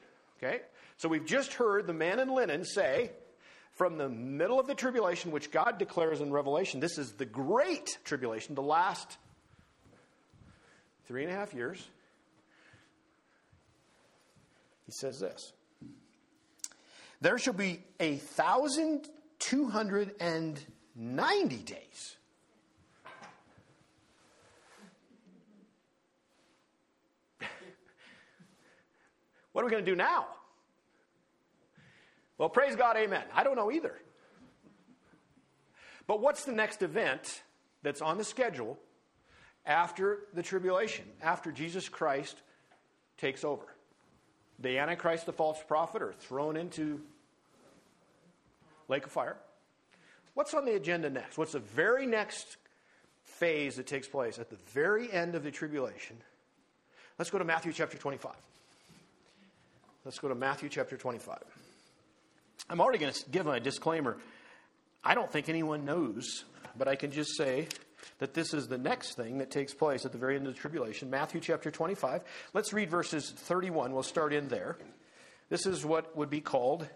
Okay? 0.43 0.61
So 0.97 1.09
we've 1.09 1.27
just 1.27 1.55
heard 1.55 1.87
the 1.87 1.93
man 1.93 2.19
in 2.19 2.29
linen 2.35 2.65
say, 2.65 3.11
from 3.73 3.99
the 3.99 4.09
middle 4.09 4.59
of 4.59 4.67
the 4.67 4.75
tribulation, 4.75 5.31
which 5.31 5.51
God 5.51 5.79
declares 5.79 6.21
in 6.21 6.33
Revelation, 6.33 6.81
this 6.81 6.99
is 6.99 7.13
the 7.13 7.25
great 7.25 7.99
tribulation, 8.05 8.55
the 8.55 8.63
last 8.63 9.17
three 11.07 11.23
and 11.25 11.33
a 11.33 11.35
half 11.35 11.55
years. 11.55 11.87
He 14.87 14.93
says 14.93 15.21
this 15.21 15.53
there 17.21 17.39
shall 17.39 17.55
be 17.55 17.83
a 17.99 18.17
thousand 18.17 19.09
two 19.39 19.69
hundred 19.69 20.15
and 20.21 20.61
ninety 20.95 21.59
days. 21.59 22.17
What 29.53 29.63
are 29.63 29.65
we 29.67 29.71
going 29.71 29.85
to 29.85 29.91
do 29.91 29.97
now? 29.97 30.27
Well, 32.39 32.49
praise 32.49 32.77
God, 32.77 32.97
amen. 32.97 33.25
I 33.35 33.45
don't 33.45 33.57
know 33.57 33.71
either. 33.71 33.95
But 36.07 36.21
what's 36.21 36.45
the 36.45 36.53
next 36.53 36.83
event 36.83 37.43
that's 37.83 38.01
on 38.01 38.19
the 38.19 38.25
schedule 38.25 38.79
after 39.67 40.21
the 40.35 40.43
tribulation, 40.43 41.05
after 41.23 41.53
Jesus 41.53 41.89
Christ 41.89 42.37
takes 43.19 43.45
over? 43.45 43.67
the 44.61 44.79
Antichrist, 44.79 45.27
the 45.27 45.33
false 45.33 45.59
prophet, 45.67 46.03
are 46.03 46.13
thrown 46.13 46.57
into 46.57 47.01
lake 48.89 49.07
of 49.07 49.13
fire. 49.13 49.37
What's 50.35 50.55
on 50.55 50.65
the 50.65 50.75
agenda 50.75 51.11
next? 51.11 51.39
What's 51.39 51.53
the 51.53 51.61
very 51.61 52.07
next 52.07 52.57
phase 53.25 53.77
that 53.77 53.87
takes 53.87 54.07
place 54.07 54.39
at 54.39 54.51
the 54.51 54.57
very 54.73 55.11
end 55.11 55.35
of 55.35 55.43
the 55.43 55.51
tribulation? 55.51 56.17
Let's 57.19 57.31
go 57.31 57.39
to 57.39 57.45
Matthew 57.45 57.73
chapter 57.73 57.97
25. 57.97 58.33
Let's 60.03 60.19
go 60.19 60.29
to 60.29 60.35
Matthew 60.35 60.71
chapter 60.71 60.97
25. 60.97 61.39
I'm 62.71 62.81
already 62.81 62.99
going 62.99 63.13
to 63.13 63.31
give 63.31 63.47
a 63.47 63.61
disclaimer. 63.61 64.17
I 65.05 65.15
don't 65.15 65.31
think 65.31 65.51
anyone 65.51 65.85
knows, 65.85 66.45
but 66.79 66.89
I 66.89 66.97
can 66.97 67.11
just 67.11 67.37
say 67.37 67.69
that 68.19 68.33
this 68.33 68.55
is 68.55 68.67
the 68.67 68.79
next 68.79 69.15
thing 69.15 69.39
that 69.39 69.51
takes 69.51 69.75
place 69.75 70.07
at 70.07 70.13
the 70.13 70.19
very 70.19 70.37
end 70.37 70.47
of 70.47 70.55
the 70.55 70.59
tribulation. 70.59 71.11
Matthew 71.11 71.41
chapter 71.41 71.71
25. 71.71 72.23
Let's 72.55 72.73
read 72.73 72.91
verses 72.91 73.31
31. 73.31 73.93
We'll 73.93 74.03
start 74.03 74.33
in 74.33 74.49
there. 74.49 74.79
This 75.51 75.67
is 75.67 75.85
what 75.85 76.17
would 76.17 76.31
be 76.31 76.41
called 76.41 76.89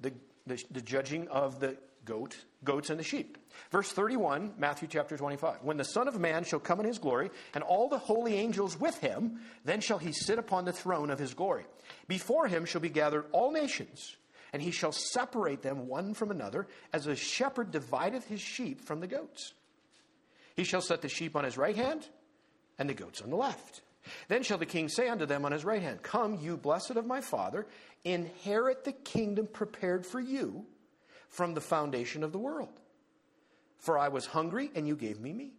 the, 0.00 0.12
the, 0.46 0.62
the 0.70 0.80
judging 0.80 1.26
of 1.26 1.58
the 1.58 1.76
goat, 2.06 2.36
goats 2.64 2.88
and 2.88 2.98
the 2.98 3.04
sheep. 3.04 3.36
Verse 3.70 3.92
31, 3.92 4.54
Matthew 4.56 4.88
chapter 4.88 5.16
25. 5.16 5.58
When 5.62 5.76
the 5.76 5.84
Son 5.84 6.08
of 6.08 6.18
Man 6.18 6.44
shall 6.44 6.60
come 6.60 6.80
in 6.80 6.86
his 6.86 6.98
glory, 6.98 7.30
and 7.52 7.62
all 7.62 7.90
the 7.90 7.98
holy 7.98 8.34
angels 8.36 8.80
with 8.80 8.98
him, 8.98 9.40
then 9.66 9.80
shall 9.80 9.98
he 9.98 10.12
sit 10.12 10.38
upon 10.38 10.64
the 10.64 10.72
throne 10.72 11.10
of 11.10 11.18
his 11.18 11.34
glory. 11.34 11.64
Before 12.08 12.48
him 12.48 12.64
shall 12.64 12.80
be 12.80 12.88
gathered 12.88 13.26
all 13.32 13.52
nations 13.52 14.16
and 14.52 14.62
he 14.62 14.70
shall 14.70 14.92
separate 14.92 15.60
them 15.60 15.86
one 15.86 16.14
from 16.14 16.30
another, 16.30 16.66
as 16.92 17.06
a 17.06 17.14
shepherd 17.14 17.70
divideth 17.70 18.26
his 18.26 18.40
sheep 18.40 18.80
from 18.80 19.00
the 19.00 19.06
goats. 19.06 19.52
He 20.54 20.64
shall 20.64 20.80
set 20.80 21.02
the 21.02 21.10
sheep 21.10 21.36
on 21.36 21.44
his 21.44 21.58
right 21.58 21.76
hand, 21.76 22.08
and 22.78 22.88
the 22.88 22.94
goats 22.94 23.20
on 23.20 23.28
the 23.28 23.36
left. 23.36 23.82
Then 24.28 24.42
shall 24.42 24.56
the 24.56 24.64
king 24.64 24.88
say 24.88 25.08
unto 25.08 25.26
them 25.26 25.44
on 25.44 25.52
his 25.52 25.64
right 25.64 25.82
hand, 25.82 26.02
Come, 26.02 26.38
you 26.40 26.56
blessed 26.56 26.92
of 26.92 27.04
my 27.04 27.20
father, 27.20 27.66
inherit 28.04 28.84
the 28.84 28.92
kingdom 28.92 29.46
prepared 29.46 30.06
for 30.06 30.20
you 30.20 30.64
from 31.36 31.52
the 31.52 31.60
foundation 31.60 32.24
of 32.24 32.32
the 32.32 32.38
world. 32.38 32.80
For 33.78 33.98
I 33.98 34.08
was 34.08 34.24
hungry, 34.24 34.70
and 34.74 34.88
you 34.88 34.96
gave 34.96 35.20
me 35.20 35.32
meat. 35.34 35.52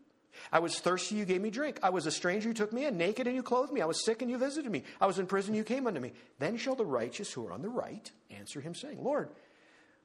I 0.52 0.60
was 0.60 0.80
thirsty, 0.80 1.16
you 1.16 1.26
gave 1.26 1.42
me 1.42 1.52
drink. 1.52 1.80
I 1.84 1.92
was 1.92 2.08
a 2.08 2.12
stranger, 2.12 2.48
you 2.50 2.54
took 2.54 2.74
me 2.74 2.86
in. 2.86 2.98
Naked, 2.98 3.28
and 3.28 3.36
you 3.36 3.44
clothed 3.44 3.72
me. 3.72 3.82
I 3.82 3.86
was 3.86 4.04
sick, 4.04 4.22
and 4.22 4.30
you 4.30 4.38
visited 4.40 4.72
me. 4.72 4.84
I 5.00 5.06
was 5.06 5.20
in 5.20 5.28
prison, 5.28 5.54
you 5.54 5.64
came 5.64 5.86
unto 5.86 6.00
me. 6.00 6.14
Then 6.40 6.58
shall 6.58 6.76
the 6.76 6.86
righteous 6.86 7.32
who 7.32 7.46
are 7.48 7.54
on 7.54 7.62
the 7.62 7.70
right 7.70 8.12
answer 8.32 8.60
him, 8.60 8.74
saying, 8.74 9.04
Lord, 9.04 9.30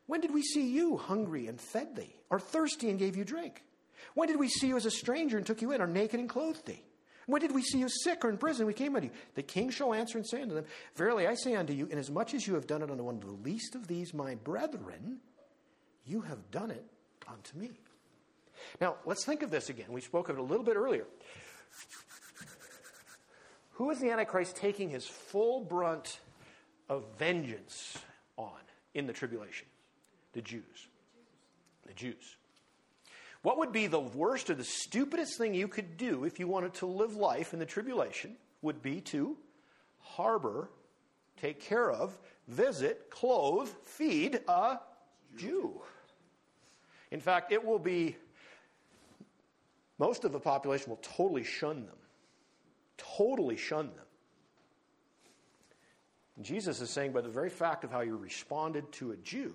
when 0.07 0.21
did 0.21 0.35
we 0.35 0.43
see 0.43 0.69
you 0.69 0.99
hungry 0.99 1.47
and 1.47 1.59
fed 1.61 1.97
thee, 1.97 2.15
or 2.29 2.39
thirsty 2.39 2.91
and 2.91 2.99
gave 2.99 3.17
you 3.17 3.25
drink? 3.25 3.63
When 4.15 4.29
did 4.29 4.39
we 4.39 4.49
see 4.49 4.69
you 4.69 4.77
as 4.77 4.87
a 4.87 4.91
stranger 4.91 5.39
and 5.39 5.47
took 5.47 5.63
you 5.63 5.73
in, 5.73 5.81
or 5.81 5.87
naked 5.87 6.21
and 6.21 6.29
clothed 6.29 6.67
thee? 6.67 6.83
When 7.27 7.41
did 7.41 7.53
we 7.53 7.63
see 7.63 7.79
you 7.79 7.89
sick 7.89 8.25
or 8.25 8.31
in 8.31 8.37
prison? 8.37 8.67
We 8.67 8.75
came 8.75 8.97
unto 8.97 9.09
you. 9.09 9.13
The 9.35 9.43
king 9.43 9.71
shall 9.71 9.95
answer 9.95 10.19
and 10.19 10.27
say 10.27 10.43
unto 10.43 10.55
them, 10.55 10.65
Verily 10.97 11.27
I 11.27 11.35
say 11.35 11.55
unto 11.55 11.73
you, 11.73 11.87
inasmuch 11.87 12.35
as 12.35 12.47
you 12.47 12.55
have 12.55 12.67
done 12.67 12.83
it 12.83 12.91
unto 12.91 13.05
one 13.05 13.17
of 13.17 13.21
the 13.21 13.49
least 13.49 13.75
of 13.75 13.87
these 13.87 14.13
my 14.13 14.35
brethren, 14.35 15.21
you 16.07 16.21
have 16.23 16.51
done 16.51 16.71
it 16.71 16.85
unto 17.29 17.59
me. 17.59 17.71
Now, 18.81 18.97
let's 19.05 19.25
think 19.25 19.43
of 19.43 19.51
this 19.51 19.69
again. 19.69 19.87
We 19.91 20.01
spoke 20.01 20.29
of 20.29 20.37
it 20.37 20.41
a 20.41 20.45
little 20.45 20.65
bit 20.65 20.77
earlier. 20.77 21.07
Who 23.73 23.91
is 23.91 23.99
the 23.99 24.11
Antichrist 24.11 24.57
taking 24.57 24.91
his 24.91 25.07
full 25.07 25.61
brunt 25.61 26.21
of 26.89 27.05
vengeance 27.19 27.99
on 28.37 28.61
in 28.95 29.07
the 29.07 29.13
tribulation? 29.13 29.67
The 30.35 30.43
Jews. 30.43 30.89
The 31.87 31.95
Jews. 31.95 32.37
What 33.43 33.59
would 33.59 33.73
be 33.73 33.89
the 33.89 34.01
worst 34.01 34.51
or 34.51 34.55
the 34.55 34.65
stupidest 34.65 35.37
thing 35.37 35.55
you 35.55 35.67
could 35.67 35.97
do 35.97 36.25
if 36.25 36.39
you 36.39 36.47
wanted 36.47 36.75
to 36.75 36.87
live 36.87 37.17
life 37.17 37.53
in 37.53 37.59
the 37.59 37.67
tribulation 37.67 38.37
would 38.61 38.83
be 38.83 39.01
to 39.01 39.37
harbor, 39.99 40.71
take 41.41 41.61
care 41.61 41.91
of 41.91 42.17
visit, 42.49 43.11
clothe, 43.11 43.69
feed 43.85 44.41
a 44.49 44.79
Jew. 45.37 45.81
In 47.11 47.21
fact, 47.21 47.53
it 47.53 47.65
will 47.65 47.79
be, 47.79 48.17
most 49.99 50.25
of 50.25 50.33
the 50.33 50.41
population 50.41 50.91
will 50.91 51.01
totally 51.03 51.45
shun 51.45 51.87
them. 51.87 51.97
Totally 52.97 53.57
shun 53.57 53.89
them. 53.89 54.07
And 56.37 56.45
Jesus 56.45 56.81
is 56.81 56.91
saying, 56.91 57.13
by 57.13 57.21
the 57.21 57.29
very 57.29 57.51
fact 57.51 57.85
of 57.85 57.91
how 57.91 58.01
you 58.01 58.17
responded 58.17 58.91
to 58.93 59.13
a 59.13 59.17
Jew, 59.17 59.53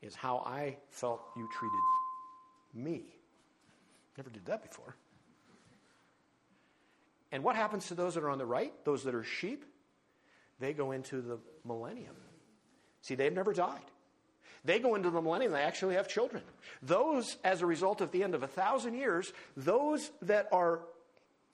is 0.00 0.14
how 0.14 0.38
I 0.38 0.76
felt 0.90 1.20
you 1.36 1.48
treated 1.58 2.86
me. 2.86 3.04
Never 4.16 4.30
did 4.30 4.46
that 4.46 4.62
before. 4.62 4.96
And 7.30 7.42
what 7.44 7.56
happens 7.56 7.86
to 7.88 7.94
those 7.94 8.14
that 8.14 8.24
are 8.24 8.30
on 8.30 8.38
the 8.38 8.46
right, 8.46 8.72
those 8.84 9.04
that 9.04 9.14
are 9.14 9.22
sheep? 9.22 9.64
They 10.58 10.72
go 10.72 10.92
into 10.92 11.20
the 11.20 11.38
millennium. 11.64 12.16
See, 13.00 13.14
they've 13.14 13.32
never 13.32 13.52
died. 13.52 13.80
They 14.64 14.78
go 14.78 14.94
into 14.94 15.10
the 15.10 15.20
millennium, 15.20 15.52
they 15.52 15.62
actually 15.62 15.96
have 15.96 16.08
children. 16.08 16.42
Those, 16.82 17.36
as 17.42 17.62
a 17.62 17.66
result 17.66 18.00
of 18.00 18.12
the 18.12 18.22
end 18.22 18.34
of 18.34 18.42
a 18.42 18.48
thousand 18.48 18.94
years, 18.94 19.32
those 19.56 20.10
that 20.22 20.48
are 20.52 20.80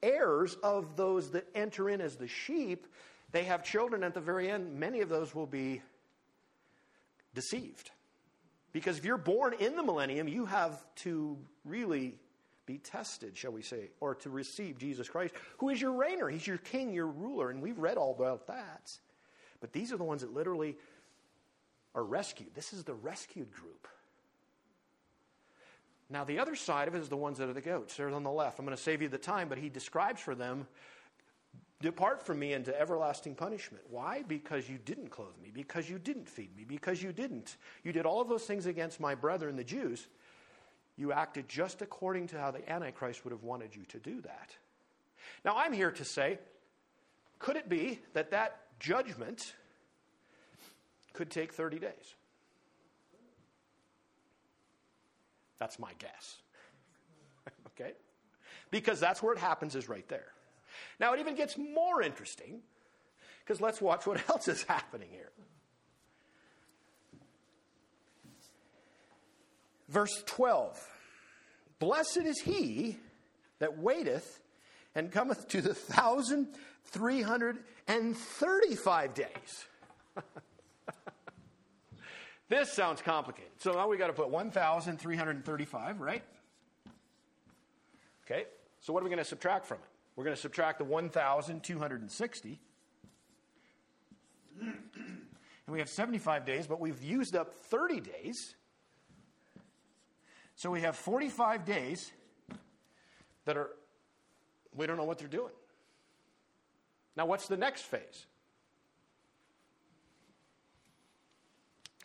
heirs 0.03 0.57
of 0.63 0.97
those 0.97 1.31
that 1.31 1.47
enter 1.55 1.89
in 1.89 2.01
as 2.01 2.17
the 2.17 2.29
sheep, 2.29 2.87
they 3.33 3.45
have 3.45 3.65
children 3.65 4.05
at 4.05 4.15
the 4.15 4.21
very 4.21 4.51
end. 4.51 4.79
Many 4.79 5.01
of 5.01 5.09
those 5.09 5.35
will 5.35 5.47
be 5.47 5.83
deceived. 7.35 7.91
Because 8.73 8.99
if 8.99 9.05
you're 9.05 9.17
born 9.17 9.55
in 9.59 9.77
the 9.77 9.83
millennium, 9.83 10.29
you 10.29 10.45
have 10.45 10.79
to 10.97 11.39
really 11.65 12.15
be 12.67 12.79
tested, 12.79 13.37
shall 13.37 13.53
we 13.53 13.63
say, 13.63 13.89
or 14.01 14.15
to 14.17 14.29
receive 14.29 14.79
Jesus 14.79 15.09
Christ, 15.09 15.35
who 15.57 15.71
is 15.71 15.81
your 15.81 15.93
reigner. 15.93 16.31
He's 16.31 16.47
your 16.47 16.59
king, 16.59 16.93
your 16.93 17.07
ruler, 17.07 17.49
and 17.51 17.63
we've 17.63 17.79
read 17.79 17.97
all 17.97 18.15
about 18.15 18.47
that. 18.49 18.93
But 19.61 19.73
these 19.73 19.91
are 19.91 19.97
the 19.97 20.05
ones 20.05 20.21
that 20.21 20.35
literally 20.35 20.77
are 21.99 22.05
rescued. 22.05 22.55
This 22.55 22.73
is 22.73 22.85
the 22.85 22.95
rescued 22.95 23.53
group. 23.53 23.89
Now, 26.09 26.25
the 26.25 26.39
other 26.39 26.55
side 26.55 26.89
of 26.89 26.95
it 26.95 27.01
is 27.01 27.09
the 27.09 27.17
ones 27.17 27.39
that 27.39 27.49
are 27.49 27.53
the 27.53 27.61
goats. 27.61 27.97
They're 27.97 28.09
on 28.09 28.23
the 28.23 28.31
left. 28.31 28.59
I'm 28.59 28.65
going 28.65 28.77
to 28.77 28.83
save 28.83 29.03
you 29.03 29.09
the 29.09 29.19
time, 29.19 29.49
but 29.49 29.59
he 29.59 29.69
describes 29.69 30.21
for 30.21 30.35
them 30.35 30.67
Depart 31.81 32.27
from 32.27 32.41
me 32.41 32.55
into 32.55 32.79
everlasting 32.79 33.37
punishment. 33.37 33.85
Why? 33.89 34.23
Because 34.27 34.69
you 34.69 34.79
didn't 34.79 35.11
clothe 35.11 35.39
me, 35.41 35.51
because 35.53 35.89
you 35.89 35.99
didn't 35.99 36.29
feed 36.29 36.57
me, 36.57 36.65
because 36.65 37.03
you 37.03 37.13
didn't. 37.13 37.57
You 37.85 37.93
did 37.93 38.05
all 38.05 38.21
of 38.21 38.29
those 38.29 38.45
things 38.45 38.67
against 38.67 38.99
my 38.99 39.15
brethren, 39.15 39.55
the 39.55 39.63
Jews. 39.63 40.09
You 40.97 41.13
acted 41.13 41.49
just 41.49 41.81
according 41.81 42.29
to 42.29 42.39
how 42.39 42.51
the 42.51 42.69
Antichrist 42.69 43.25
would 43.25 43.31
have 43.31 43.45
wanted 43.45 43.77
you 43.77 43.85
to 43.91 43.99
do 43.99 44.21
that. 44.23 44.57
Now, 45.45 45.57
I'm 45.57 45.73
here 45.73 45.93
to 45.93 46.05
say 46.05 46.39
could 47.39 47.55
it 47.55 47.69
be 47.69 48.01
that 48.15 48.33
that 48.33 48.59
judgment 48.81 49.55
could 51.13 51.31
take 51.31 51.53
30 51.53 51.79
days? 51.79 52.15
That's 55.59 55.79
my 55.79 55.93
guess. 55.99 56.37
okay? 57.69 57.93
Because 58.71 59.01
that's 59.01 59.23
where 59.23 59.33
it 59.33 59.39
happens, 59.39 59.75
is 59.75 59.89
right 59.89 60.07
there. 60.09 60.27
Now, 61.01 61.15
it 61.15 61.21
even 61.21 61.35
gets 61.35 61.57
more 61.57 62.03
interesting 62.03 62.61
because 63.45 63.61
let's 63.61 63.81
watch 63.81 64.07
what 64.07 64.21
else 64.31 64.49
is 64.49 64.63
happening 64.63 65.09
here. 65.11 65.31
Verse 69.89 70.23
12 70.27 70.87
Blessed 71.79 72.19
is 72.19 72.41
he 72.41 72.99
that 73.59 73.79
waiteth 73.79 74.43
and 74.95 75.11
cometh 75.13 75.49
to 75.49 75.61
the 75.63 75.75
thousand 75.75 76.49
three 76.87 77.23
hundred 77.23 77.59
and 77.87 78.17
thirty-five 78.17 79.15
days. 79.15 79.67
this 82.49 82.73
sounds 82.73 83.03
complicated. 83.03 83.53
So 83.59 83.73
now 83.73 83.89
we 83.89 83.97
got 83.97 84.07
to 84.07 84.13
put 84.13 84.31
1,335, 84.31 86.01
right? 86.01 86.23
Okay, 88.25 88.45
so 88.81 88.93
what 88.93 89.01
are 89.01 89.05
we 89.05 89.11
going 89.11 89.19
to 89.19 89.25
subtract 89.25 89.67
from 89.67 89.79
it? 89.79 89.89
We're 90.17 90.25
going 90.25 90.37
to 90.37 90.43
subtract 90.43 90.79
the 90.79 90.85
1,260. 90.85 92.61
and 94.61 94.77
we 95.69 95.79
have 95.79 95.89
75 95.89 96.45
days, 96.45 96.67
but 96.67 96.81
we've 96.81 97.03
used 97.03 97.37
up 97.37 97.55
30 97.55 98.01
days. 98.01 98.55
So 100.57 100.71
we 100.71 100.81
have 100.81 100.97
45 100.97 101.65
days 101.65 102.11
that 103.45 103.57
are, 103.57 103.71
we 104.75 104.87
don't 104.87 104.97
know 104.97 105.05
what 105.05 105.19
they're 105.19 105.29
doing. 105.29 105.53
Now, 107.17 107.27
what's 107.27 107.47
the 107.47 107.57
next 107.57 107.83
phase? 107.83 108.27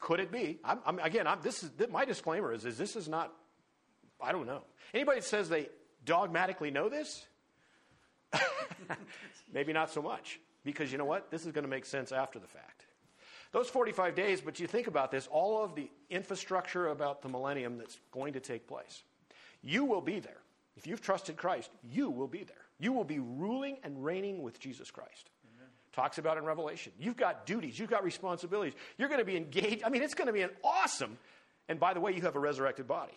Could 0.04 0.20
it 0.20 0.34
be? 0.34 0.60
I'm, 0.66 0.80
I'm, 0.86 1.00
again, 1.00 1.28
I'm, 1.28 1.40
this 1.42 1.64
is 1.64 1.72
my 1.90 2.04
disclaimer 2.04 2.52
is, 2.52 2.66
is 2.66 2.78
this 2.78 2.98
is 2.98 3.08
not. 3.08 3.34
I 4.22 4.34
don't 4.34 4.46
know. 4.46 4.64
Anybody 4.94 5.22
that 5.22 5.26
says 5.26 5.48
they 5.48 5.70
dogmatically 6.04 6.72
know 6.72 6.90
this, 6.90 7.26
Maybe 9.54 9.72
not 9.72 9.92
so 9.92 10.02
much, 10.02 10.42
because 10.66 10.92
you 10.92 10.98
know 10.98 11.06
what? 11.06 11.32
This 11.32 11.46
is 11.46 11.54
going 11.54 11.64
to 11.64 11.70
make 11.70 11.86
sense 11.86 12.12
after 12.12 12.38
the 12.38 12.48
fact. 12.48 12.86
Those 13.54 13.70
45 13.70 14.14
days, 14.14 14.42
but 14.42 14.60
you 14.60 14.68
think 14.68 14.88
about 14.88 15.10
this, 15.10 15.28
all 15.32 15.64
of 15.64 15.74
the 15.74 15.90
infrastructure 16.10 16.88
about 16.88 17.22
the 17.22 17.30
millennium 17.30 17.78
that's 17.78 17.98
going 18.12 18.34
to 18.34 18.42
take 18.42 18.68
place. 18.68 19.04
You 19.62 19.86
will 19.86 20.02
be 20.02 20.20
there. 20.20 20.42
If 20.76 20.86
you've 20.86 21.02
trusted 21.02 21.38
Christ, 21.38 21.70
you 21.84 22.10
will 22.10 22.28
be 22.28 22.44
there. 22.44 22.58
You 22.78 22.92
will 22.92 23.06
be 23.06 23.20
ruling 23.20 23.78
and 23.84 24.04
reigning 24.04 24.42
with 24.42 24.60
Jesus 24.60 24.92
Christ. 24.92 25.30
Talks 25.94 26.18
about 26.18 26.38
in 26.38 26.44
Revelation. 26.44 26.92
You've 27.00 27.18
got 27.18 27.46
duties, 27.46 27.78
you've 27.78 27.90
got 27.90 28.04
responsibilities. 28.04 28.74
You're 28.98 29.10
going 29.10 29.20
to 29.20 29.26
be 29.26 29.38
engaged. 29.38 29.84
I 29.84 29.90
mean, 29.90 30.02
it's 30.02 30.16
going 30.16 30.28
to 30.28 30.34
be 30.34 30.42
an 30.42 30.50
awesome. 30.64 31.18
And 31.70 31.80
by 31.80 31.94
the 31.94 32.00
way, 32.00 32.14
you 32.14 32.22
have 32.24 32.36
a 32.36 32.40
resurrected 32.40 32.88
body, 32.88 33.14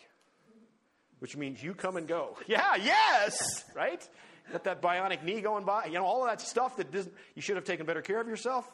which 1.18 1.36
means 1.36 1.62
you 1.62 1.74
come 1.74 1.96
and 1.96 2.06
go. 2.06 2.36
Yeah, 2.46 2.76
yes, 2.76 3.64
right? 3.74 4.06
Got 4.52 4.64
that 4.64 4.82
bionic 4.82 5.24
knee 5.24 5.40
going 5.40 5.64
by. 5.64 5.86
You 5.86 5.94
know, 5.94 6.04
all 6.04 6.22
of 6.22 6.28
that 6.28 6.40
stuff 6.40 6.76
that 6.76 6.94
you 7.34 7.42
should 7.42 7.56
have 7.56 7.64
taken 7.64 7.86
better 7.86 8.02
care 8.02 8.20
of 8.20 8.28
yourself. 8.28 8.70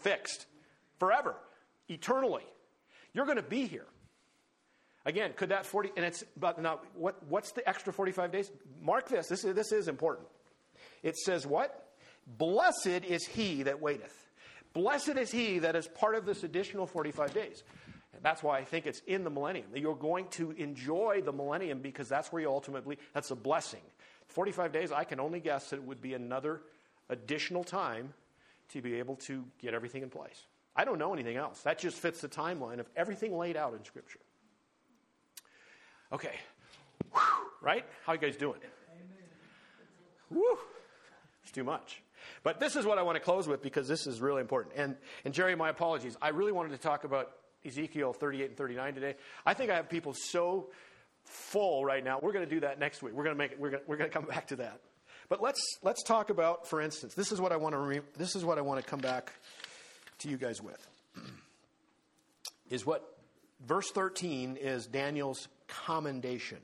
Fixed. 0.00 0.46
Forever. 1.00 1.34
Eternally. 1.88 2.44
You're 3.12 3.24
going 3.24 3.38
to 3.38 3.42
be 3.42 3.66
here. 3.66 3.86
Again, 5.06 5.32
could 5.36 5.48
that 5.50 5.66
40, 5.66 5.92
and 5.96 6.04
it's, 6.04 6.24
but 6.36 6.60
now, 6.60 6.80
what, 6.94 7.22
what's 7.28 7.52
the 7.52 7.68
extra 7.68 7.92
45 7.92 8.32
days? 8.32 8.50
Mark 8.80 9.08
this. 9.08 9.28
This 9.28 9.44
is, 9.44 9.54
this 9.54 9.72
is 9.72 9.88
important. 9.88 10.28
It 11.02 11.16
says 11.16 11.46
what? 11.46 11.83
Blessed 12.26 13.04
is 13.06 13.26
he 13.26 13.64
that 13.64 13.80
waiteth. 13.80 14.16
Blessed 14.72 15.16
is 15.16 15.30
he 15.30 15.60
that 15.60 15.76
is 15.76 15.86
part 15.86 16.14
of 16.14 16.26
this 16.26 16.42
additional 16.42 16.86
45 16.86 17.32
days. 17.32 17.62
And 18.12 18.22
that's 18.22 18.42
why 18.42 18.58
I 18.58 18.64
think 18.64 18.86
it's 18.86 19.00
in 19.06 19.24
the 19.24 19.30
millennium. 19.30 19.66
You're 19.74 19.94
going 19.94 20.28
to 20.32 20.50
enjoy 20.52 21.22
the 21.24 21.32
millennium 21.32 21.80
because 21.80 22.08
that's 22.08 22.32
where 22.32 22.42
you 22.42 22.48
ultimately, 22.48 22.98
that's 23.12 23.30
a 23.30 23.36
blessing. 23.36 23.82
45 24.28 24.72
days, 24.72 24.92
I 24.92 25.04
can 25.04 25.20
only 25.20 25.40
guess 25.40 25.70
that 25.70 25.76
it 25.76 25.84
would 25.84 26.00
be 26.00 26.14
another 26.14 26.62
additional 27.08 27.64
time 27.64 28.14
to 28.70 28.80
be 28.80 28.94
able 28.94 29.16
to 29.16 29.44
get 29.60 29.74
everything 29.74 30.02
in 30.02 30.10
place. 30.10 30.46
I 30.76 30.84
don't 30.84 30.98
know 30.98 31.12
anything 31.12 31.36
else. 31.36 31.60
That 31.62 31.78
just 31.78 31.98
fits 31.98 32.20
the 32.20 32.28
timeline 32.28 32.80
of 32.80 32.88
everything 32.96 33.36
laid 33.36 33.56
out 33.56 33.74
in 33.74 33.84
Scripture. 33.84 34.18
Okay. 36.12 36.34
Whew, 37.12 37.20
right? 37.60 37.84
How 38.04 38.12
you 38.14 38.18
guys 38.18 38.36
doing? 38.36 38.60
It's 41.42 41.52
too 41.52 41.64
much. 41.64 42.02
But 42.42 42.60
this 42.60 42.76
is 42.76 42.84
what 42.84 42.98
I 42.98 43.02
want 43.02 43.16
to 43.16 43.20
close 43.20 43.46
with 43.46 43.62
because 43.62 43.88
this 43.88 44.06
is 44.06 44.20
really 44.20 44.40
important. 44.40 44.74
And, 44.76 44.96
and 45.24 45.32
Jerry, 45.32 45.54
my 45.54 45.70
apologies. 45.70 46.16
I 46.20 46.28
really 46.28 46.52
wanted 46.52 46.72
to 46.72 46.78
talk 46.78 47.04
about 47.04 47.32
Ezekiel 47.64 48.12
38 48.12 48.48
and 48.50 48.56
39 48.56 48.94
today. 48.94 49.14
I 49.46 49.54
think 49.54 49.70
I 49.70 49.76
have 49.76 49.88
people 49.88 50.12
so 50.12 50.70
full 51.24 51.84
right 51.84 52.04
now. 52.04 52.18
We're 52.20 52.32
going 52.32 52.44
to 52.44 52.54
do 52.54 52.60
that 52.60 52.78
next 52.78 53.02
week. 53.02 53.14
We're 53.14 53.24
going 53.24 53.36
to 53.36 53.38
make 53.38 53.52
it, 53.52 53.60
we're 53.60 53.70
going 53.70 53.82
to, 53.82 53.88
we're 53.88 53.96
going 53.96 54.10
to 54.10 54.14
come 54.14 54.24
back 54.28 54.48
to 54.48 54.56
that. 54.56 54.80
But 55.28 55.42
let's 55.42 55.60
let's 55.82 56.02
talk 56.02 56.28
about, 56.28 56.68
for 56.68 56.80
instance, 56.80 57.14
this 57.14 57.32
is 57.32 57.40
what 57.40 57.50
I 57.50 57.56
want 57.56 57.74
to 57.74 57.78
re, 57.78 58.00
this 58.18 58.36
is 58.36 58.44
what 58.44 58.58
I 58.58 58.60
want 58.60 58.82
to 58.82 58.88
come 58.88 59.00
back 59.00 59.32
to 60.18 60.28
you 60.28 60.36
guys 60.36 60.60
with. 60.62 60.86
Is 62.68 62.84
what 62.84 63.18
verse 63.66 63.90
13 63.90 64.56
is 64.60 64.86
Daniel's 64.86 65.48
commendation. 65.66 66.58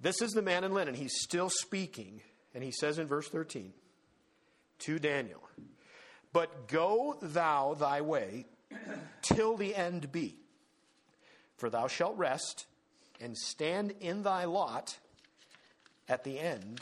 This 0.00 0.20
is 0.20 0.32
the 0.32 0.42
man 0.42 0.64
in 0.64 0.72
linen. 0.72 0.94
He's 0.94 1.14
still 1.20 1.48
speaking, 1.48 2.20
and 2.54 2.62
he 2.62 2.70
says 2.70 2.98
in 2.98 3.06
verse 3.06 3.28
13 3.28 3.72
to 4.80 4.98
Daniel, 4.98 5.40
But 6.32 6.68
go 6.68 7.16
thou 7.20 7.74
thy 7.74 8.00
way 8.00 8.46
till 9.22 9.56
the 9.56 9.74
end 9.74 10.12
be. 10.12 10.36
For 11.56 11.70
thou 11.70 11.86
shalt 11.86 12.16
rest 12.16 12.66
and 13.20 13.36
stand 13.36 13.94
in 14.00 14.22
thy 14.22 14.44
lot 14.44 14.98
at 16.08 16.24
the 16.24 16.38
end 16.38 16.80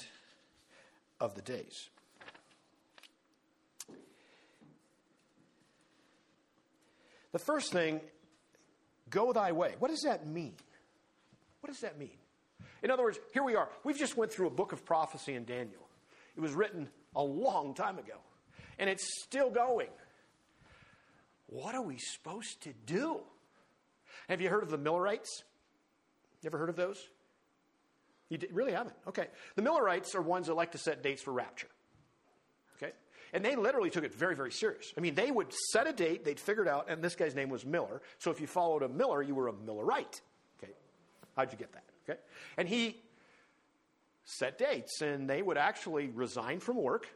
of 1.20 1.34
the 1.34 1.42
days. 1.42 1.90
The 7.32 7.38
first 7.38 7.72
thing, 7.72 8.01
go 9.09 9.32
thy 9.32 9.52
way. 9.52 9.74
What 9.78 9.90
does 9.90 10.02
that 10.02 10.26
mean? 10.26 10.55
What 11.60 11.70
does 11.70 11.80
that 11.80 11.98
mean? 11.98 12.19
In 12.82 12.90
other 12.90 13.02
words, 13.02 13.19
here 13.32 13.43
we 13.43 13.57
are. 13.57 13.69
We've 13.85 13.98
just 13.98 14.16
went 14.16 14.32
through 14.32 14.47
a 14.47 14.51
book 14.51 14.73
of 14.73 14.85
prophecy 14.85 15.35
in 15.35 15.44
Daniel. 15.44 15.86
It 16.36 16.40
was 16.40 16.52
written 16.52 16.89
a 17.15 17.23
long 17.23 17.74
time 17.74 17.98
ago. 17.98 18.15
and 18.81 18.89
it's 18.89 19.23
still 19.23 19.51
going. 19.51 19.90
What 21.47 21.74
are 21.74 21.82
we 21.82 21.98
supposed 21.98 22.62
to 22.62 22.73
do? 22.86 23.20
Have 24.28 24.40
you 24.40 24.48
heard 24.48 24.62
of 24.62 24.70
the 24.70 24.78
Millerites? 24.78 25.44
You 26.43 26.48
ever 26.48 26.59
heard 26.59 26.70
of 26.70 26.77
those? 26.77 26.98
You 28.31 28.39
really 28.52 28.73
haven't? 28.73 28.94
Okay. 29.07 29.27
The 29.57 29.62
Millerites 29.62 30.15
are 30.15 30.23
ones 30.23 30.47
that 30.47 30.55
like 30.55 30.73
to 30.73 30.78
set 30.78 31.02
dates 31.02 31.20
for 31.20 31.32
rapture. 31.32 31.69
Okay? 32.81 32.93
And 33.35 33.44
they 33.44 33.57
literally 33.57 33.90
took 33.90 34.05
it 34.05 34.15
very, 34.15 34.35
very 34.35 34.52
serious. 34.52 34.94
I 34.97 35.01
mean, 35.01 35.15
they 35.15 35.31
would 35.31 35.52
set 35.73 35.86
a 35.86 35.93
date, 35.93 36.24
they'd 36.24 36.40
figure 36.40 36.62
it 36.62 36.69
out, 36.69 36.86
and 36.89 37.02
this 37.02 37.16
guy's 37.16 37.35
name 37.35 37.51
was 37.51 37.66
Miller. 37.66 38.01
So 38.19 38.31
if 38.31 38.40
you 38.40 38.47
followed 38.47 38.82
a 38.82 38.89
Miller, 38.89 39.20
you 39.20 39.35
were 39.35 39.48
a 39.48 39.52
Millerite. 39.52 40.20
Okay? 40.62 40.73
How'd 41.36 41.52
you 41.52 41.59
get 41.59 41.73
that? 41.73 41.85
Okay? 42.10 42.20
And 42.56 42.68
he 42.68 43.00
set 44.24 44.58
dates, 44.58 45.00
and 45.00 45.28
they 45.28 45.42
would 45.42 45.58
actually 45.58 46.08
resign 46.08 46.60
from 46.60 46.76
work 46.76 47.06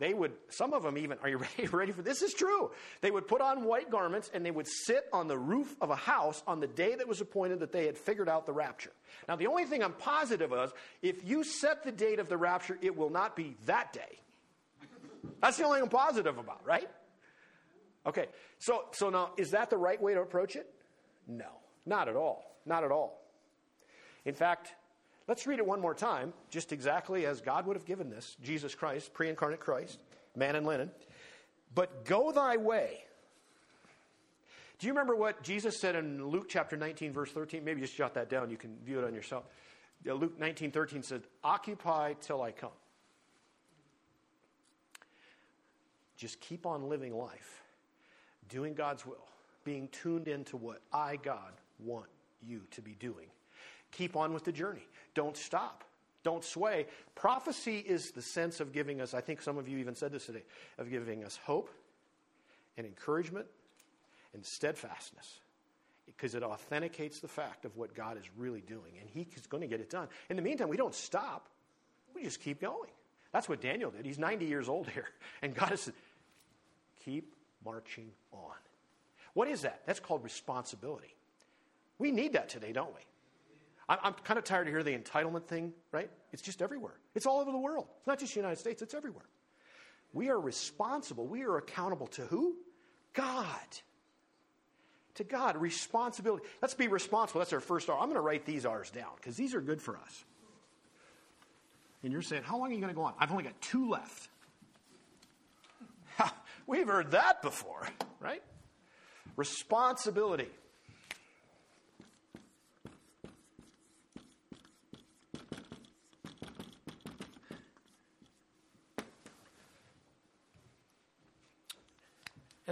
they 0.00 0.14
would, 0.14 0.32
some 0.48 0.72
of 0.72 0.82
them 0.82 0.96
even, 0.96 1.18
are 1.22 1.28
you 1.28 1.36
ready, 1.58 1.66
ready 1.68 1.92
for 1.92 2.02
this? 2.02 2.22
Is 2.22 2.32
true. 2.32 2.72
They 3.02 3.10
would 3.10 3.28
put 3.28 3.42
on 3.42 3.64
white 3.64 3.90
garments 3.90 4.30
and 4.32 4.44
they 4.44 4.50
would 4.50 4.66
sit 4.66 5.04
on 5.12 5.28
the 5.28 5.38
roof 5.38 5.76
of 5.80 5.90
a 5.90 5.96
house 5.96 6.42
on 6.46 6.58
the 6.58 6.66
day 6.66 6.94
that 6.94 7.06
was 7.06 7.20
appointed 7.20 7.60
that 7.60 7.70
they 7.70 7.86
had 7.86 7.96
figured 7.96 8.28
out 8.28 8.46
the 8.46 8.52
rapture. 8.52 8.92
Now, 9.28 9.36
the 9.36 9.46
only 9.46 9.66
thing 9.66 9.84
I'm 9.84 9.92
positive 9.92 10.52
of, 10.52 10.72
if 11.02 11.22
you 11.28 11.44
set 11.44 11.84
the 11.84 11.92
date 11.92 12.18
of 12.18 12.28
the 12.28 12.38
rapture, 12.38 12.78
it 12.80 12.96
will 12.96 13.10
not 13.10 13.36
be 13.36 13.56
that 13.66 13.92
day. 13.92 14.18
That's 15.42 15.58
the 15.58 15.64
only 15.64 15.76
thing 15.76 15.84
I'm 15.84 15.90
positive 15.90 16.38
about, 16.38 16.66
right? 16.66 16.88
Okay, 18.06 18.26
so, 18.58 18.86
so 18.92 19.10
now, 19.10 19.32
is 19.36 19.50
that 19.50 19.68
the 19.68 19.76
right 19.76 20.00
way 20.00 20.14
to 20.14 20.22
approach 20.22 20.56
it? 20.56 20.72
No, 21.28 21.50
not 21.84 22.08
at 22.08 22.16
all. 22.16 22.49
Not 22.66 22.84
at 22.84 22.90
all. 22.90 23.20
In 24.24 24.34
fact, 24.34 24.74
Let's 25.30 25.46
read 25.46 25.60
it 25.60 25.66
one 25.66 25.80
more 25.80 25.94
time, 25.94 26.32
just 26.50 26.72
exactly 26.72 27.24
as 27.24 27.40
God 27.40 27.64
would 27.66 27.76
have 27.76 27.84
given 27.84 28.10
this 28.10 28.36
Jesus 28.42 28.74
Christ, 28.74 29.14
pre 29.14 29.28
incarnate 29.28 29.60
Christ, 29.60 30.00
man 30.34 30.56
in 30.56 30.64
linen. 30.64 30.90
But 31.72 32.04
go 32.04 32.32
thy 32.32 32.56
way. 32.56 33.04
Do 34.80 34.88
you 34.88 34.92
remember 34.92 35.14
what 35.14 35.40
Jesus 35.44 35.78
said 35.78 35.94
in 35.94 36.26
Luke 36.26 36.46
chapter 36.48 36.76
19, 36.76 37.12
verse 37.12 37.30
13? 37.30 37.64
Maybe 37.64 37.80
just 37.80 37.94
jot 37.94 38.14
that 38.14 38.28
down. 38.28 38.50
You 38.50 38.56
can 38.56 38.76
view 38.84 38.98
it 38.98 39.04
on 39.04 39.14
yourself. 39.14 39.44
Luke 40.04 40.36
19, 40.36 40.72
13 40.72 41.04
said, 41.04 41.22
Occupy 41.44 42.14
till 42.14 42.42
I 42.42 42.50
come. 42.50 42.70
Just 46.16 46.40
keep 46.40 46.66
on 46.66 46.88
living 46.88 47.16
life, 47.16 47.62
doing 48.48 48.74
God's 48.74 49.06
will, 49.06 49.28
being 49.62 49.86
tuned 49.92 50.26
into 50.26 50.56
what 50.56 50.80
I, 50.92 51.14
God, 51.14 51.52
want 51.78 52.08
you 52.46 52.62
to 52.72 52.82
be 52.82 52.94
doing. 52.98 53.26
Keep 53.92 54.16
on 54.16 54.32
with 54.32 54.44
the 54.44 54.52
journey. 54.52 54.86
Don't 55.14 55.36
stop. 55.36 55.84
Don't 56.22 56.44
sway. 56.44 56.86
Prophecy 57.14 57.78
is 57.78 58.10
the 58.10 58.22
sense 58.22 58.60
of 58.60 58.72
giving 58.72 59.00
us, 59.00 59.14
I 59.14 59.20
think 59.20 59.40
some 59.40 59.58
of 59.58 59.68
you 59.68 59.78
even 59.78 59.94
said 59.94 60.12
this 60.12 60.26
today, 60.26 60.42
of 60.78 60.90
giving 60.90 61.24
us 61.24 61.38
hope 61.44 61.70
and 62.76 62.86
encouragement 62.86 63.46
and 64.34 64.44
steadfastness 64.44 65.40
because 66.06 66.34
it 66.34 66.42
authenticates 66.42 67.20
the 67.20 67.28
fact 67.28 67.64
of 67.64 67.76
what 67.76 67.94
God 67.94 68.18
is 68.18 68.24
really 68.36 68.60
doing, 68.60 68.92
and 69.00 69.08
He 69.08 69.26
is 69.36 69.46
going 69.46 69.62
to 69.62 69.66
get 69.66 69.80
it 69.80 69.88
done. 69.88 70.08
In 70.28 70.36
the 70.36 70.42
meantime, 70.42 70.68
we 70.68 70.76
don't 70.76 70.94
stop, 70.94 71.48
we 72.14 72.22
just 72.22 72.40
keep 72.40 72.60
going. 72.60 72.90
That's 73.32 73.48
what 73.48 73.60
Daniel 73.60 73.90
did. 73.90 74.04
He's 74.04 74.18
90 74.18 74.44
years 74.44 74.68
old 74.68 74.88
here, 74.88 75.06
and 75.42 75.54
God 75.54 75.70
has 75.70 75.82
said, 75.82 75.94
keep 77.04 77.34
marching 77.64 78.10
on. 78.32 78.56
What 79.34 79.48
is 79.48 79.62
that? 79.62 79.82
That's 79.86 80.00
called 80.00 80.24
responsibility. 80.24 81.14
We 82.00 82.10
need 82.10 82.32
that 82.32 82.48
today, 82.48 82.72
don't 82.72 82.92
we? 82.94 83.00
I'm 83.88 84.14
kind 84.24 84.38
of 84.38 84.44
tired 84.44 84.66
of 84.66 84.72
hearing 84.72 84.86
the 84.86 84.96
entitlement 84.96 85.44
thing, 85.44 85.72
right? 85.92 86.08
It's 86.32 86.42
just 86.42 86.62
everywhere. 86.62 86.94
It's 87.14 87.26
all 87.26 87.40
over 87.40 87.52
the 87.52 87.58
world. 87.58 87.86
It's 87.98 88.06
not 88.06 88.18
just 88.18 88.32
the 88.32 88.40
United 88.40 88.58
States, 88.58 88.82
it's 88.82 88.94
everywhere. 88.94 89.26
We 90.12 90.30
are 90.30 90.40
responsible. 90.40 91.26
We 91.26 91.42
are 91.42 91.58
accountable 91.58 92.06
to 92.08 92.22
who? 92.22 92.56
God. 93.12 93.44
To 95.16 95.24
God. 95.24 95.56
Responsibility. 95.56 96.44
Let's 96.62 96.74
be 96.74 96.88
responsible. 96.88 97.40
That's 97.40 97.52
our 97.52 97.60
first 97.60 97.90
R. 97.90 97.96
I'm 97.98 98.06
going 98.06 98.14
to 98.14 98.20
write 98.22 98.46
these 98.46 98.64
R's 98.64 98.90
down 98.90 99.10
because 99.16 99.36
these 99.36 99.54
are 99.54 99.60
good 99.60 99.82
for 99.82 99.98
us. 99.98 100.24
And 102.02 102.12
you're 102.12 102.22
saying, 102.22 102.44
how 102.44 102.58
long 102.58 102.70
are 102.70 102.74
you 102.74 102.80
going 102.80 102.94
to 102.94 102.96
go 102.96 103.02
on? 103.02 103.14
I've 103.18 103.30
only 103.30 103.44
got 103.44 103.60
two 103.60 103.90
left. 103.90 104.28
We've 106.66 106.88
heard 106.88 107.10
that 107.10 107.42
before, 107.42 107.86
right? 108.20 108.42
Responsibility. 109.36 110.48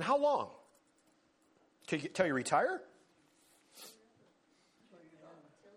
How 0.08 0.16
long? 0.16 0.48
Till 1.86 1.98
you, 1.98 2.08
till 2.08 2.26
you 2.26 2.34
retire? 2.34 2.80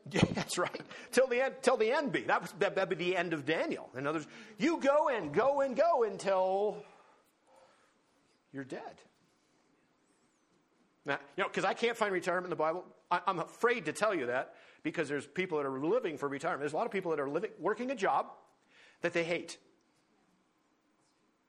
Yeah, 0.10 0.24
that's 0.34 0.58
right. 0.58 0.82
Till 1.12 1.28
the 1.28 1.42
end, 1.42 1.54
till 1.62 1.78
the 1.78 1.90
end 1.90 2.12
be. 2.12 2.24
That 2.24 2.42
was 2.42 2.54
that, 2.60 2.90
be 2.90 2.96
the 2.96 3.16
end 3.16 3.32
of 3.32 3.46
Daniel. 3.46 3.90
In 3.96 4.06
other 4.06 4.20
words, 4.20 4.28
you 4.58 4.78
go 4.82 5.08
and 5.08 5.34
go 5.34 5.62
and 5.62 5.74
go 5.74 6.04
until 6.04 6.84
you're 8.52 8.66
dead. 8.66 8.82
Now, 11.06 11.18
you 11.38 11.44
know, 11.44 11.48
because 11.48 11.64
I 11.64 11.74
can't 11.74 11.96
find 11.96 12.12
retirement 12.12 12.48
in 12.48 12.50
the 12.50 12.58
Bible. 12.58 12.84
I, 13.10 13.22
I'm 13.26 13.40
afraid 13.40 13.86
to 13.86 13.94
tell 13.94 14.14
you 14.14 14.26
that 14.26 14.56
because 14.84 15.08
there's 15.08 15.26
people 15.26 15.60
that 15.60 15.66
are 15.66 15.80
living 15.80 16.18
for 16.18 16.28
retirement. 16.28 16.62
There's 16.62 16.74
a 16.74 16.78
lot 16.78 16.88
of 16.88 16.92
people 16.92 17.12
that 17.12 17.20
are 17.22 17.30
living, 17.30 17.52
working 17.58 17.90
a 17.92 17.96
job 17.96 18.26
that 19.02 19.14
they 19.14 19.24
hate. 19.24 19.60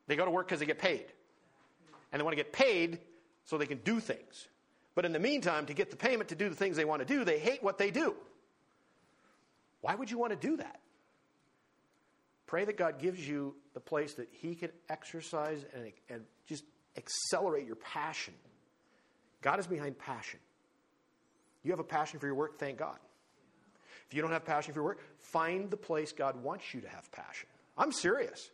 They 0.07 0.15
go 0.15 0.25
to 0.25 0.31
work 0.31 0.47
because 0.47 0.61
they 0.61 0.67
get 0.67 0.79
paid 0.79 1.07
and 2.13 2.21
they 2.21 2.25
want 2.25 2.37
to 2.37 2.43
get 2.43 2.53
paid 2.53 3.01
so 3.45 3.59
they 3.59 3.67
can 3.67 3.79
do 3.79 3.99
things. 3.99 4.49
But 4.95 5.05
in 5.05 5.13
the 5.13 5.19
meantime, 5.19 5.67
to 5.67 5.75
get 5.75 5.91
the 5.91 5.97
payment 5.97 6.29
to 6.29 6.35
do 6.35 6.49
the 6.49 6.55
things 6.55 6.77
they 6.77 6.85
want 6.85 7.01
to 7.01 7.07
do, 7.07 7.25
they 7.25 7.39
hate 7.39 7.63
what 7.63 7.79
they 7.79 7.91
do. 7.91 8.15
Why 9.81 9.95
would 9.95 10.11
you 10.11 10.19
want 10.19 10.39
to 10.39 10.49
do 10.49 10.59
that? 10.59 10.81
Pray 12.47 12.65
that 12.67 12.77
God 12.77 12.99
gives 12.99 13.27
you 13.27 13.55
the 13.73 13.81
place 13.81 14.15
that 14.15 14.29
He 14.31 14.55
can 14.55 14.71
exercise 14.91 15.65
and, 15.75 15.91
and 16.11 16.23
just 16.47 16.65
accelerate 16.97 17.67
your 17.67 17.77
passion. 17.77 18.35
God 19.41 19.59
is 19.59 19.67
behind 19.67 19.99
passion. 19.99 20.39
You 21.63 21.71
have 21.71 21.81
a 21.81 21.85
passion 21.85 22.21
for 22.21 22.27
your 22.27 22.35
work, 22.35 22.59
thank 22.59 22.79
God. 22.79 22.99
If 24.07 24.15
you 24.15 24.21
don't 24.21 24.33
have 24.33 24.45
passion 24.45 24.75
for 24.75 24.81
your 24.81 24.85
work, 24.85 25.01
find 25.19 25.71
the 25.71 25.77
place 25.77 26.13
God 26.13 26.37
wants 26.43 26.75
you 26.75 26.83
to 26.83 26.89
have 26.89 27.11
passion. 27.11 27.49
I'm 27.79 27.93
serious. 27.93 28.51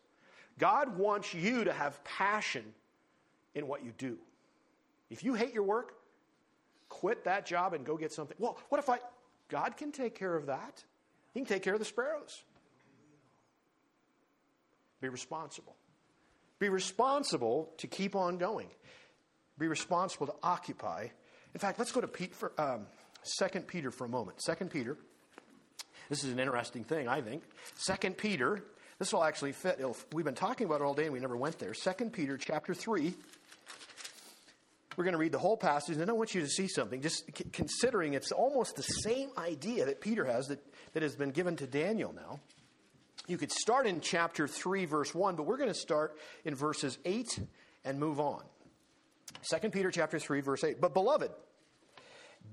God 0.59 0.97
wants 0.97 1.35
you 1.35 1.65
to 1.65 1.73
have 1.73 2.03
passion 2.05 2.65
in 3.55 3.67
what 3.67 3.85
you 3.85 3.93
do. 3.97 4.19
If 5.11 5.25
you 5.25 5.35
hate 5.35 5.55
your 5.55 5.63
work, 5.63 5.95
quit 6.89 7.25
that 7.25 7.47
job 7.47 7.75
and 7.75 7.85
go 7.85 7.97
get 7.97 8.13
something. 8.13 8.37
Well, 8.39 8.59
what 8.69 8.79
if 8.79 8.89
I. 8.89 8.99
God 9.49 9.77
can 9.77 9.93
take 9.93 10.15
care 10.15 10.37
of 10.37 10.47
that. 10.47 10.85
He 11.33 11.41
can 11.41 11.47
take 11.47 11.63
care 11.63 11.73
of 11.73 11.79
the 11.79 11.87
sparrows. 11.87 12.43
Be 15.01 15.09
responsible. 15.09 15.75
Be 16.59 16.69
responsible 16.69 17.73
to 17.79 17.87
keep 17.87 18.17
on 18.17 18.37
going. 18.37 18.69
Be 19.59 19.69
responsible 19.69 20.27
to 20.27 20.35
occupy. 20.43 21.09
In 21.55 21.61
fact, 21.61 21.79
let's 21.79 21.93
go 21.93 22.01
to 22.01 22.09
Pete 22.09 22.35
for, 22.35 22.53
um, 22.59 22.87
2 23.39 23.61
Peter 23.67 23.91
for 23.91 24.05
a 24.05 24.09
moment. 24.09 24.39
2 24.39 24.67
Peter. 24.67 24.97
This 26.09 26.25
is 26.25 26.33
an 26.33 26.39
interesting 26.39 26.85
thing, 26.85 27.09
I 27.09 27.21
think. 27.21 27.43
2 27.85 28.11
Peter. 28.11 28.65
This 28.99 29.13
will 29.13 29.23
actually 29.23 29.53
fit. 29.53 29.81
We've 30.13 30.25
been 30.25 30.35
talking 30.35 30.67
about 30.67 30.81
it 30.81 30.85
all 30.85 30.95
day 30.95 31.05
and 31.05 31.13
we 31.13 31.21
never 31.21 31.37
went 31.37 31.59
there. 31.59 31.73
2 31.73 32.11
Peter 32.11 32.37
chapter 32.37 32.75
3. 32.75 33.15
We're 34.99 35.05
going 35.05 35.13
to 35.13 35.19
read 35.19 35.31
the 35.31 35.39
whole 35.39 35.57
passage, 35.57 35.97
and 35.97 36.11
I 36.11 36.13
want 36.13 36.35
you 36.35 36.41
to 36.41 36.49
see 36.49 36.67
something, 36.67 37.01
just 37.01 37.25
c- 37.27 37.45
considering 37.53 38.15
it's 38.15 38.33
almost 38.33 38.75
the 38.75 38.83
same 38.83 39.31
idea 39.39 39.85
that 39.85 40.01
Peter 40.01 40.25
has 40.25 40.49
that, 40.49 40.59
that 40.93 41.05
has 41.05 41.15
been 41.15 41.31
given 41.31 41.55
to 41.55 41.69
Daniel 41.69 42.13
now. 42.13 42.41
You 43.29 43.39
could 43.39 43.53
start 43.53 43.87
in 43.87 44.01
chapter 44.01 44.49
3, 44.49 44.87
verse 44.87 45.15
1, 45.15 45.37
but 45.37 45.45
we're 45.45 45.57
going 45.57 45.69
to 45.69 45.79
start 45.79 46.19
in 46.45 46.57
verses 46.57 46.99
8 47.05 47.39
and 47.85 48.01
move 48.01 48.19
on. 48.19 48.43
2 49.49 49.71
Peter 49.71 49.93
chapter 49.93 50.19
3, 50.19 50.41
verse 50.41 50.65
8. 50.65 50.81
But 50.81 50.95
beloved, 50.95 51.31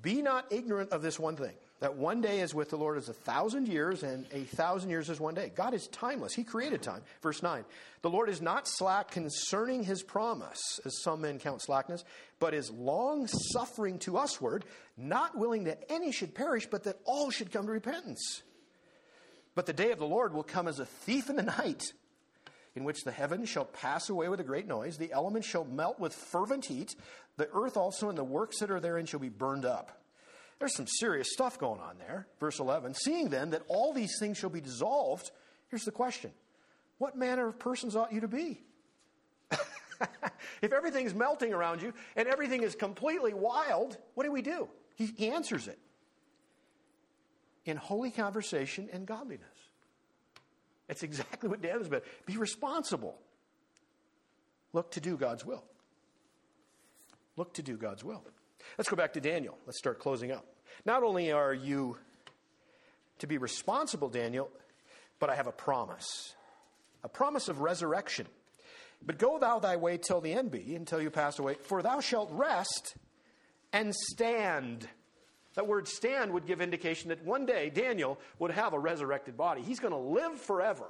be 0.03 0.21
not 0.21 0.45
ignorant 0.51 0.91
of 0.91 1.01
this 1.01 1.17
one 1.17 1.37
thing 1.37 1.55
that 1.81 1.95
one 1.95 2.21
day 2.21 2.39
is 2.39 2.55
with 2.55 2.69
the 2.69 2.77
Lord 2.77 2.97
as 2.97 3.09
a 3.09 3.13
thousand 3.13 3.67
years, 3.67 4.03
and 4.03 4.25
a 4.31 4.43
thousand 4.43 4.89
years 4.89 5.09
is 5.09 5.19
one 5.19 5.33
day. 5.33 5.51
God 5.53 5.73
is 5.73 5.87
timeless. 5.87 6.33
He 6.33 6.43
created 6.43 6.81
time. 6.81 7.01
Verse 7.21 7.43
9 7.43 7.65
The 8.01 8.09
Lord 8.09 8.29
is 8.29 8.41
not 8.41 8.67
slack 8.67 9.11
concerning 9.11 9.83
his 9.83 10.01
promise, 10.01 10.79
as 10.85 11.01
some 11.03 11.21
men 11.21 11.37
count 11.37 11.61
slackness, 11.61 12.05
but 12.39 12.53
is 12.53 12.71
long 12.71 13.27
suffering 13.27 13.99
to 13.99 14.13
usward, 14.13 14.63
not 14.97 15.37
willing 15.37 15.65
that 15.65 15.83
any 15.89 16.11
should 16.11 16.33
perish, 16.33 16.65
but 16.65 16.83
that 16.83 16.99
all 17.03 17.29
should 17.29 17.51
come 17.51 17.65
to 17.65 17.71
repentance. 17.71 18.43
But 19.53 19.65
the 19.65 19.73
day 19.73 19.91
of 19.91 19.99
the 19.99 20.05
Lord 20.05 20.33
will 20.33 20.43
come 20.43 20.67
as 20.67 20.79
a 20.79 20.85
thief 20.85 21.29
in 21.29 21.35
the 21.35 21.43
night, 21.43 21.91
in 22.75 22.85
which 22.85 23.03
the 23.03 23.11
heavens 23.11 23.49
shall 23.49 23.65
pass 23.65 24.09
away 24.09 24.29
with 24.29 24.39
a 24.39 24.45
great 24.45 24.67
noise, 24.67 24.97
the 24.97 25.11
elements 25.11 25.47
shall 25.47 25.65
melt 25.65 25.99
with 25.99 26.13
fervent 26.13 26.65
heat, 26.65 26.95
the 27.37 27.49
earth 27.53 27.75
also 27.75 28.07
and 28.07 28.17
the 28.17 28.23
works 28.23 28.59
that 28.59 28.71
are 28.71 28.79
therein 28.79 29.05
shall 29.05 29.19
be 29.19 29.29
burned 29.29 29.65
up. 29.65 30.04
There's 30.59 30.75
some 30.75 30.87
serious 30.87 31.31
stuff 31.31 31.59
going 31.59 31.81
on 31.81 31.97
there. 31.97 32.27
Verse 32.39 32.59
11 32.59 32.93
Seeing 32.93 33.29
then 33.29 33.51
that 33.51 33.63
all 33.67 33.93
these 33.93 34.17
things 34.19 34.37
shall 34.37 34.49
be 34.49 34.61
dissolved, 34.61 35.31
here's 35.69 35.83
the 35.83 35.91
question 35.91 36.31
What 36.97 37.17
manner 37.17 37.47
of 37.47 37.59
persons 37.59 37.95
ought 37.95 38.13
you 38.13 38.21
to 38.21 38.27
be? 38.27 38.61
if 40.61 40.71
everything's 40.71 41.13
melting 41.13 41.53
around 41.53 41.81
you 41.81 41.93
and 42.15 42.27
everything 42.27 42.63
is 42.63 42.75
completely 42.75 43.33
wild, 43.33 43.97
what 44.13 44.23
do 44.23 44.31
we 44.31 44.41
do? 44.41 44.67
He, 44.95 45.07
he 45.17 45.29
answers 45.29 45.67
it 45.67 45.79
in 47.65 47.77
holy 47.77 48.11
conversation 48.11 48.89
and 48.93 49.05
godliness. 49.05 49.47
That's 50.87 51.03
exactly 51.03 51.49
what 51.49 51.61
Daniel's 51.61 51.89
been. 51.89 52.01
Be 52.25 52.37
responsible. 52.37 53.17
Look 54.71 54.91
to 54.91 55.01
do 55.01 55.17
God's 55.17 55.45
will. 55.45 55.63
Look 57.37 57.53
to 57.55 57.63
do 57.63 57.75
God's 57.75 58.03
will. 58.03 58.23
Let's 58.77 58.89
go 58.89 58.95
back 58.95 59.13
to 59.13 59.21
Daniel. 59.21 59.57
Let's 59.65 59.77
start 59.77 59.99
closing 59.99 60.31
up. 60.31 60.45
Not 60.85 61.03
only 61.03 61.31
are 61.31 61.53
you 61.53 61.97
to 63.19 63.27
be 63.27 63.37
responsible, 63.37 64.09
Daniel, 64.09 64.49
but 65.19 65.29
I 65.29 65.35
have 65.35 65.47
a 65.47 65.51
promise 65.51 66.35
a 67.05 67.07
promise 67.07 67.47
of 67.47 67.61
resurrection. 67.61 68.25
But 69.05 69.19
go 69.19 69.37
thou 69.37 69.59
thy 69.59 69.75
way 69.75 69.97
till 69.97 70.21
the 70.21 70.33
end 70.33 70.49
be, 70.49 70.75
until 70.75 70.99
you 70.99 71.11
pass 71.11 71.37
away, 71.37 71.53
for 71.53 71.83
thou 71.83 71.99
shalt 71.99 72.31
rest 72.31 72.95
and 73.71 73.93
stand. 73.93 74.87
That 75.53 75.67
word 75.67 75.87
stand 75.87 76.33
would 76.33 76.47
give 76.47 76.61
indication 76.61 77.09
that 77.09 77.23
one 77.23 77.45
day 77.45 77.69
Daniel 77.69 78.19
would 78.39 78.51
have 78.51 78.73
a 78.73 78.79
resurrected 78.79 79.37
body. 79.37 79.61
He's 79.61 79.79
going 79.79 79.93
to 79.93 79.99
live 79.99 80.41
forever. 80.41 80.87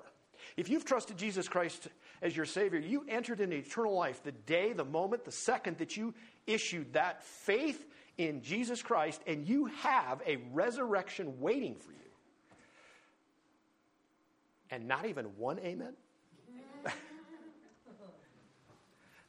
If 0.58 0.70
you've 0.70 0.86
trusted 0.86 1.18
Jesus 1.18 1.48
Christ 1.48 1.88
as 2.22 2.36
your 2.36 2.46
Savior, 2.46 2.80
you 2.80 3.06
entered 3.08 3.42
into 3.42 3.58
eternal 3.58 3.94
life 3.94 4.24
the 4.24 4.32
day, 4.32 4.74
the 4.74 4.86
moment, 4.86 5.26
the 5.26 5.32
second 5.32 5.78
that 5.80 5.98
you 5.98 6.14
issued 6.48 6.94
that 6.94 7.24
faith 7.24 7.86
in 8.18 8.42
Jesus 8.42 8.82
Christ, 8.82 9.22
and 9.28 9.48
you 9.48 9.66
have 9.82 10.22
a 10.26 10.38
resurrection 10.54 11.40
waiting 11.40 11.76
for 11.76 11.92
you. 11.92 11.98
And 14.72 14.88
not 14.88 15.06
even 15.06 15.26
one 15.38 15.60
amen? 15.60 15.94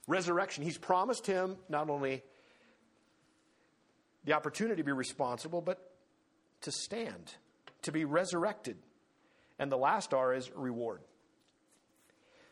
resurrection. 0.07 0.63
He's 0.65 0.79
promised 0.79 1.27
him 1.27 1.57
not 1.69 1.91
only 1.91 2.23
the 4.25 4.33
opportunity 4.33 4.77
to 4.77 4.85
be 4.85 4.93
responsible, 4.93 5.61
but 5.61 5.93
to 6.63 6.73
stand, 6.73 7.35
to 7.83 7.93
be 7.93 8.05
resurrected. 8.05 8.77
And 9.59 9.71
the 9.71 9.77
last 9.77 10.13
R 10.13 10.35
is 10.35 10.51
reward. 10.55 11.01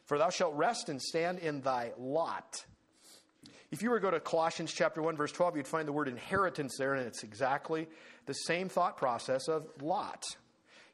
For 0.04 0.18
thou 0.18 0.30
shalt 0.30 0.54
rest 0.54 0.88
and 0.88 1.00
stand 1.00 1.38
in 1.38 1.60
thy 1.60 1.92
lot. 1.98 2.64
If 3.70 3.82
you 3.82 3.90
were 3.90 3.98
to 3.98 4.02
go 4.02 4.10
to 4.10 4.20
Colossians 4.20 4.72
chapter 4.72 5.02
1 5.02 5.16
verse 5.16 5.32
12, 5.32 5.56
you'd 5.56 5.66
find 5.66 5.88
the 5.88 5.92
word 5.92 6.08
inheritance 6.08 6.76
there 6.78 6.94
and 6.94 7.06
it's 7.06 7.22
exactly 7.22 7.88
the 8.26 8.32
same 8.32 8.68
thought 8.68 8.96
process 8.96 9.48
of 9.48 9.66
lot. 9.82 10.24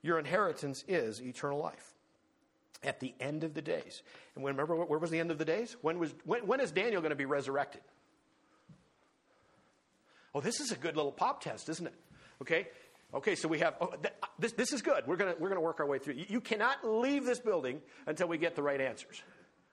Your 0.02 0.18
inheritance 0.18 0.82
is 0.88 1.20
eternal 1.20 1.58
life 1.58 1.94
at 2.82 3.00
the 3.00 3.14
end 3.20 3.44
of 3.44 3.54
the 3.54 3.62
days. 3.62 4.02
And 4.34 4.42
when, 4.42 4.54
remember, 4.54 4.84
where 4.84 4.98
was 4.98 5.10
the 5.10 5.20
end 5.20 5.30
of 5.30 5.38
the 5.38 5.44
days? 5.44 5.76
When, 5.82 5.98
was, 5.98 6.14
when, 6.24 6.46
when 6.46 6.60
is 6.60 6.70
Daniel 6.70 7.02
going 7.02 7.10
to 7.10 7.16
be 7.16 7.26
resurrected? 7.26 7.82
Oh, 10.34 10.40
this 10.40 10.60
is 10.60 10.70
a 10.70 10.76
good 10.76 10.96
little 10.96 11.12
pop 11.12 11.42
test, 11.42 11.68
isn't 11.68 11.86
it? 11.86 11.94
Okay. 12.40 12.68
Okay, 13.12 13.34
so 13.34 13.48
we 13.48 13.58
have, 13.58 13.74
oh, 13.80 13.88
th- 13.88 14.14
uh, 14.22 14.26
this, 14.38 14.52
this 14.52 14.72
is 14.72 14.82
good. 14.82 15.04
We're 15.06 15.16
going 15.16 15.34
we're 15.38 15.48
gonna 15.48 15.60
work 15.60 15.80
our 15.80 15.86
way 15.86 15.98
through. 15.98 16.14
You, 16.14 16.26
you 16.28 16.40
cannot 16.40 16.84
leave 16.86 17.24
this 17.24 17.40
building 17.40 17.80
until 18.06 18.28
we 18.28 18.38
get 18.38 18.54
the 18.54 18.62
right 18.62 18.80
answers. 18.80 19.22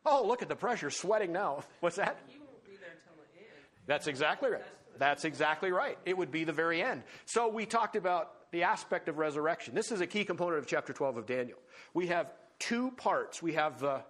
Oh, 0.05 0.25
look 0.25 0.41
at 0.41 0.49
the 0.49 0.55
pressure, 0.55 0.89
sweating 0.89 1.31
now. 1.31 1.63
What's 1.81 1.97
that? 1.97 2.17
You 2.31 2.39
won't 2.39 2.65
be 2.65 2.77
there 2.77 2.89
until 2.89 3.23
the 3.33 3.39
end. 3.39 3.49
That's 3.85 4.07
exactly 4.07 4.49
right. 4.49 4.63
That's 4.97 5.25
exactly 5.25 5.71
right. 5.71 5.97
It 6.05 6.17
would 6.17 6.31
be 6.31 6.43
the 6.43 6.53
very 6.53 6.81
end. 6.81 7.03
So 7.25 7.47
we 7.47 7.65
talked 7.65 7.95
about 7.95 8.51
the 8.51 8.63
aspect 8.63 9.09
of 9.09 9.17
resurrection. 9.17 9.75
This 9.75 9.91
is 9.91 10.01
a 10.01 10.07
key 10.07 10.25
component 10.25 10.59
of 10.59 10.65
chapter 10.65 10.93
12 10.93 11.17
of 11.17 11.25
Daniel. 11.27 11.59
We 11.93 12.07
have 12.07 12.31
two 12.59 12.91
parts 12.91 13.41
we 13.41 13.53
have 13.53 13.79
the 13.79 14.01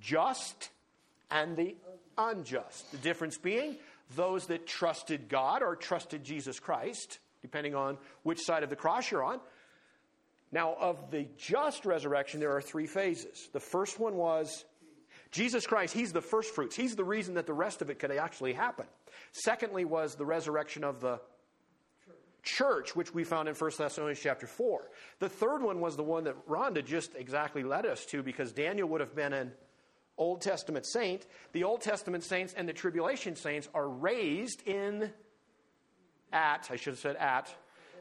just 0.00 0.70
and 1.30 1.56
the 1.56 1.76
unjust. 2.16 2.90
The 2.92 2.98
difference 2.98 3.36
being 3.36 3.76
those 4.16 4.46
that 4.46 4.66
trusted 4.66 5.28
God 5.28 5.62
or 5.62 5.76
trusted 5.76 6.24
Jesus 6.24 6.58
Christ, 6.58 7.18
depending 7.42 7.74
on 7.74 7.98
which 8.22 8.40
side 8.40 8.62
of 8.62 8.70
the 8.70 8.76
cross 8.76 9.10
you're 9.10 9.24
on. 9.24 9.40
Now, 10.50 10.74
of 10.80 11.10
the 11.10 11.26
just 11.36 11.84
resurrection, 11.84 12.40
there 12.40 12.56
are 12.56 12.62
three 12.62 12.86
phases. 12.86 13.48
The 13.52 13.60
first 13.60 14.00
one 14.00 14.16
was 14.16 14.64
Jesus 15.30 15.66
Christ, 15.66 15.94
He's 15.94 16.12
the 16.12 16.22
first 16.22 16.54
fruits. 16.54 16.74
He's 16.74 16.96
the 16.96 17.04
reason 17.04 17.34
that 17.34 17.46
the 17.46 17.52
rest 17.52 17.82
of 17.82 17.90
it 17.90 17.98
could 17.98 18.10
actually 18.10 18.54
happen. 18.54 18.86
Secondly, 19.32 19.84
was 19.84 20.14
the 20.14 20.24
resurrection 20.24 20.84
of 20.84 21.00
the 21.00 21.20
church, 22.42 22.96
which 22.96 23.12
we 23.12 23.24
found 23.24 23.48
in 23.48 23.54
1 23.54 23.70
Thessalonians 23.76 24.20
chapter 24.20 24.46
4. 24.46 24.80
The 25.18 25.28
third 25.28 25.62
one 25.62 25.80
was 25.80 25.96
the 25.96 26.02
one 26.02 26.24
that 26.24 26.48
Rhonda 26.48 26.84
just 26.84 27.14
exactly 27.14 27.62
led 27.62 27.84
us 27.84 28.06
to 28.06 28.22
because 28.22 28.52
Daniel 28.52 28.88
would 28.88 29.00
have 29.00 29.14
been 29.14 29.34
an 29.34 29.52
Old 30.16 30.40
Testament 30.40 30.86
saint. 30.86 31.26
The 31.52 31.64
Old 31.64 31.82
Testament 31.82 32.24
saints 32.24 32.54
and 32.56 32.68
the 32.68 32.72
tribulation 32.72 33.36
saints 33.36 33.68
are 33.74 33.88
raised 33.88 34.66
in 34.66 35.10
at, 36.32 36.68
I 36.70 36.76
should 36.76 36.92
have 36.92 36.98
said 36.98 37.16
at, 37.16 37.54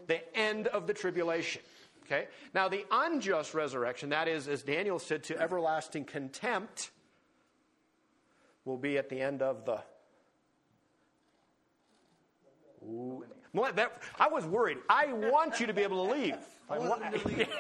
the 0.07 0.37
end 0.37 0.67
of 0.67 0.87
the 0.87 0.93
tribulation. 0.93 1.61
Okay? 2.05 2.27
Now, 2.53 2.69
the 2.69 2.85
unjust 2.91 3.53
resurrection, 3.53 4.09
that 4.09 4.27
is, 4.27 4.47
as 4.47 4.63
Daniel 4.63 4.99
said, 4.99 5.23
to 5.25 5.39
everlasting 5.39 6.05
contempt, 6.05 6.91
will 8.65 8.77
be 8.77 8.97
at 8.97 9.09
the 9.09 9.19
end 9.19 9.41
of 9.41 9.65
the 9.65 9.79
Ooh. 12.83 13.25
That, 13.75 14.01
I 14.19 14.27
was 14.27 14.45
worried. 14.45 14.77
I 14.87 15.11
want 15.11 15.59
you 15.59 15.67
to 15.67 15.73
be 15.73 15.81
able 15.81 16.05
to 16.05 16.13
leave. 16.13 16.37
I 16.69 16.77
want 16.77 17.01
to 17.11 17.27
leave. 17.27 17.47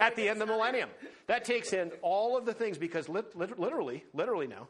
at 0.00 0.16
the 0.16 0.28
end 0.28 0.40
of 0.40 0.48
the 0.48 0.54
millennium. 0.54 0.88
That 1.26 1.44
takes 1.44 1.72
in 1.72 1.92
all 2.02 2.36
of 2.36 2.46
the 2.46 2.54
things 2.54 2.78
because 2.78 3.08
literally, 3.08 4.04
literally 4.14 4.46
now, 4.46 4.68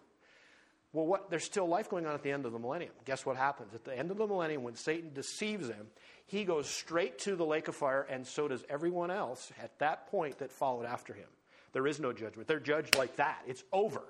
well, 0.92 1.06
what, 1.06 1.30
there's 1.30 1.44
still 1.44 1.68
life 1.68 1.88
going 1.88 2.06
on 2.06 2.14
at 2.14 2.22
the 2.22 2.32
end 2.32 2.46
of 2.46 2.52
the 2.52 2.58
millennium. 2.58 2.92
Guess 3.04 3.24
what 3.24 3.36
happens? 3.36 3.74
At 3.74 3.84
the 3.84 3.96
end 3.96 4.10
of 4.10 4.18
the 4.18 4.26
millennium, 4.26 4.64
when 4.64 4.74
Satan 4.74 5.12
deceives 5.14 5.68
them, 5.68 5.86
he 6.26 6.44
goes 6.44 6.68
straight 6.68 7.18
to 7.20 7.36
the 7.36 7.44
lake 7.44 7.68
of 7.68 7.76
fire, 7.76 8.06
and 8.10 8.26
so 8.26 8.48
does 8.48 8.64
everyone 8.68 9.10
else 9.10 9.52
at 9.62 9.78
that 9.78 10.08
point 10.10 10.38
that 10.38 10.50
followed 10.50 10.86
after 10.86 11.12
him. 11.12 11.28
There 11.72 11.86
is 11.86 12.00
no 12.00 12.12
judgment. 12.12 12.48
They're 12.48 12.58
judged 12.58 12.96
like 12.96 13.16
that. 13.16 13.42
It's 13.46 13.62
over. 13.72 14.02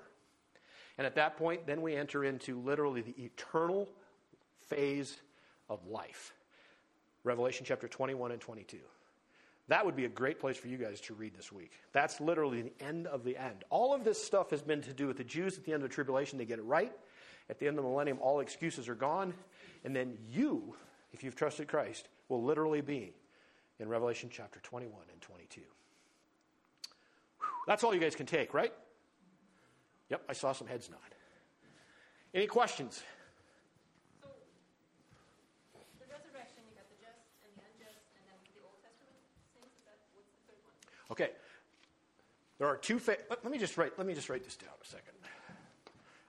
And 0.97 1.05
at 1.05 1.15
that 1.15 1.37
point, 1.37 1.67
then 1.67 1.81
we 1.81 1.95
enter 1.95 2.23
into 2.23 2.59
literally 2.59 3.01
the 3.01 3.15
eternal 3.23 3.87
phase 4.67 5.15
of 5.69 5.85
life. 5.87 6.33
Revelation 7.23 7.65
chapter 7.67 7.87
21 7.87 8.31
and 8.31 8.41
22. 8.41 8.77
That 9.71 9.85
would 9.85 9.95
be 9.95 10.03
a 10.03 10.09
great 10.09 10.37
place 10.37 10.57
for 10.57 10.67
you 10.67 10.75
guys 10.75 10.99
to 11.03 11.13
read 11.13 11.33
this 11.33 11.49
week. 11.49 11.71
That's 11.93 12.19
literally 12.19 12.61
the 12.61 12.73
end 12.85 13.07
of 13.07 13.23
the 13.23 13.37
end. 13.37 13.63
All 13.69 13.95
of 13.95 14.03
this 14.03 14.21
stuff 14.21 14.49
has 14.49 14.61
been 14.61 14.81
to 14.81 14.91
do 14.91 15.07
with 15.07 15.15
the 15.15 15.23
Jews 15.23 15.57
at 15.57 15.63
the 15.63 15.71
end 15.71 15.81
of 15.81 15.87
the 15.87 15.95
tribulation. 15.95 16.37
They 16.37 16.43
get 16.43 16.59
it 16.59 16.65
right. 16.65 16.91
At 17.49 17.57
the 17.57 17.67
end 17.67 17.77
of 17.77 17.85
the 17.85 17.89
millennium, 17.89 18.17
all 18.19 18.41
excuses 18.41 18.89
are 18.89 18.95
gone. 18.95 19.33
And 19.85 19.95
then 19.95 20.17
you, 20.29 20.75
if 21.13 21.23
you've 21.23 21.37
trusted 21.37 21.69
Christ, 21.69 22.09
will 22.27 22.43
literally 22.43 22.81
be 22.81 23.13
in 23.79 23.87
Revelation 23.87 24.29
chapter 24.29 24.59
21 24.59 24.93
and 25.09 25.21
22. 25.21 25.61
Whew. 25.61 27.47
That's 27.65 27.85
all 27.85 27.93
you 27.93 28.01
guys 28.01 28.13
can 28.13 28.25
take, 28.25 28.53
right? 28.53 28.73
Yep, 30.09 30.21
I 30.27 30.33
saw 30.33 30.51
some 30.51 30.67
heads 30.67 30.89
nod. 30.89 30.99
Any 32.33 32.47
questions? 32.47 33.01
Okay. 41.11 41.29
There 42.57 42.67
are 42.67 42.77
two. 42.77 42.99
Fa- 42.99 43.17
let, 43.29 43.43
let, 43.43 43.51
me 43.51 43.57
just 43.57 43.77
write. 43.77 43.93
Let 43.97 44.07
me 44.07 44.13
just 44.13 44.29
write 44.29 44.43
this 44.43 44.55
down 44.55 44.69
a 44.81 44.85
second. 44.85 45.13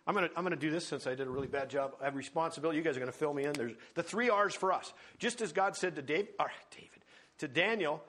I'm 0.06 0.14
gonna 0.14 0.30
I'm 0.36 0.42
gonna 0.42 0.56
do 0.56 0.70
this 0.70 0.86
since 0.86 1.06
I 1.06 1.14
did 1.14 1.26
a 1.26 1.30
really 1.30 1.46
bad 1.46 1.70
job. 1.70 1.94
I 2.00 2.04
have 2.04 2.16
responsibility. 2.16 2.78
You 2.78 2.84
guys 2.84 2.96
are 2.96 3.00
gonna 3.00 3.12
fill 3.12 3.32
me 3.32 3.44
in. 3.44 3.52
There's 3.52 3.74
the 3.94 4.02
three 4.02 4.30
R's 4.30 4.54
for 4.54 4.72
us. 4.72 4.92
Just 5.18 5.40
as 5.40 5.52
God 5.52 5.76
said 5.76 5.94
to 5.96 6.02
Dave, 6.02 6.28
David, 6.70 7.04
to 7.38 7.48
Daniel, 7.48 8.02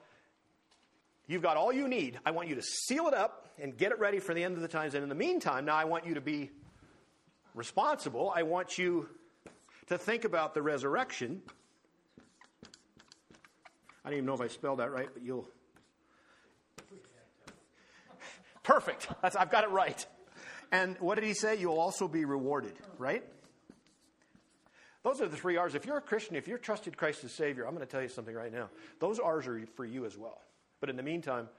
you've 1.28 1.44
got 1.44 1.56
all 1.56 1.72
you 1.72 1.88
need. 1.88 2.20
I 2.26 2.32
want 2.32 2.50
you 2.50 2.56
to 2.56 2.64
seal 2.64 3.08
it 3.08 3.14
up 3.14 3.48
and 3.60 3.78
get 3.78 3.92
it 3.92 4.00
ready 4.00 4.20
for 4.20 4.34
the 4.34 4.44
end 4.44 4.56
of 4.56 4.62
the 4.62 4.68
times. 4.68 4.96
And 4.96 5.04
in 5.04 5.10
the 5.10 5.16
meantime, 5.16 5.66
now 5.66 5.76
I 5.76 5.86
want 5.86 6.08
you 6.08 6.16
to 6.16 6.22
be 6.22 6.50
responsible. 7.54 8.34
I 8.36 8.42
want 8.42 8.80
you 8.80 9.08
to 9.88 9.98
think 10.00 10.26
about 10.26 10.56
the 10.56 10.64
resurrection. 10.64 11.44
I 14.04 14.10
don't 14.10 14.14
even 14.14 14.26
know 14.26 14.34
if 14.34 14.42
I 14.42 14.48
spelled 14.48 14.80
that 14.80 14.92
right, 14.92 15.10
but 15.14 15.22
you'll 15.22 15.48
Perfect. 18.64 19.08
That's, 19.22 19.36
I've 19.36 19.52
got 19.52 19.64
it 19.64 19.70
right. 19.70 20.06
And 20.72 20.98
what 21.00 21.16
did 21.16 21.24
he 21.24 21.34
say? 21.34 21.58
You'll 21.58 21.80
also 21.80 22.08
be 22.08 22.26
rewarded, 22.26 22.74
right? 22.98 23.24
Those 25.04 25.22
are 25.22 25.28
the 25.28 25.36
three 25.36 25.58
R's. 25.58 25.76
If 25.76 25.86
you're 25.86 25.98
a 25.98 26.02
Christian, 26.02 26.36
if 26.36 26.48
you're 26.48 26.58
trusted 26.58 26.96
Christ 26.96 27.24
as 27.26 27.34
Savior, 27.34 27.66
I'm 27.68 27.76
going 27.76 27.86
to 27.86 27.92
tell 27.92 28.02
you 28.02 28.08
something 28.08 28.34
right 28.34 28.52
now. 28.52 28.70
Those 29.00 29.20
R's 29.20 29.48
are 29.48 29.62
for 29.76 29.86
you 29.86 30.06
as 30.06 30.18
well. 30.18 30.42
But 30.80 30.90
in 30.90 30.96
the 30.96 31.04
meantime, 31.04 31.50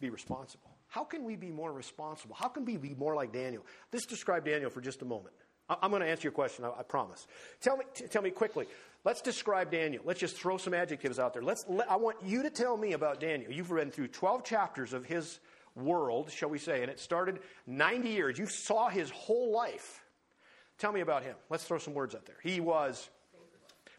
be 0.00 0.10
responsible. 0.10 0.70
How 0.88 1.04
can 1.04 1.24
we 1.24 1.36
be 1.36 1.50
more 1.50 1.72
responsible? 1.72 2.34
How 2.34 2.48
can 2.48 2.64
we 2.64 2.76
be 2.76 2.94
more 2.94 3.14
like 3.14 3.32
Daniel? 3.32 3.64
Let's 3.92 4.06
describe 4.06 4.44
Daniel 4.44 4.70
for 4.70 4.80
just 4.80 5.02
a 5.02 5.04
moment. 5.04 5.34
I'm 5.68 5.90
going 5.90 6.02
to 6.02 6.08
answer 6.08 6.24
your 6.24 6.32
question, 6.32 6.64
I, 6.64 6.80
I 6.80 6.82
promise. 6.82 7.26
Tell 7.60 7.76
me, 7.76 7.84
t- 7.94 8.06
tell 8.06 8.22
me 8.22 8.30
quickly. 8.30 8.66
Let's 9.04 9.22
describe 9.22 9.70
Daniel. 9.70 10.02
Let's 10.04 10.20
just 10.20 10.36
throw 10.36 10.56
some 10.56 10.74
adjectives 10.74 11.18
out 11.18 11.32
there. 11.32 11.42
Let's, 11.42 11.64
let, 11.68 11.90
I 11.90 11.96
want 11.96 12.18
you 12.24 12.42
to 12.42 12.50
tell 12.50 12.76
me 12.76 12.92
about 12.92 13.20
Daniel. 13.20 13.50
You've 13.50 13.70
read 13.70 13.92
through 13.92 14.08
12 14.08 14.44
chapters 14.44 14.92
of 14.92 15.04
his 15.04 15.38
world, 15.76 16.30
shall 16.30 16.48
we 16.50 16.58
say, 16.58 16.82
and 16.82 16.90
it 16.90 17.00
started 17.00 17.40
90 17.66 18.08
years. 18.08 18.38
You 18.38 18.46
saw 18.46 18.88
his 18.88 19.10
whole 19.10 19.52
life. 19.52 20.02
Tell 20.78 20.92
me 20.92 21.00
about 21.00 21.22
him. 21.22 21.36
Let's 21.50 21.64
throw 21.64 21.78
some 21.78 21.94
words 21.94 22.14
out 22.14 22.26
there. 22.26 22.36
He 22.42 22.60
was 22.60 23.08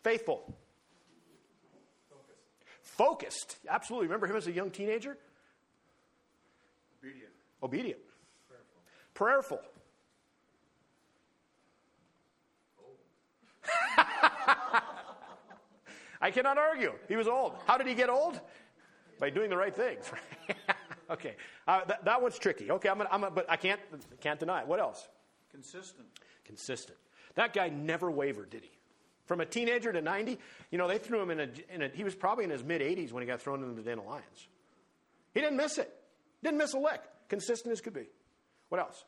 faithful. 0.03 0.55
Focused. 2.81 3.57
Absolutely. 3.67 4.07
Remember 4.07 4.27
him 4.27 4.35
as 4.35 4.47
a 4.47 4.51
young 4.51 4.71
teenager? 4.71 5.17
Obedient. 7.01 7.31
Obedient. 7.61 7.99
Prayerful. 9.13 9.59
I 16.21 16.31
cannot 16.31 16.57
argue. 16.57 16.93
He 17.07 17.15
was 17.15 17.27
old. 17.27 17.55
How 17.65 17.77
did 17.77 17.87
he 17.87 17.95
get 17.95 18.09
old? 18.09 18.39
By 19.19 19.29
doing 19.29 19.49
the 19.49 19.57
right 19.57 19.75
things. 19.75 20.11
okay, 21.09 21.35
uh, 21.67 21.85
that, 21.85 22.05
that 22.05 22.21
one's 22.21 22.37
tricky. 22.37 22.71
Okay, 22.71 22.89
I'm, 22.89 22.97
gonna, 22.97 23.09
I'm 23.11 23.21
gonna, 23.21 23.35
but 23.35 23.49
I 23.49 23.55
can't 23.55 23.79
can't 24.21 24.39
deny 24.39 24.61
it. 24.61 24.67
What 24.67 24.79
else? 24.79 25.07
Consistent. 25.51 26.07
Consistent. 26.45 26.97
That 27.35 27.53
guy 27.53 27.69
never 27.69 28.09
wavered, 28.09 28.49
did 28.49 28.63
he? 28.63 28.71
From 29.25 29.41
a 29.41 29.45
teenager 29.45 29.91
to 29.91 30.01
90, 30.01 30.37
you 30.69 30.77
know, 30.77 30.87
they 30.87 30.99
threw 30.99 31.21
him 31.21 31.31
in 31.31 31.39
a, 31.39 31.49
in 31.73 31.81
a 31.81 31.87
he 31.89 32.03
was 32.03 32.13
probably 32.13 32.43
in 32.43 32.51
his 32.51 32.63
mid 32.63 32.81
80s 32.81 33.11
when 33.11 33.21
he 33.21 33.27
got 33.27 33.41
thrown 33.41 33.63
into 33.63 33.75
the 33.75 33.81
den 33.81 33.99
of 33.99 34.05
lions. 34.05 34.47
He 35.33 35.41
didn't 35.41 35.57
miss 35.57 35.77
it. 35.77 35.93
Didn't 36.43 36.57
miss 36.57 36.73
a 36.73 36.79
lick. 36.79 37.01
Consistent 37.27 37.71
as 37.71 37.81
could 37.81 37.93
be. 37.93 38.07
What 38.69 38.79
else? 38.79 39.03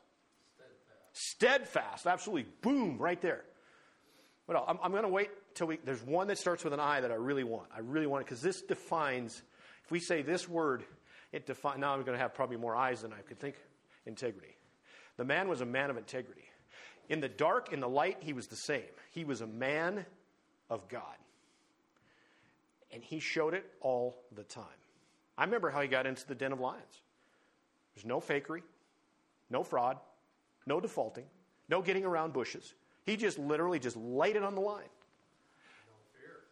Steadfast. 1.12 1.68
Steadfast. 1.72 2.06
Absolutely. 2.06 2.50
Boom, 2.62 2.98
right 2.98 3.20
there. 3.20 3.44
What 4.46 4.56
else? 4.56 4.66
I'm, 4.68 4.78
I'm 4.82 4.90
going 4.90 5.04
to 5.04 5.08
wait 5.08 5.30
till 5.54 5.68
we. 5.68 5.78
There's 5.84 6.02
one 6.02 6.26
that 6.28 6.38
starts 6.38 6.64
with 6.64 6.72
an 6.72 6.80
I 6.80 7.00
that 7.00 7.12
I 7.12 7.14
really 7.16 7.44
want. 7.44 7.68
I 7.74 7.80
really 7.80 8.06
want 8.06 8.22
it 8.22 8.26
because 8.26 8.42
this 8.42 8.62
defines. 8.62 9.42
If 9.84 9.90
we 9.90 10.00
say 10.00 10.22
this 10.22 10.48
word, 10.48 10.84
it 11.32 11.46
defines. 11.46 11.78
Now 11.78 11.94
I'm 11.94 12.02
going 12.02 12.16
to 12.16 12.22
have 12.22 12.34
probably 12.34 12.56
more 12.56 12.76
eyes 12.76 13.02
than 13.02 13.12
I 13.12 13.20
could 13.20 13.38
think. 13.38 13.56
Integrity. 14.06 14.56
The 15.16 15.24
man 15.24 15.48
was 15.48 15.60
a 15.60 15.66
man 15.66 15.90
of 15.90 15.96
integrity. 15.96 16.44
In 17.08 17.20
the 17.20 17.28
dark, 17.28 17.72
in 17.72 17.80
the 17.80 17.88
light, 17.88 18.18
he 18.20 18.32
was 18.32 18.46
the 18.46 18.56
same. 18.56 18.82
He 19.10 19.24
was 19.24 19.40
a 19.40 19.46
man 19.46 20.04
of 20.70 20.88
God. 20.88 21.02
And 22.92 23.02
he 23.02 23.20
showed 23.20 23.54
it 23.54 23.66
all 23.80 24.16
the 24.34 24.44
time. 24.44 24.64
I 25.36 25.44
remember 25.44 25.70
how 25.70 25.80
he 25.80 25.88
got 25.88 26.06
into 26.06 26.26
the 26.26 26.34
den 26.34 26.52
of 26.52 26.60
lions. 26.60 27.02
There's 27.94 28.06
no 28.06 28.20
fakery, 28.20 28.62
no 29.50 29.62
fraud, 29.62 29.98
no 30.66 30.80
defaulting, 30.80 31.26
no 31.68 31.82
getting 31.82 32.04
around 32.04 32.32
bushes. 32.32 32.74
He 33.04 33.16
just 33.16 33.38
literally 33.38 33.78
just 33.78 33.96
laid 33.96 34.36
it 34.36 34.42
on 34.42 34.54
the 34.54 34.60
line. 34.60 34.88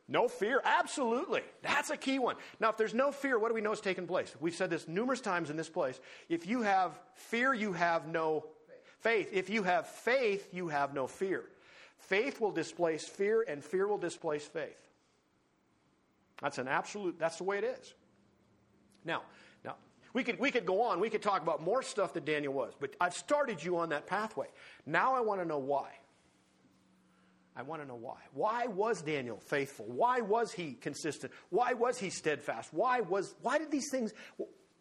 No 0.09 0.29
fear, 0.29 0.61
absolutely. 0.65 1.43
That's 1.63 1.91
a 1.91 1.97
key 1.97 2.21
one. 2.21 2.37
Now, 2.61 2.71
if 2.71 2.77
there's 2.77 2.95
no 2.95 3.11
fear, 3.11 3.39
what 3.39 3.49
do 3.49 3.55
we 3.55 3.61
know 3.61 3.73
is 3.73 3.81
taking 3.81 4.07
place? 4.07 4.33
We've 4.41 4.55
said 4.55 4.71
this 4.71 4.87
numerous 4.87 5.21
times 5.21 5.51
in 5.51 5.57
this 5.57 5.69
place. 5.69 5.99
If 6.29 6.47
you 6.47 6.63
have 6.63 6.93
fear, 7.15 7.53
you 7.53 7.73
have 7.73 8.07
no 8.07 8.45
faith. 9.01 9.31
If 9.33 9.51
you 9.51 9.65
have 9.65 9.89
faith, 9.89 10.49
you 10.53 10.69
have 10.69 10.95
no 10.95 11.09
fear. 11.09 11.43
Faith 11.99 12.41
will 12.41 12.53
displace 12.53 13.05
fear, 13.05 13.45
and 13.49 13.65
fear 13.65 13.89
will 13.89 13.99
displace 13.99 14.45
faith. 14.45 14.81
That's 16.41 16.59
an 16.59 16.69
absolute, 16.69 17.19
that's 17.19 17.39
the 17.39 17.45
way 17.45 17.59
it 17.59 17.65
is. 17.65 17.95
Now, 19.05 19.23
now 19.65 19.75
we 20.13 20.23
could, 20.23 20.39
we 20.39 20.53
could 20.53 20.67
go 20.67 20.83
on. 20.83 21.01
We 21.01 21.11
could 21.11 21.23
talk 21.23 21.43
about 21.43 21.63
more 21.63 21.83
stuff 21.83 22.13
that 22.15 22.25
Daniel 22.25 22.53
was, 22.53 22.75
but 22.79 22.95
I've 23.01 23.15
started 23.15 23.65
you 23.65 23.79
on 23.79 23.89
that 23.89 24.07
pathway. 24.07 24.47
Now 24.85 25.17
I 25.17 25.21
want 25.21 25.41
to 25.41 25.47
know 25.47 25.59
why. 25.59 25.89
I 27.57 27.63
want 27.63 27.81
to 27.81 27.89
know 27.89 27.97
why. 27.97 28.19
Why 28.35 28.67
was 28.67 29.01
Daniel 29.01 29.39
faithful? 29.39 29.87
Why 29.87 30.21
was 30.21 30.53
he 30.53 30.75
consistent? 30.75 31.33
Why 31.49 31.73
was 31.73 31.99
he 31.99 32.11
steadfast? 32.11 32.73
Why 32.73 33.01
was 33.01 33.35
why 33.41 33.59
did 33.59 33.71
these 33.71 33.91
things 33.91 34.13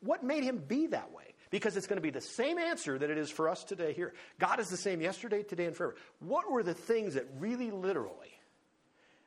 what 0.02 0.24
made 0.24 0.44
him 0.44 0.62
be 0.68 0.88
that 0.88 1.14
way? 1.14 1.24
Because 1.52 1.78
it's 1.78 1.88
going 1.88 1.98
to 1.98 2.02
be 2.02 2.10
the 2.10 2.20
same 2.20 2.58
answer 2.58 2.98
that 2.98 3.10
it 3.10 3.18
is 3.18 3.32
for 3.32 3.48
us 3.48 3.64
today 3.64 3.94
here. 3.94 4.14
God 4.40 4.60
is 4.60 4.68
the 4.68 4.78
same 4.78 5.00
yesterday, 5.00 5.42
today, 5.42 5.66
and 5.66 5.76
forever. 5.76 5.96
What 6.20 6.52
were 6.52 6.64
the 6.64 6.74
things 6.74 7.14
that 7.14 7.28
really 7.40 7.72
literally 7.72 8.34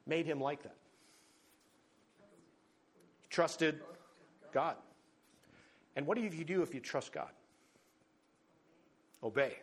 made 0.06 0.26
him 0.26 0.40
like 0.40 0.62
that? 0.64 0.76
Trusted 3.30 3.80
God. 4.52 4.76
And 5.96 6.06
what 6.06 6.16
do 6.16 6.22
you 6.22 6.44
do 6.44 6.62
if 6.62 6.74
you 6.74 6.80
trust 6.80 7.12
God? 7.12 7.30
Obey. 9.22 9.56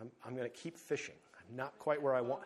I'm, 0.00 0.10
I'm 0.26 0.36
going 0.36 0.50
to 0.50 0.56
keep 0.56 0.76
fishing. 0.76 1.14
I'm 1.48 1.56
not 1.56 1.78
quite 1.78 2.00
where 2.02 2.14
I 2.14 2.20
want. 2.20 2.42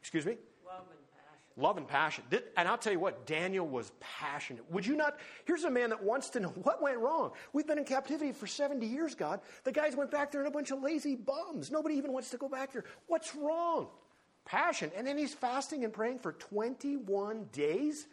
Excuse 0.00 0.26
me? 0.26 0.36
Love 0.66 0.84
and 0.90 0.98
passion. 1.14 1.62
Love 1.62 1.76
and 1.76 1.88
passion. 1.88 2.24
And 2.56 2.68
I'll 2.68 2.78
tell 2.78 2.92
you 2.92 2.98
what, 2.98 3.24
Daniel 3.24 3.66
was 3.66 3.92
passionate. 4.00 4.68
Would 4.70 4.84
you 4.84 4.96
not? 4.96 5.18
Here's 5.44 5.64
a 5.64 5.70
man 5.70 5.90
that 5.90 6.02
wants 6.02 6.30
to 6.30 6.40
know 6.40 6.48
what 6.62 6.82
went 6.82 6.98
wrong. 6.98 7.32
We've 7.52 7.66
been 7.66 7.78
in 7.78 7.84
captivity 7.84 8.32
for 8.32 8.46
70 8.46 8.84
years, 8.84 9.14
God. 9.14 9.40
The 9.64 9.72
guys 9.72 9.94
went 9.94 10.10
back 10.10 10.32
there 10.32 10.40
and 10.40 10.48
a 10.48 10.50
bunch 10.50 10.70
of 10.70 10.82
lazy 10.82 11.14
bums. 11.14 11.70
Nobody 11.70 11.94
even 11.96 12.12
wants 12.12 12.30
to 12.30 12.36
go 12.36 12.48
back 12.48 12.72
there. 12.72 12.84
What's 13.06 13.34
wrong? 13.34 13.88
Passion. 14.44 14.90
And 14.96 15.06
then 15.06 15.16
he's 15.16 15.32
fasting 15.32 15.84
and 15.84 15.92
praying 15.92 16.18
for 16.18 16.32
21 16.32 17.46
days, 17.52 18.06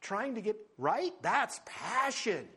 trying 0.00 0.34
to 0.34 0.40
get 0.40 0.56
right? 0.76 1.12
That's 1.22 1.60
passion. 1.64 2.48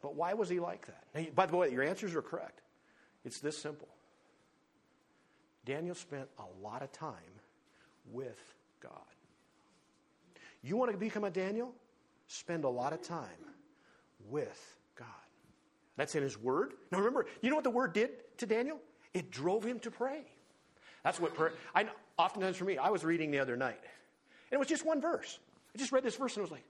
But 0.00 0.14
why 0.14 0.34
was 0.34 0.48
he 0.48 0.60
like 0.60 0.86
that? 0.86 1.04
Now, 1.12 1.26
by 1.34 1.46
the 1.46 1.56
way, 1.56 1.72
your 1.72 1.82
answers 1.82 2.14
are 2.14 2.22
correct. 2.22 2.60
It's 3.24 3.40
this 3.40 3.58
simple. 3.58 3.88
Daniel 5.64 5.94
spent 5.94 6.28
a 6.38 6.64
lot 6.64 6.82
of 6.82 6.92
time 6.92 7.12
with 8.10 8.54
God. 8.80 8.92
You 10.62 10.76
want 10.76 10.92
to 10.92 10.96
become 10.96 11.24
a 11.24 11.30
Daniel? 11.30 11.74
Spend 12.26 12.64
a 12.64 12.68
lot 12.68 12.92
of 12.92 13.02
time 13.02 13.26
with 14.28 14.76
God. 14.96 15.06
That's 15.96 16.14
in 16.14 16.22
his 16.22 16.38
word. 16.38 16.72
Now 16.90 16.98
remember, 16.98 17.26
you 17.42 17.50
know 17.50 17.56
what 17.56 17.64
the 17.64 17.70
word 17.70 17.92
did 17.92 18.10
to 18.38 18.46
Daniel? 18.46 18.78
It 19.14 19.30
drove 19.30 19.64
him 19.64 19.78
to 19.80 19.90
pray. 19.90 20.22
That's 21.04 21.20
what 21.20 21.34
prayer. 21.34 21.52
I 21.74 21.84
know, 21.84 21.92
oftentimes 22.18 22.56
for 22.56 22.64
me, 22.64 22.78
I 22.78 22.90
was 22.90 23.04
reading 23.04 23.30
the 23.30 23.38
other 23.38 23.56
night, 23.56 23.80
and 23.80 24.52
it 24.52 24.58
was 24.58 24.68
just 24.68 24.84
one 24.84 25.00
verse. 25.00 25.38
I 25.74 25.78
just 25.78 25.92
read 25.92 26.02
this 26.02 26.16
verse 26.16 26.34
and 26.34 26.42
I 26.42 26.44
was 26.44 26.50
like, 26.50 26.64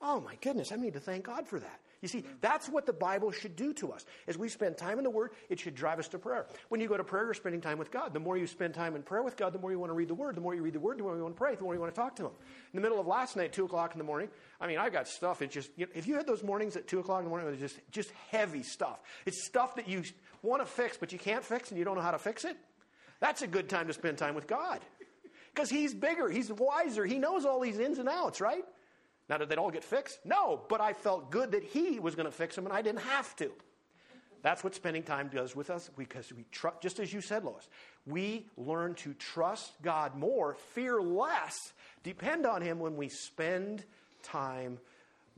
"Oh 0.00 0.20
my 0.20 0.36
goodness, 0.36 0.72
I 0.72 0.76
need 0.76 0.94
to 0.94 1.00
thank 1.00 1.24
God 1.24 1.48
for 1.48 1.58
that." 1.58 1.80
You 2.02 2.08
see, 2.08 2.24
that's 2.40 2.68
what 2.68 2.84
the 2.84 2.92
Bible 2.92 3.30
should 3.30 3.54
do 3.54 3.72
to 3.74 3.92
us. 3.92 4.04
As 4.26 4.36
we 4.36 4.48
spend 4.48 4.76
time 4.76 4.98
in 4.98 5.04
the 5.04 5.10
Word, 5.10 5.30
it 5.48 5.60
should 5.60 5.76
drive 5.76 6.00
us 6.00 6.08
to 6.08 6.18
prayer. 6.18 6.46
When 6.68 6.80
you 6.80 6.88
go 6.88 6.96
to 6.96 7.04
prayer, 7.04 7.24
you're 7.24 7.34
spending 7.34 7.60
time 7.60 7.78
with 7.78 7.92
God. 7.92 8.12
The 8.12 8.20
more 8.20 8.36
you 8.36 8.48
spend 8.48 8.74
time 8.74 8.96
in 8.96 9.02
prayer 9.02 9.22
with 9.22 9.36
God, 9.36 9.52
the 9.52 9.60
more 9.60 9.70
you 9.70 9.78
want 9.78 9.90
to 9.90 9.94
read 9.94 10.08
the 10.08 10.14
Word. 10.14 10.34
The 10.34 10.40
more 10.40 10.52
you 10.54 10.62
read 10.62 10.74
the 10.74 10.80
Word, 10.80 10.98
the 10.98 11.04
more 11.04 11.16
you 11.16 11.22
want 11.22 11.36
to 11.36 11.38
pray. 11.38 11.54
The 11.54 11.62
more 11.62 11.74
you 11.74 11.80
want 11.80 11.94
to 11.94 12.00
talk 12.00 12.16
to 12.16 12.24
Him. 12.24 12.32
In 12.72 12.76
the 12.76 12.82
middle 12.82 13.00
of 13.00 13.06
last 13.06 13.36
night, 13.36 13.52
two 13.52 13.64
o'clock 13.64 13.92
in 13.92 13.98
the 13.98 14.04
morning, 14.04 14.28
I 14.60 14.66
mean, 14.66 14.78
I 14.78 14.90
got 14.90 15.06
stuff. 15.06 15.42
It's 15.42 15.54
just, 15.54 15.70
you 15.76 15.86
know, 15.86 15.92
if 15.94 16.08
you 16.08 16.16
had 16.16 16.26
those 16.26 16.42
mornings 16.42 16.76
at 16.76 16.88
two 16.88 16.98
o'clock 16.98 17.20
in 17.20 17.24
the 17.24 17.30
morning, 17.30 17.46
it 17.46 17.52
was 17.52 17.60
just 17.60 17.78
just 17.92 18.10
heavy 18.30 18.64
stuff. 18.64 18.98
It's 19.24 19.46
stuff 19.46 19.76
that 19.76 19.88
you 19.88 20.02
want 20.42 20.60
to 20.60 20.66
fix, 20.66 20.96
but 20.96 21.12
you 21.12 21.20
can't 21.20 21.44
fix, 21.44 21.70
and 21.70 21.78
you 21.78 21.84
don't 21.84 21.94
know 21.94 22.02
how 22.02 22.10
to 22.10 22.18
fix 22.18 22.44
it. 22.44 22.56
That's 23.20 23.42
a 23.42 23.46
good 23.46 23.68
time 23.68 23.86
to 23.86 23.92
spend 23.92 24.18
time 24.18 24.34
with 24.34 24.48
God, 24.48 24.80
because 25.54 25.70
He's 25.70 25.94
bigger, 25.94 26.28
He's 26.28 26.50
wiser, 26.50 27.06
He 27.06 27.18
knows 27.18 27.44
all 27.44 27.60
these 27.60 27.78
ins 27.78 27.98
and 27.98 28.08
outs, 28.08 28.40
right? 28.40 28.64
Now, 29.32 29.38
did 29.38 29.48
they 29.48 29.56
all 29.56 29.70
get 29.70 29.82
fixed? 29.82 30.18
No, 30.26 30.60
but 30.68 30.82
I 30.82 30.92
felt 30.92 31.30
good 31.30 31.52
that 31.52 31.64
He 31.64 31.98
was 31.98 32.14
going 32.14 32.26
to 32.26 32.30
fix 32.30 32.54
them 32.54 32.66
and 32.66 32.74
I 32.74 32.82
didn't 32.82 33.00
have 33.00 33.34
to. 33.36 33.50
That's 34.42 34.62
what 34.62 34.74
spending 34.74 35.02
time 35.02 35.30
does 35.32 35.56
with 35.56 35.70
us 35.70 35.88
because 35.96 36.30
we 36.34 36.44
trust, 36.52 36.82
just 36.82 37.00
as 37.00 37.14
you 37.14 37.22
said, 37.22 37.42
Lois, 37.42 37.66
we 38.06 38.44
learn 38.58 38.94
to 38.96 39.14
trust 39.14 39.72
God 39.80 40.14
more, 40.18 40.52
fear 40.74 41.00
less, 41.00 41.72
depend 42.02 42.44
on 42.44 42.60
Him 42.60 42.78
when 42.78 42.94
we 42.94 43.08
spend 43.08 43.84
time 44.22 44.78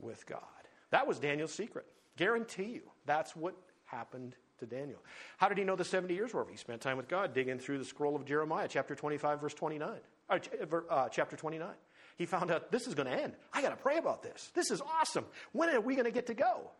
with 0.01 0.25
God. 0.25 0.41
That 0.89 1.07
was 1.07 1.17
Daniel's 1.17 1.53
secret. 1.53 1.85
Guarantee 2.17 2.63
you, 2.63 2.81
that's 3.05 3.33
what 3.33 3.55
happened 3.85 4.35
to 4.59 4.65
Daniel. 4.65 4.99
How 5.37 5.47
did 5.47 5.57
he 5.57 5.63
know 5.63 5.77
the 5.77 5.85
70 5.85 6.13
years 6.13 6.33
were 6.33 6.41
over? 6.41 6.51
He 6.51 6.57
spent 6.57 6.81
time 6.81 6.97
with 6.97 7.07
God, 7.07 7.33
digging 7.33 7.59
through 7.59 7.77
the 7.77 7.85
scroll 7.85 8.17
of 8.17 8.25
Jeremiah, 8.25 8.67
chapter 8.69 8.93
25, 8.93 9.39
verse 9.39 9.53
29. 9.53 9.89
Uh, 10.29 10.37
ch- 10.39 10.49
uh, 10.89 11.07
chapter 11.07 11.37
29. 11.37 11.69
He 12.17 12.25
found 12.25 12.49
out 12.49 12.71
this 12.71 12.87
is 12.87 12.95
going 12.95 13.07
to 13.07 13.23
end. 13.23 13.33
I 13.53 13.61
got 13.61 13.69
to 13.69 13.75
pray 13.75 13.97
about 13.97 14.23
this. 14.23 14.51
This 14.53 14.71
is 14.71 14.81
awesome. 14.81 15.25
When 15.51 15.69
are 15.69 15.81
we 15.81 15.95
going 15.95 16.05
to 16.05 16.11
get 16.11 16.27
to 16.27 16.33
go? 16.33 16.71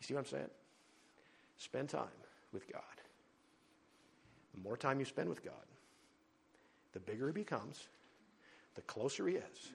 You 0.00 0.06
see 0.06 0.14
what 0.14 0.20
I'm 0.20 0.26
saying? 0.26 0.50
Spend 1.58 1.88
time 1.90 2.06
with 2.52 2.70
God. 2.72 2.82
The 4.54 4.60
more 4.60 4.76
time 4.76 4.98
you 4.98 5.04
spend 5.04 5.28
with 5.28 5.44
God, 5.44 5.54
the 6.92 7.00
bigger 7.00 7.26
he 7.26 7.32
becomes, 7.32 7.88
the 8.74 8.82
closer 8.82 9.28
he 9.28 9.34
is, 9.34 9.72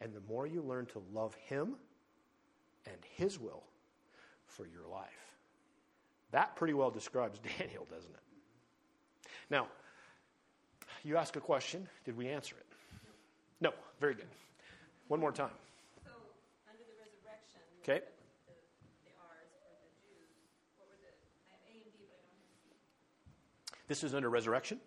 and 0.00 0.12
the 0.12 0.22
more 0.28 0.46
you 0.46 0.62
learn 0.62 0.86
to 0.86 1.02
love 1.12 1.34
him 1.34 1.76
and 2.86 2.96
his 3.16 3.38
will 3.38 3.62
for 4.46 4.66
your 4.66 4.86
life. 4.90 5.06
That 6.32 6.56
pretty 6.56 6.74
well 6.74 6.90
describes 6.90 7.38
Daniel, 7.58 7.86
doesn't 7.90 8.10
it? 8.10 9.28
Now, 9.50 9.68
you 11.04 11.16
ask 11.16 11.36
a 11.36 11.40
question. 11.40 11.88
Did 12.04 12.16
we 12.16 12.28
answer 12.28 12.56
it? 12.58 12.67
No. 13.60 13.72
Very 14.00 14.14
good. 14.14 14.28
One 15.08 15.20
more 15.20 15.32
time. 15.32 15.50
So, 16.04 16.10
under 16.68 16.84
the 16.84 16.94
resurrection, 17.00 17.60
Okay. 17.82 18.04
the, 18.46 18.52
the, 18.52 18.58
the 19.04 19.12
R's 19.18 19.50
for 19.56 19.74
the 19.82 19.90
Jews, 19.98 20.30
what 20.78 20.86
were 20.88 20.98
the, 21.02 21.10
I 21.50 21.72
This 23.88 24.04
is 24.04 24.14
under 24.14 24.28
resurrection? 24.28 24.78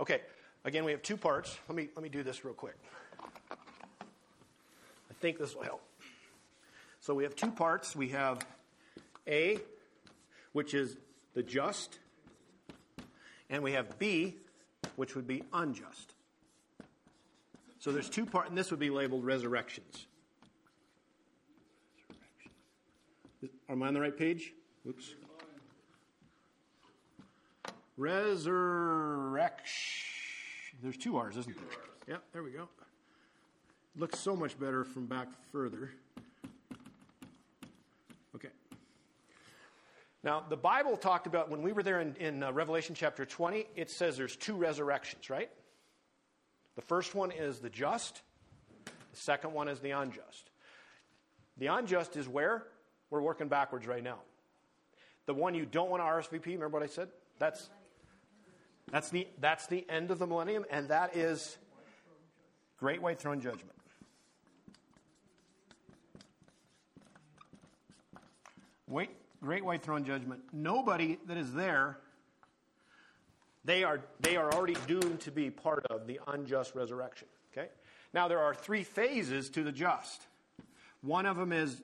Okay, 0.00 0.20
again, 0.64 0.84
we 0.84 0.92
have 0.92 1.02
two 1.02 1.16
parts. 1.16 1.58
Let 1.68 1.76
me, 1.76 1.88
let 1.96 2.02
me 2.02 2.08
do 2.08 2.22
this 2.22 2.44
real 2.44 2.54
quick. 2.54 2.76
I 3.20 5.14
think 5.20 5.38
this 5.38 5.54
will 5.56 5.64
help. 5.64 5.82
So 7.00 7.14
we 7.14 7.24
have 7.24 7.34
two 7.34 7.50
parts. 7.50 7.96
We 7.96 8.10
have 8.10 8.38
A, 9.26 9.58
which 10.52 10.74
is 10.74 10.96
the 11.34 11.42
just, 11.42 11.98
and 13.50 13.62
we 13.62 13.72
have 13.72 13.98
B, 13.98 14.36
which 14.96 15.16
would 15.16 15.26
be 15.26 15.42
unjust. 15.52 16.14
So 17.78 17.92
there's 17.92 18.10
two 18.10 18.26
parts, 18.26 18.48
and 18.48 18.58
this 18.58 18.70
would 18.70 18.80
be 18.80 18.90
labeled 18.90 19.24
resurrections. 19.24 20.06
Am 23.68 23.82
I 23.82 23.88
on 23.88 23.94
the 23.94 24.00
right 24.00 24.16
page? 24.16 24.52
Oops. 24.86 25.14
Resurrection. 27.96 29.58
There's 30.82 30.96
two 30.96 31.16
R's, 31.16 31.36
isn't 31.36 31.56
there? 31.56 31.66
Yep, 32.08 32.22
there 32.32 32.42
we 32.42 32.50
go. 32.50 32.68
Looks 33.96 34.18
so 34.18 34.34
much 34.34 34.58
better 34.58 34.84
from 34.84 35.06
back 35.06 35.28
further. 35.52 35.90
Okay. 38.34 38.48
Now, 40.22 40.44
the 40.48 40.56
Bible 40.56 40.96
talked 40.96 41.26
about, 41.26 41.50
when 41.50 41.62
we 41.62 41.72
were 41.72 41.82
there 41.82 42.00
in, 42.00 42.14
in 42.16 42.42
uh, 42.42 42.52
Revelation 42.52 42.94
chapter 42.94 43.24
20, 43.24 43.66
it 43.76 43.90
says 43.90 44.16
there's 44.16 44.36
two 44.36 44.54
resurrections, 44.56 45.28
right? 45.30 45.50
The 46.78 46.82
first 46.82 47.12
one 47.12 47.32
is 47.32 47.58
the 47.58 47.70
just, 47.70 48.22
the 48.84 48.92
second 49.16 49.52
one 49.52 49.66
is 49.66 49.80
the 49.80 49.90
unjust. 49.90 50.48
The 51.56 51.66
unjust 51.66 52.16
is 52.16 52.28
where? 52.28 52.62
We're 53.10 53.20
working 53.20 53.48
backwards 53.48 53.84
right 53.84 54.04
now. 54.04 54.18
The 55.26 55.34
one 55.34 55.56
you 55.56 55.66
don't 55.66 55.90
want 55.90 56.04
to 56.04 56.06
RSVP, 56.06 56.46
remember 56.46 56.68
what 56.68 56.84
I 56.84 56.86
said? 56.86 57.08
That's 57.40 57.68
that's 58.92 59.10
the, 59.10 59.26
that's 59.40 59.66
the 59.66 59.84
end 59.88 60.12
of 60.12 60.20
the 60.20 60.26
millennium, 60.28 60.66
and 60.70 60.86
that 60.86 61.16
is 61.16 61.58
Great 62.78 63.02
White 63.02 63.18
Throne 63.18 63.40
Judgment. 63.40 63.74
Wait, 68.86 69.10
Great 69.42 69.64
White 69.64 69.82
Throne 69.82 70.04
Judgment. 70.04 70.42
Nobody 70.52 71.18
that 71.26 71.36
is 71.36 71.52
there, 71.54 71.98
they 73.64 73.84
are, 73.84 74.00
they 74.20 74.36
are 74.36 74.52
already 74.52 74.76
doomed 74.86 75.20
to 75.20 75.30
be 75.30 75.50
part 75.50 75.86
of 75.86 76.06
the 76.06 76.20
unjust 76.28 76.74
resurrection. 76.74 77.28
Okay? 77.52 77.68
Now, 78.14 78.28
there 78.28 78.40
are 78.40 78.54
three 78.54 78.84
phases 78.84 79.50
to 79.50 79.62
the 79.62 79.72
just. 79.72 80.22
One 81.02 81.26
of 81.26 81.36
them 81.36 81.52
is 81.52 81.82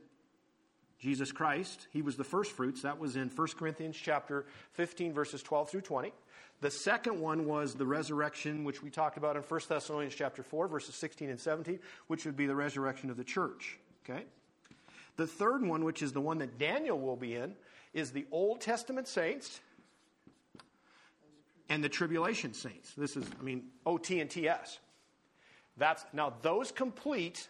Jesus 0.98 1.32
Christ. 1.32 1.86
He 1.92 2.02
was 2.02 2.16
the 2.16 2.24
first 2.24 2.52
fruits. 2.52 2.82
That 2.82 2.98
was 2.98 3.16
in 3.16 3.28
1 3.28 3.48
Corinthians 3.58 3.96
chapter 3.96 4.46
15, 4.72 5.12
verses 5.12 5.42
12 5.42 5.70
through 5.70 5.80
20. 5.82 6.12
The 6.60 6.70
second 6.70 7.20
one 7.20 7.46
was 7.46 7.74
the 7.74 7.84
resurrection, 7.84 8.64
which 8.64 8.82
we 8.82 8.88
talked 8.88 9.18
about 9.18 9.36
in 9.36 9.42
1 9.42 9.60
Thessalonians 9.68 10.14
chapter 10.14 10.42
4, 10.42 10.66
verses 10.68 10.94
16 10.94 11.28
and 11.28 11.38
17, 11.38 11.78
which 12.06 12.24
would 12.24 12.36
be 12.36 12.46
the 12.46 12.54
resurrection 12.54 13.10
of 13.10 13.16
the 13.16 13.24
church. 13.24 13.78
Okay? 14.08 14.24
The 15.16 15.26
third 15.26 15.62
one, 15.62 15.84
which 15.84 16.02
is 16.02 16.12
the 16.12 16.20
one 16.20 16.38
that 16.38 16.58
Daniel 16.58 16.98
will 16.98 17.16
be 17.16 17.34
in, 17.34 17.54
is 17.92 18.10
the 18.10 18.26
Old 18.32 18.60
Testament 18.60 19.06
saints 19.06 19.60
and 21.68 21.82
the 21.82 21.88
tribulation 21.88 22.52
saints. 22.52 22.92
This 22.96 23.16
is, 23.16 23.26
I 23.38 23.42
mean, 23.42 23.64
OT 23.86 24.20
and 24.20 24.30
TS. 24.30 24.78
That's 25.76 26.04
now 26.12 26.34
those 26.42 26.70
complete 26.70 27.48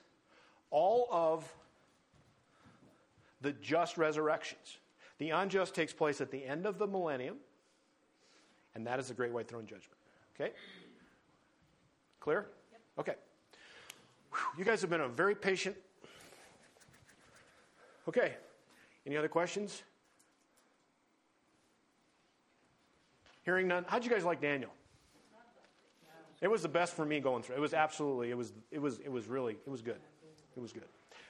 all 0.70 1.09
of 1.11 1.53
the 3.41 3.53
just 3.53 3.99
resurrections. 3.99 4.78
The 5.19 5.31
unjust 5.31 5.74
takes 5.74 5.93
place 5.93 6.20
at 6.20 6.31
the 6.31 6.45
end 6.45 6.66
of 6.66 6.78
the 6.78 6.86
millennium, 6.86 7.36
and 8.74 8.86
that 8.86 8.99
is 8.99 9.09
the 9.09 9.15
great 9.15 9.32
white 9.32 9.47
throne 9.47 9.66
judgment. 9.66 9.99
Okay? 10.35 10.53
Clear? 12.20 12.47
Yep. 12.73 12.81
Okay. 12.99 13.15
Whew, 14.32 14.59
you 14.59 14.65
guys 14.65 14.81
have 14.81 14.91
been 14.91 15.03
a 15.03 15.09
very 15.09 15.35
patient. 15.35 15.77
Okay. 18.09 18.35
Any 19.07 19.16
other 19.16 19.28
questions? 19.28 19.82
Hearing 23.45 23.69
none. 23.69 23.85
How'd 23.87 24.05
you 24.05 24.11
guys 24.11 24.25
like 24.25 24.41
Daniel? 24.41 24.71
It 26.41 26.49
was 26.51 26.62
the 26.62 26.69
best 26.69 26.95
for 26.95 27.05
me 27.05 27.21
going 27.21 27.43
through. 27.43 27.57
It 27.57 27.61
was 27.61 27.75
absolutely. 27.75 28.31
It 28.31 28.37
was. 28.37 28.53
It 28.71 28.81
was. 28.81 28.99
It 28.99 29.11
was 29.11 29.27
really. 29.27 29.57
It 29.66 29.71
was 29.71 29.83
good. 29.83 30.01
It 30.57 30.61
was 30.61 30.73
good. 30.73 30.85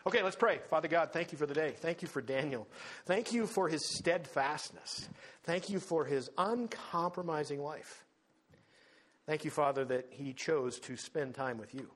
Okay, 0.06 0.22
let's 0.22 0.36
pray. 0.36 0.60
Father 0.68 0.88
God, 0.88 1.12
thank 1.12 1.32
you 1.32 1.38
for 1.38 1.46
the 1.46 1.54
day. 1.54 1.74
Thank 1.78 2.02
you 2.02 2.08
for 2.08 2.20
Daniel. 2.20 2.68
Thank 3.06 3.32
you 3.32 3.46
for 3.46 3.68
his 3.68 3.96
steadfastness. 3.96 5.08
Thank 5.44 5.70
you 5.70 5.80
for 5.80 6.04
his 6.04 6.28
uncompromising 6.36 7.62
life. 7.62 8.04
Thank 9.26 9.44
you, 9.46 9.50
Father, 9.50 9.84
that 9.86 10.08
he 10.10 10.34
chose 10.34 10.78
to 10.80 10.96
spend 10.96 11.34
time 11.34 11.56
with 11.56 11.74
you, 11.74 11.88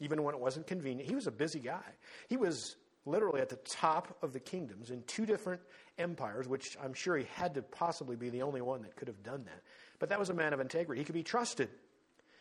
even 0.00 0.22
when 0.22 0.34
it 0.34 0.40
wasn't 0.40 0.66
convenient. 0.66 1.08
He 1.08 1.14
was 1.14 1.26
a 1.26 1.32
busy 1.32 1.58
guy. 1.58 1.80
He 2.28 2.36
was 2.36 2.76
literally 3.06 3.40
at 3.40 3.48
the 3.48 3.56
top 3.56 4.16
of 4.22 4.32
the 4.32 4.40
kingdoms 4.40 4.90
in 4.90 5.02
two 5.06 5.26
different 5.26 5.60
empires, 5.98 6.48
which 6.48 6.76
I'm 6.82 6.94
sure 6.94 7.16
he 7.16 7.26
had 7.34 7.54
to 7.54 7.62
possibly 7.62 8.16
be 8.16 8.30
the 8.30 8.42
only 8.42 8.60
one 8.60 8.82
that 8.82 8.96
could 8.96 9.08
have 9.08 9.22
done 9.22 9.44
that. 9.44 9.62
But 9.98 10.08
that 10.08 10.18
was 10.18 10.30
a 10.30 10.34
man 10.34 10.52
of 10.52 10.60
integrity. 10.60 11.00
He 11.00 11.04
could 11.04 11.14
be 11.14 11.22
trusted, 11.22 11.68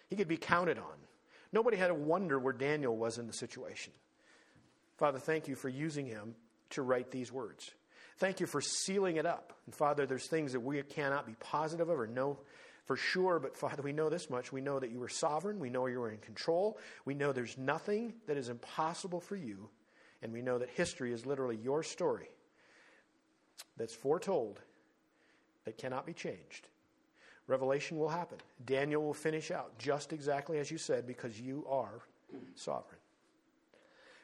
he 0.09 0.15
could 0.15 0.27
be 0.27 0.37
counted 0.37 0.77
on. 0.77 0.95
Nobody 1.51 1.77
had 1.77 1.87
to 1.87 1.93
wonder 1.93 2.39
where 2.39 2.53
Daniel 2.53 2.97
was 2.97 3.19
in 3.19 3.27
the 3.27 3.33
situation. 3.33 3.93
Father, 4.97 5.19
thank 5.19 5.47
you 5.47 5.55
for 5.55 5.69
using 5.69 6.07
him 6.07 6.33
to 6.71 6.81
write 6.81 7.11
these 7.11 7.31
words. 7.31 7.69
Thank 8.17 8.39
you 8.39 8.47
for 8.47 8.61
sealing 8.61 9.17
it 9.17 9.25
up. 9.25 9.53
And 9.65 9.75
Father, 9.75 10.05
there's 10.05 10.27
things 10.27 10.53
that 10.53 10.59
we 10.59 10.81
cannot 10.81 11.27
be 11.27 11.35
positive 11.39 11.89
of 11.89 11.99
or 11.99 12.07
know 12.07 12.39
for 12.85 12.95
sure, 12.97 13.39
but 13.39 13.55
Father, 13.55 13.81
we 13.81 13.93
know 13.93 14.09
this 14.09 14.29
much. 14.29 14.51
We 14.51 14.61
know 14.61 14.79
that 14.79 14.91
you 14.91 15.01
are 15.03 15.09
sovereign. 15.09 15.59
We 15.59 15.69
know 15.69 15.85
you 15.87 16.01
are 16.01 16.09
in 16.09 16.17
control. 16.17 16.77
We 17.05 17.13
know 17.13 17.31
there's 17.31 17.57
nothing 17.57 18.13
that 18.27 18.37
is 18.37 18.49
impossible 18.49 19.21
for 19.21 19.35
you. 19.35 19.69
And 20.23 20.31
we 20.31 20.41
know 20.41 20.57
that 20.57 20.69
history 20.69 21.11
is 21.11 21.25
literally 21.25 21.57
your 21.57 21.83
story 21.83 22.29
that's 23.77 23.93
foretold 23.93 24.61
that 25.65 25.77
cannot 25.77 26.05
be 26.05 26.13
changed. 26.13 26.69
Revelation 27.45 27.99
will 27.99 28.07
happen. 28.07 28.37
Daniel 28.65 29.03
will 29.03 29.13
finish 29.13 29.51
out 29.51 29.77
just 29.77 30.13
exactly 30.13 30.59
as 30.59 30.71
you 30.71 30.77
said 30.77 31.05
because 31.05 31.39
you 31.39 31.65
are 31.69 31.99
sovereign. 32.55 32.99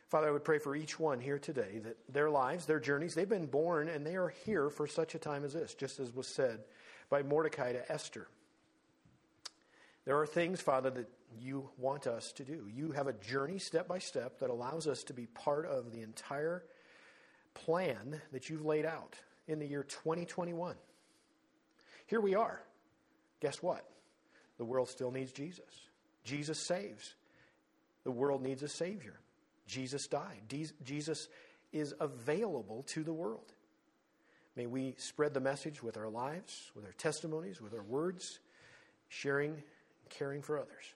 Father, 0.08 0.30
I 0.30 0.32
would 0.32 0.46
pray 0.46 0.58
for 0.58 0.74
each 0.76 1.00
one 1.00 1.20
here 1.20 1.38
today 1.38 1.80
that 1.84 1.98
their 2.12 2.30
lives, 2.30 2.66
their 2.66 2.80
journeys, 2.80 3.14
they've 3.14 3.28
been 3.28 3.46
born 3.46 3.90
and 3.90 4.06
they 4.06 4.16
are 4.16 4.30
here 4.46 4.70
for 4.70 4.88
such 4.88 5.16
a 5.16 5.20
time 5.20 5.44
as 5.44 5.54
this, 5.54 5.76
just 5.76 6.00
as 6.00 6.16
was 6.16 6.28
said 6.28 6.62
by 7.10 7.22
Mordecai 7.22 7.74
to 7.74 7.92
Esther. 7.92 8.28
There 10.06 10.18
are 10.18 10.26
things, 10.26 10.62
Father, 10.62 10.90
that 10.92 11.10
you 11.38 11.70
want 11.78 12.08
us 12.08 12.32
to 12.34 12.44
do. 12.44 12.68
You 12.74 12.92
have 12.92 13.08
a 13.08 13.14
journey 13.14 13.60
step 13.60 13.88
by 13.88 14.00
step 14.00 14.40
that 14.40 14.50
allows 14.50 14.88
us 14.88 15.04
to 15.06 15.14
be 15.14 15.26
part 15.28 15.66
of 15.66 15.92
the 15.92 16.02
entire 16.02 16.64
plan 17.54 18.22
that 18.32 18.50
you've 18.50 18.66
laid 18.66 18.86
out 18.86 19.16
in 19.48 19.60
the 19.60 19.66
year 19.66 19.84
2021. 19.84 20.76
Here 22.08 22.22
we 22.22 22.36
are. 22.36 22.62
Guess 23.42 23.62
what? 23.62 23.86
The 24.58 24.66
world 24.66 24.90
still 24.90 25.12
needs 25.12 25.32
Jesus. 25.32 25.90
Jesus 26.24 26.60
saves. 26.60 27.16
The 28.04 28.12
world 28.12 28.42
needs 28.42 28.64
a 28.64 28.68
Savior. 28.68 29.20
Jesus 29.68 30.08
died. 30.08 30.42
Jesus 30.84 31.28
is 31.72 31.94
available 32.00 32.84
to 32.90 33.04
the 33.04 33.14
world. 33.14 33.54
May 34.56 34.66
we 34.66 34.96
spread 34.98 35.34
the 35.34 35.40
message 35.40 35.82
with 35.84 35.98
our 35.98 36.10
lives, 36.10 36.72
with 36.76 36.86
our 36.86 36.92
testimonies, 36.94 37.62
with 37.62 37.74
our 37.74 37.84
words, 37.84 38.40
sharing 39.08 39.52
and 39.52 40.10
caring 40.10 40.42
for 40.42 40.58
others. 40.58 40.94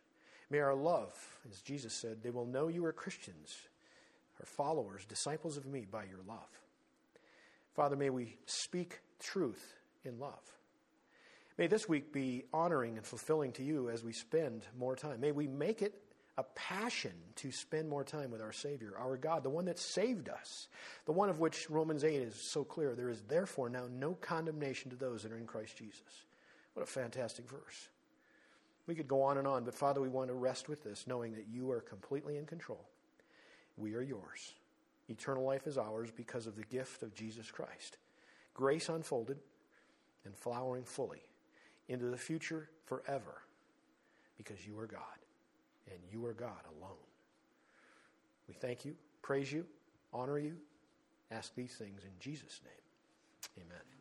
May 0.54 0.60
our 0.60 0.76
love, 0.76 1.12
as 1.52 1.62
Jesus 1.62 1.96
said, 1.96 2.22
they 2.22 2.30
will 2.30 2.46
know 2.46 2.68
you 2.68 2.86
are 2.86 2.94
Christians, 2.94 3.58
are 4.40 4.46
followers, 4.46 5.04
disciples 5.04 5.58
of 5.58 5.66
me 5.66 5.88
by 5.90 6.04
your 6.04 6.20
love. 6.28 6.48
Father, 7.74 7.96
may 7.96 8.12
we 8.12 8.38
speak 8.46 9.00
truth 9.20 9.74
in 10.06 10.20
love. 10.20 10.44
May 11.58 11.66
this 11.66 11.90
week 11.90 12.14
be 12.14 12.44
honoring 12.54 12.98
and 12.98 13.04
fulfilling 13.06 13.52
to 13.54 13.64
you 13.64 13.90
as 13.90 14.04
we 14.04 14.14
spend 14.14 14.62
more 14.78 14.96
time. 14.96 15.20
May 15.22 15.32
we 15.32 15.48
make 15.48 15.82
it 15.82 15.96
a 16.38 16.44
passion 16.44 17.14
to 17.38 17.52
spend 17.52 17.90
more 17.90 18.04
time 18.04 18.30
with 18.30 18.40
our 18.40 18.54
Savior, 18.54 18.94
our 18.96 19.18
God, 19.18 19.42
the 19.42 19.50
one 19.50 19.66
that 19.66 19.80
saved 19.80 20.30
us, 20.30 20.68
the 21.06 21.14
one 21.14 21.30
of 21.30 21.40
which 21.40 21.68
Romans 21.68 22.04
8 22.04 22.14
is 22.14 22.36
so 22.36 22.64
clear. 22.64 22.94
There 22.94 23.10
is 23.10 23.24
therefore 23.28 23.70
now 23.70 23.86
no 23.92 24.14
condemnation 24.14 24.92
to 24.92 24.98
those 24.98 25.24
that 25.24 25.32
are 25.32 25.38
in 25.40 25.48
Christ 25.48 25.78
Jesus. 25.78 26.26
What 26.76 26.84
a 26.84 26.86
fantastic 26.86 27.50
verse. 27.50 27.90
We 28.88 28.96
could 28.96 29.08
go 29.08 29.22
on 29.22 29.38
and 29.38 29.48
on, 29.48 29.64
but 29.64 29.74
Father, 29.74 30.02
we 30.02 30.10
want 30.10 30.30
to 30.30 30.34
rest 30.34 30.68
with 30.68 30.84
this, 30.84 31.06
knowing 31.08 31.34
that 31.34 31.48
you 31.50 31.72
are 31.72 31.80
completely 31.80 32.38
in 32.38 32.46
control. 32.46 32.86
We 33.78 33.96
are 33.96 34.02
yours. 34.02 34.54
Eternal 35.10 35.44
life 35.44 35.68
is 35.68 35.78
ours 35.78 36.10
because 36.16 36.48
of 36.48 36.56
the 36.56 36.64
gift 36.64 37.04
of 37.04 37.14
Jesus 37.14 37.50
Christ. 37.50 37.98
Grace 38.54 38.90
unfolded 38.90 39.40
and 40.26 40.36
flowering 40.36 40.84
fully 40.84 41.24
into 41.88 42.06
the 42.06 42.18
future 42.18 42.70
forever 42.86 43.42
because 44.38 44.66
you 44.66 44.78
are 44.80 44.88
God 44.88 45.02
and 45.90 46.00
you 46.12 46.26
are 46.26 46.34
God 46.34 46.62
alone. 46.78 46.98
We 48.48 48.54
thank 48.54 48.86
you, 48.86 48.96
praise 49.22 49.52
you, 49.52 49.66
honor 50.14 50.38
you, 50.38 50.56
ask 51.32 51.54
these 51.56 51.74
things 51.74 52.04
in 52.04 52.12
Jesus' 52.20 52.62
name. 52.64 53.66
Amen. 53.66 53.93